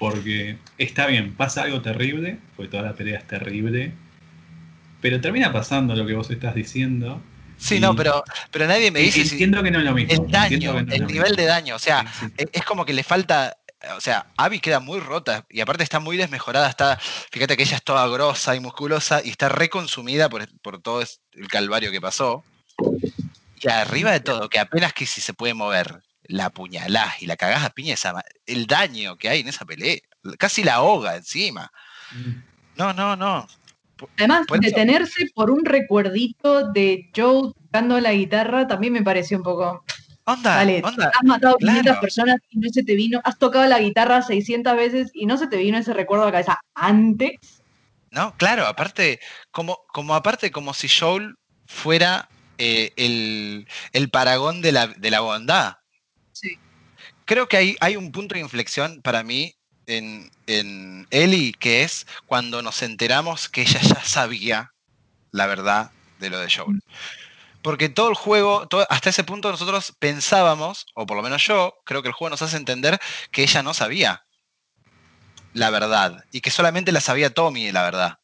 porque 0.00 0.56
está 0.78 1.06
bien, 1.06 1.34
pasa 1.34 1.62
algo 1.62 1.82
terrible, 1.82 2.38
porque 2.56 2.70
toda 2.70 2.82
la 2.84 2.94
pelea 2.94 3.18
es 3.18 3.28
terrible, 3.28 3.92
pero 5.02 5.20
termina 5.20 5.52
pasando 5.52 5.94
lo 5.94 6.06
que 6.06 6.14
vos 6.14 6.30
estás 6.30 6.54
diciendo. 6.54 7.20
Sí, 7.58 7.76
y- 7.76 7.80
no, 7.80 7.94
pero, 7.94 8.24
pero 8.50 8.66
nadie 8.66 8.90
me 8.90 9.00
dice 9.00 9.24
si 9.26 9.32
entiendo 9.32 9.62
que 9.62 9.70
no 9.70 9.78
es 9.78 9.84
lo 9.84 9.92
mismo. 9.92 10.24
el 10.24 10.30
daño, 10.32 10.72
no 10.82 10.92
el 10.92 11.06
nivel 11.06 11.36
de 11.36 11.44
daño. 11.44 11.76
O 11.76 11.78
sea, 11.78 12.00
Sí, 12.18 12.26
sí. 12.28 12.32
e- 12.38 12.48
es 12.50 12.64
como 12.64 12.86
que 12.86 12.94
le 12.94 13.04
falta, 13.04 13.58
o 13.94 14.00
sea, 14.00 14.24
Abby 14.38 14.58
queda 14.60 14.80
muy 14.80 15.00
rota 15.00 15.44
y 15.50 15.60
aparte 15.60 15.82
está 15.84 16.00
muy 16.00 16.16
desmejorada, 16.16 16.70
está, 16.70 16.98
fíjate 17.30 17.58
que 17.58 17.64
ella 17.64 17.76
es 17.76 17.82
toda 17.82 18.08
grosa 18.08 18.56
y 18.56 18.60
musculosa 18.60 19.20
y 19.22 19.28
está 19.28 19.50
reconsumida 19.50 20.30
por, 20.30 20.48
por 20.62 20.80
todo 20.80 21.02
el 21.02 21.48
calvario 21.48 21.90
que 21.90 22.00
pasó. 22.00 22.42
Y 23.62 23.68
arriba 23.68 24.12
de 24.12 24.20
todo, 24.20 24.48
que 24.48 24.58
apenas 24.58 24.94
que 24.94 25.04
si 25.04 25.20
se 25.20 25.34
puede 25.34 25.52
mover, 25.52 26.00
la 26.30 26.46
apuñalás 26.46 27.20
y 27.22 27.26
la 27.26 27.36
cagás 27.36 27.64
a 27.64 27.70
piña, 27.70 27.94
esa 27.94 28.24
el 28.46 28.66
daño 28.66 29.16
que 29.16 29.28
hay 29.28 29.40
en 29.40 29.48
esa 29.48 29.64
pelea, 29.64 29.98
casi 30.38 30.62
la 30.62 30.74
ahoga 30.74 31.16
encima. 31.16 31.70
No, 32.76 32.92
no, 32.92 33.16
no. 33.16 33.46
Además, 34.16 34.46
por 34.46 34.58
eso- 34.58 34.68
detenerse 34.68 35.26
por 35.34 35.50
un 35.50 35.64
recuerdito 35.64 36.70
de 36.72 37.10
Joe 37.14 37.52
tocando 37.64 38.00
la 38.00 38.12
guitarra 38.12 38.66
también 38.66 38.92
me 38.92 39.02
pareció 39.02 39.36
un 39.36 39.42
poco. 39.42 39.84
Onda, 40.24 40.56
Vale, 40.56 40.80
onda. 40.84 41.10
has 41.14 41.24
matado 41.24 41.54
a 41.54 41.58
500 41.58 41.82
claro. 41.82 42.00
personas 42.00 42.36
y 42.50 42.58
no 42.58 42.68
se 42.70 42.82
te 42.84 42.94
vino, 42.94 43.20
has 43.24 43.38
tocado 43.38 43.66
la 43.66 43.80
guitarra 43.80 44.22
600 44.22 44.76
veces 44.76 45.10
y 45.12 45.26
no 45.26 45.36
se 45.36 45.48
te 45.48 45.56
vino 45.56 45.76
ese 45.78 45.92
recuerdo 45.92 46.24
a 46.24 46.26
la 46.26 46.32
cabeza 46.32 46.60
antes. 46.74 47.32
No, 48.10 48.34
claro, 48.36 48.66
aparte, 48.66 49.20
como, 49.50 49.78
como 49.92 50.14
aparte, 50.14 50.50
como 50.50 50.72
si 50.74 50.88
Joel 50.88 51.36
fuera 51.66 52.28
eh, 52.58 52.92
el, 52.96 53.66
el 53.92 54.10
paragón 54.10 54.62
de 54.62 54.72
la, 54.72 54.86
de 54.88 55.10
la 55.10 55.20
bondad. 55.20 55.76
Creo 57.30 57.48
que 57.48 57.56
hay, 57.56 57.76
hay 57.78 57.94
un 57.94 58.10
punto 58.10 58.34
de 58.34 58.40
inflexión 58.40 59.02
para 59.02 59.22
mí 59.22 59.54
en, 59.86 60.32
en 60.48 61.06
Ellie, 61.12 61.52
que 61.52 61.84
es 61.84 62.04
cuando 62.26 62.60
nos 62.60 62.82
enteramos 62.82 63.48
que 63.48 63.60
ella 63.62 63.80
ya 63.80 64.02
sabía 64.02 64.72
la 65.30 65.46
verdad 65.46 65.92
de 66.18 66.28
lo 66.28 66.40
de 66.40 66.50
Joel. 66.50 66.82
Porque 67.62 67.88
todo 67.88 68.08
el 68.08 68.16
juego, 68.16 68.66
todo- 68.66 68.84
hasta 68.90 69.10
ese 69.10 69.22
punto 69.22 69.48
nosotros 69.48 69.94
pensábamos, 70.00 70.86
o 70.96 71.06
por 71.06 71.16
lo 71.16 71.22
menos 71.22 71.46
yo, 71.46 71.76
creo 71.84 72.02
que 72.02 72.08
el 72.08 72.14
juego 72.14 72.30
nos 72.30 72.42
hace 72.42 72.56
entender 72.56 72.98
que 73.30 73.44
ella 73.44 73.62
no 73.62 73.74
sabía 73.74 74.24
la 75.52 75.70
verdad 75.70 76.24
y 76.32 76.40
que 76.40 76.50
solamente 76.50 76.90
la 76.90 77.00
sabía 77.00 77.30
Tommy 77.30 77.70
la 77.70 77.84
verdad. 77.84 78.18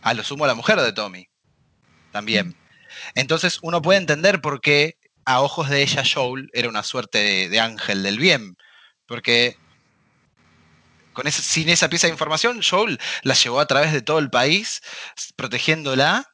A 0.00 0.14
lo 0.14 0.22
sumo 0.22 0.46
la 0.46 0.54
mujer 0.54 0.80
de 0.80 0.92
Tommy. 0.92 1.26
También. 2.12 2.54
Entonces 3.16 3.58
uno 3.62 3.82
puede 3.82 3.98
entender 3.98 4.40
por 4.40 4.60
qué 4.60 4.96
a 5.24 5.40
ojos 5.42 5.68
de 5.68 5.82
ella 5.82 6.02
Joel 6.10 6.50
era 6.52 6.68
una 6.68 6.82
suerte 6.82 7.48
de, 7.48 7.60
ángel 7.60 8.02
del 8.02 8.18
bien. 8.18 8.56
Porque 9.06 9.56
con 11.12 11.30
sin 11.30 11.68
esa 11.68 11.88
pieza 11.88 12.06
de 12.06 12.12
información, 12.12 12.60
Joel 12.62 12.98
la 13.22 13.34
llevó 13.34 13.60
a 13.60 13.66
través 13.66 13.92
de 13.92 14.02
todo 14.02 14.18
el 14.18 14.30
país, 14.30 14.80
protegiéndola 15.36 16.28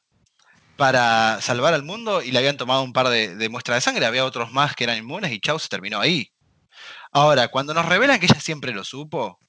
para 0.77 1.41
salvar 1.41 1.73
al 1.73 1.83
mundo 1.83 2.21
y 2.21 2.31
le 2.31 2.39
habían 2.39 2.55
tomado 2.55 2.83
un 2.83 2.93
par 2.93 3.09
de, 3.09 3.49
muestras 3.49 3.77
de 3.77 3.81
sangre. 3.81 4.05
Había 4.05 4.25
otros 4.25 4.51
más 4.51 4.75
que 4.75 4.85
eran 4.85 4.97
inmunes 4.97 5.31
y 5.31 5.41
chau, 5.41 5.59
se 5.59 5.67
terminó 5.67 5.99
ahí. 5.99 6.31
Ahora, 7.11 7.49
cuando 7.49 7.73
nos 7.73 7.85
revelan 7.85 8.19
que 8.19 8.27
ella 8.27 8.39
siempre 8.39 8.71
lo 8.71 8.83
supo, 8.83 9.39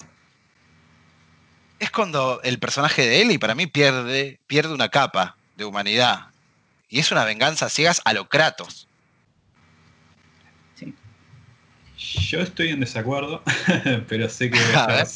es 1.79 1.91
cuando 1.91 2.41
el 2.43 2.59
personaje 2.59 3.07
de 3.07 3.23
Ellie 3.23 3.39
para 3.39 3.55
mí 3.55 3.67
pierde, 3.67 4.41
pierde 4.47 4.75
una 4.75 4.89
capa 4.89 5.37
de 5.57 5.65
humanidad. 5.65 6.31
Y 6.89 6.99
es 6.99 7.13
una 7.13 7.25
venganza 7.25 7.69
ciegas 7.69 8.03
a 8.05 8.13
lo 8.13 8.29
Kratos. 8.29 8.90
Yo 12.01 12.41
estoy 12.41 12.69
en 12.69 12.81
desacuerdo, 12.81 13.43
pero 14.09 14.29
sé 14.29 14.51
que 14.51 14.57
voy 14.59 14.67
a, 14.75 14.81
estar, 15.03 15.07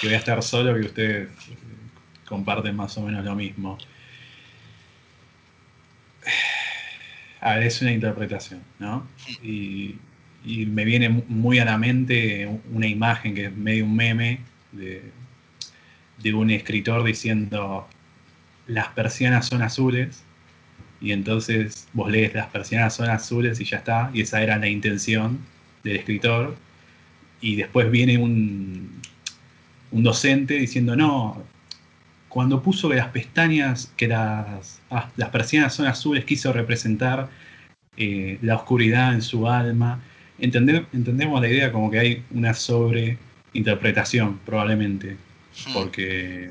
que 0.00 0.06
voy 0.06 0.14
a 0.14 0.18
estar 0.18 0.42
solo 0.42 0.78
y 0.80 0.86
ustedes 0.86 1.28
eh, 1.28 1.56
comparten 2.26 2.74
más 2.76 2.96
o 2.96 3.02
menos 3.02 3.24
lo 3.24 3.34
mismo. 3.34 3.78
A 7.40 7.54
ver, 7.56 7.64
es 7.64 7.82
una 7.82 7.92
interpretación, 7.92 8.62
¿no? 8.78 9.06
Y, 9.42 9.96
y 10.44 10.66
me 10.66 10.84
viene 10.84 11.08
mu- 11.10 11.24
muy 11.28 11.58
a 11.58 11.64
la 11.64 11.76
mente 11.76 12.48
una 12.72 12.86
imagen 12.86 13.34
que 13.34 13.46
es 13.46 13.56
medio 13.56 13.84
un 13.84 13.94
meme 13.94 14.40
de, 14.72 15.02
de 16.22 16.34
un 16.34 16.50
escritor 16.50 17.04
diciendo 17.04 17.86
las 18.66 18.88
persianas 18.88 19.46
son 19.46 19.60
azules 19.60 20.22
y 21.02 21.12
entonces 21.12 21.86
vos 21.92 22.10
lees 22.10 22.32
las 22.32 22.46
persianas 22.46 22.94
son 22.94 23.10
azules 23.10 23.60
y 23.60 23.64
ya 23.64 23.76
está, 23.78 24.10
y 24.14 24.22
esa 24.22 24.42
era 24.42 24.56
la 24.56 24.68
intención 24.68 25.38
del 25.84 25.96
escritor, 25.96 26.56
y 27.40 27.56
después 27.56 27.90
viene 27.90 28.18
un, 28.18 29.00
un 29.90 30.02
docente 30.02 30.54
diciendo, 30.54 30.96
no, 30.96 31.42
cuando 32.28 32.62
puso 32.62 32.88
que 32.88 32.96
las 32.96 33.08
pestañas, 33.08 33.92
que 33.96 34.08
las, 34.08 34.80
ah, 34.90 35.10
las 35.16 35.28
persianas 35.28 35.74
son 35.74 35.86
azules, 35.86 36.24
quiso 36.24 36.52
representar 36.52 37.28
eh, 37.96 38.38
la 38.42 38.56
oscuridad 38.56 39.14
en 39.14 39.22
su 39.22 39.46
alma. 39.46 40.00
Entender- 40.40 40.86
entendemos 40.92 41.40
la 41.40 41.48
idea 41.48 41.70
como 41.70 41.90
que 41.90 41.98
hay 42.00 42.22
una 42.32 42.54
sobreinterpretación, 42.54 44.38
probablemente, 44.44 45.16
porque 45.72 46.50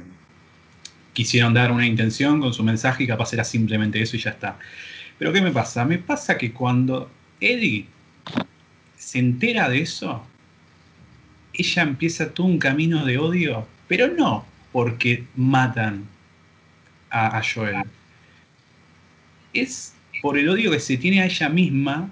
quisieron 1.12 1.54
dar 1.54 1.72
una 1.72 1.86
intención 1.86 2.40
con 2.40 2.54
su 2.54 2.64
mensaje 2.64 3.04
y 3.04 3.08
capaz 3.08 3.34
era 3.34 3.44
simplemente 3.44 4.02
eso 4.02 4.16
y 4.16 4.20
ya 4.20 4.30
está. 4.30 4.58
Pero 5.20 5.34
¿qué 5.34 5.42
me 5.42 5.52
pasa? 5.52 5.84
Me 5.84 5.98
pasa 5.98 6.38
que 6.38 6.54
cuando 6.54 7.12
Eddie 7.42 7.88
se 9.04 9.20
entera 9.20 9.70
de 9.70 9.82
eso, 9.82 10.24
ella 11.54 11.84
empieza 11.84 12.34
todo 12.34 12.47
un 12.47 12.58
camino 12.58 13.06
de 13.06 13.18
odio, 13.18 13.68
pero 13.88 14.08
no 14.08 14.45
porque 14.72 15.26
matan 15.36 16.06
a, 17.10 17.38
a 17.38 17.43
Joel. 17.43 17.84
Es 19.54 19.93
por 20.22 20.38
el 20.38 20.49
odio 20.49 20.72
que 20.72 20.80
se 20.80 20.97
tiene 20.97 21.22
a 21.22 21.26
ella 21.26 21.49
misma 21.49 22.10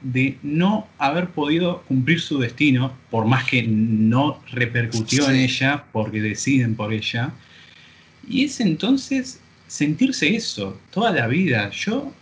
de 0.00 0.38
no 0.42 0.88
haber 0.98 1.28
podido 1.28 1.82
cumplir 1.82 2.20
su 2.20 2.38
destino, 2.38 2.96
por 3.10 3.26
más 3.26 3.44
que 3.44 3.62
no 3.62 4.42
repercutió 4.50 5.28
en 5.30 5.36
ella, 5.36 5.84
porque 5.92 6.20
deciden 6.20 6.74
por 6.74 6.92
ella. 6.92 7.32
Y 8.26 8.44
es 8.44 8.60
entonces 8.60 9.40
sentirse 9.66 10.34
eso 10.34 10.78
toda 10.90 11.12
la 11.12 11.26
vida. 11.26 11.70
Yo 11.70 12.12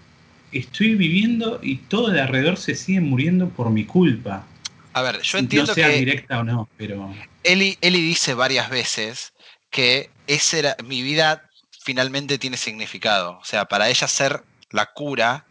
estoy 0.52 0.94
viviendo 0.94 1.58
y 1.62 1.76
todo 1.76 2.10
de 2.10 2.20
alrededor 2.20 2.56
se 2.56 2.74
sigue 2.74 3.00
muriendo 3.00 3.48
por 3.48 3.70
mi 3.70 3.84
culpa. 3.84 4.46
A 4.92 5.02
ver, 5.02 5.22
yo 5.22 5.38
entiendo 5.38 5.68
no 5.68 5.74
sea 5.74 5.88
directa 5.88 6.40
o 6.40 6.44
no, 6.44 6.68
pero. 6.76 7.14
Eli, 7.44 7.78
Eli 7.80 8.00
dice 8.00 8.34
varias 8.34 8.68
veces 8.70 9.32
que 9.70 10.10
esa 10.26 10.58
era, 10.58 10.76
mi 10.84 11.02
vida 11.02 11.48
finalmente 11.82 12.38
tiene 12.38 12.56
significado. 12.56 13.38
O 13.38 13.44
sea, 13.44 13.64
para 13.66 13.88
ella 13.88 14.06
ser 14.06 14.42
la 14.70 14.86
cura 14.86 15.46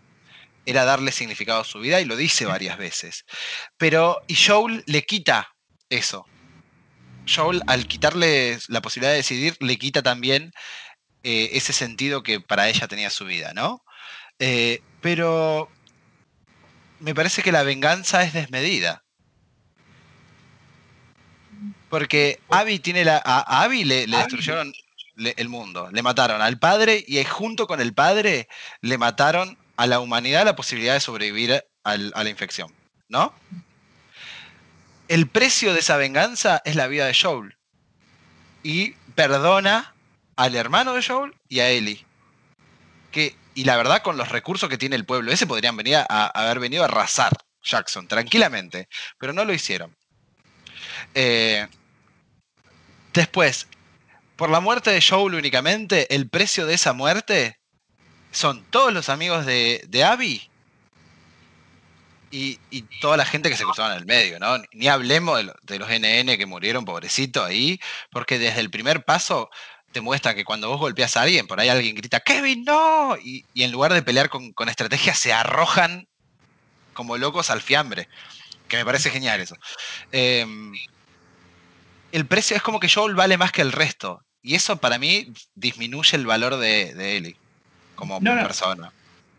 era 0.66 0.86
darle 0.86 1.12
significado 1.12 1.62
a 1.62 1.66
su 1.66 1.80
vida 1.80 2.00
y 2.00 2.06
lo 2.06 2.16
dice 2.16 2.46
varias 2.46 2.78
veces. 2.78 3.26
Pero, 3.78 4.22
y 4.28 4.36
Joel 4.36 4.84
le 4.86 5.04
quita 5.04 5.56
eso. 5.90 6.26
Joel, 7.28 7.62
al 7.68 7.88
quitarle 7.88 8.60
la 8.68 8.82
posibilidad 8.82 9.12
de 9.12 9.18
decidir, 9.18 9.58
le 9.60 9.78
quita 9.78 10.02
también 10.02 10.54
eh, 11.24 11.50
ese 11.54 11.74
sentido 11.74 12.24
que 12.24 12.40
para 12.40 12.70
ella 12.70 12.88
tenía 12.88 13.10
su 13.10 13.26
vida, 13.26 13.54
¿no? 13.54 13.84
Eh, 14.40 14.82
pero 15.02 15.70
me 17.00 17.16
parece 17.16 17.42
que 17.42 17.52
la 17.52 17.64
venganza 17.64 18.24
es 18.24 18.34
desmedida. 18.34 19.04
Porque 21.90 22.40
Abby 22.50 22.80
tiene 22.80 23.04
la. 23.04 23.22
A, 23.24 23.64
Abby 23.64 23.84
le, 23.84 24.08
destruyeron 24.08 24.74
el 25.18 25.50
mundo. 25.50 25.90
Le 25.92 26.02
mataron 26.02 26.42
al 26.42 26.58
padre 26.58 27.04
y 27.06 27.22
junto 27.26 27.68
con 27.68 27.82
el 27.82 27.94
padre 27.94 28.48
le 28.80 28.98
mataron 28.98 29.58
a 29.76 29.88
la 29.88 30.00
humanidad 30.00 30.46
la 30.46 30.56
posibilidad 30.56 30.94
de 30.94 31.02
sobrevivir 31.02 31.66
a 31.84 31.98
la 31.98 32.30
infección. 32.30 32.74
¿No? 33.10 33.34
El 35.10 35.28
precio 35.28 35.74
de 35.74 35.82
esa 35.82 35.98
venganza 35.98 36.62
es 36.64 36.78
la 36.78 36.88
vida 36.88 37.06
de 37.06 37.14
Joel. 37.14 37.58
Y 38.64 38.92
perdona 39.16 39.94
al 40.38 40.56
hermano 40.56 40.94
de 40.94 41.04
Joel 41.04 41.34
y 41.50 41.60
a 41.60 41.70
Ellie. 41.70 42.06
Que, 43.12 43.36
y 43.62 43.64
la 43.64 43.78
verdad, 43.78 44.02
con 44.02 44.18
los 44.18 44.30
recursos 44.30 44.68
que 44.70 44.80
tiene 44.80 44.96
el 44.96 45.06
pueblo 45.06 45.32
ese, 45.32 45.46
podrían 45.46 45.78
venir 45.78 45.98
a, 45.98 46.26
haber 46.34 46.60
venido 46.60 46.82
a 46.82 46.88
arrasar 46.88 47.32
Jackson 47.62 48.08
tranquilamente. 48.08 48.90
Pero 49.20 49.34
no 49.34 49.46
lo 49.46 49.54
hicieron. 49.54 49.96
Eh, 51.14 51.68
después, 53.14 53.68
por 54.36 54.50
la 54.50 54.62
muerte 54.62 54.90
de 54.90 55.00
Joel 55.00 55.36
únicamente, 55.36 56.12
el 56.16 56.28
precio 56.28 56.66
de 56.66 56.74
esa 56.74 56.94
muerte 56.94 57.60
son 58.32 58.64
todos 58.72 58.92
los 58.92 59.10
amigos 59.10 59.46
de, 59.46 59.86
de 59.88 60.04
Abby 60.06 60.50
y, 62.32 62.58
toda 63.00 63.16
la 63.16 63.26
gente 63.26 63.52
que 63.52 63.58
se 63.58 63.64
cruzaba 63.64 63.94
en 63.94 64.00
el 64.00 64.08
medio, 64.08 64.40
¿no? 64.40 64.58
Ni 64.72 64.88
hablemos 64.88 65.40
de, 65.62 65.78
los 65.78 65.88
NN 65.88 66.36
que 66.36 66.48
murieron, 66.48 66.84
pobrecito, 66.84 67.46
ahí, 67.46 67.80
porque 68.10 68.40
desde 68.40 68.60
el 68.60 68.72
primer 68.72 69.06
paso 69.06 69.52
te 69.92 70.02
muestra 70.02 70.36
que 70.36 70.46
cuando 70.46 70.70
vos 70.70 70.80
golpeas 70.80 71.18
a 71.18 71.24
alguien, 71.24 71.48
por 71.48 71.60
ahí 71.60 71.70
alguien 71.70 71.96
grita, 71.96 72.20
Kevin, 72.20 72.64
no, 72.64 73.18
y, 73.18 73.46
en 73.56 73.72
lugar 73.72 73.94
de 73.94 74.02
pelear 74.02 74.30
con, 74.30 74.54
estrategia, 74.68 75.14
se 75.14 75.34
arrojan 75.34 76.08
como 76.94 77.18
locos 77.18 77.50
al 77.50 77.62
fiambre, 77.62 78.08
que 78.68 78.78
me 78.78 78.86
parece 78.86 79.10
genial 79.10 79.40
eso. 79.40 79.56
Em, 80.12 80.74
el 82.12 82.26
precio 82.26 82.56
es 82.56 82.62
como 82.62 82.80
que 82.80 82.90
Joel 82.90 83.16
vale 83.16 83.38
más 83.38 83.52
que 83.52 83.62
el 83.62 83.72
resto, 83.72 84.24
y 84.42 84.56
eso 84.56 84.78
para 84.78 84.98
mí 84.98 85.32
disminuye 85.56 86.18
el 86.18 86.26
valor 86.26 86.58
de, 86.58 86.94
de 86.94 87.18
Ellie 87.18 87.38
como 87.96 88.20
persona. 88.20 88.92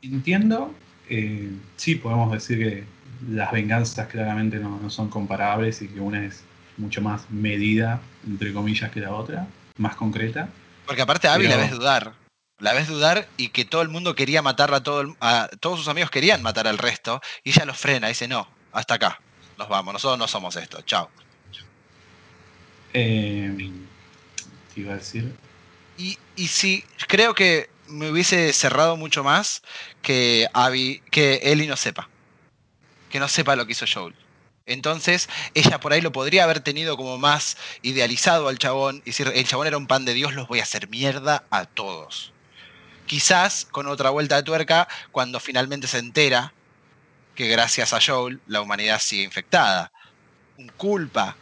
Entiendo. 0.03 0.74
Eh, 1.09 1.50
sí, 1.76 1.96
podemos 1.96 2.32
decir 2.32 2.59
que 2.59 2.84
las 3.28 3.53
venganzas 3.53 4.09
claramente 4.09 4.59
no, 4.59 4.88
son 4.90 5.09
comparables 5.09 5.82
y 5.82 5.88
que 5.88 6.00
una 6.00 6.24
es 6.24 6.44
mucho 6.76 7.03
más 7.03 7.30
medida, 7.30 8.00
entre 8.26 8.53
comillas, 8.53 8.90
que 8.90 9.00
la 9.00 9.12
otra, 9.12 9.46
más 9.76 9.96
concreta. 9.96 10.48
Porque 10.86 11.02
aparte 11.02 11.28
a 11.28 11.34
Abby 11.34 11.46
la 11.46 11.56
ves 11.56 11.70
dudar. 11.70 12.14
La 12.58 12.72
ves 12.72 12.88
dudar 12.88 13.28
y 13.36 13.48
que 13.48 13.64
todo 13.64 13.82
el 13.82 13.88
mundo 13.88 14.14
quería 14.14 14.42
matarla, 14.42 14.78
a, 14.78 14.82
todo 14.82 15.16
a 15.20 15.48
todos 15.60 15.78
sus 15.78 15.88
amigos 15.88 16.10
querían 16.10 16.42
matar 16.42 16.68
al 16.68 16.78
resto, 16.78 17.20
y 17.42 17.50
ella 17.50 17.64
los 17.64 17.76
frena, 17.76 18.08
dice, 18.08 18.28
no, 18.28 18.48
hasta 18.72 18.94
acá, 18.94 19.20
nos 19.58 19.68
vamos, 19.68 19.92
nosotros 19.92 20.18
no 20.18 20.28
somos 20.28 20.54
esto, 20.56 20.80
chao. 20.82 21.10
Eh, 22.94 23.72
iba 24.76 24.92
a 24.92 24.96
decir? 24.96 25.34
Y, 25.96 26.18
y 26.36 26.48
sí, 26.48 26.84
creo 27.08 27.34
que 27.34 27.70
me 27.88 28.10
hubiese 28.10 28.52
cerrado 28.52 28.96
mucho 28.96 29.22
más 29.22 29.62
que 30.00 30.48
Abby, 30.52 31.02
que 31.10 31.40
Ellie 31.42 31.66
no 31.66 31.76
sepa. 31.76 32.08
Que 33.10 33.20
no 33.20 33.28
sepa 33.28 33.56
lo 33.56 33.66
que 33.66 33.72
hizo 33.72 33.86
Joel. 33.92 34.14
Entonces, 34.66 35.28
ella 35.54 35.80
por 35.80 35.92
ahí 35.92 36.00
lo 36.00 36.12
podría 36.12 36.44
haber 36.44 36.60
tenido 36.60 36.96
como 36.96 37.18
más 37.18 37.56
idealizado 37.82 38.48
al 38.48 38.58
chabón 38.58 39.02
y 39.04 39.10
decir, 39.10 39.30
el 39.34 39.46
chabón 39.46 39.66
era 39.66 39.76
un 39.76 39.86
pan 39.86 40.04
de 40.04 40.14
Dios, 40.14 40.34
los 40.34 40.48
voy 40.48 40.60
a 40.60 40.64
hacer 40.64 40.88
mierda 40.88 41.44
a 41.50 41.64
todos. 41.64 42.32
Quizás 43.06 43.66
con 43.70 43.86
otra 43.86 44.10
vuelta 44.10 44.36
de 44.36 44.42
tuerca, 44.42 44.88
cuando 45.10 45.40
finalmente 45.40 45.86
se 45.86 45.98
entera 45.98 46.52
que 47.34 47.48
gracias 47.48 47.92
a 47.92 48.00
Joel 48.00 48.40
la 48.46 48.60
humanidad 48.60 49.00
sigue 49.00 49.22
infectada. 49.22 49.92
Un 50.56 50.68
culpa, 50.68 51.36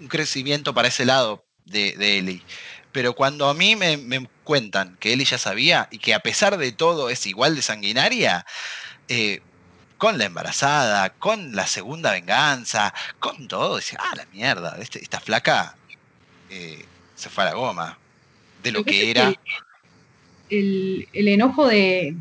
un 0.00 0.08
crecimiento 0.08 0.72
para 0.72 0.88
ese 0.88 1.04
lado 1.04 1.44
de, 1.66 1.94
de 1.96 2.18
Ellie. 2.18 2.42
Pero 2.92 3.14
cuando 3.14 3.48
a 3.48 3.54
mí 3.54 3.76
me, 3.76 4.28
cuentan 4.44 4.96
que 4.96 5.12
Ellie 5.12 5.24
ya 5.24 5.38
sabía 5.38 5.88
y 5.90 5.98
que 5.98 6.14
a 6.14 6.20
pesar 6.20 6.58
de 6.58 6.72
todo 6.72 7.08
es 7.10 7.26
igual 7.26 7.54
de 7.54 7.62
sanguinaria, 7.62 8.44
eh, 9.08 9.42
con 10.00 10.16
la 10.16 10.24
embarazada, 10.24 11.10
con 11.10 11.54
la 11.54 11.66
segunda 11.66 12.12
venganza, 12.12 12.94
con 13.18 13.46
todo, 13.46 13.76
dice, 13.76 13.98
ah, 14.00 14.16
la 14.16 14.24
mierda, 14.32 14.78
este, 14.80 14.98
esta 15.02 15.20
flaca 15.20 15.76
eh, 16.48 16.86
se 17.14 17.28
fue 17.28 17.44
a 17.44 17.48
la 17.48 17.54
goma 17.54 17.98
de 18.62 18.72
lo 18.72 18.82
que 18.82 19.10
era. 19.10 19.34
El, 20.48 21.06
enojo 21.12 21.66
de, 21.66 22.16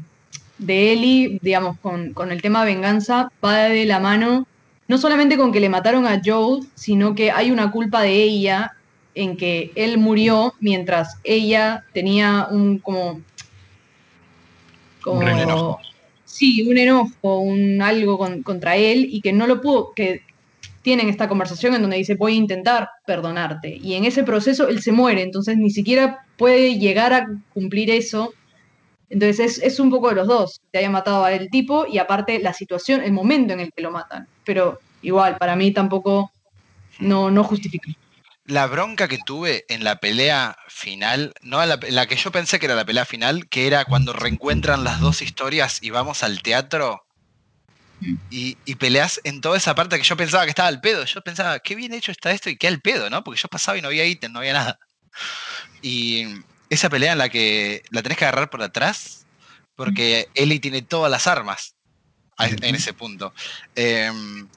de 0.58 0.92
Ellie, 0.92 1.40
digamos, 1.42 1.80
con, 1.80 2.12
con, 2.12 2.34
el 2.34 2.42
tema 2.42 2.66
venganza, 2.66 3.32
va 3.44 3.70
de 3.70 3.86
la 3.86 4.02
mano, 4.02 4.46
no 4.90 4.98
solamente 4.98 5.38
con 5.38 5.54
que 5.54 5.62
le 5.62 5.70
mataron 5.70 6.06
a 6.06 6.20
Joe, 6.24 6.60
sino 6.76 7.16
que 7.16 7.32
hay 7.32 7.50
una 7.50 7.72
culpa 7.72 8.02
de 8.02 8.12
ella 8.12 8.74
en 9.16 9.38
que 9.38 9.72
él 9.76 10.00
murió 10.00 10.54
mientras 10.60 11.18
ella 11.24 11.86
tenía 11.94 12.50
un 12.52 12.80
como, 12.80 13.22
como 15.02 15.22
un 15.22 15.30
enojo. 15.30 15.80
Sí 16.40 16.64
un 16.64 16.78
enojo 16.78 17.40
un 17.40 17.82
algo 17.82 18.18
contra 18.44 18.78
él 18.78 19.08
y 19.12 19.20
que 19.20 19.34
no 19.34 19.46
lo 19.46 19.60
pudo 19.60 19.92
que 19.94 20.22
tienen 20.82 21.10
esta 21.10 21.28
conversación 21.28 21.76
en 21.76 21.82
donde 21.82 21.98
dice 21.98 22.16
voy 22.16 22.34
a 22.34 22.38
intentar 22.38 22.90
perdonarte 23.06 23.76
y 23.76 23.96
en 23.96 24.06
ese 24.06 24.24
proceso 24.24 24.70
él 24.70 24.82
se 24.82 24.94
muere 24.94 25.22
entonces 25.22 25.58
ni 25.58 25.70
siquiera 25.70 26.26
puede 26.38 26.80
llegar 26.80 27.12
a 27.14 27.28
cumplir 27.54 27.92
eso. 27.92 28.34
Entonces 29.10 29.40
es, 29.40 29.64
es 29.64 29.80
un 29.80 29.90
poco 29.90 30.10
de 30.10 30.16
los 30.16 30.28
dos 30.28 30.62
te 30.72 30.78
haya 30.80 30.90
matado 30.90 31.26
a 31.26 31.34
el 31.34 31.50
tipo 31.50 31.86
y 31.86 31.98
aparte 31.98 32.40
la 32.40 32.54
situación 32.54 33.02
el 33.04 33.12
momento 33.12 33.54
en 33.54 33.60
el 33.60 33.74
que 33.74 33.82
lo 33.82 33.92
matan. 33.92 34.28
Pero 34.46 34.80
igual 35.02 35.36
para 35.38 35.56
mí 35.56 35.74
tampoco 35.74 36.32
no 37.00 37.30
no 37.30 37.44
justifica 37.44 37.92
la 38.50 38.66
bronca 38.66 39.08
que 39.08 39.20
tuve 39.20 39.64
en 39.70 39.84
la 39.84 40.00
pelea 40.00 40.58
final, 40.68 41.36
no 41.42 41.64
la, 41.64 41.80
la, 41.90 42.08
que 42.08 42.16
yo 42.16 42.32
pensé 42.32 42.58
que 42.58 42.66
era 42.66 42.74
la 42.74 42.84
pelea 42.84 43.06
final, 43.06 43.48
que 43.48 43.68
era 43.68 43.86
cuando 43.86 44.12
reencuentran 44.12 44.84
las 44.84 45.00
dos 45.00 45.22
historias 45.22 45.84
y 45.84 45.92
vamos 45.92 46.24
al 46.24 46.42
teatro 46.42 47.06
y, 48.32 48.58
y, 48.66 48.76
peleas 48.76 49.22
en 49.24 49.42
toda 49.42 49.56
esa 49.56 49.76
parte 49.76 49.98
que 49.98 50.04
yo 50.04 50.18
pensaba 50.18 50.46
que 50.46 50.50
estaba 50.50 50.68
al 50.68 50.82
pedo. 50.82 51.06
Yo 51.06 51.22
pensaba, 51.22 51.60
qué 51.60 51.76
bien 51.76 51.94
hecho 51.94 52.12
está 52.12 52.32
esto 52.32 52.50
y 52.50 52.58
qué 52.58 52.68
al 52.68 52.82
pedo, 52.82 53.10
¿no? 53.12 53.24
Porque 53.24 53.40
yo 53.40 53.50
pasaba 53.50 53.78
y 53.78 53.82
no 53.84 53.90
había 53.90 54.06
ítem, 54.06 54.32
no 54.32 54.40
había 54.40 54.54
nada. 54.54 54.80
Y 55.84 56.26
esa 56.72 56.90
pelea 56.90 57.12
en 57.12 57.20
la 57.20 57.30
que 57.30 57.84
la 57.92 58.02
tenés 58.02 58.18
que 58.18 58.26
agarrar 58.26 58.50
por 58.50 58.64
atrás, 58.64 59.28
porque 59.76 60.28
Eli 60.34 60.60
tiene 60.60 60.82
todas 60.82 61.12
las 61.12 61.28
armas 61.28 61.76
en 62.40 62.74
ese 62.74 62.94
punto. 62.94 63.32
Em, 63.76 64.48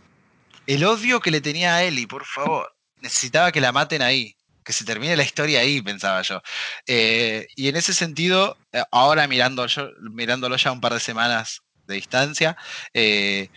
el 0.67 0.85
odio 0.85 1.21
que 1.21 1.31
le 1.31 1.43
tenía 1.43 1.75
a 1.75 1.83
Eli, 1.83 2.07
por 2.07 2.25
favor 2.25 2.72
necesitaba 3.03 3.53
que 3.53 3.61
la 3.61 3.73
maten 3.73 4.01
ahí, 4.03 4.37
que 4.65 4.73
se 4.73 4.85
termine 4.85 5.17
la 5.17 5.25
historia 5.25 5.61
ahí, 5.61 5.83
pensaba 5.83 6.23
yo. 6.23 6.41
Eh, 6.87 7.47
y 7.57 7.69
en 7.69 7.77
ese 7.77 7.93
sentido, 7.93 8.57
eh, 8.73 8.83
ahora 8.91 9.27
mirando 9.27 9.67
yo, 9.67 9.91
mirándolo 10.01 10.57
ya 10.57 10.73
un 10.73 10.81
par 10.81 10.95
de 10.95 11.01
semanas 11.01 11.63
de 11.87 11.97
distancia, 11.97 12.57
eh, 12.95 13.49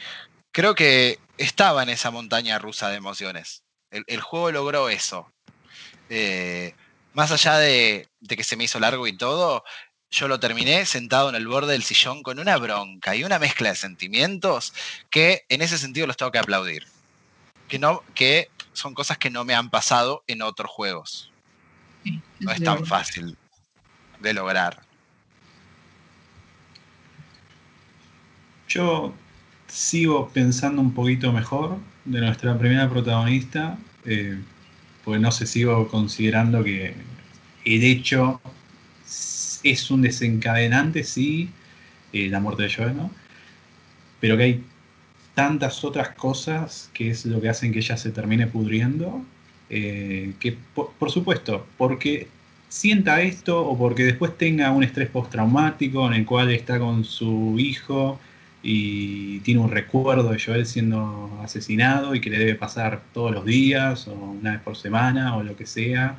creo 0.52 0.76
que 0.76 1.20
estaba 1.38 1.84
en 1.84 1.90
esa 1.90 2.12
montaña 2.12 2.60
rusa 2.60 2.90
de 2.90 2.98
emociones. 2.98 3.64
El, 3.92 4.20
juego 4.20 4.52
logró 4.52 4.90
eso. 4.90 5.32
más 7.14 7.32
allá 7.32 7.58
de, 7.60 8.10
de, 8.20 8.36
que 8.36 8.44
se 8.44 8.58
me 8.58 8.66
hizo 8.66 8.80
largo 8.80 9.08
y 9.08 9.16
todo, 9.16 9.64
yo 10.12 10.28
lo 10.28 10.40
terminé 10.40 10.86
sentado 10.86 11.30
en 11.30 11.36
el 11.36 11.48
borde 11.48 11.74
del 11.74 11.84
sillón 11.84 12.24
con 12.24 12.40
una 12.40 12.58
bronca 12.58 13.16
y 13.16 13.24
una 13.24 13.40
mezcla 13.40 13.70
de 13.70 13.76
sentimientos 13.76 14.74
que 15.10 15.46
en 15.50 15.62
ese 15.62 15.78
sentido 15.78 16.08
los 16.08 16.18
tengo 16.18 16.32
que 16.32 16.40
aplaudir. 16.40 16.88
Que, 17.68 17.80
no, 17.80 18.04
que 18.14 18.50
son 18.76 18.94
cosas 18.94 19.18
que 19.18 19.30
no 19.30 19.46
me 19.46 19.56
han 19.56 19.70
pasado 19.70 20.24
en 20.28 20.42
otros 20.42 20.70
juegos. 20.70 21.32
no 22.40 22.52
es 22.52 22.62
tan 22.62 22.86
fácil 22.86 23.38
de 24.20 24.34
lograr. 24.34 24.84
Yo 28.68 29.14
sigo 29.68 30.30
pensando 30.30 30.82
un 30.82 30.94
poquito 30.94 31.32
mejor 31.32 31.78
de 32.04 32.20
nuestra 32.20 32.58
primera 32.58 32.90
protagonista, 32.90 33.78
eh, 34.06 34.40
porque 35.04 35.20
no 35.20 35.32
sé, 35.32 35.48
sigo 35.48 35.88
considerando 35.88 36.64
que 36.64 36.96
el 37.64 37.84
hecho 37.84 38.42
es 39.64 39.90
un 39.90 40.02
desencadenante, 40.02 41.04
sí, 41.04 41.50
eh, 42.14 42.30
la 42.30 42.40
muerte 42.40 42.64
de 42.64 42.74
Joel, 42.74 42.98
¿no? 42.98 43.12
Pero 44.20 44.38
que 44.38 44.44
hay 44.44 44.64
tantas 45.36 45.84
otras 45.84 46.10
cosas 46.10 46.90
que 46.94 47.10
es 47.12 47.26
lo 47.26 47.42
que 47.42 47.50
hacen 47.50 47.72
que 47.72 47.80
ella 47.80 47.98
se 47.98 48.12
termine 48.12 48.48
pudriendo, 48.48 49.24
eh, 49.70 50.34
que 50.40 50.58
por, 50.74 51.12
supuesto, 51.12 51.66
porque 51.78 52.28
sienta 52.70 53.22
esto 53.22 53.62
o 53.62 53.78
porque 53.78 54.04
después 54.04 54.38
tenga 54.38 54.72
un 54.72 54.84
estrés 54.84 55.10
postraumático 55.10 56.08
en 56.08 56.14
el 56.14 56.26
cual 56.26 56.52
está 56.52 56.80
con 56.80 57.04
su 57.04 57.56
hijo 57.60 58.20
y 58.64 59.40
tiene 59.42 59.60
un 59.62 59.70
recuerdo 59.70 60.32
de 60.32 60.40
Joel 60.40 60.66
siendo 60.66 61.40
asesinado 61.44 62.16
y 62.16 62.22
que 62.22 62.30
le 62.30 62.40
debe 62.40 62.56
pasar 62.56 63.02
todos 63.14 63.32
los 63.32 63.46
días 63.46 64.08
o 64.08 64.14
una 64.14 64.54
vez 64.54 64.62
por 64.62 64.76
semana 64.76 65.36
o 65.36 65.44
lo 65.44 65.56
que 65.56 65.66
sea. 65.66 66.18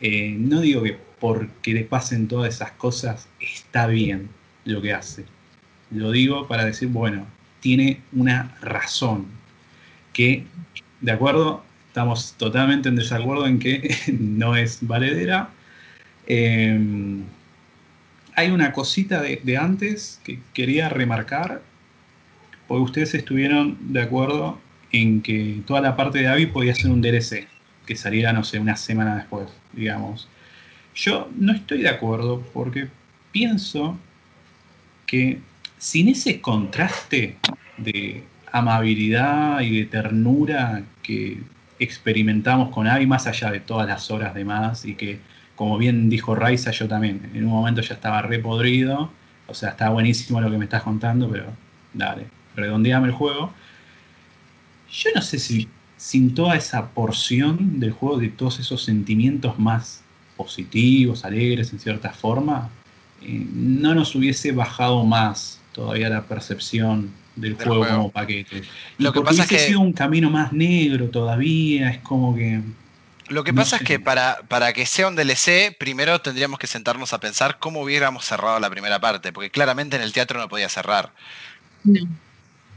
Eh, 0.00 0.34
no 0.38 0.60
digo 0.60 0.82
que 0.82 0.98
porque 1.20 1.74
le 1.74 1.84
pasen 1.84 2.26
todas 2.28 2.54
esas 2.54 2.72
cosas 2.72 3.28
está 3.40 3.86
bien 3.86 4.28
lo 4.64 4.82
que 4.82 4.92
hace. 4.92 5.24
Lo 5.90 6.10
digo 6.10 6.48
para 6.48 6.64
decir, 6.64 6.88
bueno, 6.88 7.26
tiene 7.62 8.00
una 8.12 8.54
razón. 8.60 9.26
Que, 10.12 10.44
de 11.00 11.12
acuerdo, 11.12 11.64
estamos 11.88 12.34
totalmente 12.36 12.90
en 12.90 12.96
desacuerdo 12.96 13.46
en 13.46 13.58
que 13.58 13.94
no 14.18 14.54
es 14.56 14.78
valedera. 14.82 15.48
Em, 16.26 17.22
hay 18.34 18.50
una 18.50 18.72
cosita 18.72 19.22
de, 19.22 19.56
antes 19.56 20.20
que 20.24 20.40
quería 20.52 20.88
remarcar, 20.88 21.62
porque 22.66 22.82
ustedes 22.82 23.14
estuvieron 23.14 23.78
de 23.92 24.02
acuerdo 24.02 24.60
en 24.90 25.22
que 25.22 25.62
toda 25.66 25.80
la 25.80 25.96
parte 25.96 26.18
de 26.18 26.28
Abby 26.28 26.46
podía 26.46 26.74
ser 26.74 26.90
un 26.90 27.00
DLC, 27.00 27.46
que 27.86 27.96
saliera, 27.96 28.32
no 28.32 28.44
sé, 28.44 28.58
una 28.58 28.76
semana 28.76 29.16
después, 29.16 29.48
digamos. 29.72 30.28
Yo 30.94 31.30
no 31.36 31.52
estoy 31.52 31.82
de 31.82 31.88
acuerdo 31.88 32.42
porque 32.52 32.88
pienso 33.32 33.98
que 35.06 35.40
sin 35.82 36.08
ese 36.08 36.40
contraste 36.40 37.38
de 37.76 38.22
amabilidad 38.52 39.62
y 39.62 39.80
de 39.80 39.86
ternura 39.86 40.84
que 41.02 41.42
experimentamos 41.80 42.70
con 42.70 42.86
Abby, 42.86 43.04
más 43.04 43.26
allá 43.26 43.50
de 43.50 43.58
todas 43.58 43.88
las 43.88 44.08
horas 44.08 44.32
de 44.32 44.44
más, 44.44 44.84
y 44.84 44.94
que, 44.94 45.18
como 45.56 45.76
bien 45.78 46.08
dijo 46.08 46.36
Raiza, 46.36 46.70
yo 46.70 46.86
también, 46.86 47.28
en 47.34 47.46
un 47.46 47.50
momento 47.50 47.80
ya 47.80 47.94
estaba 47.94 48.22
repodrido, 48.22 49.10
o 49.48 49.54
sea, 49.54 49.70
está 49.70 49.88
buenísimo 49.88 50.40
lo 50.40 50.52
que 50.52 50.56
me 50.56 50.66
estás 50.66 50.84
contando, 50.84 51.28
pero 51.28 51.46
dale, 51.92 52.26
redondeame 52.54 53.08
el 53.08 53.12
juego. 53.12 53.52
Yo 54.88 55.10
no 55.16 55.20
sé 55.20 55.40
si 55.40 55.68
sin 55.96 56.32
toda 56.32 56.54
esa 56.54 56.90
porción 56.90 57.80
del 57.80 57.90
juego, 57.90 58.18
de 58.18 58.28
todos 58.28 58.60
esos 58.60 58.84
sentimientos 58.84 59.58
más 59.58 60.04
positivos, 60.36 61.24
alegres 61.24 61.72
en 61.72 61.80
cierta 61.80 62.12
forma, 62.12 62.70
eh, 63.20 63.44
no 63.52 63.96
nos 63.96 64.14
hubiese 64.14 64.52
bajado 64.52 65.04
más 65.04 65.58
todavía 65.72 66.08
la 66.08 66.22
percepción 66.22 67.10
del, 67.36 67.54
juego, 67.54 67.86
como 67.86 68.10
paquete. 68.10 68.62
lo 68.98 69.12
que 69.12 69.22
pasa 69.22 69.42
es 69.42 69.48
que 69.48 69.58
sido 69.58 69.80
un 69.80 69.92
camino 69.92 70.30
más 70.30 70.52
negro 70.52 71.08
todavía, 71.08 71.90
es 71.90 71.98
como 71.98 72.34
que 72.34 72.60
lo 73.28 73.44
que 73.44 73.54
pasa 73.54 73.76
es 73.76 73.82
que 73.82 73.98
para, 73.98 74.42
para 74.48 74.74
que 74.74 74.84
sea 74.84 75.08
un 75.08 75.16
DLC, 75.16 75.74
primero 75.78 76.20
tendríamos 76.20 76.58
que 76.58 76.66
sentarnos 76.66 77.14
a 77.14 77.20
pensar 77.20 77.58
cómo 77.58 77.80
hubiéramos 77.80 78.26
cerrado 78.26 78.60
la 78.60 78.68
primera 78.68 79.00
parte, 79.00 79.32
porque 79.32 79.50
claramente 79.50 79.96
en 79.96 80.02
el 80.02 80.12
teatro 80.12 80.38
no 80.38 80.48
podía 80.48 80.68
cerrar. 80.68 81.12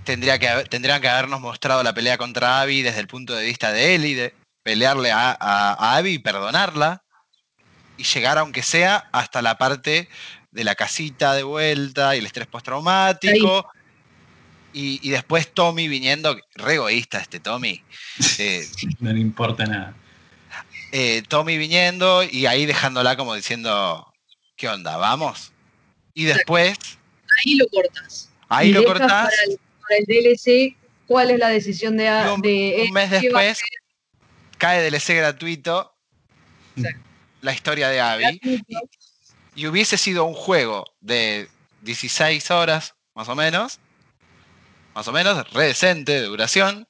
Tendría 0.05 0.39
que, 0.39 0.47
tendrían 0.69 1.01
que 1.01 1.09
habernos 1.09 1.41
mostrado 1.41 1.83
la 1.83 1.93
pelea 1.93 2.17
contra 2.17 2.61
Abby 2.61 2.83
desde 2.83 3.01
el 3.01 3.07
punto 3.07 3.35
de 3.35 3.45
vista 3.45 3.73
de 3.73 3.95
él 3.95 4.05
y 4.05 4.13
de 4.13 4.33
pelearle 4.63 5.11
a, 5.11 5.35
a 5.37 5.97
Abby 5.97 6.11
y 6.11 6.19
perdonarla 6.19 7.03
y 7.97 8.03
llegar, 8.03 8.37
aunque 8.37 8.63
sea, 8.63 9.09
hasta 9.11 9.41
la 9.41 9.57
parte 9.57 10.07
de 10.56 10.64
la 10.64 10.74
casita 10.74 11.34
de 11.34 11.43
vuelta 11.43 12.16
y 12.16 12.20
el 12.20 12.26
estrés 12.26 12.47
postraumático. 12.47 13.68
Y, 14.72 14.99
y, 15.03 15.10
después 15.10 15.53
Tommy 15.53 15.88
viniendo, 15.88 16.38
re 16.56 16.76
egoísta 16.76 17.20
este 17.20 17.39
Tommy. 17.39 17.84
Eh, 18.39 18.66
no 18.99 19.12
le 19.12 19.20
importa 19.20 19.66
nada. 19.66 19.93
Eh, 20.93 21.24
Tommy 21.28 21.58
viniendo 21.58 22.24
y 22.24 22.45
ahí 22.45 22.66
dejándola 22.66 23.18
como 23.18 23.36
diciendo, 23.36 24.14
¿qué 24.56 24.70
onda? 24.70 24.95
¿Vamos? 24.95 25.51
Y 26.14 26.24
después... 26.24 26.78
Ahí 27.43 27.56
lo 27.56 27.68
cortas. 27.68 28.30
Ahí 28.47 28.72
lo 28.72 28.86
cortas. 28.86 29.10
Para 29.10 29.97
el, 29.97 30.06
DLC, 30.06 30.78
¿cuál 31.06 31.32
es 31.32 31.39
la 31.39 31.49
decisión 31.49 31.97
de... 31.97 32.10
Un, 32.34 32.41
de 32.41 32.86
un 32.88 32.93
mes 32.93 33.12
después 33.12 33.62
cae 34.58 34.89
DLC 34.89 35.18
gratuito. 35.18 35.93
La 37.41 37.53
historia 37.53 37.89
de 37.89 37.99
Abby 37.99 38.41
y 39.56 39.68
hubiese 39.68 39.97
sido 39.97 40.26
un 40.26 40.34
juego 40.34 40.86
de 40.99 41.49
16 41.82 42.51
horas, 42.51 42.95
más 43.14 43.30
o 43.30 43.36
menos, 43.36 43.80
más 44.93 45.08
o 45.08 45.12
menos, 45.12 45.51
re 45.53 45.68
decente 45.68 46.14
de 46.14 46.24
duración, 46.24 46.88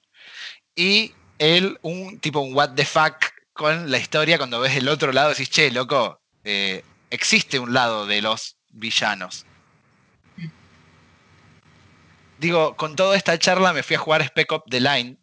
y 0.75 1.13
él, 1.37 1.79
un 1.81 2.19
tipo, 2.19 2.39
un 2.39 2.55
what 2.55 2.71
the 2.75 2.85
fuck 2.85 3.15
con 3.53 3.89
la 3.89 3.97
historia, 3.97 4.37
cuando 4.37 4.59
ves 4.59 4.75
el 4.75 4.89
otro 4.89 5.13
lado, 5.13 5.29
decís, 5.29 5.49
che, 5.49 5.71
loco, 5.71 6.19
eh, 6.43 6.83
existe 7.09 7.59
un 7.59 7.73
lado 7.73 8.05
de 8.05 8.21
los 8.21 8.57
villanos. 8.69 9.45
Digo, 12.37 12.75
con 12.75 12.95
toda 12.95 13.15
esta 13.15 13.39
charla 13.39 13.71
me 13.71 13.81
fui 13.81 13.95
a 13.95 13.99
jugar 13.99 14.21
Spec 14.23 14.51
Up 14.51 14.63
The 14.69 14.81
Line 14.81 15.17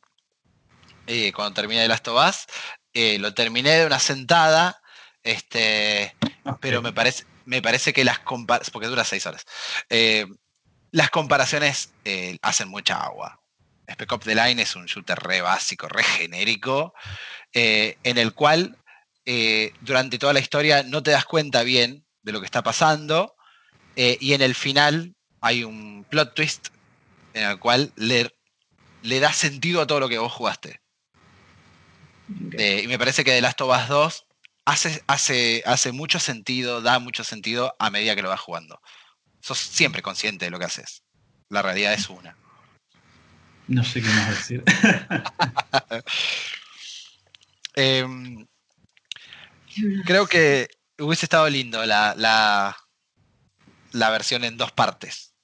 eh, 1.07 1.32
cuando 1.32 1.53
terminé 1.55 1.82
de 1.82 1.88
Last 1.88 2.09
of 2.09 2.28
Us. 2.28 2.47
Eh, 2.95 3.18
lo 3.18 3.34
terminé 3.34 3.70
de 3.70 3.86
una 3.86 3.99
sentada, 3.99 4.80
este, 5.22 6.16
pero 6.61 6.80
me 6.80 6.93
parece, 6.93 7.24
me 7.45 7.62
parece 7.62 7.93
que 7.93 8.05
las 8.05 8.18
comparaciones, 8.20 8.70
porque 8.70 8.88
dura 8.88 9.05
seis 9.05 9.26
horas, 9.26 9.45
eh, 9.88 10.26
las 10.90 11.11
comparaciones 11.11 11.93
eh, 12.05 12.38
hacen 12.43 12.68
mucha 12.68 13.03
agua. 13.03 13.40
Spec 13.90 14.12
Ops 14.12 14.24
The 14.24 14.34
Line 14.34 14.62
es 14.62 14.76
un 14.76 14.86
shooter 14.86 15.18
re 15.18 15.40
básico, 15.40 15.88
re 15.88 16.05
genérico, 16.05 16.95
eh, 17.53 17.99
en 18.03 18.18
el 18.18 18.32
cual 18.32 18.78
durante 19.82 20.18
toda 20.18 20.32
la 20.32 20.40
historia 20.40 20.82
no 20.82 21.05
te 21.05 21.12
das 21.12 21.24
cuenta 21.24 21.62
bien 21.62 22.05
de 22.22 22.32
lo 22.32 22.40
que 22.40 22.47
está 22.47 22.64
pasando 22.64 23.36
y 23.95 24.32
en 24.32 24.43
el 24.43 24.57
final 24.57 25.14
hay 25.40 25.62
un 25.62 26.05
plot 26.11 26.34
twist 26.34 26.68
en 27.32 27.45
el 27.45 27.61
cual 27.61 27.93
le, 27.95 28.34
le 29.03 29.20
da 29.20 29.32
sentido 29.32 29.80
a 29.80 29.86
todo 29.86 30.01
lo 30.01 30.09
que 30.09 30.18
vos 30.18 30.32
jugaste. 30.32 30.80
y 32.28 32.88
me 32.88 32.99
parece 32.99 33.22
que 33.22 33.30
The 33.30 33.43
Last 33.43 33.61
of 33.61 33.70
Us 33.70 33.88
2 33.88 34.26
hace, 34.64 35.02
hace, 35.06 35.62
hace 35.66 35.92
mucho 35.92 36.18
sentido, 36.18 36.80
da 36.80 36.98
mucho 36.98 37.24
sentido 37.24 37.74
a 37.78 37.90
medida 37.90 38.14
que 38.14 38.22
lo 38.22 38.28
vas 38.28 38.40
jugando. 38.40 38.80
Sos 39.40 39.58
siempre 39.58 40.02
consciente 40.02 40.44
de 40.44 40.50
lo 40.50 40.58
que 40.58 40.66
haces. 40.66 41.02
La 41.48 41.62
realidad 41.62 41.92
es 41.92 42.08
una. 42.08 42.36
No 43.68 43.84
sé 43.84 44.02
qué 44.02 44.08
más 44.08 44.28
decir. 44.30 44.64
Em, 47.74 48.46
creo 50.04 50.26
que 50.26 50.68
hubiese 50.98 51.24
estado 51.24 51.48
lindo 51.48 51.86
la, 51.86 52.14
la, 52.18 52.76
la, 53.92 54.10
versión 54.10 54.44
en 54.44 54.58
dos 54.58 54.72
partes. 54.72 55.34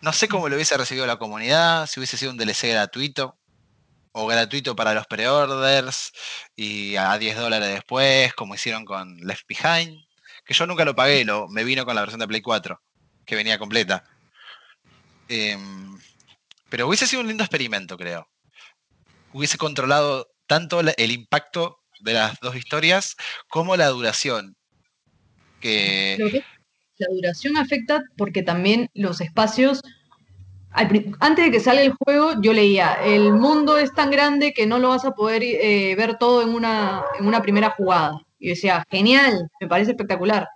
No 0.00 0.12
sé 0.12 0.28
cómo 0.28 0.48
lo 0.48 0.54
hubiese 0.54 0.76
recibido 0.76 1.08
la 1.08 1.16
comunidad, 1.16 1.88
si 1.88 1.98
hubiese 1.98 2.16
sido 2.16 2.30
un 2.30 2.36
DLC 2.36 2.68
gratuito 2.68 3.36
o 4.18 4.26
gratuito 4.26 4.74
para 4.74 4.94
los 4.94 5.06
pre-orders 5.06 6.12
y 6.56 6.96
a 6.96 7.16
10 7.16 7.36
dólares 7.36 7.68
después, 7.68 8.34
como 8.34 8.56
hicieron 8.56 8.84
con 8.84 9.16
Left 9.18 9.46
Behind, 9.46 10.04
que 10.44 10.54
yo 10.54 10.66
nunca 10.66 10.84
lo 10.84 10.96
pagué, 10.96 11.24
lo, 11.24 11.48
me 11.48 11.62
vino 11.62 11.84
con 11.84 11.94
la 11.94 12.00
versión 12.00 12.18
de 12.18 12.26
Play 12.26 12.42
4, 12.42 12.80
que 13.24 13.36
venía 13.36 13.58
completa. 13.58 14.04
Em, 15.28 15.96
pero 16.68 16.88
hubiese 16.88 17.06
sido 17.06 17.22
un 17.22 17.28
lindo 17.28 17.44
experimento, 17.44 17.96
creo. 17.96 18.28
Hubiese 19.32 19.56
controlado 19.56 20.28
tanto 20.46 20.80
el 20.80 21.10
impacto 21.12 21.78
de 22.00 22.14
las 22.14 22.40
dos 22.40 22.56
historias 22.56 23.14
como 23.48 23.76
la 23.76 23.86
duración. 23.88 24.56
Que... 25.60 26.42
La 26.96 27.06
duración 27.14 27.56
afecta 27.56 28.02
porque 28.16 28.42
también 28.42 28.90
los 28.94 29.20
espacios 29.20 29.82
antes 31.20 31.44
de 31.44 31.50
que 31.50 31.60
salga 31.60 31.82
el 31.82 31.92
juego, 31.92 32.40
yo 32.40 32.52
leía, 32.52 32.94
el 33.04 33.32
mundo 33.32 33.78
es 33.78 33.92
tan 33.92 34.10
grande 34.10 34.52
que 34.52 34.66
no 34.66 34.78
lo 34.78 34.90
vas 34.90 35.04
a 35.04 35.12
poder 35.12 35.42
eh, 35.42 35.94
ver 35.96 36.18
todo 36.18 36.42
en 36.42 36.50
una, 36.50 37.02
en 37.18 37.26
una 37.26 37.42
primera 37.42 37.70
jugada. 37.70 38.20
Y 38.38 38.50
decía, 38.50 38.84
genial, 38.90 39.48
me 39.60 39.66
parece 39.66 39.90
espectacular. 39.90 40.46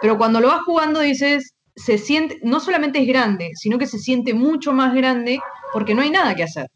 Pero 0.00 0.18
cuando 0.18 0.40
lo 0.40 0.48
vas 0.48 0.62
jugando 0.62 1.00
dices, 1.00 1.54
se 1.74 1.98
siente, 1.98 2.38
no 2.42 2.60
solamente 2.60 3.00
es 3.00 3.08
grande, 3.08 3.50
sino 3.54 3.78
que 3.78 3.86
se 3.86 3.98
siente 3.98 4.34
mucho 4.34 4.72
más 4.72 4.94
grande 4.94 5.40
porque 5.72 5.94
no 5.94 6.02
hay 6.02 6.10
nada 6.10 6.34
que 6.34 6.44
hacer. 6.44 6.68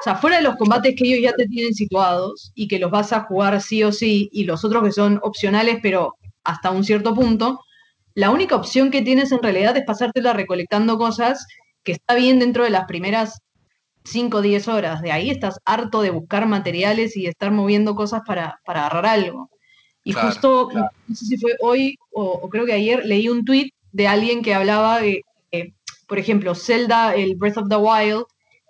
O 0.00 0.02
sea, 0.02 0.16
fuera 0.16 0.36
de 0.36 0.42
los 0.42 0.56
combates 0.56 0.94
que 0.96 1.04
ellos 1.06 1.20
ya 1.22 1.32
te 1.34 1.46
tienen 1.46 1.74
situados 1.74 2.52
y 2.54 2.68
que 2.68 2.78
los 2.78 2.90
vas 2.90 3.12
a 3.12 3.24
jugar 3.24 3.60
sí 3.60 3.84
o 3.84 3.92
sí, 3.92 4.30
y 4.32 4.44
los 4.44 4.64
otros 4.64 4.82
que 4.82 4.92
son 4.92 5.20
opcionales, 5.22 5.78
pero 5.82 6.14
hasta 6.44 6.70
un 6.70 6.84
cierto 6.84 7.14
punto, 7.14 7.60
la 8.14 8.30
única 8.30 8.56
opción 8.56 8.90
que 8.90 9.02
tienes 9.02 9.30
en 9.30 9.42
realidad 9.42 9.76
es 9.76 9.84
pasártela 9.84 10.32
recolectando 10.32 10.96
cosas 10.96 11.46
que 11.82 11.92
está 11.92 12.14
bien 12.14 12.38
dentro 12.38 12.64
de 12.64 12.70
las 12.70 12.86
primeras 12.86 13.40
5 14.04 14.38
o 14.38 14.42
10 14.42 14.68
horas. 14.68 15.02
De 15.02 15.12
ahí 15.12 15.30
estás 15.30 15.58
harto 15.64 16.02
de 16.02 16.10
buscar 16.10 16.46
materiales 16.46 17.16
y 17.16 17.22
de 17.24 17.30
estar 17.30 17.50
moviendo 17.50 17.94
cosas 17.94 18.22
para, 18.26 18.60
para 18.64 18.86
agarrar 18.86 19.06
algo. 19.06 19.50
Y 20.04 20.12
justo, 20.12 20.70
no 20.72 21.14
sé 21.14 21.26
si 21.26 21.36
fue 21.36 21.56
hoy 21.60 21.98
o, 22.10 22.48
creo 22.48 22.64
que 22.64 22.72
ayer, 22.72 23.04
leí 23.04 23.28
un 23.28 23.44
tweet 23.44 23.70
de 23.92 24.08
alguien 24.08 24.42
que 24.42 24.54
hablaba 24.54 25.00
de, 25.00 25.22
por 26.06 26.18
ejemplo, 26.18 26.54
Zelda, 26.54 27.14
el 27.14 27.36
Breath 27.36 27.58
of 27.58 27.68
the 27.68 27.76
Wild, 27.76 28.24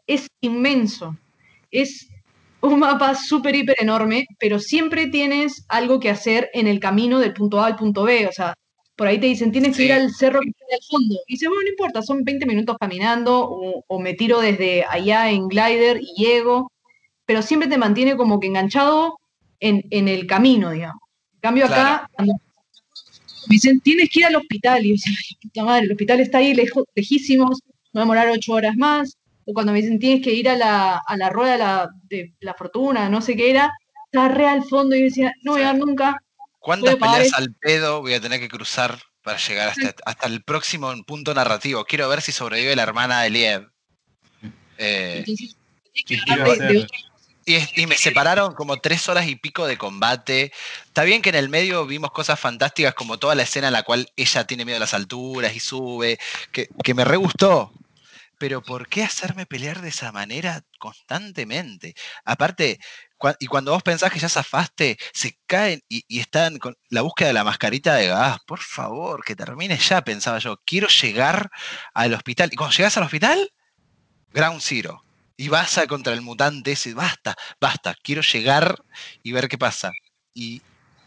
es 0.06 0.26
inmenso. 0.40 1.16
Es 1.70 2.08
un 2.60 2.80
mapa 2.80 3.14
súper, 3.14 3.54
hiper 3.54 3.76
enorme, 3.78 4.26
pero 4.38 4.58
siempre 4.58 5.06
tienes 5.06 5.64
algo 5.68 6.00
que 6.00 6.10
hacer 6.10 6.50
en 6.52 6.66
el 6.66 6.80
camino 6.80 7.20
del 7.20 7.32
punto 7.32 7.60
A 7.60 7.66
al 7.66 7.76
punto 7.76 8.02
B. 8.02 8.26
O 8.26 8.32
sea, 8.32 8.54
por 9.00 9.08
ahí 9.08 9.18
te 9.18 9.28
dicen, 9.28 9.50
tienes 9.50 9.78
que 9.78 9.84
ir 9.84 9.94
al 9.94 10.12
cerro 10.12 10.42
que 10.42 10.50
está 10.50 10.62
al 10.74 10.82
fondo. 10.82 11.14
Y 11.26 11.32
dice, 11.32 11.48
bueno, 11.48 11.62
no 11.62 11.70
importa, 11.70 12.02
son 12.02 12.22
20 12.22 12.44
minutos 12.44 12.76
caminando 12.78 13.48
o, 13.88 13.98
me 13.98 14.12
tiro 14.12 14.40
desde 14.40 14.84
allá 14.84 15.30
en 15.30 15.48
glider 15.48 16.02
y 16.02 16.22
llego, 16.22 16.70
pero 17.24 17.40
siempre 17.40 17.66
te 17.66 17.78
mantiene 17.78 18.14
como 18.14 18.38
que 18.38 18.48
enganchado 18.48 19.18
en, 19.58 20.06
el 20.06 20.26
camino, 20.26 20.72
digamos. 20.72 21.00
En 21.32 21.40
cambio 21.40 21.64
acá, 21.64 22.10
cuando 22.12 22.34
me 22.34 23.54
dicen, 23.54 23.80
tienes 23.80 24.10
que 24.10 24.20
ir 24.20 24.26
al 24.26 24.36
hospital, 24.36 24.84
y 24.84 24.90
yo 24.90 24.92
decía, 24.96 25.14
puta 25.40 25.64
madre, 25.64 25.86
el 25.86 25.92
hospital 25.92 26.20
está 26.20 26.36
ahí 26.36 26.52
lejos, 26.52 26.84
lejísimos, 26.94 27.58
me 27.94 28.00
va 28.00 28.02
a 28.02 28.04
demorar 28.04 28.28
ocho 28.28 28.52
horas 28.52 28.76
más. 28.76 29.16
O 29.46 29.54
cuando 29.54 29.72
me 29.72 29.80
dicen, 29.80 29.98
tienes 29.98 30.22
que 30.22 30.34
ir 30.34 30.46
a 30.46 30.56
la, 30.58 31.00
a 31.06 31.16
la 31.16 31.30
rueda 31.30 31.88
de 32.10 32.34
la, 32.40 32.52
fortuna, 32.52 33.08
no 33.08 33.22
sé 33.22 33.34
qué 33.34 33.48
era, 33.48 33.72
está 34.04 34.28
re 34.28 34.46
al 34.46 34.62
fondo, 34.64 34.94
y 34.94 34.98
yo 34.98 35.04
decía, 35.06 35.32
no 35.42 35.52
voy 35.52 35.62
a 35.62 35.72
dar 35.72 35.78
nunca, 35.78 36.22
¿Cuántas 36.60 36.96
peleas 36.96 37.32
al 37.32 37.54
pedo 37.54 38.02
voy 38.02 38.14
a 38.14 38.20
tener 38.20 38.38
que 38.38 38.48
cruzar 38.48 38.98
para 39.22 39.38
llegar 39.38 39.72
hasta, 40.04 40.26
el 40.26 40.44
próximo 40.44 40.92
punto 41.04 41.34
narrativo? 41.34 41.84
Quiero 41.86 42.08
ver 42.08 42.20
si 42.20 42.32
sobrevive 42.32 42.76
la 42.76 42.82
hermana 42.82 43.22
de 43.22 43.30
Liev. 43.30 43.70
Eh, 44.76 45.24
y, 47.46 47.86
me 47.86 47.96
separaron 47.96 48.54
como 48.54 48.76
tres 48.76 49.08
horas 49.08 49.26
y 49.26 49.36
pico 49.36 49.66
de 49.66 49.78
combate. 49.78 50.52
Está 50.84 51.02
bien 51.04 51.22
que 51.22 51.30
en 51.30 51.36
el 51.36 51.48
medio 51.48 51.86
vimos 51.86 52.10
cosas 52.10 52.38
fantásticas 52.38 52.94
como 52.94 53.18
toda 53.18 53.34
la 53.34 53.42
escena 53.42 53.68
en 53.68 53.72
la 53.72 53.82
cual 53.82 54.10
ella 54.16 54.46
tiene 54.46 54.64
miedo 54.66 54.76
a 54.76 54.80
las 54.80 54.94
alturas 54.94 55.56
y 55.56 55.60
sube, 55.60 56.18
que, 56.52 56.68
que 56.84 56.94
me 56.94 57.04
re 57.04 57.16
gustó. 57.16 57.72
Pero 58.38 58.62
¿por 58.62 58.88
qué 58.88 59.02
hacerme 59.02 59.46
pelear 59.46 59.80
de 59.80 59.88
esa 59.88 60.12
manera 60.12 60.62
constantemente? 60.78 61.94
Aparte, 62.24 62.78
y 63.38 63.46
cuando 63.46 63.72
vos 63.72 63.82
pensás 63.82 64.10
que 64.10 64.18
ya 64.18 64.28
zafaste, 64.28 64.96
se 65.12 65.38
caen 65.46 65.82
y, 65.88 66.04
están 66.18 66.58
con 66.58 66.76
la 66.88 67.02
búsqueda 67.02 67.28
de 67.28 67.34
la 67.34 67.44
mascarita 67.44 67.94
de 67.94 68.06
gas. 68.06 68.38
Por 68.46 68.60
favor, 68.60 69.24
que 69.24 69.36
termine 69.36 69.76
ya, 69.76 70.02
pensaba 70.02 70.38
yo. 70.38 70.60
Quiero 70.64 70.88
llegar 70.88 71.50
al 71.92 72.14
hospital. 72.14 72.50
Y 72.52 72.56
cuando 72.56 72.76
llegas 72.76 72.96
al 72.96 73.04
hospital, 73.04 73.52
Ground 74.32 74.60
Zero. 74.62 75.04
Y 75.36 75.48
vas 75.48 75.78
a 75.78 75.86
contra 75.86 76.12
el 76.12 76.22
mutante 76.22 76.72
ese. 76.72 76.94
Basta, 76.94 77.36
basta. 77.60 77.94
Quiero 78.02 78.22
llegar 78.22 78.76
y 79.22 79.32
ver 79.32 79.48
qué 79.48 79.58
pasa. 79.58 79.92
Y, 80.34 80.62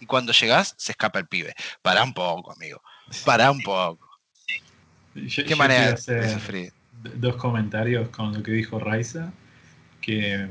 cuando 0.08 0.34
llegas, 0.34 0.76
se 0.78 0.92
escapa 0.92 1.20
el 1.20 1.28
pibe. 1.28 1.56
Pará 1.82 2.04
un 2.04 2.14
poco, 2.14 2.52
amigo. 2.52 2.82
Pará 3.26 3.52
un 3.52 3.62
poco. 3.62 4.10
¿Qué 5.14 5.56
manera 5.56 5.94
de 5.94 5.94
hacer 5.94 6.74
Dos 7.16 7.36
comentarios 7.38 8.10
con 8.10 8.34
lo 8.34 8.44
que 8.44 8.52
dijo 8.52 8.80
Raiza. 8.80 9.32
Que 10.02 10.50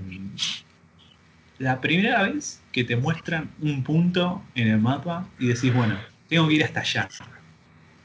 la 1.63 1.81
primera 1.81 2.25
vez 2.25 2.61
que 2.73 2.83
te 2.83 2.97
muestran 2.97 3.49
un 3.61 3.85
punto 3.85 4.43
en 4.57 4.67
el 4.67 4.81
mapa 4.81 5.29
y 5.39 5.47
decís, 5.47 5.73
bueno, 5.73 5.97
tengo 6.29 6.49
que 6.49 6.55
ir 6.55 6.65
hasta 6.65 6.81
allá. 6.81 7.09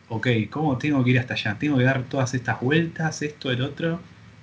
Ok, 0.09 0.27
¿cómo 0.51 0.77
tengo 0.77 1.03
que 1.03 1.09
ir 1.09 1.19
hasta 1.19 1.33
allá? 1.33 1.57
Tengo 1.57 1.79
que 1.79 1.83
dar 1.83 2.03
todas 2.03 2.35
estas 2.35 2.61
vueltas, 2.61 3.23
esto, 3.23 3.49
el 3.49 3.63
otro. 3.63 3.99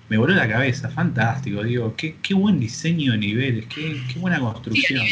Me 0.08 0.18
voló 0.18 0.34
la 0.34 0.48
cabeza, 0.48 0.90
fantástico, 0.90 1.62
digo, 1.62 1.94
qué, 1.96 2.16
qué 2.22 2.34
buen 2.34 2.58
diseño 2.58 3.12
de 3.12 3.18
niveles, 3.18 3.66
qué, 3.66 4.02
qué 4.12 4.18
buena 4.18 4.40
construcción. 4.40 5.06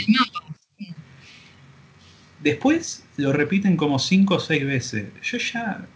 Después 2.40 3.06
lo 3.18 3.32
repiten 3.32 3.76
como 3.76 4.00
cinco 4.00 4.34
o 4.34 4.40
seis 4.40 4.66
veces. 4.66 5.06
Yo 5.22 5.38
ya 5.38 5.86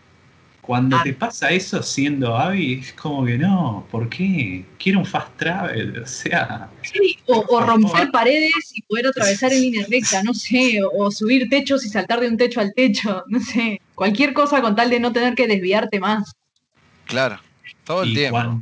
cuando 0.67 0.97
ah. 0.97 1.03
te 1.05 1.13
pasa 1.13 1.51
eso 1.51 1.81
siendo 1.81 2.37
Abby, 2.37 2.81
es 2.81 2.93
como 2.95 3.25
que 3.25 3.39
no, 3.39 3.87
¿por 3.89 4.09
qué? 4.09 4.65
Quiero 4.79 4.99
un 4.99 5.07
fast 5.07 5.37
travel, 5.37 6.03
o 6.03 6.07
sea. 6.07 6.69
Sí, 6.83 7.17
o, 7.27 7.61
romper 7.61 8.11
paredes 8.11 8.73
y 8.75 8.83
poder 8.83 9.07
atravesar 9.07 9.53
en 9.53 9.61
línea 9.61 9.87
recta, 9.89 10.25
no 10.25 10.35
sé, 10.35 10.81
o, 10.83 11.11
subir 11.13 11.49
techos 11.49 11.87
y 11.87 11.89
saltar 11.89 12.19
de 12.19 12.29
un 12.29 12.37
techo 12.37 12.61
al 12.61 12.75
techo, 12.75 13.23
no 13.29 13.39
sé. 13.39 13.81
Cualquier 13.95 14.33
cosa 14.33 14.61
con 14.61 14.75
tal 14.75 14.91
de 14.91 14.99
no 14.99 15.13
tener 15.13 15.37
que 15.37 15.47
desviarte 15.47 16.01
más. 16.01 16.33
Claro, 17.05 17.39
todo 17.85 18.03
el 18.03 18.13
tiempo. 18.13 18.61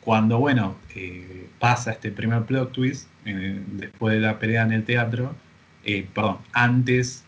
Cuando, 0.00 0.38
bueno, 0.38 0.76
eh, 0.94 1.48
pasa 1.58 1.92
este 1.92 2.10
primer 2.12 2.44
plot 2.44 2.72
twist, 2.72 3.08
eh, 3.26 3.60
después 3.72 4.14
de 4.14 4.20
la 4.20 4.38
pelea 4.38 4.62
en 4.62 4.72
el 4.72 4.84
teatro, 4.84 5.34
eh, 5.84 6.06
perdón, 6.14 6.38
antes 6.52 7.23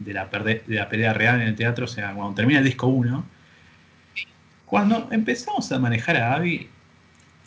de 0.00 0.14
la, 0.14 0.26
de 0.26 0.62
la 0.66 0.88
pelea 0.88 1.12
real 1.12 1.40
en 1.40 1.48
el 1.48 1.54
teatro, 1.54 1.84
o 1.84 1.88
sea, 1.88 2.14
cuando 2.14 2.34
termina 2.34 2.58
el 2.58 2.64
disco 2.64 2.86
1, 2.86 3.24
cuando 4.64 5.08
empezamos 5.10 5.70
a 5.70 5.78
manejar 5.78 6.16
a 6.16 6.34
Abby 6.34 6.68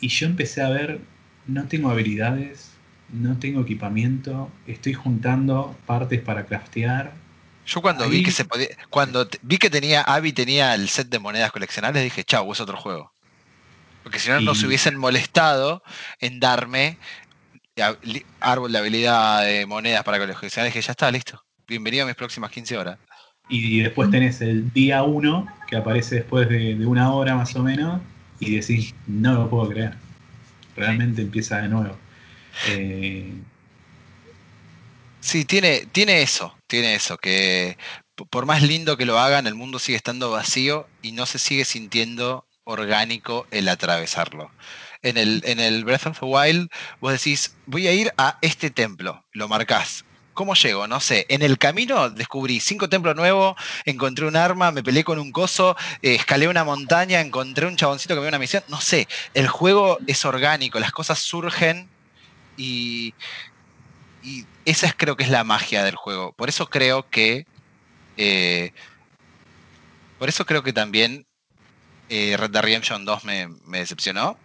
y 0.00 0.08
yo 0.08 0.26
empecé 0.26 0.62
a 0.62 0.68
ver, 0.68 1.00
no 1.46 1.66
tengo 1.66 1.90
habilidades, 1.90 2.70
no 3.12 3.38
tengo 3.38 3.62
equipamiento, 3.62 4.50
estoy 4.66 4.94
juntando 4.94 5.76
partes 5.84 6.20
para 6.20 6.46
craftear. 6.46 7.12
Yo 7.66 7.82
cuando 7.82 8.08
vi 8.08 8.22
que 8.22 8.30
se 8.30 8.44
podía, 8.44 8.68
cuando 8.90 9.28
vi 9.42 9.56
que 9.56 9.70
tenía 9.70 10.02
Abby 10.02 10.32
tenía 10.32 10.74
el 10.74 10.88
set 10.88 11.08
de 11.08 11.18
monedas 11.18 11.50
coleccionables, 11.50 12.04
dije, 12.04 12.22
chau, 12.22 12.52
es 12.52 12.60
otro 12.60 12.76
juego. 12.76 13.12
Porque 14.02 14.18
si 14.18 14.28
no, 14.28 14.40
no 14.40 14.54
se 14.54 14.66
hubiesen 14.66 14.96
molestado 14.96 15.82
en 16.20 16.38
darme 16.38 16.98
árbol 18.40 18.70
de 18.70 18.78
habilidad 18.78 19.44
de 19.46 19.64
monedas 19.64 20.04
para 20.04 20.18
coleccionar. 20.18 20.66
Dije, 20.66 20.82
ya 20.82 20.92
está, 20.92 21.10
listo 21.10 21.42
bienvenido 21.66 22.04
a 22.04 22.06
mis 22.06 22.16
próximas 22.16 22.50
15 22.50 22.76
horas. 22.76 22.98
Y 23.48 23.80
después 23.80 24.10
tenés 24.10 24.40
el 24.40 24.72
día 24.72 25.02
1, 25.02 25.46
que 25.68 25.76
aparece 25.76 26.16
después 26.16 26.48
de, 26.48 26.74
una 26.86 27.12
hora 27.12 27.34
más 27.34 27.54
o 27.56 27.62
menos, 27.62 28.00
y 28.40 28.56
decís, 28.56 28.94
no 29.06 29.34
lo 29.34 29.50
puedo 29.50 29.68
creer. 29.68 29.94
Realmente 30.76 31.22
empieza 31.22 31.60
de 31.60 31.68
nuevo. 31.68 31.96
Eh, 32.68 33.32
sí, 35.20 35.44
tiene, 35.44 35.86
tiene 35.92 36.22
eso, 36.22 36.56
tiene 36.66 36.94
eso, 36.94 37.18
que 37.18 37.76
por 38.30 38.46
más 38.46 38.62
lindo 38.62 38.96
que 38.96 39.06
lo 39.06 39.18
hagan, 39.18 39.46
el 39.46 39.54
mundo 39.54 39.78
sigue 39.78 39.96
estando 39.96 40.30
vacío 40.30 40.88
y 41.02 41.12
no 41.12 41.26
se 41.26 41.38
sigue 41.38 41.64
sintiendo 41.64 42.46
orgánico 42.64 43.46
el 43.50 43.68
atravesarlo. 43.68 44.50
En 45.02 45.18
el, 45.18 45.42
en 45.44 45.60
el 45.60 45.84
Breath 45.84 46.06
of 46.06 46.20
the 46.20 46.24
Wild, 46.24 46.70
vos 47.00 47.12
decís, 47.12 47.56
voy 47.66 47.88
a 47.88 47.92
ir 47.92 48.12
a 48.16 48.38
este 48.40 48.70
templo, 48.70 49.22
lo 49.32 49.48
marcás, 49.48 50.04
¿Cómo 50.34 50.54
llego? 50.54 50.86
No 50.88 51.00
sé. 51.00 51.26
En 51.28 51.42
el 51.42 51.58
camino 51.58 52.10
descubrí 52.10 52.60
cinco 52.60 52.88
templos 52.88 53.14
nuevos, 53.14 53.54
encontré 53.84 54.26
un 54.26 54.36
arma, 54.36 54.72
me 54.72 54.82
peleé 54.82 55.04
con 55.04 55.18
un 55.20 55.30
coso, 55.30 55.76
eh, 56.02 56.16
escalé 56.16 56.48
una 56.48 56.64
montaña, 56.64 57.20
encontré 57.20 57.66
un 57.66 57.76
chaboncito 57.76 58.14
que 58.14 58.20
me 58.20 58.26
dio 58.26 58.30
una 58.30 58.38
misión. 58.40 58.64
No 58.68 58.80
sé. 58.80 59.06
El 59.32 59.48
juego 59.48 59.98
es 60.06 60.24
orgánico, 60.24 60.80
las 60.80 60.92
cosas 60.92 61.20
surgen 61.20 61.88
y, 62.56 63.14
esa 64.64 64.86
es, 64.86 64.94
creo 64.96 65.16
que 65.16 65.24
es 65.24 65.30
la 65.30 65.44
magia 65.44 65.84
del 65.84 65.96
juego. 65.96 66.32
Por 66.32 66.48
eso 66.48 66.68
creo 66.68 67.08
que. 67.08 67.46
Eh, 68.16 68.72
por 70.18 70.28
eso 70.28 70.46
creo 70.46 70.62
que 70.62 70.72
también 70.72 71.26
eh, 72.08 72.36
Red 72.38 72.50
Dead 72.50 72.62
Redemption 72.62 73.04
2 73.04 73.24
me, 73.24 73.48
decepcionó. 73.66 74.38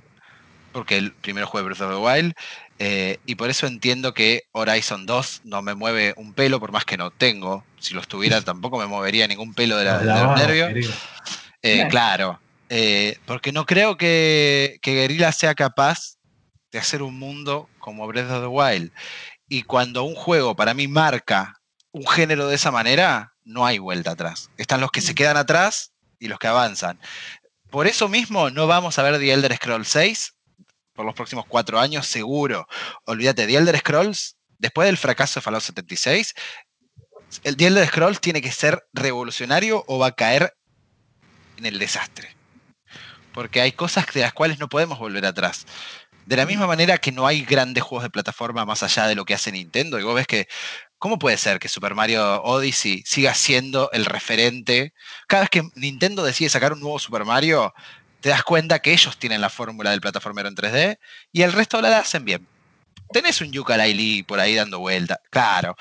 Porque 0.71 0.97
el 0.97 1.13
primer 1.13 1.45
juego 1.45 1.67
de 1.67 1.73
Breath 1.73 1.89
of 1.89 1.95
the 1.95 2.05
Wild 2.05 2.35
eh, 2.81 3.19
y 3.25 3.35
por 3.35 3.49
eso 3.49 3.67
entiendo 3.67 4.13
que 4.13 4.43
Horizon 4.53 5.05
2 5.05 5.41
no 5.43 5.61
me 5.61 5.75
mueve 5.75 6.13
un 6.15 6.33
pelo, 6.33 6.61
por 6.61 6.71
más 6.71 6.85
que 6.85 6.97
no 6.97 7.11
tengo. 7.11 7.65
Si 7.77 7.93
lo 7.93 7.99
estuviera, 7.99 8.41
tampoco 8.45 8.79
me 8.79 8.87
movería 8.87 9.27
ningún 9.27 9.53
pelo 9.53 9.77
de, 9.77 9.85
la, 9.85 10.01
los 10.01 10.39
nervios. 10.39 10.89
Eh, 11.61 11.87
claro, 11.89 12.39
eh, 12.69 13.17
porque 13.25 13.51
no 13.51 13.65
creo 13.65 13.97
que, 13.97 14.79
que 14.81 14.95
Guerrilla 14.95 15.33
sea 15.33 15.55
capaz 15.55 16.15
de 16.71 16.79
hacer 16.79 17.03
un 17.03 17.19
mundo 17.19 17.69
como 17.79 18.07
Breath 18.07 18.31
of 18.31 18.41
the 18.41 18.47
Wild. 18.47 18.91
Y 19.49 19.63
cuando 19.63 20.03
un 20.03 20.15
juego 20.15 20.55
para 20.55 20.73
mí 20.73 20.87
marca 20.87 21.59
un 21.91 22.07
género 22.07 22.47
de 22.47 22.55
esa 22.55 22.71
manera, 22.71 23.33
no 23.43 23.65
hay 23.65 23.77
vuelta 23.77 24.11
atrás. 24.11 24.51
Están 24.57 24.79
los 24.79 24.91
que 24.91 25.01
se 25.01 25.15
quedan 25.15 25.35
atrás 25.35 25.91
y 26.17 26.29
los 26.29 26.39
que 26.39 26.47
avanzan. 26.47 26.97
Por 27.69 27.87
eso 27.87 28.07
mismo 28.07 28.49
no 28.51 28.67
vamos 28.67 28.97
a 28.97 29.03
ver 29.03 29.19
The 29.19 29.33
Elder 29.33 29.55
Scrolls 29.57 29.89
6 29.89 30.35
por 30.99 31.05
los 31.05 31.15
próximos 31.15 31.45
cuatro 31.47 31.79
años, 31.79 32.05
seguro. 32.07 32.67
Olvídate, 33.05 33.47
The 33.47 33.55
Elder 33.55 33.77
Scrolls, 33.77 34.35
después 34.57 34.85
del 34.85 34.97
fracaso 34.97 35.39
de 35.39 35.41
Fallout 35.41 35.63
76, 35.63 36.33
el 37.45 37.55
The 37.55 37.67
Elder 37.67 37.87
Scrolls 37.87 38.19
tiene 38.19 38.41
que 38.41 38.51
ser 38.51 38.85
revolucionario 38.91 39.85
o 39.87 39.97
va 39.97 40.07
a 40.07 40.11
caer 40.11 40.57
en 41.55 41.65
el 41.67 41.79
desastre. 41.79 42.35
Porque 43.33 43.61
hay 43.61 43.71
cosas 43.71 44.07
de 44.13 44.19
las 44.19 44.33
cuales 44.33 44.59
no 44.59 44.67
podemos 44.67 44.99
volver 44.99 45.25
atrás. 45.25 45.65
De 46.25 46.35
la 46.35 46.45
misma 46.45 46.67
manera 46.67 46.97
que 46.97 47.13
no 47.13 47.25
hay 47.25 47.45
grandes 47.45 47.81
juegos 47.81 48.03
de 48.03 48.09
plataforma 48.09 48.65
más 48.65 48.83
allá 48.83 49.07
de 49.07 49.15
lo 49.15 49.23
que 49.23 49.33
hace 49.33 49.53
Nintendo. 49.53 50.01
Y 50.01 50.03
vos 50.03 50.15
ves 50.15 50.27
que, 50.27 50.49
¿cómo 50.97 51.17
puede 51.17 51.37
ser 51.37 51.59
que 51.59 51.69
Super 51.69 51.95
Mario 51.95 52.43
Odyssey 52.43 53.03
siga 53.05 53.33
siendo 53.35 53.89
el 53.93 54.03
referente? 54.03 54.93
Cada 55.29 55.43
vez 55.43 55.49
que 55.49 55.63
Nintendo 55.75 56.25
decide 56.25 56.49
sacar 56.49 56.73
un 56.73 56.81
nuevo 56.81 56.99
Super 56.99 57.23
Mario, 57.23 57.73
te 58.21 58.29
das 58.29 58.43
cuenta 58.43 58.79
que 58.79 58.91
ellos 58.91 59.17
tienen 59.17 59.41
la 59.41 59.49
fórmula 59.49 59.91
del 59.91 60.01
plataformero 60.01 60.49
en 60.49 60.55
3D 60.55 60.99
y 61.31 61.41
el 61.41 61.53
resto 61.53 61.81
la 61.81 61.99
hacen 61.99 62.25
bien. 62.25 62.47
Tenés 63.11 63.41
un 63.41 63.51
yooka 63.51 63.77
por 64.27 64.39
ahí 64.39 64.55
dando 64.55 64.79
vuelta, 64.79 65.19
claro. 65.29 65.75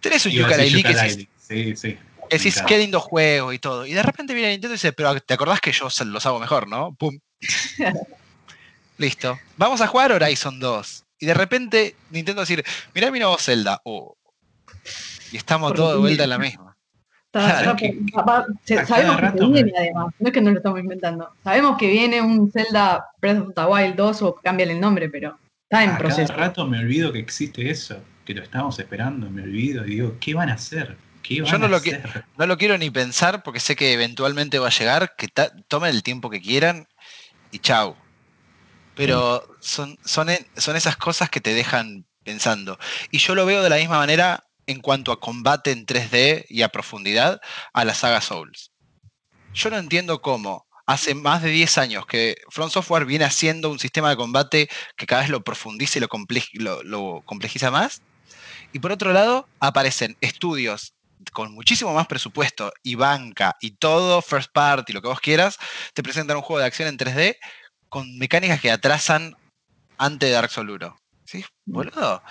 Tenés 0.00 0.26
un 0.26 0.32
yooka 0.32 0.56
que 0.56 1.26
sí, 1.38 1.76
sí. 1.76 1.98
Decís, 2.30 2.62
qué 2.66 2.78
lindo 2.78 2.98
juego 2.98 3.52
y 3.52 3.58
todo. 3.58 3.84
Y 3.84 3.92
de 3.92 4.02
repente 4.02 4.32
viene 4.32 4.50
Nintendo 4.50 4.74
y 4.74 4.76
dice, 4.76 4.92
pero 4.92 5.20
te 5.20 5.34
acordás 5.34 5.60
que 5.60 5.70
yo 5.70 5.88
los 6.06 6.26
hago 6.26 6.40
mejor, 6.40 6.66
¿no? 6.66 6.94
Pum. 6.94 7.18
Listo. 8.98 9.38
Vamos 9.56 9.80
a 9.80 9.86
jugar 9.86 10.12
Horizon 10.12 10.58
2. 10.58 11.04
Y 11.20 11.26
de 11.26 11.34
repente 11.34 11.94
Nintendo 12.10 12.40
decir, 12.40 12.64
mirá 12.94 13.10
mi 13.10 13.18
nuevo 13.18 13.36
Zelda. 13.38 13.80
Oh. 13.84 14.16
Y 15.30 15.36
estamos 15.36 15.74
todos 15.74 15.92
de 15.92 15.98
vuelta 15.98 16.24
en 16.24 16.30
la 16.30 16.38
misma. 16.38 16.71
Sabemos 17.32 17.76
que 17.78 17.98
viene 19.46 19.72
además, 19.76 20.14
no 20.18 20.28
es 20.28 20.32
que 20.32 20.40
no 20.40 20.50
lo 20.50 20.56
estamos 20.56 20.80
inventando. 20.80 21.30
Sabemos 21.42 21.78
que 21.78 21.90
viene 21.90 22.20
un 22.20 22.50
Zelda 22.50 23.06
Breath 23.20 23.38
of 23.38 23.54
the 23.54 23.64
Wild 23.64 23.96
2 23.96 24.22
o 24.22 24.34
cambian 24.36 24.70
el 24.70 24.80
nombre, 24.80 25.08
pero 25.08 25.38
está 25.64 25.84
en 25.84 25.96
proceso. 25.96 26.32
Cada 26.32 26.48
rato 26.48 26.66
me 26.66 26.78
olvido 26.78 27.12
que 27.12 27.18
existe 27.18 27.70
eso, 27.70 27.96
que 28.24 28.34
lo 28.34 28.42
estamos 28.42 28.78
esperando, 28.78 29.30
me 29.30 29.42
olvido 29.42 29.86
y 29.86 29.90
digo, 29.90 30.16
¿qué 30.20 30.34
van 30.34 30.50
a 30.50 30.54
hacer? 30.54 30.96
Yo 31.22 31.58
no 31.58 31.68
lo, 31.68 31.80
no 32.36 32.46
lo 32.46 32.58
quiero 32.58 32.76
ni 32.78 32.90
pensar 32.90 33.42
porque 33.42 33.60
sé 33.60 33.76
que 33.76 33.92
eventualmente 33.92 34.58
va 34.58 34.68
a 34.68 34.70
llegar, 34.70 35.14
que 35.16 35.28
tomen 35.68 35.90
el 35.90 36.02
tiempo 36.02 36.30
que 36.30 36.40
quieran 36.40 36.88
y 37.50 37.60
chau. 37.60 37.96
Pero 38.94 39.56
son, 39.60 39.98
son, 40.04 40.28
son 40.56 40.76
esas 40.76 40.96
cosas 40.96 41.30
que 41.30 41.40
te 41.40 41.54
dejan 41.54 42.04
pensando. 42.24 42.78
Y 43.10 43.18
yo 43.18 43.34
lo 43.34 43.46
veo 43.46 43.62
de 43.62 43.70
la 43.70 43.76
misma 43.76 43.98
manera 43.98 44.44
en 44.66 44.80
cuanto 44.80 45.12
a 45.12 45.20
combate 45.20 45.72
en 45.72 45.86
3D 45.86 46.46
y 46.48 46.62
a 46.62 46.68
profundidad 46.68 47.40
a 47.72 47.84
la 47.84 47.94
saga 47.94 48.20
Souls. 48.20 48.72
Yo 49.54 49.70
no 49.70 49.78
entiendo 49.78 50.22
cómo 50.22 50.66
hace 50.86 51.14
más 51.14 51.42
de 51.42 51.50
10 51.50 51.78
años 51.78 52.06
que 52.06 52.36
Front 52.50 52.72
Software 52.72 53.04
viene 53.04 53.24
haciendo 53.24 53.70
un 53.70 53.78
sistema 53.78 54.10
de 54.10 54.16
combate 54.16 54.68
que 54.96 55.06
cada 55.06 55.22
vez 55.22 55.30
lo 55.30 55.42
profundiza 55.42 55.98
y 55.98 56.58
lo, 56.58 56.82
lo 56.82 57.22
complejiza 57.24 57.70
más. 57.70 58.02
Y 58.72 58.78
por 58.78 58.92
otro 58.92 59.12
lado, 59.12 59.48
aparecen 59.60 60.16
estudios 60.20 60.94
con 61.32 61.52
muchísimo 61.52 61.92
más 61.94 62.06
presupuesto 62.06 62.72
y 62.82 62.96
banca 62.96 63.56
y 63.60 63.72
todo, 63.72 64.22
first 64.22 64.50
party, 64.52 64.92
lo 64.92 65.02
que 65.02 65.08
vos 65.08 65.20
quieras, 65.20 65.58
te 65.94 66.02
presentan 66.02 66.38
un 66.38 66.42
juego 66.42 66.60
de 66.60 66.66
acción 66.66 66.88
en 66.88 66.98
3D 66.98 67.36
con 67.88 68.18
mecánicas 68.18 68.60
que 68.60 68.70
atrasan 68.70 69.36
antes 69.98 70.28
de 70.28 70.34
Dark 70.34 70.50
Souls 70.50 70.70
1. 70.70 70.96
¿Sí? 71.24 71.44
Boludo. 71.64 72.22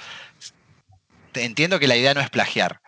Entiendo 1.34 1.80
que 1.80 1.88
la 1.88 1.96
idea 1.96 2.14
no 2.14 2.22
es 2.22 2.30
plagiar, 2.30 2.82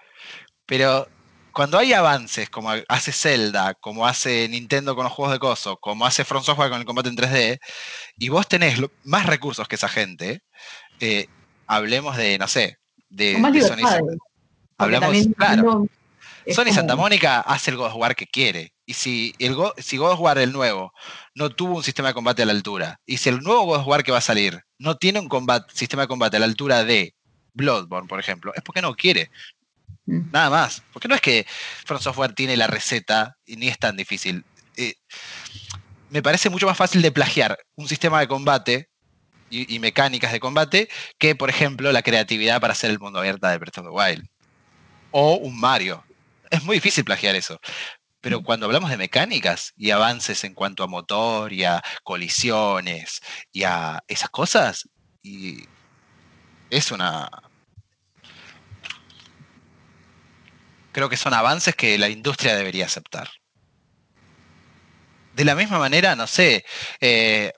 pero 0.65 1.07
cuando 1.53 1.77
hay 1.77 1.93
avances 1.93 2.49
como 2.49 2.71
hace 2.87 3.11
Zelda, 3.11 3.75
como 3.75 4.07
hace 4.07 4.47
Nintendo 4.49 4.95
con 4.95 5.03
los 5.03 5.13
juegos 5.13 5.33
de 5.33 5.39
coso, 5.39 5.77
como 5.77 6.05
hace 6.05 6.25
Front 6.25 6.45
Software 6.45 6.69
con 6.69 6.79
el 6.79 6.85
combate 6.85 7.09
en 7.09 7.15
3D, 7.15 7.59
y 8.17 8.29
vos 8.29 8.47
tenés 8.47 8.79
más 9.03 9.27
recursos 9.27 9.67
que 9.67 9.75
esa 9.75 9.87
gente, 9.87 10.41
eh, 10.99 11.27
hablemos 11.67 12.17
de, 12.17 12.37
no 12.39 12.47
sé, 12.47 12.77
de, 13.09 13.35
de 13.35 14.17
Hablamos, 14.77 15.15
claro. 15.37 15.85
Sony 16.47 16.73
Santa 16.73 16.95
Mónica 16.95 17.39
hace 17.39 17.71
el 17.71 17.77
God 17.77 17.87
of 17.87 17.95
War 17.95 18.15
que 18.15 18.25
quiere. 18.25 18.73
Y 18.85 18.95
si, 18.95 19.33
el 19.39 19.55
si 19.77 19.97
God 19.97 20.13
of 20.13 20.19
War, 20.19 20.37
el 20.39 20.51
nuevo, 20.51 20.91
no 21.35 21.49
tuvo 21.51 21.77
un 21.77 21.83
sistema 21.83 22.09
de 22.09 22.13
combate 22.13 22.41
a 22.41 22.45
la 22.45 22.51
altura, 22.51 22.99
y 23.05 23.17
si 23.17 23.29
el 23.29 23.39
nuevo 23.39 23.63
God 23.65 23.79
of 23.79 23.87
War 23.87 24.03
que 24.03 24.11
va 24.11 24.17
a 24.17 24.21
salir 24.21 24.61
no 24.77 24.97
tiene 24.97 25.19
un 25.19 25.29
sistema 25.73 26.03
de 26.03 26.07
combate 26.07 26.37
a 26.37 26.39
la 26.41 26.45
altura 26.47 26.83
de 26.83 27.15
Bloodborne, 27.53 28.07
por 28.07 28.19
ejemplo, 28.19 28.53
es 28.55 28.61
porque 28.63 28.81
no 28.81 28.95
quiere. 28.95 29.31
Mm. 30.05 30.31
Nada 30.31 30.49
más. 30.49 30.83
Porque 30.91 31.07
no 31.07 31.15
es 31.15 31.21
que 31.21 31.45
Front 31.85 32.03
Software 32.03 32.33
tiene 32.33 32.57
la 32.57 32.67
receta 32.67 33.37
y 33.45 33.55
ni 33.55 33.67
es 33.67 33.79
tan 33.79 33.95
difícil. 33.95 34.43
Eh, 34.77 34.95
me 36.09 36.21
parece 36.21 36.49
mucho 36.49 36.67
más 36.67 36.77
fácil 36.77 37.01
de 37.01 37.11
plagiar 37.11 37.57
un 37.75 37.87
sistema 37.87 38.19
de 38.19 38.27
combate 38.27 38.89
y, 39.49 39.73
y, 39.73 39.79
mecánicas 39.79 40.31
de 40.31 40.39
combate 40.39 40.89
que, 41.19 41.35
por 41.35 41.49
ejemplo, 41.49 41.91
la 41.91 42.01
creatividad 42.01 42.59
para 42.59 42.73
hacer 42.73 42.89
el 42.89 42.99
mundo 42.99 43.19
abierto 43.19 43.47
de 43.47 43.57
Breath 43.57 43.77
of 43.77 43.85
the 43.85 43.91
Wild 43.91 44.27
o 45.13 45.35
un 45.35 45.57
Mario. 45.57 46.03
Es 46.49 46.63
muy 46.63 46.77
difícil 46.77 47.05
plagiar 47.05 47.35
eso. 47.35 47.59
Pero 48.19 48.41
mm. 48.41 48.43
cuando 48.43 48.65
hablamos 48.65 48.89
de 48.89 48.97
mecánicas 48.97 49.73
y 49.77 49.91
avances 49.91 50.43
en 50.43 50.53
cuanto 50.53 50.83
a 50.83 50.87
motor 50.87 51.53
y 51.53 51.63
a 51.63 51.81
colisiones 52.03 53.21
y 53.51 53.63
a 53.63 54.03
esas 54.07 54.29
cosas, 54.29 54.89
y 55.21 55.65
es 56.73 56.91
una... 56.91 57.29
Creo 60.91 61.09
que 61.09 61.17
son 61.17 61.33
avances 61.33 61.75
que 61.75 61.97
la 61.97 62.09
industria 62.09 62.55
debería 62.55 62.85
aceptar. 62.85 63.29
De 65.33 65.45
la 65.45 65.55
misma 65.55 65.79
manera, 65.79 66.15
no 66.15 66.27
sé, 66.27 66.65
eh, 66.99 67.51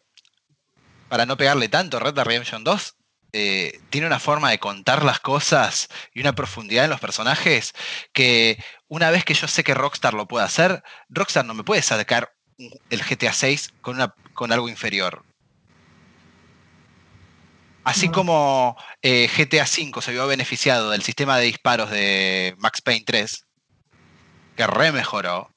para 1.10 1.26
no 1.26 1.36
pegarle 1.36 1.68
tanto, 1.68 2.00
Red 2.00 2.14
Dead 2.14 2.26
Redemption 2.26 2.64
2 2.64 2.96
eh, 3.34 3.82
tiene 3.90 4.08
una 4.08 4.20
forma 4.20 4.50
de 4.52 4.60
contar 4.60 5.04
las 5.04 5.20
cosas 5.20 5.90
y 6.14 6.22
una 6.22 6.34
profundidad 6.34 6.86
en 6.86 6.92
los 6.92 7.02
personajes 7.02 7.74
que 8.14 8.64
una 8.88 9.10
vez 9.12 9.26
que 9.26 9.34
yo 9.34 9.48
sé 9.50 9.64
que 9.66 9.74
Rockstar 9.74 10.14
lo 10.14 10.28
puede 10.28 10.46
hacer, 10.46 10.84
Rockstar 11.10 11.44
no 11.46 11.54
me 11.54 11.66
puede 11.66 11.82
sacar 11.82 12.34
el 12.90 13.04
GTA 13.04 13.34
6 13.34 13.74
con, 13.82 13.96
una, 13.96 14.16
con 14.34 14.54
algo 14.54 14.70
inferior. 14.70 15.26
Así 17.86 18.10
como 18.10 18.76
eh, 19.02 19.30
GTA 19.36 19.66
5 19.66 20.02
se 20.02 20.12
vio 20.12 20.28
beneficiado 20.28 20.90
del 20.90 21.04
sistema 21.04 21.38
de 21.38 21.46
disparos 21.46 21.90
de 21.92 22.56
Max 22.58 22.82
Payne 22.82 23.06
3, 23.06 23.46
que 24.58 24.68
re 24.68 24.92
mejoró, 24.92 25.52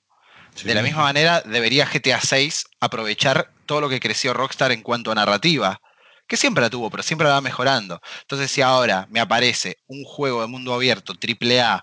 de 0.62 0.74
la 0.74 0.82
misma 0.82 1.02
manera 1.02 1.40
debería 1.40 1.86
GTA 1.86 2.20
6 2.20 2.66
aprovechar 2.80 3.52
todo 3.64 3.80
lo 3.80 3.88
que 3.88 4.00
creció 4.00 4.34
Rockstar 4.34 4.72
en 4.72 4.82
cuanto 4.82 5.10
a 5.10 5.14
narrativa 5.14 5.80
que 6.28 6.36
siempre 6.36 6.62
la 6.62 6.70
tuvo, 6.70 6.90
pero 6.90 7.02
siempre 7.02 7.26
la 7.26 7.34
va 7.34 7.40
mejorando. 7.40 8.00
Entonces, 8.20 8.50
si 8.50 8.60
ahora 8.60 9.06
me 9.10 9.18
aparece 9.18 9.78
un 9.86 10.04
juego 10.04 10.42
de 10.42 10.46
mundo 10.46 10.74
abierto, 10.74 11.14
AAA, 11.14 11.82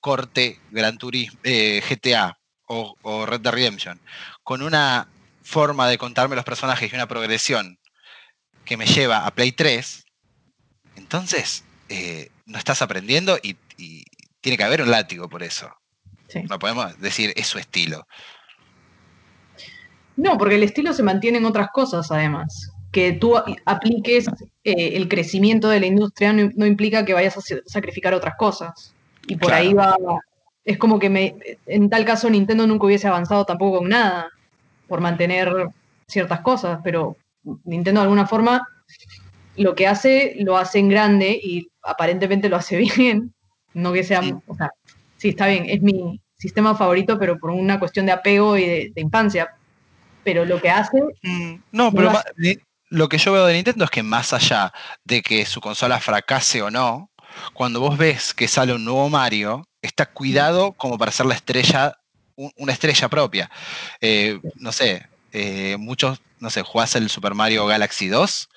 corte 0.00 0.58
Gran 0.70 0.96
Turismo, 0.96 1.38
eh, 1.44 1.82
GTA 1.86 2.38
o, 2.66 3.26
Red 3.26 3.40
Dead 3.40 3.52
Redemption, 3.52 4.00
con 4.42 4.62
una 4.62 5.08
forma 5.42 5.88
de 5.88 5.98
contarme 5.98 6.36
los 6.36 6.44
personajes 6.44 6.90
y 6.90 6.96
una 6.96 7.06
progresión 7.06 7.78
que 8.64 8.76
me 8.76 8.86
lleva 8.86 9.26
a 9.26 9.30
Play 9.32 9.52
3, 9.52 10.04
entonces 10.96 11.64
eh, 11.88 12.30
no 12.46 12.58
estás 12.58 12.82
aprendiendo 12.82 13.38
y, 13.42 13.56
tiene 14.40 14.56
que 14.56 14.64
haber 14.64 14.82
un 14.82 14.90
látigo 14.90 15.28
por 15.28 15.44
eso. 15.44 15.72
No 16.48 16.58
podemos 16.58 16.98
decir 17.00 17.32
es 17.36 17.46
su 17.46 17.58
estilo. 17.58 18.08
No, 20.16 20.36
porque 20.36 20.56
el 20.56 20.64
estilo 20.64 20.92
se 20.92 21.04
mantiene 21.04 21.38
en 21.38 21.44
otras 21.44 21.68
cosas, 21.72 22.10
además 22.10 22.72
que 22.92 23.12
tú 23.12 23.34
apliques 23.64 24.28
eh, 24.64 24.90
el 24.94 25.08
crecimiento 25.08 25.68
de 25.70 25.80
la 25.80 25.86
industria 25.86 26.32
no, 26.32 26.66
implica 26.66 27.04
que 27.04 27.14
vayas 27.14 27.36
a 27.38 27.40
sacrificar 27.64 28.12
otras 28.12 28.34
cosas. 28.36 28.94
Y 29.26 29.36
por 29.36 29.52
ahí 29.52 29.72
va, 29.72 29.96
es 30.64 30.76
como 30.76 30.98
que 30.98 31.08
me, 31.08 31.34
en 31.66 31.88
tal 31.88 32.04
caso 32.04 32.28
Nintendo 32.28 32.66
nunca 32.66 32.86
hubiese 32.86 33.08
avanzado 33.08 33.46
tampoco 33.46 33.78
con 33.78 33.88
nada 33.88 34.28
por 34.88 35.00
mantener 35.00 35.50
ciertas 36.06 36.40
cosas, 36.40 36.80
pero 36.84 37.16
Nintendo 37.64 38.00
de 38.00 38.04
alguna 38.04 38.26
forma 38.26 38.66
lo 39.56 39.74
que 39.74 39.86
hace 39.86 40.34
lo 40.38 40.56
hace 40.56 40.78
en 40.78 40.88
grande 40.88 41.38
y 41.42 41.68
aparentemente 41.82 42.48
lo 42.48 42.56
hace 42.56 42.76
bien, 42.96 43.34
no 43.74 43.92
que 43.92 44.04
sea, 44.04 44.20
o 44.46 44.54
sea, 44.54 44.70
sí 45.16 45.30
está 45.30 45.46
bien, 45.46 45.66
es 45.68 45.82
mi 45.82 46.20
sistema 46.38 46.74
favorito, 46.74 47.18
pero 47.18 47.38
por 47.38 47.50
una 47.50 47.78
cuestión 47.78 48.06
de 48.06 48.12
apego 48.12 48.56
y 48.56 48.66
de, 48.66 48.92
infancia, 48.96 49.54
pero 50.24 50.44
lo 50.44 50.60
que 50.60 50.70
hace... 50.70 51.00
Mm, 51.22 51.54
no, 51.70 51.92
pero 51.92 52.12
lo 52.88 53.08
que 53.08 53.18
yo 53.18 53.32
veo 53.32 53.46
de 53.46 53.54
Nintendo 53.54 53.84
es 53.84 53.90
que 53.90 54.02
más 54.02 54.32
allá 54.32 54.72
de 55.04 55.22
que 55.22 55.46
su 55.46 55.60
consola 55.60 56.00
fracase 56.00 56.60
o 56.60 56.70
no, 56.70 57.10
cuando 57.54 57.80
vos 57.80 57.96
ves 57.96 58.34
que 58.34 58.48
sale 58.48 58.74
un 58.74 58.84
nuevo 58.84 59.08
Mario, 59.08 59.64
está 59.80 60.06
cuidado 60.06 60.72
como 60.72 60.98
para 60.98 61.12
ser 61.12 61.26
la 61.26 61.34
estrella, 61.34 61.96
una 62.36 62.72
estrella 62.72 63.08
propia. 63.08 63.50
Eh, 64.00 64.40
no 64.56 64.72
sé, 64.72 65.06
eh, 65.32 65.76
muchos, 65.78 66.20
no 66.38 66.50
sé, 66.50 66.62
jugás 66.62 66.94
el 66.96 67.08
Super 67.08 67.34
Mario 67.34 67.66
Galaxy 67.66 68.08
2, 68.08 68.48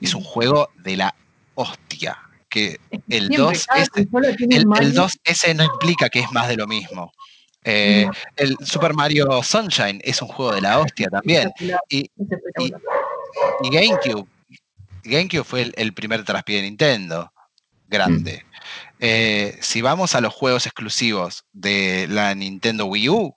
es 0.00 0.14
un 0.14 0.24
juego 0.24 0.70
de 0.76 0.96
la 0.96 1.14
hostia. 1.54 2.18
Que 2.48 2.78
el 3.08 3.30
2 3.30 3.66
el, 3.96 4.06
2S 4.06 5.56
no 5.56 5.64
implica 5.64 6.08
que 6.08 6.20
es 6.20 6.30
más 6.30 6.48
de 6.48 6.56
lo 6.56 6.66
mismo. 6.66 7.12
Eh, 7.64 8.06
el 8.36 8.56
Super 8.64 8.94
Mario 8.94 9.42
Sunshine 9.42 10.00
es 10.04 10.22
un 10.22 10.28
juego 10.28 10.54
de 10.54 10.60
la 10.60 10.78
hostia 10.78 11.08
también. 11.08 11.50
y, 11.88 12.10
y 13.62 13.70
GameCube. 13.70 14.28
GameCube 15.02 15.44
fue 15.44 15.72
el, 15.74 15.92
primer 15.94 16.24
traspié 16.24 16.56
de 16.56 16.62
Nintendo. 16.62 17.32
Grande. 17.88 18.44
Mm. 18.44 18.54
Eh, 19.00 19.58
si 19.60 19.82
vamos 19.82 20.14
a 20.14 20.20
los 20.20 20.32
juegos 20.32 20.66
exclusivos 20.66 21.44
de 21.52 22.06
la 22.08 22.34
Nintendo 22.34 22.86
Wii 22.86 23.08
U, 23.08 23.36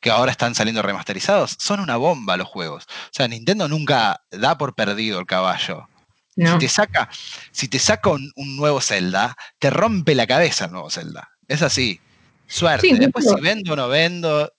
que 0.00 0.10
ahora 0.10 0.30
están 0.30 0.54
saliendo 0.54 0.82
remasterizados, 0.82 1.56
son 1.58 1.80
una 1.80 1.96
bomba 1.96 2.36
los 2.36 2.48
juegos. 2.48 2.84
O 2.84 3.10
sea, 3.12 3.28
Nintendo 3.28 3.68
nunca 3.68 4.22
da 4.30 4.56
por 4.56 4.74
perdido 4.74 5.18
el 5.18 5.26
caballo. 5.26 5.88
Si 6.36 6.58
te 6.58 6.68
saca, 6.68 7.08
si 7.50 7.66
te 7.66 7.80
saca 7.80 8.10
un, 8.10 8.56
nuevo 8.56 8.80
Zelda, 8.80 9.36
te 9.58 9.70
rompe 9.70 10.14
la 10.14 10.26
cabeza 10.26 10.66
el 10.66 10.72
nuevo 10.72 10.88
Zelda. 10.88 11.30
Es 11.48 11.62
así. 11.62 11.98
Suerte. 12.46 12.94
Después 12.96 13.28
si 13.28 13.40
vendo 13.40 13.72
o 13.72 13.76
no 13.76 13.88
vendo. 13.88 14.52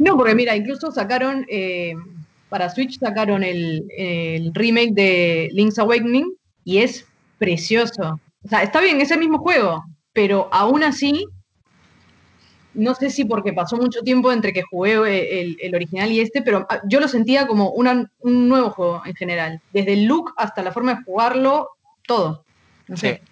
No, 0.00 0.16
porque 0.16 0.34
mira, 0.34 0.56
incluso 0.56 0.90
sacaron 0.90 1.46
eh, 1.48 1.94
para 2.48 2.68
Switch 2.70 2.98
sacaron 2.98 3.44
el, 3.44 3.84
el 3.96 4.52
remake 4.54 4.92
de 4.92 5.48
Link's 5.52 5.78
Awakening 5.78 6.34
y 6.64 6.78
es 6.78 7.06
precioso. 7.38 8.20
O 8.44 8.48
sea, 8.48 8.62
está 8.62 8.80
bien, 8.80 9.00
es 9.00 9.10
el 9.10 9.18
mismo 9.18 9.38
juego, 9.38 9.84
pero 10.12 10.48
aún 10.52 10.82
así, 10.82 11.26
no 12.74 12.94
sé 12.94 13.10
si 13.10 13.24
porque 13.24 13.52
pasó 13.52 13.76
mucho 13.76 14.02
tiempo 14.02 14.30
entre 14.30 14.52
que 14.52 14.62
jugué 14.62 14.94
eh, 15.06 15.56
el, 15.60 15.74
original 15.74 16.12
y 16.12 16.20
este, 16.20 16.42
pero 16.42 16.66
ah, 16.68 16.80
yo 16.88 17.00
lo 17.00 17.08
sentía 17.08 17.46
como 17.46 17.70
un 17.70 18.48
nuevo 18.48 18.70
juego 18.70 19.02
en 19.04 19.14
general. 19.14 19.60
Desde 19.72 19.94
el 19.94 20.04
look 20.04 20.32
hasta 20.36 20.62
la 20.62 20.72
forma 20.72 20.94
de 20.94 21.02
jugarlo, 21.04 21.70
todo. 22.06 22.44
No 22.86 22.96
sé. 22.96 23.22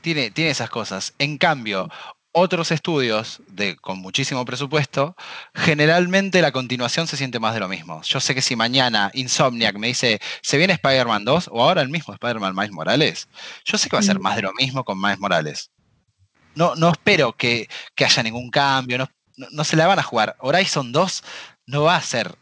Tiene, 0.00 0.30
tiene 0.30 0.50
esas 0.50 0.70
cosas. 0.70 1.14
En 1.18 1.38
cambio, 1.38 1.88
otros 2.32 2.70
estudios 2.72 3.42
de, 3.46 3.76
con 3.76 3.98
muchísimo 3.98 4.44
presupuesto, 4.44 5.14
generalmente 5.54 6.42
la 6.42 6.50
continuación 6.50 7.06
se 7.06 7.16
siente 7.16 7.38
más 7.38 7.54
de 7.54 7.60
lo 7.60 7.68
mismo. 7.68 8.02
Yo 8.02 8.20
sé 8.20 8.34
que 8.34 8.42
si 8.42 8.56
mañana 8.56 9.10
Insomniac 9.14 9.76
me 9.76 9.88
dice, 9.88 10.20
se 10.40 10.56
viene 10.56 10.72
Spider-Man 10.72 11.24
2 11.24 11.50
o 11.52 11.62
ahora 11.62 11.82
el 11.82 11.90
mismo 11.90 12.14
Spider-Man 12.14 12.54
Miles 12.54 12.72
Morales, 12.72 13.28
yo 13.64 13.78
sé 13.78 13.88
que 13.88 13.96
va 13.96 14.00
a 14.00 14.04
ser 14.04 14.18
mm. 14.18 14.22
más 14.22 14.36
de 14.36 14.42
lo 14.42 14.52
mismo 14.54 14.82
con 14.82 15.00
Miles 15.00 15.20
Morales. 15.20 15.70
No, 16.54 16.74
no 16.74 16.90
espero 16.90 17.32
que, 17.32 17.68
haya 17.96 18.22
ningún 18.22 18.50
cambio, 18.50 18.98
no, 18.98 19.08
no, 19.50 19.64
se 19.64 19.76
la 19.76 19.86
van 19.86 19.98
a 19.98 20.02
jugar. 20.02 20.36
Horizon 20.40 20.92
2 20.92 21.24
no 21.66 21.84
va 21.84 21.96
a 21.96 22.02
ser 22.02 22.36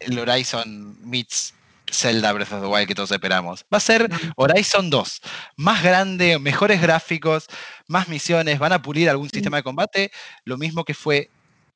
el 0.00 0.18
Horizon 0.18 0.96
meets 1.02 1.54
Zelda 1.90 2.32
Breath 2.32 2.52
of 2.52 2.60
the 2.60 2.66
Wild 2.66 2.86
que 2.86 2.94
todos 2.94 3.10
esperamos. 3.10 3.64
Va 3.72 3.78
a 3.78 3.80
ser 3.80 4.10
Horizon 4.36 4.90
2. 4.90 5.20
Más 5.56 5.82
grande, 5.82 6.38
mejores 6.38 6.80
gráficos, 6.80 7.46
más 7.86 8.08
misiones, 8.08 8.58
van 8.58 8.72
a 8.72 8.82
pulir 8.82 9.08
algún 9.08 9.30
sistema 9.30 9.58
de 9.58 9.62
combate, 9.62 10.10
lo 10.44 10.56
mismo 10.56 10.84
que 10.84 10.94
fue 10.94 11.30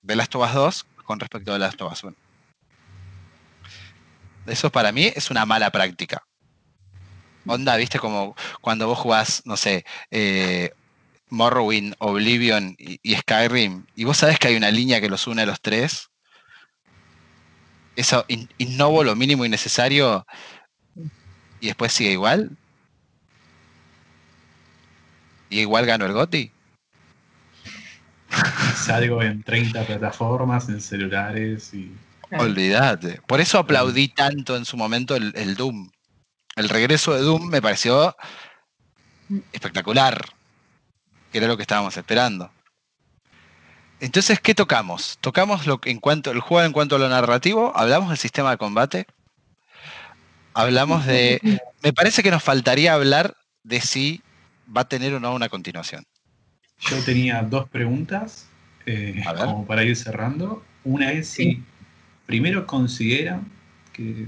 The 0.07 0.17
Last 0.17 0.35
of 0.35 0.47
Us 0.47 0.55
2 0.55 0.87
con 1.05 1.21
respecto 1.21 1.53
a 1.53 1.55
The 1.55 1.59
Last 1.61 1.81
of 1.81 1.93
Us 1.93 2.05
1. 2.05 2.17
Eso 4.47 4.71
para 4.71 4.93
mí 4.93 5.13
es 5.15 5.31
una 5.31 5.45
mala 5.45 5.71
práctica. 5.71 6.23
Onda, 7.47 7.77
viste 7.77 7.99
como 7.99 8.35
cuando 8.61 8.87
vos 8.87 8.99
jugás, 8.99 9.43
no 9.45 9.57
sé, 9.57 9.85
eh, 10.11 10.73
Morrowind, 11.31 11.95
Oblivion 11.99 12.75
y, 12.79 12.99
y, 13.03 13.17
Skyrim, 13.17 13.85
y 13.95 14.05
vos 14.05 14.19
sabés 14.19 14.39
que 14.39 14.49
hay 14.49 14.57
una 14.57 14.71
línea 14.71 15.01
que 15.01 15.09
los 15.09 15.27
une 15.27 15.43
a 15.43 15.47
los 15.47 15.61
tres, 15.61 16.11
eso 17.99 18.25
innovo 18.59 19.03
lo 19.03 19.17
mínimo 19.17 19.45
y 19.45 19.49
necesario 19.49 20.25
y 21.61 21.67
después 21.67 21.93
sigue 21.93 22.13
igual. 22.13 22.51
Y 25.51 25.61
igual 25.61 25.85
gano 25.85 26.07
el 26.07 26.13
GOTI. 26.13 26.53
Salgo 28.77 29.21
en 29.23 29.43
30 29.43 29.85
plataformas, 29.85 30.69
en 30.69 30.81
celulares 30.81 31.75
y. 31.75 31.93
Olvídate. 32.31 33.21
Por 33.27 33.41
eso 33.41 33.59
aplaudí 33.59 34.09
tanto 34.09 34.57
en 34.57 34.65
su 34.65 34.77
momento 34.77 35.17
el, 35.17 35.33
el 35.35 35.57
Doom. 35.57 35.91
El 36.55 36.69
regreso 36.69 37.15
de 37.15 37.23
Doom 37.23 37.49
me 37.49 37.63
pareció 37.63 38.15
espectacular. 39.53 40.25
Que 41.33 41.39
era 41.39 41.47
lo 41.47 41.57
que 41.57 41.63
estábamos 41.63 41.97
esperando. 41.97 42.51
Entonces, 44.01 44.41
¿qué 44.41 44.55
tocamos? 44.55 45.19
Tocamos 45.21 45.67
lo 45.67 45.81
en 45.85 45.99
cuanto 45.99 46.31
el 46.31 46.41
juego 46.41 46.65
en 46.65 46.73
cuanto 46.73 46.97
a 46.97 46.99
lo 46.99 47.09
narrativo, 47.09 47.73
hablamos 47.77 48.11
del 48.11 48.19
sistema 48.19 48.53
de 48.53 48.59
combate, 48.59 49.07
hablamos 50.55 51.05
de. 51.07 51.41
Me 51.83 51.93
parece 51.93 52.23
que 52.23 52.31
nos 52.31 52.43
faltaría 52.43 52.95
hablar 52.95 53.37
de 53.63 53.81
si 53.81 54.23
va 54.75 54.83
a 54.83 54.89
tener 54.89 55.15
o 55.15 55.21
no 55.21 55.35
una 55.35 55.49
continuación. 55.49 56.05
Yo 56.81 57.03
tenía 57.05 57.43
dos 57.43 57.69
preguntas 57.69 58.49
eh, 58.87 59.23
como 59.37 59.67
para 59.67 59.85
ir 59.85 59.97
cerrando. 59.97 60.63
Una 60.85 61.13
es 61.13 61.29
si 61.29 61.63
primero 62.27 62.67
consideran 62.67 63.51
que 63.93 64.27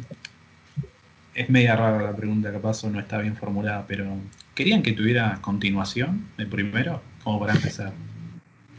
es 1.34 1.48
media 1.48 1.76
rara 1.76 2.02
la 2.02 2.16
pregunta, 2.16 2.52
capaz 2.52 2.82
o 2.84 2.90
no 2.90 2.98
está 2.98 3.18
bien 3.18 3.36
formulada, 3.36 3.84
pero 3.86 4.16
¿querían 4.54 4.82
que 4.82 4.92
tuviera 4.92 5.38
continuación 5.40 6.28
el 6.38 6.46
primero? 6.46 7.02
Como 7.22 7.40
para 7.40 7.54
empezar. 7.54 7.92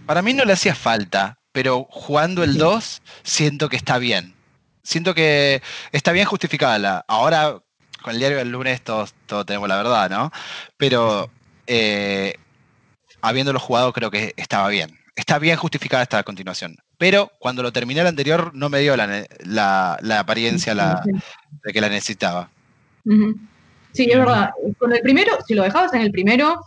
Para 0.05 0.21
mí 0.21 0.33
no 0.33 0.45
le 0.45 0.53
hacía 0.53 0.75
falta, 0.75 1.37
pero 1.51 1.87
jugando 1.89 2.43
el 2.43 2.57
2 2.57 3.01
siento 3.23 3.69
que 3.69 3.77
está 3.77 3.97
bien. 3.97 4.33
Siento 4.83 5.13
que 5.13 5.61
está 5.91 6.11
bien 6.11 6.25
justificada. 6.25 7.05
Ahora, 7.07 7.59
con 8.01 8.13
el 8.13 8.19
diario 8.19 8.37
del 8.37 8.51
lunes, 8.51 8.81
todos, 8.81 9.13
tenemos 9.45 9.69
la 9.69 9.77
verdad, 9.77 10.09
¿no? 10.09 10.31
Pero 10.77 11.29
eh, 11.67 12.35
habiéndolo 13.21 13.59
jugado, 13.59 13.93
creo 13.93 14.09
que 14.09 14.33
estaba 14.37 14.69
bien. 14.69 14.97
Está 15.15 15.39
bien 15.39 15.57
justificada 15.57 16.03
esta 16.03 16.23
continuación. 16.23 16.77
Pero 16.97 17.31
cuando 17.39 17.63
lo 17.63 17.71
terminé 17.71 18.01
el 18.01 18.07
anterior, 18.07 18.51
no 18.53 18.69
me 18.69 18.79
dio 18.79 18.95
la, 18.95 19.97
apariencia 20.19 20.73
de 20.73 21.73
que 21.73 21.81
la 21.81 21.89
necesitaba. 21.89 22.49
Sí, 23.93 24.07
es 24.09 24.17
verdad. 24.17 24.51
Con 24.77 24.93
el 24.93 25.01
primero, 25.01 25.37
si 25.47 25.53
lo 25.53 25.63
dejabas 25.63 25.93
en 25.93 26.01
el 26.01 26.11
primero, 26.11 26.61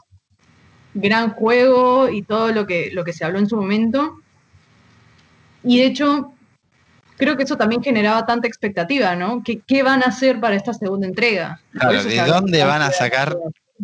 gran 0.95 1.31
juego 1.31 2.09
y 2.09 2.23
todo 2.23 2.53
lo 2.53 2.67
que, 2.67 2.91
lo 2.93 3.05
que 3.05 3.13
se 3.13 3.25
habló 3.25 3.39
en 3.39 3.49
su 3.49 3.57
momento. 3.57 4.21
Y 5.63 5.79
de 5.79 5.87
hecho, 5.87 6.33
creo 7.17 7.37
que 7.37 7.43
eso 7.43 7.57
también 7.57 7.83
generaba 7.83 8.27
tanta 8.27 8.47
expectativa, 8.47 9.17
¿no? 9.17 9.43
¿Qué, 9.45 9.61
qué 9.67 9.83
van 9.83 10.03
a 10.03 10.07
hacer 10.07 10.41
para 10.41 10.57
esta 10.57 10.73
segunda 10.73 11.07
entrega? 11.07 11.61
Claro, 11.73 12.05
¿de 12.05 12.17
dónde 12.21 12.65
van 12.65 12.83
a 12.83 12.91
sacar? 12.91 13.37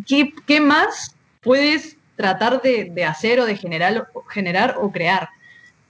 ¿Qué, 0.07 0.33
qué 0.47 0.61
más 0.61 1.15
puedes 1.41 1.97
tratar 2.15 2.61
de, 2.61 2.91
de, 2.91 3.03
hacer 3.03 3.39
o 3.39 3.45
de 3.45 3.57
generar, 3.57 4.07
generar 4.29 4.75
o 4.79 4.91
crear? 4.91 5.29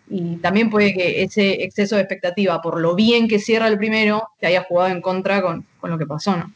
Y 0.10 0.38
también 0.38 0.70
puede 0.70 0.94
que 0.94 1.24
ese 1.24 1.64
exceso 1.64 1.96
de 1.96 2.02
expectativa, 2.02 2.62
por 2.62 2.80
lo 2.80 2.96
bien 2.96 3.28
que 3.28 3.40
cierra 3.40 3.68
el 3.68 3.78
primero, 3.78 4.30
te 4.40 4.48
haya 4.48 4.64
jugado 4.64 4.90
en 4.90 5.02
contra 5.02 5.42
con, 5.42 5.66
con 5.80 5.90
lo 5.90 5.98
que 5.98 6.06
pasó, 6.06 6.36
¿no? 6.36 6.52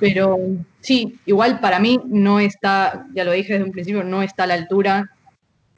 Pero 0.00 0.38
sí, 0.80 1.18
igual 1.26 1.60
para 1.60 1.78
mí 1.78 2.00
no 2.06 2.40
está, 2.40 3.06
ya 3.14 3.24
lo 3.24 3.32
dije 3.32 3.54
desde 3.54 3.64
un 3.64 3.72
principio, 3.72 4.04
no 4.04 4.22
está 4.22 4.44
a 4.44 4.46
la 4.46 4.54
altura 4.54 5.10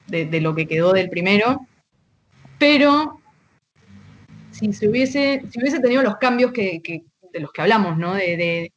de, 0.06 0.40
lo 0.40 0.54
que 0.54 0.66
quedó 0.66 0.92
del 0.92 1.08
primero. 1.08 1.66
Pero 2.58 3.20
si 4.50 4.72
se 4.72 4.88
hubiese, 4.88 5.42
si 5.50 5.60
hubiese 5.60 5.80
tenido 5.80 6.02
los 6.02 6.16
cambios 6.16 6.52
que, 6.52 6.80
de 7.32 7.40
los 7.40 7.52
que 7.52 7.62
hablamos, 7.62 7.96
¿no? 7.96 8.14
De, 8.14 8.72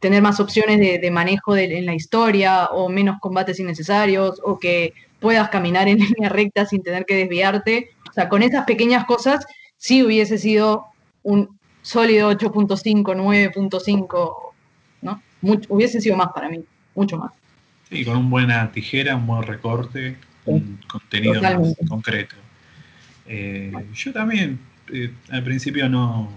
tener 0.00 0.22
más 0.22 0.38
opciones 0.38 0.78
de, 0.78 1.10
manejo 1.10 1.56
en 1.56 1.84
la 1.84 1.94
historia, 1.94 2.66
o 2.66 2.88
menos 2.88 3.16
combates 3.20 3.58
innecesarios, 3.58 4.40
o 4.44 4.56
que 4.56 4.94
puedas 5.18 5.48
caminar 5.48 5.88
en 5.88 5.98
línea 5.98 6.28
recta 6.28 6.66
sin 6.66 6.82
tener 6.82 7.04
que 7.04 7.16
desviarte. 7.16 7.90
O 8.08 8.12
sea, 8.12 8.28
con 8.28 8.42
esas 8.42 8.64
pequeñas 8.64 9.04
cosas 9.06 9.44
sí 9.76 10.04
hubiese 10.04 10.38
sido 10.38 10.84
un 11.24 11.58
sólido 11.82 12.30
8.5, 12.30 13.02
9.5 13.02 14.47
hubiese 15.42 16.00
sido 16.00 16.16
más 16.16 16.28
para 16.34 16.48
mí, 16.48 16.64
mucho 16.94 17.16
más. 17.18 17.32
Sí, 17.90 18.04
con 18.04 18.16
una 18.16 18.28
buena 18.28 18.72
tijera, 18.72 19.16
un 19.16 19.26
buen 19.26 19.42
recorte, 19.42 20.16
un 20.44 20.78
contenido 20.86 21.40
más 21.40 21.74
concreto. 21.88 22.36
Eh, 23.26 23.72
yo 23.94 24.12
también 24.12 24.58
eh, 24.92 25.10
al 25.30 25.42
principio 25.42 25.88
no, 25.88 26.30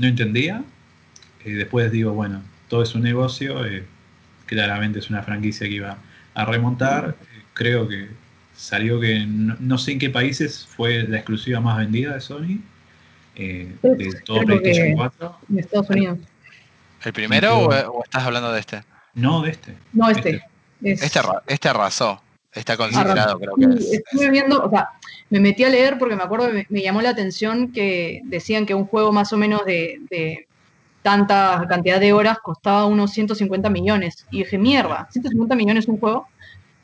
entendía, 0.00 0.62
eh, 1.44 1.52
después 1.52 1.90
digo, 1.90 2.12
bueno, 2.12 2.42
todo 2.68 2.82
es 2.82 2.94
un 2.94 3.02
negocio, 3.02 3.62
claramente 4.46 4.98
es 4.98 5.10
una 5.10 5.22
franquicia 5.22 5.68
que 5.68 5.74
iba 5.74 5.98
a 6.34 6.44
remontar, 6.44 7.16
creo 7.54 7.88
que 7.88 8.08
salió 8.54 9.00
que 9.00 9.24
no, 9.26 9.78
sé 9.78 9.92
en 9.92 9.98
qué 9.98 10.10
países 10.10 10.66
fue 10.66 11.06
la 11.08 11.18
exclusiva 11.18 11.60
más 11.60 11.78
vendida 11.78 12.14
de 12.14 12.20
Sony, 12.20 12.60
de 13.34 14.20
todo 14.24 14.40
PlayStation 14.40 14.94
4. 14.94 15.38
En 15.50 15.58
Estados 15.58 15.90
Unidos. 15.90 16.18
¿El 17.06 17.12
primero 17.12 17.68
o, 17.68 18.02
estás 18.02 18.24
hablando 18.24 18.50
de 18.50 18.58
este? 18.58 18.82
No, 19.14 19.40
de 19.40 19.50
este. 19.50 19.76
No, 19.92 20.10
este. 20.10 20.42
Este, 20.82 21.06
este, 21.06 21.20
este, 21.46 21.68
arrasó. 21.68 22.20
Está 22.52 22.76
considerado, 22.76 23.38
creo 23.38 23.54
que 23.54 23.78
es. 23.78 23.92
Estuve 23.92 24.28
viendo, 24.28 24.64
o 24.64 24.68
sea, 24.68 24.88
me 25.30 25.38
metí 25.38 25.62
a 25.62 25.68
leer 25.68 25.98
porque 25.98 26.16
me 26.16 26.24
acuerdo 26.24 26.50
que 26.50 26.66
me, 26.68 26.82
llamó 26.82 27.00
la 27.02 27.10
atención 27.10 27.70
que 27.70 28.22
decían 28.24 28.66
que 28.66 28.74
un 28.74 28.86
juego 28.86 29.12
más 29.12 29.32
o 29.32 29.36
menos 29.36 29.64
de, 29.64 30.48
tanta 31.02 31.64
cantidad 31.68 32.00
de 32.00 32.12
horas 32.12 32.38
costaba 32.40 32.86
unos 32.86 33.12
150 33.12 33.70
millones. 33.70 34.26
Y 34.32 34.38
dije, 34.38 34.58
mierda, 34.58 35.06
150 35.12 35.54
millones 35.54 35.86
un 35.86 36.00
juego. 36.00 36.26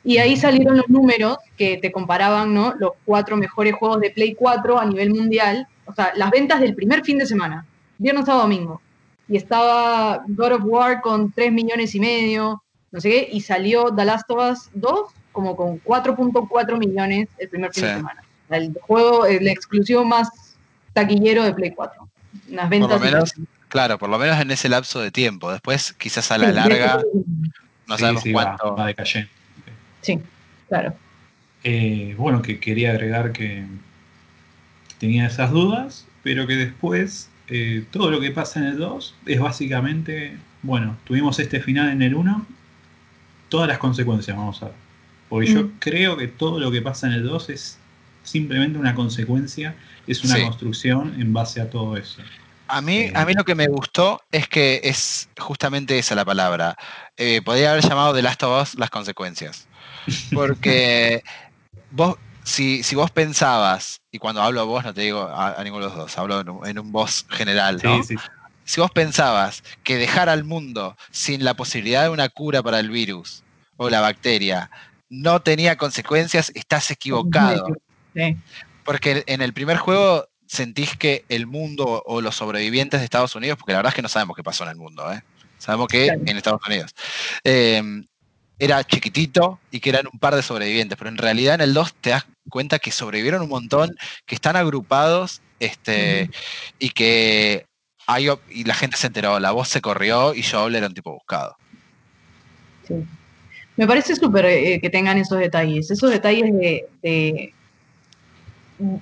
Y 0.05 0.19
ahí 0.19 0.37
salieron 0.37 0.77
los 0.77 0.87
números 0.87 1.37
que 1.57 1.79
te 1.79 1.91
comparaban, 1.91 2.53
¿no? 2.53 2.75
Los 2.79 2.91
cuatro 3.03 3.35
mejores 3.35 3.73
juegos 3.73 3.99
de 3.99 4.11
Play 4.11 4.35
4 4.35 4.79
a 4.79 4.85
nivel 4.85 5.13
mundial. 5.13 5.67
O 5.83 5.93
sea, 5.93 6.13
las 6.15 6.31
ventas 6.31 6.61
del 6.61 6.75
primer 6.75 7.03
fin 7.03 7.17
de 7.17 7.25
semana, 7.25 7.65
viernes 7.97 8.29
a 8.29 8.35
domingo 8.35 8.81
y 9.27 9.37
estaba 9.37 10.23
God 10.27 10.53
of 10.53 10.61
War 10.65 11.01
con 11.01 11.31
3 11.31 11.51
millones 11.51 11.95
y 11.95 11.99
medio, 11.99 12.63
no 12.91 13.01
sé 13.01 13.09
qué, 13.09 13.29
y 13.31 13.41
salió 13.41 13.93
The 13.95 14.05
Last 14.05 14.29
of 14.29 14.51
Us 14.51 14.69
2 14.73 14.99
como 15.31 15.55
con 15.55 15.81
4.4 15.83 16.77
millones 16.77 17.27
el 17.37 17.49
primer 17.49 17.73
fin 17.73 17.85
de 17.85 17.93
semana. 17.95 18.23
El 18.49 18.77
juego, 18.81 19.25
el 19.25 19.47
exclusivo 19.47 20.05
más 20.05 20.29
taquillero 20.93 21.43
de 21.43 21.53
Play 21.53 21.71
4. 21.71 22.07
Las 22.49 22.69
ventas. 22.69 22.91
Por 22.91 22.99
lo 22.99 23.05
menos, 23.05 23.33
claro, 23.67 23.97
por 23.97 24.09
lo 24.09 24.19
menos 24.19 24.39
en 24.39 24.51
ese 24.51 24.69
lapso 24.69 24.99
de 25.01 25.11
tiempo. 25.11 25.51
Después, 25.51 25.93
quizás 25.93 26.31
a 26.31 26.37
la 26.37 26.51
larga, 26.51 27.01
no 27.87 27.97
sabemos 27.97 28.23
cuánto. 28.31 28.75
Va, 28.75 28.85
va 28.85 28.93
Sí, 30.01 30.19
claro. 30.67 30.93
Eh, 31.63 32.13
bueno, 32.17 32.41
que 32.41 32.59
quería 32.59 32.91
agregar 32.91 33.31
que 33.31 33.65
tenía 34.99 35.25
esas 35.25 35.51
dudas, 35.51 36.05
pero 36.21 36.45
que 36.45 36.55
después 36.55 37.29
eh, 37.47 37.85
todo 37.91 38.09
lo 38.09 38.19
que 38.19 38.31
pasa 38.31 38.59
en 38.59 38.65
el 38.67 38.77
2 38.77 39.15
es 39.25 39.39
básicamente, 39.39 40.37
bueno, 40.61 40.97
tuvimos 41.05 41.39
este 41.39 41.59
final 41.59 41.89
en 41.89 42.01
el 42.01 42.15
1, 42.15 42.45
todas 43.49 43.67
las 43.67 43.77
consecuencias 43.77 44.35
vamos 44.35 44.61
a 44.63 44.65
ver. 44.67 44.75
Porque 45.29 45.47
yo 45.47 45.63
Mm. 45.63 45.71
creo 45.79 46.17
que 46.17 46.27
todo 46.27 46.59
lo 46.59 46.71
que 46.71 46.81
pasa 46.81 47.07
en 47.07 47.13
el 47.13 47.23
2 47.23 47.49
es 47.49 47.77
simplemente 48.23 48.77
una 48.79 48.95
consecuencia, 48.95 49.75
es 50.07 50.23
una 50.23 50.35
Sí. 50.35 50.41
construcción 50.41 51.19
en 51.19 51.33
base 51.33 51.61
a 51.61 51.69
todo 51.69 51.97
eso. 51.97 52.21
A 52.67 52.81
mí, 52.81 53.01
Eh, 53.01 53.11
a 53.13 53.25
mí 53.25 53.33
lo 53.33 53.43
que 53.43 53.55
me 53.55 53.67
gustó 53.67 54.21
es 54.31 54.47
que 54.47 54.79
es 54.83 55.29
justamente 55.37 55.99
esa 55.99 56.15
la 56.15 56.25
palabra. 56.25 56.75
Eh, 57.17 57.41
podría 57.43 57.71
haber 57.71 57.83
llamado 57.83 58.13
The 58.13 58.21
Last 58.21 58.43
of 58.43 58.61
Us 58.61 58.75
las 58.75 58.89
consecuencias. 58.89 59.67
Porque 60.33 61.21
vos, 61.89 62.15
si, 62.43 62.83
si 62.83 62.95
vos 62.95 63.11
pensabas, 63.11 64.01
y 64.11 64.19
cuando 64.19 64.41
hablo 64.41 64.61
a 64.61 64.63
vos 64.65 64.83
no 64.83 64.93
te 64.93 65.01
digo 65.01 65.21
a, 65.23 65.53
a 65.59 65.63
ninguno 65.63 65.85
de 65.85 65.89
los 65.89 65.97
dos, 65.97 66.17
hablo 66.17 66.41
en 66.41 66.49
un, 66.49 66.67
en 66.67 66.79
un 66.79 66.91
voz 66.91 67.25
general, 67.29 67.79
Sí, 67.79 68.03
sí, 68.03 68.15
Si 68.65 68.79
vos 68.81 68.91
pensabas 68.91 69.63
que 69.83 69.97
dejar 69.97 70.29
al 70.29 70.43
mundo 70.43 70.95
sin 71.11 71.43
la 71.43 71.53
posibilidad 71.53 72.03
de 72.03 72.09
una 72.09 72.29
cura 72.29 72.61
para 72.63 72.79
el 72.79 72.89
virus 72.89 73.43
o 73.77 73.89
la 73.89 74.01
bacteria 74.01 74.69
no 75.09 75.41
tenía 75.41 75.77
consecuencias, 75.77 76.51
estás 76.55 76.89
equivocado. 76.91 77.67
Sí. 78.15 78.37
Porque 78.83 79.23
en 79.27 79.41
el 79.41 79.53
primer 79.53 79.77
juego 79.77 80.27
sentís 80.47 80.95
que 80.97 81.25
el 81.29 81.47
mundo 81.47 82.03
o 82.05 82.21
los 82.21 82.35
sobrevivientes 82.35 82.99
de 82.99 83.05
Estados 83.05 83.35
Unidos, 83.35 83.57
porque 83.57 83.73
la 83.73 83.79
verdad 83.79 83.91
es 83.91 83.95
que 83.95 84.01
no 84.01 84.09
sabemos 84.09 84.35
qué 84.35 84.43
pasó 84.43 84.63
en 84.63 84.71
el 84.71 84.75
mundo, 84.75 85.11
¿eh? 85.11 85.23
sabemos 85.57 85.87
que 85.87 86.05
Claro. 86.05 86.21
en 86.25 86.37
Estados 86.37 86.61
Unidos, 86.67 86.93
eh, 87.43 87.81
era 88.59 88.83
chiquitito 88.83 89.59
y 89.71 89.79
que 89.79 89.89
eran 89.89 90.07
un 90.11 90.19
par 90.19 90.35
de 90.35 90.41
sobrevivientes, 90.43 90.97
pero 90.97 91.09
en 91.09 91.17
realidad 91.17 91.55
en 91.55 91.61
el 91.61 91.73
2 91.73 91.93
te 91.95 92.11
das 92.11 92.25
cuenta 92.49 92.79
que 92.79 92.91
sobrevivieron 92.91 93.41
un 93.41 93.49
montón, 93.49 93.95
que 94.25 94.35
están 94.35 94.55
agrupados 94.55 95.41
este, 95.59 96.29
y 96.79 96.89
que 96.89 97.65
hay, 98.05 98.27
y 98.49 98.63
la 98.65 98.73
gente 98.73 98.97
se 98.97 99.07
enteró, 99.07 99.39
la 99.39 99.51
voz 99.51 99.69
se 99.69 99.81
corrió 99.81 100.33
y 100.35 100.43
Joel 100.43 100.75
era 100.75 100.87
un 100.87 100.93
tipo 100.93 101.13
buscado. 101.13 101.55
Sí. 102.87 102.95
Me 103.75 103.87
parece 103.87 104.15
súper 104.15 104.45
eh, 104.45 104.79
que 104.81 104.89
tengan 104.89 105.17
esos 105.17 105.39
detalles, 105.39 105.89
esos 105.89 106.11
detalles 106.11 106.53
de, 106.53 106.85
de- 107.01 107.53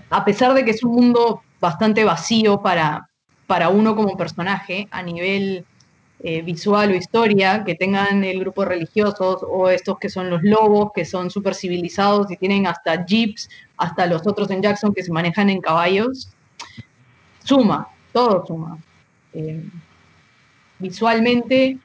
a 0.10 0.24
pesar 0.24 0.54
de 0.54 0.64
que 0.64 0.72
es 0.72 0.84
un 0.84 0.94
mundo 0.96 1.42
bastante 1.60 2.04
vacío 2.04 2.62
para, 2.62 3.10
para 3.48 3.70
uno 3.70 3.96
como 3.96 4.16
personaje 4.16 4.88
a 4.92 5.02
nivel 5.02 5.66
eh, 6.23 6.41
visual 6.41 6.91
o 6.91 6.95
historia, 6.95 7.64
que 7.65 7.76
tengan 7.76 8.23
el 8.23 8.39
grupo 8.39 8.64
religiosos 8.65 9.38
o 9.48 9.69
estos 9.69 9.98
que 9.99 10.10
son 10.10 10.30
los 10.30 10.41
lobos, 10.43 10.91
que 10.93 11.03
son 11.06 11.30
súper 11.31 11.56
civilizados 11.56 12.30
y 12.31 12.38
tienen 12.38 12.68
hasta 12.68 13.06
jeeps, 13.06 13.49
hasta 13.77 14.06
los 14.06 14.26
otros 14.27 14.49
en 14.52 14.61
Jackson 14.61 14.93
que 14.93 15.03
se 15.03 15.11
manejan 15.11 15.49
en 15.49 15.60
caballos, 15.61 16.30
suma, 17.43 17.88
todo 18.14 18.45
suma. 18.45 18.77
Eh, 19.34 19.64
visualmente 20.80 21.77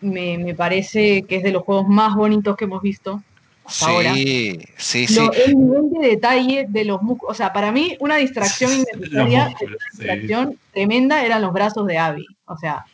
me, 0.00 0.38
me 0.38 0.54
parece 0.54 1.22
que 1.24 1.36
es 1.36 1.42
de 1.42 1.50
los 1.52 1.62
juegos 1.64 1.88
más 1.88 2.14
bonitos 2.14 2.56
que 2.56 2.64
hemos 2.64 2.82
visto 2.82 3.22
hasta 3.64 3.86
ahora. 3.88 4.14
Sí, 4.14 4.58
sí. 4.78 5.06
Lo- 5.16 5.32
el 5.32 5.54
nivel 5.58 5.90
de 5.90 6.08
detalle 6.08 6.66
de 6.68 6.84
los 6.84 7.02
músculos, 7.02 7.32
o 7.32 7.34
sea, 7.36 7.52
para 7.52 7.72
mí 7.72 7.96
una 8.00 8.16
distracción 8.16 8.70
Los 8.78 8.86
innecesaria, 8.86 9.48
músculos, 9.50 9.76
una 9.76 9.90
sí. 9.90 9.98
distracción 9.98 10.58
tremenda 10.72 11.24
eran 11.24 11.42
los 11.42 11.52
brazos 11.52 11.86
de 11.86 11.98
Abby. 11.98 12.26
O 12.46 12.56
sea, 12.56 12.84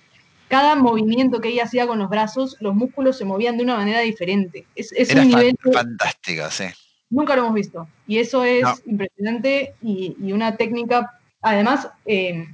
cada 0.54 0.76
movimiento 0.76 1.40
que 1.40 1.48
ella 1.48 1.64
hacía 1.64 1.84
con 1.84 1.98
los 1.98 2.08
brazos, 2.08 2.56
los 2.60 2.76
músculos 2.76 3.18
se 3.18 3.24
movían 3.24 3.56
de 3.56 3.64
una 3.64 3.76
manera 3.76 3.98
diferente. 3.98 4.64
Es, 4.76 4.92
es 4.92 5.10
Era 5.10 5.22
un 5.22 5.30
fan- 5.32 5.40
nivel 5.40 5.56
que 5.60 5.72
fantástico, 5.72 6.48
sí. 6.48 6.66
nunca 7.10 7.34
lo 7.34 7.42
hemos 7.42 7.54
visto. 7.54 7.88
Y 8.06 8.18
eso 8.18 8.44
es 8.44 8.62
No. 8.62 8.76
impresionante 8.86 9.74
y, 9.82 10.16
y 10.22 10.32
una 10.32 10.56
técnica, 10.56 11.18
además, 11.42 11.88
eh, 12.06 12.46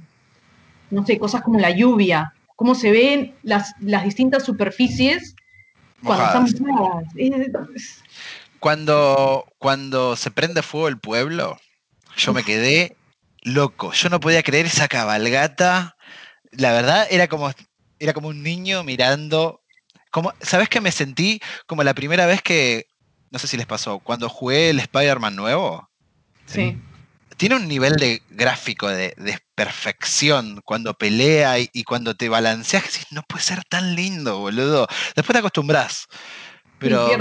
no 0.89 1.05
sé, 1.05 1.19
cosas 1.19 1.43
como 1.43 1.59
la 1.59 1.69
lluvia, 1.69 2.33
cómo 2.55 2.73
se 2.73 2.89
ven 2.89 3.35
las, 3.43 3.75
las 3.81 4.03
distintas 4.03 4.45
superficies 4.45 5.35
cuando 6.03 6.25
están 6.25 6.47
mojadas. 6.59 7.05
Cuando, 8.59 9.45
cuando 9.59 10.15
se 10.15 10.31
prende 10.31 10.63
fuego 10.63 10.87
el 10.87 10.97
pueblo, 10.97 11.59
yo 12.17 12.33
me 12.33 12.43
quedé 12.43 12.95
loco. 13.43 13.91
Yo 13.93 14.09
no 14.09 14.19
podía 14.19 14.41
creer 14.41 14.65
esa 14.65 14.87
cabalgata. 14.87 15.95
La 16.51 16.71
verdad, 16.73 17.05
era 17.11 17.27
como, 17.27 17.51
era 18.01 18.13
como 18.13 18.29
un 18.29 18.41
niño 18.41 18.83
mirando. 18.83 19.61
Como, 20.09 20.33
¿Sabes 20.41 20.67
que 20.67 20.81
me 20.81 20.91
sentí 20.91 21.39
como 21.67 21.83
la 21.83 21.93
primera 21.93 22.25
vez 22.25 22.41
que, 22.41 22.87
no 23.29 23.39
sé 23.39 23.47
si 23.47 23.57
les 23.57 23.67
pasó, 23.67 23.99
cuando 23.99 24.27
jugué 24.27 24.71
el 24.71 24.79
Spider-Man 24.79 25.35
nuevo? 25.35 25.89
sí. 26.45 26.77
Tiene 27.37 27.55
un 27.55 27.67
nivel 27.67 27.95
de 27.95 28.21
gráfico 28.29 28.87
de, 28.87 29.15
de 29.17 29.39
perfección 29.55 30.61
cuando 30.63 30.93
pelea 30.93 31.57
y, 31.57 31.71
y 31.73 31.85
cuando 31.85 32.13
te 32.13 32.29
balanceas, 32.29 32.83
que 32.83 33.15
no 33.15 33.23
puede 33.23 33.43
ser 33.43 33.63
tan 33.63 33.95
lindo, 33.95 34.37
boludo. 34.37 34.87
Después 35.15 35.33
te 35.33 35.39
acostumbras. 35.39 36.05
Pero, 36.77 37.17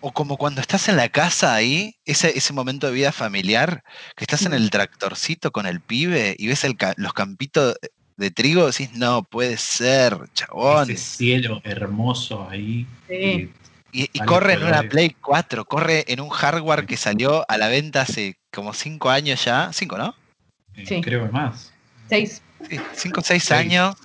o 0.00 0.12
como 0.12 0.36
cuando 0.36 0.60
estás 0.60 0.88
en 0.88 0.96
la 0.96 1.08
casa 1.08 1.54
ahí, 1.54 1.96
ese, 2.04 2.36
ese 2.36 2.52
momento 2.52 2.86
de 2.86 2.92
vida 2.92 3.12
familiar, 3.12 3.82
que 4.16 4.24
estás 4.24 4.46
en 4.46 4.54
el 4.54 4.70
tractorcito 4.70 5.50
con 5.50 5.66
el 5.66 5.80
pibe 5.80 6.36
y 6.38 6.46
ves 6.46 6.64
el 6.64 6.76
los 6.96 7.12
campitos 7.12 7.76
de 8.16 8.30
trigo, 8.30 8.66
decís, 8.66 8.92
no 8.94 9.22
puede 9.22 9.56
ser, 9.58 10.16
chabón. 10.32 10.90
Ese 10.90 10.96
cielo 11.16 11.60
hermoso 11.64 12.48
ahí. 12.48 12.86
Sí. 13.08 13.14
eh, 13.14 13.52
Y, 13.92 14.02
y 14.12 14.18
varios 14.18 14.26
corre 14.34 14.52
en 14.54 14.62
una. 14.64 14.82
Play 14.82 15.16
4, 15.22 15.64
corre 15.64 16.04
en 16.08 16.20
un 16.20 16.28
hardware 16.28 16.86
que 16.86 16.96
salió 16.96 17.44
a 17.50 17.56
la 17.56 17.68
venta 17.68 18.02
hace 18.02 18.36
como 18.52 18.72
5 18.74 19.10
años 19.10 19.44
ya, 19.44 19.70
5, 19.72 19.96
¿no? 19.98 20.14
eh, 20.74 20.84
Sí. 20.86 21.00
Creo 21.00 21.24
que 21.26 21.32
más. 21.32 21.72
Seis. 22.08 22.42
Sí, 22.68 22.78
5 22.94 23.20
o 23.20 23.22
6 23.24 23.42
Seis. 23.44 23.60
años. 23.60 23.96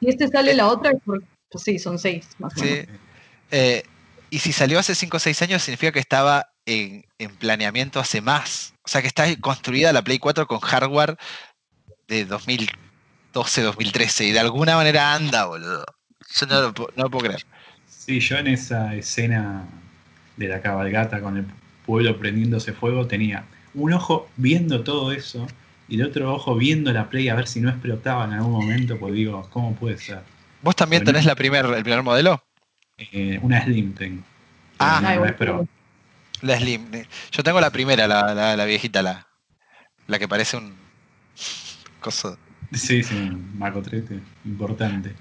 Y 0.00 0.08
este 0.08 0.28
sale 0.28 0.54
la 0.54 0.66
otra, 0.68 0.92
por- 1.04 1.22
pues 1.50 1.64
sí, 1.64 1.78
son 1.78 1.98
seis, 1.98 2.28
más 2.38 2.52
o 2.56 2.60
Sí. 2.60 2.64
menos. 2.66 2.86
Eh, 3.50 3.82
y 4.30 4.38
si 4.38 4.52
salió 4.52 4.78
hace 4.78 4.94
5 4.94 5.16
o 5.16 5.20
6 5.20 5.42
años, 5.42 5.62
significa 5.62 5.90
que 5.92 5.98
estaba 5.98 6.48
en, 6.64 7.04
en 7.18 7.34
planeamiento 7.36 7.98
hace 7.98 8.20
más. 8.20 8.74
O 8.84 8.88
sea, 8.88 9.00
que 9.02 9.08
está 9.08 9.24
construida 9.40 9.92
la 9.92 10.02
Play 10.02 10.18
4 10.20 10.46
con 10.46 10.60
hardware 10.60 11.16
de 12.06 12.24
2012, 13.32 13.62
2013. 13.62 14.24
Y 14.26 14.32
de 14.32 14.40
alguna 14.40 14.76
manera 14.76 15.14
anda, 15.14 15.46
boludo. 15.46 15.84
Yo 16.34 16.46
no 16.46 16.60
lo, 16.60 16.68
no 16.96 17.04
lo 17.04 17.10
puedo 17.10 17.26
creer. 17.26 17.44
Sí, 17.88 18.20
yo 18.20 18.36
en 18.38 18.46
esa 18.48 18.94
escena 18.94 19.64
de 20.36 20.48
la 20.48 20.60
cabalgata 20.60 21.20
con 21.20 21.36
el 21.36 21.46
pueblo 21.86 22.18
prendiéndose 22.18 22.72
fuego 22.72 23.06
tenía 23.06 23.44
un 23.74 23.92
ojo 23.92 24.28
viendo 24.36 24.82
todo 24.82 25.12
eso 25.12 25.46
y 25.88 25.96
el 25.96 26.06
otro 26.06 26.32
ojo 26.34 26.54
viendo 26.56 26.92
la 26.92 27.08
play 27.10 27.28
a 27.28 27.34
ver 27.34 27.46
si 27.48 27.60
no 27.60 27.68
explotaba 27.68 28.24
en 28.24 28.32
algún 28.34 28.52
momento, 28.52 28.98
pues 28.98 29.12
digo, 29.14 29.48
¿cómo 29.52 29.74
puede 29.74 29.98
ser? 29.98 30.22
¿Vos 30.62 30.76
también 30.76 31.02
Bueno. 31.02 31.12
tenés 31.18 31.26
la 31.26 31.34
primer, 31.34 31.64
el 31.66 31.82
primer 31.82 32.02
modelo? 32.02 32.42
Eh, 32.98 33.38
una 33.42 33.62
Slim 33.64 33.94
tengo. 33.94 34.22
Ah. 34.78 35.00
Pero 35.02 35.24
no 35.26 35.36
pro. 35.36 35.68
La 36.42 36.56
Slim. 36.58 36.90
Yo 37.32 37.42
tengo 37.42 37.60
la 37.60 37.70
primera, 37.70 38.06
la, 38.06 38.34
la- 38.34 38.56
la 38.56 38.64
viejita, 38.64 39.02
la, 39.02 39.26
la 40.06 40.18
que 40.18 40.28
parece 40.28 40.56
un 40.56 40.74
coso. 42.00 42.38
Sí, 42.72 43.02
sí, 43.02 43.14
un 43.16 43.58
macotrete 43.58 44.20
importante. 44.44 45.12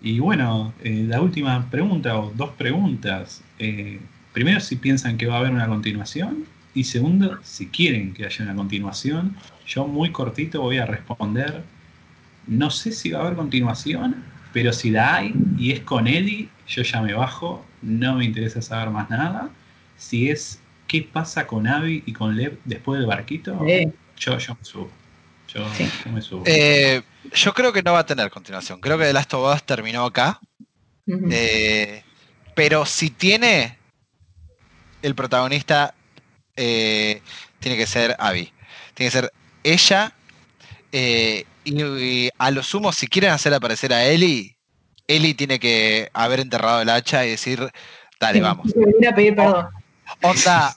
Y 0.00 0.20
bueno, 0.20 0.72
eh, 0.82 1.04
la 1.06 1.20
última 1.20 1.68
pregunta, 1.70 2.18
o 2.18 2.32
dos 2.34 2.50
preguntas. 2.50 3.42
Eh, 3.58 4.00
primero, 4.32 4.60
si 4.60 4.76
piensan 4.76 5.18
que 5.18 5.26
va 5.26 5.36
a 5.36 5.38
haber 5.40 5.52
una 5.52 5.66
continuación. 5.66 6.44
Y 6.74 6.84
segundo, 6.84 7.38
si 7.42 7.66
quieren 7.66 8.14
que 8.14 8.24
haya 8.24 8.44
una 8.44 8.54
continuación. 8.54 9.36
Yo 9.66 9.86
muy 9.86 10.12
cortito 10.12 10.62
voy 10.62 10.78
a 10.78 10.86
responder. 10.86 11.62
No 12.46 12.70
sé 12.70 12.92
si 12.92 13.10
va 13.10 13.18
a 13.18 13.22
haber 13.22 13.36
continuación, 13.36 14.24
pero 14.52 14.72
si 14.72 14.90
la 14.90 15.16
hay 15.16 15.34
y 15.58 15.72
es 15.72 15.80
con 15.80 16.06
Eddie, 16.06 16.48
yo 16.66 16.82
ya 16.82 17.02
me 17.02 17.12
bajo. 17.12 17.64
No 17.82 18.16
me 18.16 18.24
interesa 18.24 18.62
saber 18.62 18.90
más 18.90 19.10
nada. 19.10 19.50
Si 19.96 20.30
es 20.30 20.60
qué 20.86 21.02
pasa 21.02 21.46
con 21.46 21.66
Abby 21.66 22.02
y 22.06 22.12
con 22.12 22.36
Lev 22.36 22.58
después 22.64 22.98
del 23.00 23.08
barquito, 23.08 23.60
Sí. 23.66 23.88
yo, 24.18 24.38
yo 24.38 24.54
me 24.54 24.64
subo. 24.64 24.90
Yo, 25.52 25.68
Sí. 25.74 25.90
yo 26.04 26.10
me 26.12 26.20
subo. 26.22 26.42
Eh, 26.46 27.02
yo 27.32 27.54
creo 27.54 27.72
que 27.72 27.82
no 27.82 27.92
va 27.94 28.00
a 28.00 28.06
tener 28.06 28.30
continuación. 28.30 28.80
Creo 28.80 28.98
que 28.98 29.04
The 29.04 29.12
Last 29.12 29.32
of 29.34 29.54
Us 29.54 29.62
terminó 29.64 30.04
acá. 30.04 30.40
Eh, 31.30 32.02
pero 32.54 32.84
si 32.84 33.08
tiene 33.10 33.78
el 35.02 35.14
protagonista, 35.14 35.94
eh, 36.56 37.22
tiene 37.60 37.76
que 37.78 37.86
ser 37.86 38.14
Abby. 38.18 38.52
Tiene 38.94 39.10
que 39.10 39.18
ser 39.18 39.32
ella. 39.62 40.12
eh, 40.92 41.44
y, 41.64 41.82
y 41.82 42.30
a 42.38 42.50
lo 42.50 42.62
sumo, 42.62 42.92
si 42.92 43.06
quieren 43.08 43.30
hacer 43.30 43.52
aparecer 43.52 43.92
a 43.92 44.04
Ellie, 44.04 44.56
Ellie 45.06 45.34
tiene 45.34 45.58
que 45.58 46.10
haber 46.14 46.40
enterrado 46.40 46.80
el 46.80 46.88
hacha 46.88 47.26
y 47.26 47.30
decir, 47.30 47.70
dale, 48.18 48.40
vamos. 48.40 48.72
a 49.08 49.14
pedir 49.14 49.34
perdón. 49.36 49.68
Onda, 50.22 50.74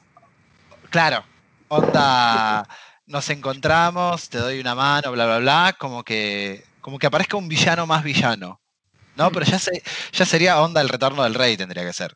claro, 0.90 1.24
onda, 1.70 2.68
nos 3.12 3.30
encontramos, 3.30 4.30
te 4.30 4.38
doy 4.38 4.60
una 4.60 4.74
mano, 4.74 5.12
bla, 5.12 5.26
bla, 5.26 5.38
bla, 5.40 5.76
como 5.78 6.04
que, 6.04 6.64
como 6.80 6.98
que 6.98 7.08
aparezca 7.08 7.38
un 7.38 7.48
villano 7.50 7.86
más 7.86 8.04
villano. 8.04 8.60
No, 9.18 9.30
pero 9.32 9.46
ya, 9.46 9.60
se, 9.60 9.84
ya 10.14 10.26
sería 10.26 10.62
onda 10.62 10.80
el 10.82 10.90
retorno 10.90 11.24
del 11.24 11.36
rey, 11.36 11.58
tendría 11.58 11.86
que 11.86 11.94
ser. 11.94 12.16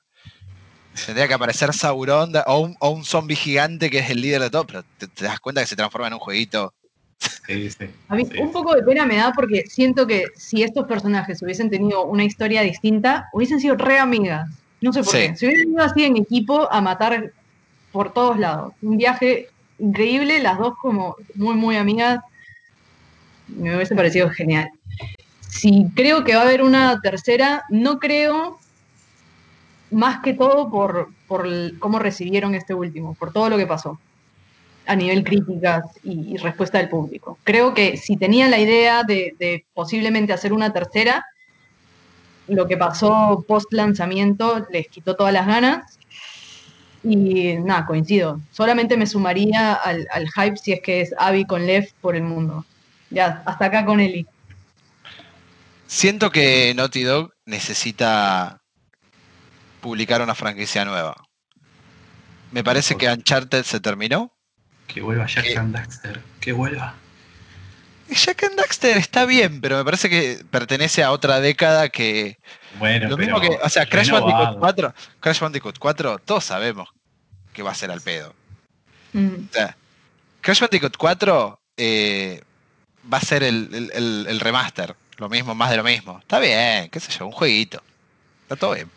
Tendría 1.05 1.27
que 1.27 1.33
aparecer 1.33 1.73
Sauron 1.73 2.31
o 2.47 2.59
un, 2.59 2.75
o 2.79 2.89
un 2.89 3.03
zombie 3.03 3.35
gigante 3.35 3.89
que 3.89 3.99
es 3.99 4.09
el 4.09 4.21
líder 4.21 4.41
de 4.41 4.49
todo, 4.49 4.65
pero 4.65 4.83
te, 4.97 5.07
te 5.07 5.25
das 5.25 5.41
cuenta 5.41 5.61
que 5.61 5.67
se 5.67 5.75
transforma 5.75 6.07
en 6.07 6.13
un 6.13 6.19
jueguito. 6.19 6.73
Sí, 7.45 7.69
sí, 7.69 7.89
A 8.07 8.15
mí 8.15 8.25
sí. 8.25 8.39
un 8.39 8.51
poco 8.51 8.73
de 8.73 8.81
pena 8.81 9.05
me 9.05 9.17
da 9.17 9.33
porque 9.33 9.65
siento 9.67 10.07
que 10.07 10.25
si 10.37 10.63
estos 10.63 10.87
personajes 10.87 11.41
hubiesen 11.43 11.69
tenido 11.69 12.05
una 12.05 12.23
historia 12.23 12.61
distinta, 12.61 13.27
hubiesen 13.33 13.59
sido 13.59 13.75
re 13.75 13.99
amigas. 13.99 14.47
No 14.79 14.93
sé 14.93 15.03
por 15.03 15.11
Sí. 15.13 15.19
qué. 15.19 15.35
Si 15.35 15.45
hubiesen 15.45 15.73
ido 15.73 15.83
así 15.83 16.05
en 16.05 16.15
equipo 16.15 16.71
a 16.71 16.79
matar 16.79 17.33
por 17.91 18.13
todos 18.13 18.39
lados. 18.39 18.73
Un 18.81 18.97
viaje 18.97 19.49
increíble, 19.79 20.41
las 20.41 20.57
dos 20.57 20.75
como 20.81 21.15
muy, 21.35 21.55
muy 21.55 21.75
amigas. 21.75 22.19
Me 23.47 23.75
hubiese 23.75 23.95
parecido 23.95 24.29
genial. 24.29 24.69
Si 25.47 25.87
creo 25.95 26.23
que 26.23 26.35
va 26.35 26.41
a 26.41 26.45
haber 26.45 26.61
una 26.61 26.99
tercera, 27.01 27.63
no 27.69 27.99
creo 27.99 28.59
más 29.91 30.19
que 30.21 30.33
todo 30.33 30.69
por, 30.69 31.09
por 31.27 31.47
cómo 31.79 31.99
recibieron 31.99 32.55
este 32.55 32.73
último, 32.73 33.13
por 33.15 33.31
todo 33.31 33.49
lo 33.49 33.57
que 33.57 33.67
pasó 33.67 33.99
a 34.87 34.95
nivel 34.95 35.23
críticas 35.23 35.85
y, 36.03 36.37
respuesta 36.37 36.77
del 36.77 36.89
público. 36.89 37.37
Creo 37.43 37.73
que 37.73 37.97
si 37.97 38.17
tenían 38.17 38.51
la 38.51 38.59
idea 38.59 39.03
de, 39.03 39.35
de 39.39 39.65
posiblemente 39.73 40.33
hacer 40.33 40.53
una 40.53 40.71
tercera, 40.73 41.25
lo 42.47 42.67
que 42.67 42.77
pasó 42.77 43.43
post 43.47 43.73
lanzamiento 43.73 44.65
les 44.69 44.87
quitó 44.87 45.15
todas 45.15 45.33
las 45.33 45.47
ganas. 45.47 45.97
Y 47.07 47.57
nada, 47.57 47.85
coincido. 47.85 48.41
Solamente 48.51 48.97
me 48.97 49.05
sumaría 49.05 49.75
al, 49.75 50.07
al 50.11 50.27
hype 50.31 50.57
si 50.57 50.73
es 50.73 50.81
que 50.81 51.01
es 51.01 51.13
Abby 51.19 51.45
con 51.45 51.67
Lev 51.67 51.93
por 52.01 52.15
el 52.15 52.23
mundo. 52.23 52.65
Ya, 53.11 53.43
hasta 53.45 53.65
acá 53.65 53.85
con 53.85 53.99
Eli. 53.99 54.25
Siento 55.85 56.31
que 56.31 56.73
Naughty 56.75 57.03
Dog 57.03 57.31
necesita 57.45 58.59
publicar 59.81 60.23
una 60.23 60.33
franquicia 60.33 60.83
nueva. 60.83 61.15
Me 62.51 62.63
parece 62.63 62.95
que 62.95 63.07
Uncharted 63.07 63.63
se 63.63 63.79
terminó. 63.79 64.31
Que 64.87 65.01
vuelva 65.01 65.27
Jack 65.27 65.45
¿Qué? 65.45 65.57
and 65.57 65.75
Daxter. 65.75 66.21
Que 66.39 66.53
vuelva. 66.53 66.95
Jack 68.09 68.43
and 68.45 68.55
Daxter 68.55 68.97
está 68.97 69.25
bien, 69.25 69.61
pero 69.61 69.77
me 69.77 69.85
parece 69.85 70.09
que 70.09 70.43
pertenece 70.49 71.03
a 71.03 71.11
otra 71.11 71.39
década 71.39 71.89
que. 71.89 72.37
Bueno, 72.79 73.09
Lo 73.09 73.17
pero 73.17 73.39
mismo 73.39 73.41
que. 73.41 73.59
O 73.63 73.69
sea, 73.69 73.85
Crash 73.85 74.07
renovado. 74.07 74.31
Bandicoot 74.31 74.59
4. 74.59 74.93
Crash 75.19 75.39
Bandicoot 75.39 75.77
4, 75.77 76.19
todos 76.19 76.43
sabemos 76.43 76.94
que 77.55 77.63
va 77.63 77.71
a 77.71 77.75
ser 77.75 77.89
al 77.89 78.01
pedo. 78.01 78.35
Mm, 79.13 79.45
O 79.49 79.53
sea, 79.53 79.75
Crash 80.41 80.59
Bandicoot 80.59 80.97
4 80.97 81.59
eh, 81.77 82.41
va 83.11 83.17
a 83.17 83.21
ser 83.21 83.41
el, 83.43 83.69
el- 83.73 83.91
el- 83.93 84.25
el 84.29 84.39
remaster. 84.39 84.95
Lo 85.17 85.29
mismo, 85.29 85.55
más 85.55 85.71
de 85.71 85.77
lo 85.77 85.83
mismo. 85.83 86.19
Está 86.19 86.39
bien, 86.39 86.89
qué 86.89 86.99
sé 86.99 87.11
yo, 87.17 87.25
un 87.25 87.31
jueguito. 87.31 87.81
Está 88.43 88.55
todo 88.57 88.73
bien. 88.75 88.91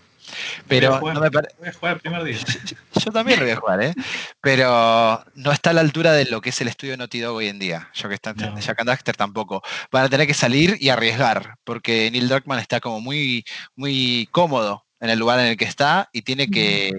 Pero 0.66 0.88
Voy 0.88 0.96
a 0.96 1.00
jugar- 1.00 1.14
no 1.14 1.20
me 1.22 1.30
pare- 1.30 1.48
Voy 1.58 1.68
a 1.68 1.72
jugar 1.72 1.94
el 1.94 2.00
primer 2.00 2.22
día. 2.24 2.36
Yo 3.02 3.10
también 3.12 3.38
lo 3.38 3.46
voy 3.46 3.52
a 3.52 3.56
jugar, 3.56 3.82
¿eh? 3.82 3.94
Pero 4.42 5.24
no 5.36 5.52
está 5.52 5.70
a 5.70 5.72
la 5.72 5.80
altura 5.80 6.12
de 6.12 6.26
lo 6.26 6.42
que 6.42 6.50
es 6.50 6.60
el 6.60 6.68
estudio 6.68 6.96
Naughty 6.98 7.20
Dog 7.20 7.36
hoy 7.36 7.48
en 7.48 7.58
día. 7.58 7.88
Yo 7.94 8.08
que 8.10 8.14
está 8.16 8.34
No. 8.34 8.58
Jack 8.60 8.78
and 8.80 8.88
Daxter 8.88 9.16
tampoco. 9.16 9.62
Van 9.90 10.04
a 10.04 10.08
tener 10.10 10.26
que 10.26 10.34
salir 10.34 10.76
y 10.80 10.90
arriesgar, 10.90 11.54
porque 11.64 12.10
Neil 12.10 12.28
Druckmann 12.28 12.58
está 12.58 12.78
como 12.80 13.00
muy, 13.00 13.44
muy 13.74 14.28
cómodo 14.30 14.84
en 15.00 15.08
el 15.10 15.18
lugar 15.18 15.38
en 15.40 15.46
el 15.46 15.56
que 15.56 15.64
está 15.64 16.10
y 16.12 16.20
tiene 16.22 16.50
que, 16.50 16.90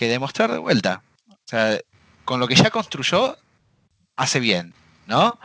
que 0.00 0.08
demostrar 0.08 0.50
de 0.50 0.56
vuelta. 0.56 1.02
O 1.28 1.36
sea, 1.44 1.78
con 2.24 2.40
lo 2.40 2.48
que 2.48 2.54
ya 2.54 2.70
construyó, 2.70 3.36
hace 4.16 4.40
bien, 4.40 4.72
¿no? 5.06 5.38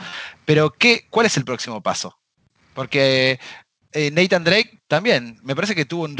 Pero 0.45 0.71
¿qué, 0.71 1.07
¿cuál 1.09 1.25
es 1.25 1.35
el 1.35 1.43
próximo 1.43 1.83
paso? 1.83 2.17
Porque 2.73 3.37
eh, 3.91 4.11
Nathan 4.11 4.45
Drake 4.45 4.79
también, 4.87 5.39
me 5.43 5.55
parece 5.55 5.75
que 5.75 5.83
tuvo 5.83 6.05
un, 6.05 6.15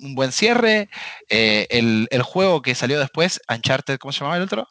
un 0.00 0.14
buen 0.14 0.32
cierre. 0.32 0.88
Eh, 1.28 1.66
el, 1.68 2.08
el 2.10 2.22
juego 2.22 2.62
que 2.62 2.74
salió 2.74 2.98
después, 2.98 3.38
Uncharted, 3.50 3.98
¿cómo 3.98 4.12
se 4.12 4.20
llamaba 4.20 4.38
el 4.38 4.44
otro? 4.44 4.66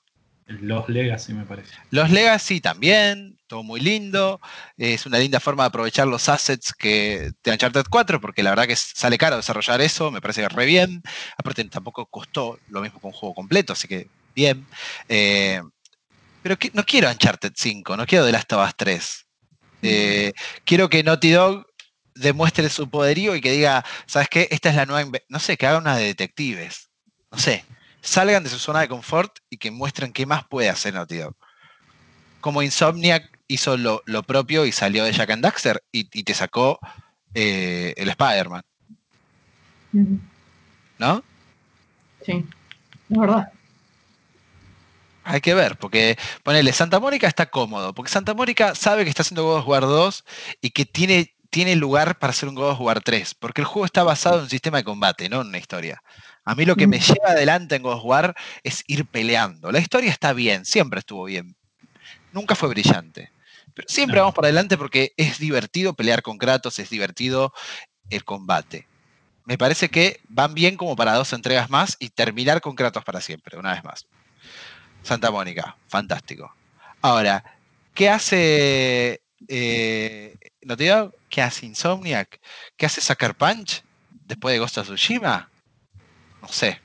Los 0.48 0.88
Legacy, 0.88 1.34
me 1.34 1.46
parece. 1.46 1.74
Los 1.92 2.10
Legacy 2.10 2.62
también, 2.62 3.38
todo 3.48 3.64
muy 3.64 3.82
lindo. 3.82 4.40
Es 4.78 5.06
una 5.06 5.20
linda 5.20 5.40
forma 5.42 5.64
de 5.64 5.68
aprovechar 5.68 6.08
los 6.08 6.30
assets 6.30 6.74
que 6.74 7.32
de 7.44 7.52
Uncharted 7.52 7.86
4, 7.90 8.22
porque 8.22 8.44
la 8.44 8.52
verdad 8.52 8.66
que 8.68 8.76
sale 8.76 9.18
caro 9.18 9.36
desarrollar 9.36 9.82
eso, 9.82 10.10
me 10.10 10.22
parece 10.22 10.42
que 10.42 10.50
re 10.50 10.66
bien. 10.66 11.04
Aparte, 11.38 11.64
tampoco 11.66 12.06
costó 12.06 12.60
lo 12.70 12.82
mismo 12.82 13.00
que 13.02 13.08
un 13.08 13.14
juego 13.14 13.36
completo, 13.36 13.74
así 13.74 13.88
que 13.90 14.08
bien. 14.36 14.66
Eh, 15.10 15.62
pero 16.44 16.58
que- 16.58 16.72
no 16.74 16.86
quiero 16.86 17.10
Uncharted 17.10 17.52
5, 17.56 17.98
no 17.98 18.06
quiero 18.06 18.26
The 18.26 18.32
Last 18.32 18.54
of 18.54 18.66
Us 18.68 18.76
3. 18.78 19.26
Eh, 19.82 20.32
quiero 20.66 20.90
que 20.90 21.04
Naughty 21.04 21.32
Dog 21.32 21.66
demuestre 22.16 22.70
su 22.70 22.90
poderío 22.90 23.36
y 23.36 23.42
que 23.42 23.52
diga, 23.52 23.86
¿sabes 24.06 24.28
qué? 24.30 24.48
Esta 24.50 24.70
es 24.70 24.76
la 24.76 24.86
nueva... 24.86 25.04
inve-". 25.04 25.26
No 25.30 25.40
sé, 25.40 25.58
que 25.58 25.68
haga 25.68 25.78
una 25.80 25.98
de 25.98 26.06
detectives. 26.06 26.90
No 27.32 27.38
sé. 27.38 27.66
Salgan 28.02 28.44
de 28.44 28.50
su 28.50 28.60
zona 28.60 28.82
de 28.82 28.88
confort 28.88 29.40
y 29.50 29.58
que 29.58 29.72
muestren 29.72 30.14
qué 30.14 30.26
más 30.26 30.46
puede 30.48 30.70
hacer 30.70 30.94
Naughty 30.94 31.18
Dog. 31.18 31.36
Como 32.42 32.62
Insomniac 32.62 33.38
hizo 33.48 33.78
lo, 33.78 34.02
lo 34.06 34.24
propio 34.24 34.66
y 34.66 34.72
salió 34.72 35.04
de 35.04 35.14
Jack 35.14 35.32
and 35.32 35.44
Daxter 35.44 35.84
y, 35.92 36.08
y 36.18 36.24
te 36.24 36.34
sacó 36.34 36.80
eh, 37.34 37.94
el 37.98 38.10
Spider-Man, 38.10 38.64
¿no? 40.98 41.24
Sí, 42.26 42.46
es 43.10 43.18
verdad. 43.18 43.52
Hay 45.24 45.42
que 45.42 45.54
ver, 45.54 45.78
porque 45.78 46.18
ponele, 46.44 46.72
Santa 46.72 47.00
Mónica 47.00 47.28
está 47.28 47.48
cómodo, 47.48 47.94
porque 47.94 48.12
Santa 48.12 48.34
Mónica 48.34 48.76
sabe 48.76 49.04
que 49.04 49.10
está 49.10 49.24
haciendo 49.24 49.44
God 49.44 49.60
of 49.60 49.68
War 49.68 49.82
2 49.82 50.24
y 50.62 50.70
que 50.72 50.86
tiene, 50.86 51.36
tiene 51.50 51.76
lugar 51.76 52.18
para 52.18 52.32
hacer 52.32 52.48
un 52.48 52.56
God 52.56 52.72
of 52.72 52.82
War 52.82 53.02
3, 53.02 53.36
porque 53.36 53.62
el 53.62 53.68
juego 53.68 53.86
está 53.86 54.04
basado 54.04 54.38
en 54.38 54.44
un 54.44 54.50
sistema 54.50 54.78
de 54.78 54.86
combate, 54.86 55.30
no 55.30 55.42
en 55.42 55.48
una 55.48 55.58
historia. 55.58 56.02
A 56.50 56.56
mí 56.56 56.64
lo 56.64 56.78
que 56.78 56.88
me 56.88 56.98
Mm. 56.98 57.02
lleva 57.02 57.30
adelante 57.32 57.76
en 57.76 57.84
God 57.84 57.96
of 57.98 58.06
War 58.06 58.36
es 58.64 58.82
ir 58.88 59.06
peleando. 59.06 59.70
La 59.70 59.80
historia 59.80 60.10
está 60.10 60.32
bien, 60.32 60.64
siempre 60.64 61.00
estuvo 61.00 61.26
bien. 61.26 61.58
Nunca 62.32 62.56
fue 62.56 62.70
brillante. 62.70 63.32
Pero 63.74 63.86
siempre 63.90 64.16
No. 64.16 64.22
vamos 64.24 64.36
para 64.36 64.46
adelante 64.48 64.78
porque 64.78 65.12
es 65.18 65.40
divertido 65.40 65.94
pelear 65.94 66.22
con 66.22 66.38
Kratos, 66.38 66.80
es 66.80 66.90
divertido 66.90 67.52
el 68.10 68.24
combate. 68.24 68.88
Me 69.44 69.58
parece 69.58 69.90
que 69.90 70.22
van 70.30 70.54
bien 70.54 70.78
como 70.78 70.96
para 70.96 71.14
dos 71.16 71.34
entregas 71.34 71.70
más 71.70 71.98
y 72.00 72.10
terminar 72.12 72.62
con 72.62 72.76
Kratos 72.76 73.04
para 73.04 73.20
siempre, 73.20 73.58
una 73.58 73.74
vez 73.74 73.84
más. 73.84 74.08
Santa 75.04 75.30
Mónica, 75.32 75.76
fantástico. 75.90 76.54
Ahora, 77.02 77.44
¿qué 77.94 78.10
hace 78.10 79.22
eh, 79.50 80.34
Naughty 80.62 80.86
Dog? 80.86 81.14
¿Qué 81.30 81.42
hace 81.42 81.66
Insomniac? 81.66 82.40
¿Qué 82.78 82.86
hace 82.86 83.02
Sucker 83.02 83.36
Punch 83.36 83.84
después 84.26 84.54
de 84.54 84.60
Ghost 84.60 84.78
of 84.78 84.88
Tsushima? 84.88 85.50
No 86.42 86.48
sé. 86.48 86.80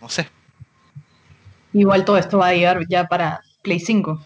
No 0.00 0.08
sé. 0.08 0.28
Igual 1.72 2.04
todo 2.04 2.18
esto 2.18 2.38
va 2.38 2.48
a 2.48 2.52
llegar 2.54 2.80
ya 2.88 3.06
para 3.06 3.40
Play 3.62 3.80
5. 3.80 4.20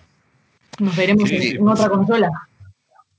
Nos 0.81 0.97
veremos 0.97 1.29
Sí, 1.29 1.37
en, 1.37 1.43
sí, 1.43 1.49
en 1.57 1.69
otra 1.69 1.89
consola. 1.89 2.29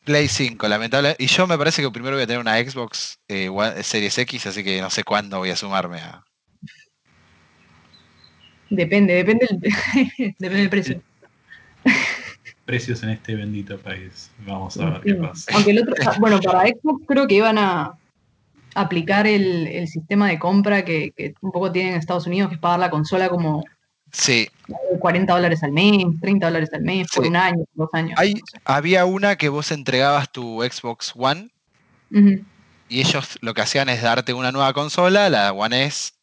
Play 0.03 0.27
5, 0.27 0.67
lamentable. 0.67 1.15
Y 1.19 1.27
yo 1.27 1.45
me 1.47 1.57
parece 1.57 1.81
que 1.81 1.91
primero 1.91 2.15
voy 2.15 2.23
a 2.23 2.27
tener 2.27 2.39
una 2.41 2.57
Xbox 2.57 3.19
eh, 3.27 3.49
One- 3.49 3.83
Series 3.83 4.17
X, 4.17 4.47
así 4.47 4.63
que 4.63 4.81
no 4.81 4.89
sé 4.89 5.03
cuándo 5.03 5.37
voy 5.39 5.49
a 5.51 5.55
sumarme 5.55 5.99
a. 5.99 6.23
Depende, 8.69 9.13
depende 9.13 9.47
del, 9.49 9.59
depende 10.37 10.57
del 10.59 10.69
precio. 10.69 11.01
Precios 12.65 13.01
en 13.01 13.09
este 13.09 13.35
bendito 13.35 13.79
país. 13.79 14.29
Vamos 14.45 14.77
a 14.77 14.89
ver 14.91 15.01
qué 15.01 15.15
pasa. 15.15 15.51
Aunque 15.55 15.71
el 15.71 15.79
otro, 15.81 15.95
ah, 16.05 16.15
bueno, 16.19 16.39
para 16.39 16.67
Xbox 16.67 17.03
creo 17.07 17.27
que 17.27 17.35
iban 17.35 17.57
a 17.57 17.93
aplicar 18.75 19.27
el, 19.27 19.67
el 19.67 19.87
sistema 19.87 20.27
de 20.29 20.39
compra 20.39 20.85
que, 20.85 21.11
que 21.15 21.33
un 21.41 21.51
poco 21.51 21.71
tienen 21.71 21.93
en 21.93 21.99
Estados 21.99 22.27
Unidos, 22.27 22.49
que 22.49 22.55
es 22.55 22.61
pagar 22.61 22.79
la 22.79 22.89
consola 22.89 23.29
como 23.29 23.63
Sí, 24.11 24.47
40 24.99 25.33
dólares 25.33 25.63
al 25.63 25.71
mes, 25.71 26.05
30 26.21 26.47
dólares 26.47 26.69
al 26.73 26.81
mes, 26.81 27.07
por 27.13 27.25
un 27.27 27.35
año, 27.35 27.63
dos 27.73 27.89
años. 27.93 28.17
Hay- 28.17 28.33
no 28.33 28.41
sé. 28.51 28.59
había 28.65 29.05
una 29.05 29.35
que 29.35 29.49
vos 29.49 29.71
entregabas 29.71 30.31
tu 30.31 30.61
Xbox 30.63 31.13
One 31.15 31.49
y 32.89 33.01
ellos 33.01 33.37
lo 33.41 33.53
que 33.53 33.61
hacían 33.61 33.89
es 33.89 34.01
darte 34.01 34.33
una 34.33 34.51
nueva 34.51 34.73
consola, 34.73 35.29
la 35.29 35.53
One 35.53 35.85
S, 35.85 36.13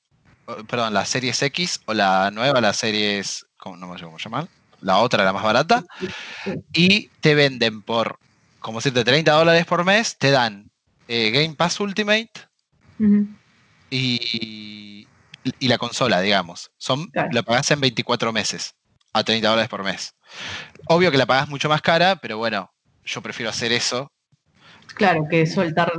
perdón, 0.68 0.94
la 0.94 1.04
Series 1.04 1.40
X 1.42 1.80
o 1.86 1.94
la 1.94 2.30
nueva, 2.32 2.60
la 2.60 2.72
Series, 2.72 3.46
¿cómo, 3.56 3.76
no 3.76 3.86
me 3.86 3.92
acuerdo 3.92 4.06
cómo 4.06 4.18
llamar? 4.18 4.48
La 4.80 4.98
otra, 4.98 5.24
la 5.24 5.32
más 5.32 5.44
barata, 5.44 5.84
y 6.72 7.08
te 7.20 7.34
venden 7.34 7.82
por, 7.82 8.18
como 8.58 8.78
decirte, 8.78 9.04
30 9.04 9.32
dólares 9.32 9.64
por 9.64 9.84
mes, 9.84 10.18
te 10.18 10.30
dan 10.30 10.70
eh, 11.08 11.30
Game 11.30 11.54
Pass 11.54 11.80
Ultimate 11.80 12.30
y, 13.90 15.06
y 15.58 15.68
la 15.68 15.78
consola, 15.78 16.20
digamos. 16.20 16.70
Son, 16.78 17.06
Claro. 17.08 17.28
Lo 17.32 17.42
pagás 17.42 17.70
en 17.70 17.80
24 17.80 18.32
meses, 18.32 18.74
a 19.12 19.22
30 19.24 19.48
dólares 19.48 19.68
por 19.68 19.84
mes. 19.84 20.14
Obvio 20.88 21.10
que 21.10 21.18
la 21.18 21.26
pagás 21.26 21.48
mucho 21.48 21.68
más 21.68 21.82
cara, 21.82 22.16
pero 22.16 22.38
bueno, 22.38 22.70
yo 23.04 23.22
prefiero 23.22 23.50
hacer 23.50 23.72
eso. 23.72 24.10
Claro, 24.94 25.24
que 25.30 25.46
soltar, 25.46 25.92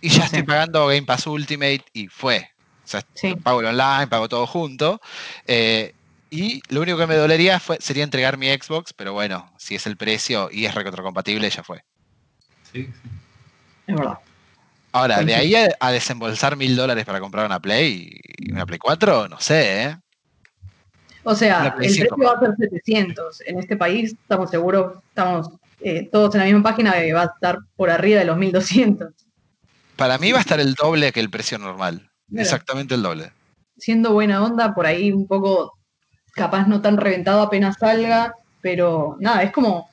Y 0.00 0.08
ya 0.10 0.18
No 0.20 0.24
estoy 0.24 0.40
sé. 0.40 0.46
pagando 0.46 0.86
Game 0.86 1.02
Pass 1.02 1.26
Ultimate 1.26 1.84
y 1.92 2.08
fue. 2.08 2.48
O 2.84 2.88
sea, 2.90 3.02
sí. 3.14 3.34
pago 3.36 3.60
el 3.60 3.66
online, 3.66 4.06
pago 4.08 4.28
todo 4.28 4.46
junto. 4.46 5.00
eh, 5.46 5.94
y 6.30 6.60
lo 6.68 6.82
único 6.82 6.98
que 6.98 7.06
me 7.06 7.14
dolería 7.14 7.58
fue, 7.58 7.78
sería 7.80 8.04
entregar 8.04 8.36
mi 8.36 8.48
Xbox, 8.48 8.92
pero 8.92 9.14
bueno, 9.14 9.50
si 9.58 9.74
es 9.76 9.86
el 9.86 9.96
precio 9.96 10.50
y 10.52 10.66
es 10.66 10.74
recontracompatible, 10.74 11.48
ya 11.48 11.62
fue. 11.64 11.82
Sí, 12.70 12.84
sí. 12.84 12.92
Es 13.86 13.96
verdad. 13.96 14.18
Ahora, 14.92 15.22
de 15.22 15.34
ahí 15.34 15.54
a, 15.54 15.90
desembolsar 15.90 16.56
mil 16.56 16.74
dólares 16.74 17.04
para 17.04 17.20
comprar 17.20 17.44
una 17.46 17.60
Play, 17.60 18.18
una 18.50 18.64
Play 18.64 18.78
4, 18.78 19.28
no 19.28 19.38
sé, 19.38 19.82
¿eh? 19.84 19.96
O 21.24 21.34
sea, 21.34 21.66
el 21.66 21.74
precio 21.74 22.06
va 22.16 22.32
a 22.32 22.40
ser 22.40 22.54
700. 22.58 23.42
En 23.46 23.58
este 23.58 23.76
país 23.76 24.12
estamos 24.12 24.50
seguros, 24.50 25.02
estamos 25.08 25.50
eh, 25.80 26.08
todos 26.10 26.34
en 26.34 26.40
la 26.40 26.46
misma 26.46 26.62
página 26.62 26.92
que 26.92 27.12
va 27.12 27.22
a 27.22 27.26
estar 27.26 27.58
por 27.76 27.90
arriba 27.90 28.20
de 28.20 28.24
los 28.24 28.38
1200. 28.38 29.12
Para 29.96 30.16
mí 30.16 30.32
va 30.32 30.38
a 30.38 30.40
estar 30.40 30.58
el 30.58 30.74
doble 30.74 31.12
que 31.12 31.20
el 31.20 31.28
precio 31.28 31.58
normal. 31.58 32.08
Exactamente 32.34 32.94
el 32.94 33.02
doble. 33.02 33.32
Siendo 33.76 34.12
buena 34.12 34.42
onda, 34.42 34.74
por 34.74 34.86
ahí 34.86 35.12
un 35.12 35.26
poco, 35.26 35.78
capaz 36.32 36.66
no 36.66 36.80
tan 36.80 36.96
reventado 36.96 37.42
apenas 37.42 37.76
salga, 37.78 38.34
pero 38.62 39.16
nada, 39.20 39.42
es 39.42 39.52
como 39.52 39.88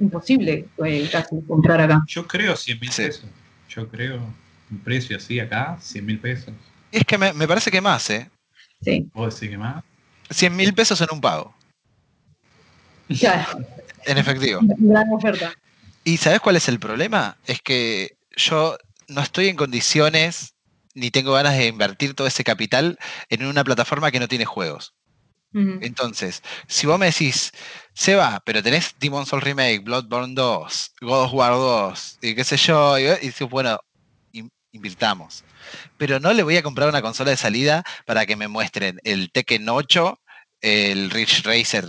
imposible 0.00 0.66
eh, 0.84 1.08
casi 1.10 1.40
comprar 1.46 1.80
acá. 1.80 2.02
Yo 2.06 2.26
creo 2.26 2.56
100 2.56 2.80
mil 2.80 2.90
pesos. 2.90 3.24
Yo 3.68 3.88
creo 3.88 4.20
un 4.70 4.78
precio 4.80 5.16
así 5.16 5.40
acá, 5.40 5.78
100 5.80 6.06
mil 6.06 6.18
pesos. 6.18 6.54
Es 6.92 7.04
que 7.04 7.18
me, 7.18 7.46
parece 7.46 7.70
que 7.70 7.80
más, 7.80 8.08
¿eh? 8.10 8.28
Sí. 8.82 9.08
¿Vos 9.14 9.34
decís 9.34 9.50
que 9.50 9.58
más? 9.58 9.84
100 10.30 10.56
mil 10.56 10.74
pesos 10.74 11.00
en 11.00 11.08
un 11.12 11.20
pago. 11.20 11.54
Ya. 13.08 13.46
en 14.06 14.18
efectivo. 14.18 14.60
Gran 14.62 15.12
oferta. 15.12 15.52
¿Y 16.04 16.16
sabes 16.16 16.40
cuál 16.40 16.56
es 16.56 16.68
el 16.68 16.78
problema? 16.78 17.36
Es 17.46 17.60
que 17.60 18.16
yo 18.36 18.78
no 19.08 19.20
estoy 19.20 19.48
en 19.48 19.56
condiciones 19.56 20.54
ni 20.94 21.10
tengo 21.10 21.32
ganas 21.32 21.56
de 21.56 21.66
invertir 21.66 22.14
todo 22.14 22.26
ese 22.26 22.44
capital 22.44 22.98
en 23.28 23.44
una 23.44 23.64
plataforma 23.64 24.10
que 24.10 24.20
no 24.20 24.28
tiene 24.28 24.44
juegos. 24.44 24.94
Entonces, 25.52 26.44
si 26.68 26.86
vos 26.86 26.96
me 26.96 27.06
decís, 27.06 27.50
se 27.94 28.14
va, 28.14 28.40
pero 28.44 28.62
tenés 28.62 28.94
Demon's 28.98 29.28
Soul 29.28 29.42
Remake, 29.42 29.80
Bloodborne 29.80 30.34
2, 30.34 30.92
God 31.00 31.24
of 31.24 31.34
War 31.34 31.52
2, 31.52 32.18
y 32.22 32.34
qué 32.34 32.44
sé 32.44 32.56
yo, 32.56 32.98
y, 32.98 33.04
y 33.04 33.44
bueno, 33.44 33.78
invirtamos. 34.72 35.44
Pero 35.96 36.20
no 36.20 36.32
le 36.32 36.42
voy 36.42 36.56
a 36.56 36.62
comprar 36.62 36.88
una 36.88 37.02
consola 37.02 37.30
de 37.30 37.36
salida 37.36 37.84
para 38.06 38.26
que 38.26 38.36
me 38.36 38.48
muestren 38.48 39.00
el 39.04 39.30
Tekken 39.30 39.68
8, 39.68 40.18
el 40.62 41.10
Ridge 41.10 41.42
Racer 41.42 41.86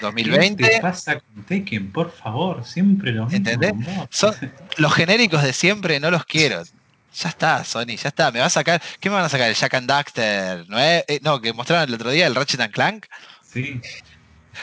2020. 0.00 0.62
¿Qué 0.62 0.78
pasa 0.80 1.20
con 1.20 1.44
Tekken? 1.44 1.92
Por 1.92 2.10
favor, 2.10 2.64
siempre 2.64 3.12
lo 3.12 3.24
mismo. 3.26 3.36
¿Entendés? 3.36 3.72
Son 4.10 4.34
los 4.76 4.94
genéricos 4.94 5.42
de 5.42 5.52
siempre, 5.52 6.00
no 6.00 6.10
los 6.10 6.24
quiero. 6.24 6.62
Ya 7.12 7.28
está, 7.28 7.64
Sony, 7.64 7.96
ya 7.96 8.08
está. 8.08 8.30
Me 8.30 8.38
va 8.38 8.46
a 8.46 8.50
sacar. 8.50 8.80
¿Qué 9.00 9.08
me 9.08 9.16
van 9.16 9.24
a 9.24 9.28
sacar? 9.28 9.48
¿El 9.48 9.56
Jack 9.56 9.74
and 9.74 9.88
Daxter? 9.88 10.68
¿No, 10.68 10.78
eh, 10.78 11.04
no, 11.22 11.40
que 11.40 11.52
mostraron 11.52 11.88
el 11.88 11.94
otro 11.94 12.10
día 12.10 12.26
el 12.26 12.34
Ratchet 12.36 12.60
and 12.60 12.72
Clank. 12.72 13.06
Sí. 13.42 13.80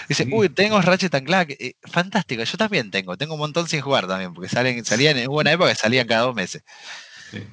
Dice, 0.07 0.27
uy, 0.31 0.49
tengo 0.49 0.81
Ratchet 0.81 1.13
and 1.15 1.25
Clank. 1.25 1.51
Eh, 1.51 1.75
fantástico, 1.83 2.43
yo 2.43 2.57
también 2.57 2.91
tengo. 2.91 3.17
Tengo 3.17 3.33
un 3.33 3.39
montón 3.39 3.67
sin 3.67 3.81
jugar 3.81 4.07
también, 4.07 4.33
porque 4.33 4.49
salen, 4.49 4.83
salían 4.85 5.17
en 5.17 5.29
una 5.29 5.51
época 5.51 5.69
que 5.69 5.75
salían 5.75 6.07
cada 6.07 6.21
dos 6.21 6.35
meses. 6.35 6.63
Sí. 7.31 7.43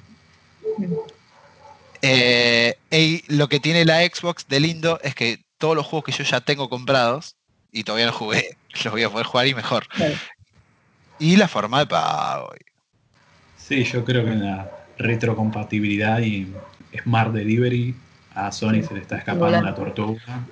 Eh, 2.01 2.77
y 2.91 3.23
lo 3.33 3.47
que 3.49 3.59
tiene 3.59 3.85
la 3.85 4.01
Xbox 4.01 4.47
de 4.47 4.59
lindo 4.59 4.99
es 5.01 5.15
que 5.15 5.43
todos 5.57 5.75
los 5.75 5.85
juegos 5.85 6.05
que 6.05 6.11
yo 6.11 6.23
ya 6.23 6.41
tengo 6.41 6.69
comprados 6.69 7.35
y 7.71 7.83
todavía 7.83 8.07
no 8.07 8.13
jugué, 8.13 8.57
los 8.83 8.93
voy 8.93 9.03
a 9.03 9.09
poder 9.09 9.25
jugar 9.25 9.47
y 9.47 9.55
mejor. 9.55 9.87
Y 11.19 11.37
la 11.37 11.47
forma 11.47 11.79
de 11.79 11.87
pago. 11.87 12.53
Sí, 13.57 13.83
yo 13.83 14.05
creo 14.05 14.23
que 14.23 14.31
en 14.31 14.45
la 14.45 14.69
retrocompatibilidad 14.97 16.19
y 16.19 16.53
Smart 17.03 17.33
Delivery 17.33 17.95
a 18.35 18.51
Sony 18.51 18.83
se 18.87 18.93
le 18.93 19.01
está 19.01 19.17
escapando 19.17 19.61
la 19.61 19.73
tortuga. 19.73 20.45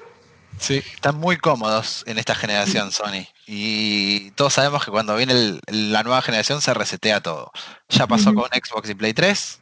Sí, 0.60 0.82
están 0.94 1.20
muy 1.20 1.38
cómodos 1.38 2.04
en 2.08 2.18
esta 2.18 2.36
generación 2.36 2.92
Sony. 2.92 3.28
Y 3.48 4.32
todos 4.32 4.54
sabemos 4.54 4.86
que 4.86 4.92
cuando 4.92 5.16
viene 5.16 5.60
la 5.68 6.04
nueva 6.04 6.22
generación 6.22 6.62
se 6.62 6.74
resetea 6.74 7.22
todo. 7.22 7.52
Ya 7.90 8.08
pasó 8.08 8.34
con 8.34 8.46
Xbox 8.46 8.90
y 8.90 8.96
Play 8.96 9.14
3. 9.14 9.60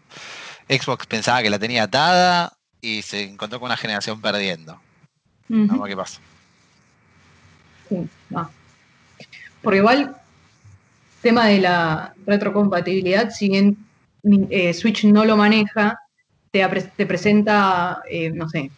Xbox 0.69 1.05
pensaba 1.07 1.41
que 1.41 1.49
la 1.49 1.59
tenía 1.59 1.83
atada 1.83 2.53
y 2.79 3.01
se 3.01 3.23
encontró 3.23 3.59
con 3.59 3.67
una 3.67 3.77
generación 3.77 4.21
perdiendo. 4.21 4.79
Vamos 5.47 5.85
a 5.85 5.89
qué 5.89 5.97
pasa. 5.97 6.21
Sí, 7.89 8.07
Por 9.61 9.75
igual, 9.75 10.15
tema 11.21 11.47
de 11.47 11.59
la 11.59 12.13
retrocompatibilidad, 12.25 13.31
si 13.31 13.49
bien 13.49 13.77
eh, 14.49 14.73
Switch 14.73 15.03
no 15.03 15.25
lo 15.25 15.35
maneja, 15.35 15.99
te, 16.51 16.65
te 16.95 17.05
presenta, 17.05 18.01
eh, 18.09 18.31
no 18.31 18.47
sé, 18.49 18.71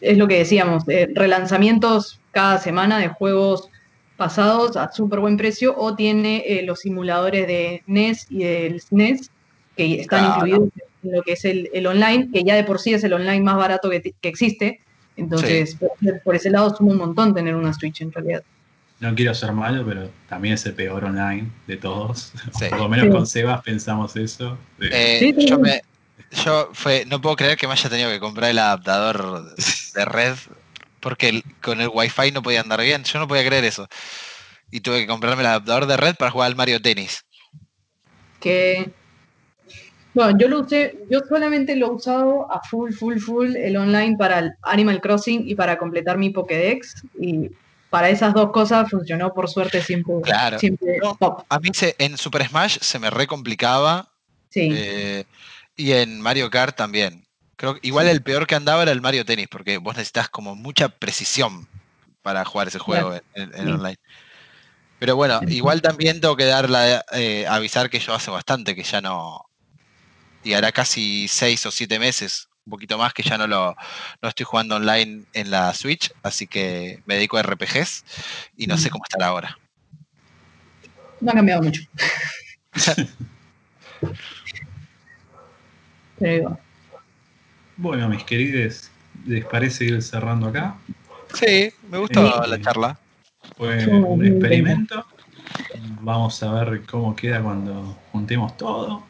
es 0.00 0.18
lo 0.18 0.28
que 0.28 0.38
decíamos, 0.38 0.84
eh, 0.88 1.08
relanzamientos 1.14 2.20
cada 2.32 2.58
semana 2.58 2.98
de 2.98 3.08
juegos 3.08 3.68
pasados 4.16 4.76
a 4.76 4.92
súper 4.92 5.20
buen 5.20 5.36
precio 5.36 5.74
o 5.76 5.94
tiene 5.94 6.62
los 6.64 6.80
simuladores 6.80 7.46
de 7.46 7.82
NES 7.86 8.26
y 8.30 8.44
del 8.44 8.80
SNES 8.80 9.30
que 9.76 10.00
están 10.00 10.26
incluidos 10.26 10.68
en 11.02 11.12
lo 11.12 11.22
que 11.22 11.32
es 11.32 11.44
el, 11.44 11.86
online, 11.86 12.30
que 12.32 12.44
ya 12.44 12.54
de 12.54 12.64
por 12.64 12.78
sí 12.78 12.94
es 12.94 13.04
el 13.04 13.12
online 13.12 13.40
más 13.40 13.56
barato 13.56 13.90
que, 13.90 14.14
existe. 14.22 14.80
Entonces, 15.16 15.76
por, 16.24 16.34
ese 16.34 16.50
lado 16.50 16.74
suma 16.74 16.92
un 16.92 16.98
montón 16.98 17.34
tener 17.34 17.54
una 17.54 17.72
Switch 17.72 18.00
en 18.00 18.12
realidad. 18.12 18.42
No 19.00 19.14
quiero 19.14 19.34
ser 19.34 19.52
malo, 19.52 19.84
pero 19.86 20.08
también 20.28 20.54
es 20.54 20.64
el 20.66 20.74
peor 20.74 21.04
online 21.04 21.50
de 21.66 21.76
todos. 21.76 22.32
Por 22.70 22.78
lo 22.78 22.88
menos 22.88 23.14
con 23.14 23.26
Sebas 23.26 23.62
pensamos 23.62 24.16
eso. 24.16 24.56
Eh, 24.80 25.34
yo, 25.36 25.58
yo 26.44 26.70
fue, 26.72 27.04
no 27.06 27.20
puedo 27.20 27.36
creer 27.36 27.56
que 27.56 27.66
me 27.66 27.72
haya 27.72 27.90
tenido 27.90 28.10
que 28.10 28.20
comprar 28.20 28.50
el 28.50 28.58
adaptador 28.58 29.54
de 29.54 30.04
red 30.04 30.34
porque 31.00 31.42
con 31.60 31.80
el 31.80 31.90
wifi 31.92 32.32
no 32.32 32.42
podía 32.42 32.60
andar 32.60 32.80
bien. 32.80 33.04
Yo 33.04 33.18
no 33.18 33.28
podía 33.28 33.44
creer 33.46 33.64
eso. 33.64 33.86
Y 34.70 34.80
tuve 34.80 35.00
que 35.00 35.06
comprarme 35.06 35.42
el 35.42 35.48
adaptador 35.48 35.86
de 35.86 35.96
red 35.96 36.16
para 36.16 36.30
jugar 36.30 36.46
al 36.46 36.56
Mario 36.56 36.80
Tennis. 36.80 37.24
Que 38.40 38.90
bueno, 40.14 40.38
yo 40.38 40.48
lo 40.48 40.60
usé, 40.60 40.96
yo 41.10 41.20
solamente 41.28 41.74
lo 41.74 41.88
he 41.88 41.90
usado 41.90 42.50
a 42.50 42.60
full, 42.62 42.92
full, 42.92 43.18
full 43.18 43.56
el 43.56 43.76
online 43.76 44.16
para 44.16 44.38
el 44.38 44.52
Animal 44.62 45.00
Crossing 45.00 45.48
y 45.48 45.56
para 45.56 45.76
completar 45.76 46.16
mi 46.18 46.30
Pokédex. 46.30 47.02
Y 47.20 47.50
para 47.90 48.08
esas 48.08 48.32
dos 48.32 48.52
cosas 48.52 48.88
funcionó 48.88 49.34
por 49.34 49.50
suerte 49.50 49.82
siempre, 49.82 50.14
claro. 50.22 50.58
A 51.48 51.58
mí 51.58 51.70
en 51.98 52.16
Super 52.16 52.46
Smash 52.46 52.78
se 52.80 52.98
me 53.00 53.10
re 53.10 53.26
complicaba. 53.26 54.08
Sí. 54.50 54.70
Eh, 54.72 55.24
y 55.76 55.92
en 55.92 56.20
Mario 56.20 56.50
Kart 56.50 56.76
también. 56.76 57.26
Creo 57.56 57.74
que 57.74 57.86
igual 57.86 58.08
el 58.08 58.22
peor 58.22 58.46
que 58.46 58.54
andaba 58.54 58.82
era 58.82 58.92
el 58.92 59.00
Mario 59.00 59.24
Tennis, 59.24 59.48
porque 59.48 59.78
vos 59.78 59.96
necesitas 59.96 60.28
como 60.28 60.54
mucha 60.54 60.88
precisión 60.88 61.68
para 62.22 62.44
jugar 62.44 62.68
ese 62.68 62.78
juego 62.78 63.14
en, 63.34 63.68
online. 63.68 63.98
Pero 64.98 65.16
bueno, 65.16 65.40
igual 65.48 65.82
también 65.82 66.20
tengo 66.20 66.36
que 66.36 66.46
dar 66.46 66.70
la, 66.70 67.04
eh, 67.12 67.46
avisar 67.46 67.90
que 67.90 68.00
yo 68.00 68.14
hace 68.14 68.30
bastante 68.30 68.74
que 68.74 68.82
ya 68.82 69.00
no, 69.00 69.46
y 70.42 70.54
hará 70.54 70.72
casi 70.72 71.28
seis 71.28 71.64
o 71.66 71.70
siete 71.70 71.98
meses, 71.98 72.48
un 72.64 72.70
poquito 72.70 72.96
más, 72.96 73.12
que 73.12 73.22
ya 73.22 73.36
no 73.36 73.46
lo 73.46 73.76
no 74.22 74.28
estoy 74.28 74.44
jugando 74.44 74.76
online 74.76 75.24
en 75.32 75.50
la 75.50 75.74
Switch, 75.74 76.12
así 76.22 76.46
que 76.46 77.02
me 77.06 77.14
dedico 77.16 77.36
a 77.36 77.42
RPGs 77.42 78.04
y 78.56 78.66
no 78.66 78.78
sé 78.78 78.90
cómo 78.90 79.04
estará 79.04 79.26
ahora. 79.26 79.58
No 81.20 81.30
ha 81.30 81.34
cambiado 81.34 81.62
mucho. 81.62 81.82
Bueno, 87.76 88.08
mis 88.08 88.24
queridos, 88.24 88.90
¿les 89.26 89.44
parece 89.44 89.84
ir 89.84 90.02
cerrando 90.02 90.48
acá? 90.48 90.76
Sí, 91.34 91.70
me 91.90 91.98
gustó 91.98 92.46
la 92.46 92.60
charla. 92.60 92.98
Fue 93.56 93.86
un 93.86 94.24
experimento. 94.24 95.04
Vamos 96.00 96.42
a 96.42 96.52
ver 96.52 96.82
cómo 96.86 97.14
queda 97.16 97.42
cuando 97.42 97.96
juntemos 98.12 98.56
todo. 98.56 99.02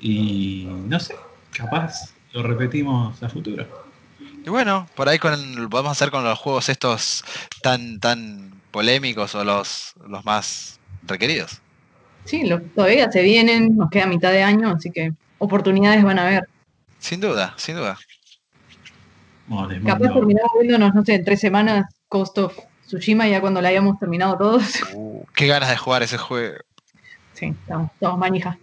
Y 0.00 0.66
no 0.88 0.98
sé, 0.98 1.14
capaz 1.52 2.14
lo 2.32 2.42
repetimos 2.42 3.22
a 3.22 3.28
futuro. 3.28 3.66
Y 4.44 4.50
bueno, 4.50 4.86
por 4.94 5.08
ahí 5.08 5.18
con 5.18 5.56
lo 5.56 5.70
podemos 5.70 5.92
hacer 5.92 6.10
con 6.10 6.24
los 6.24 6.38
juegos 6.38 6.68
estos 6.68 7.24
tan 7.62 8.00
tan 8.00 8.52
polémicos 8.70 9.34
o 9.34 9.44
los, 9.44 9.94
los 10.06 10.24
más 10.24 10.78
requeridos. 11.02 11.60
Sí, 12.24 12.42
todavía 12.74 13.10
se 13.12 13.22
vienen, 13.22 13.76
nos 13.76 13.90
queda 13.90 14.06
mitad 14.06 14.32
de 14.32 14.42
año, 14.42 14.70
así 14.70 14.90
que 14.90 15.12
oportunidades 15.44 16.02
van 16.02 16.18
a 16.18 16.26
haber. 16.26 16.48
Sin 16.98 17.20
duda, 17.20 17.54
sin 17.56 17.76
duda. 17.76 17.98
Capaz 19.84 20.12
terminamos 20.12 20.50
viéndonos, 20.60 20.94
no 20.94 21.04
sé, 21.04 21.14
en 21.14 21.24
tres 21.24 21.40
semanas 21.40 21.86
Cost 22.08 22.38
of 22.38 22.58
Tsushima 22.86 23.28
ya 23.28 23.40
cuando 23.40 23.60
la 23.60 23.68
hayamos 23.68 23.98
terminado 23.98 24.36
todos. 24.36 24.62
Uh, 24.94 25.24
qué 25.34 25.46
ganas 25.46 25.68
de 25.68 25.76
jugar 25.76 26.02
ese 26.02 26.18
juego. 26.18 26.56
Sí, 27.32 27.46
estamos, 27.46 27.90
estamos 27.92 28.18
manijas. 28.18 28.56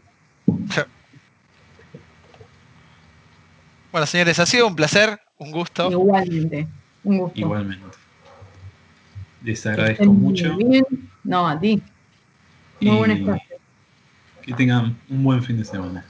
Bueno, 3.92 4.08
señores, 4.08 4.40
ha 4.40 4.46
sido 4.46 4.68
un 4.68 4.76
placer, 4.76 5.20
un 5.38 5.52
gusto. 5.52 5.92
Igualmente, 5.92 6.68
un 7.04 7.18
gusto. 7.18 7.40
Igualmente. 7.40 7.98
Les 9.44 9.66
agradezco 9.66 10.06
mucho. 10.06 10.58
No, 11.24 11.48
a 11.48 11.60
ti. 11.60 11.82
Muy 12.80 12.98
buen 12.98 13.12
espacio. 13.12 13.58
Que 14.42 14.54
tengan 14.54 14.98
un 15.10 15.24
buen 15.24 15.44
fin 15.44 15.58
de 15.58 15.66
semana. 15.66 16.06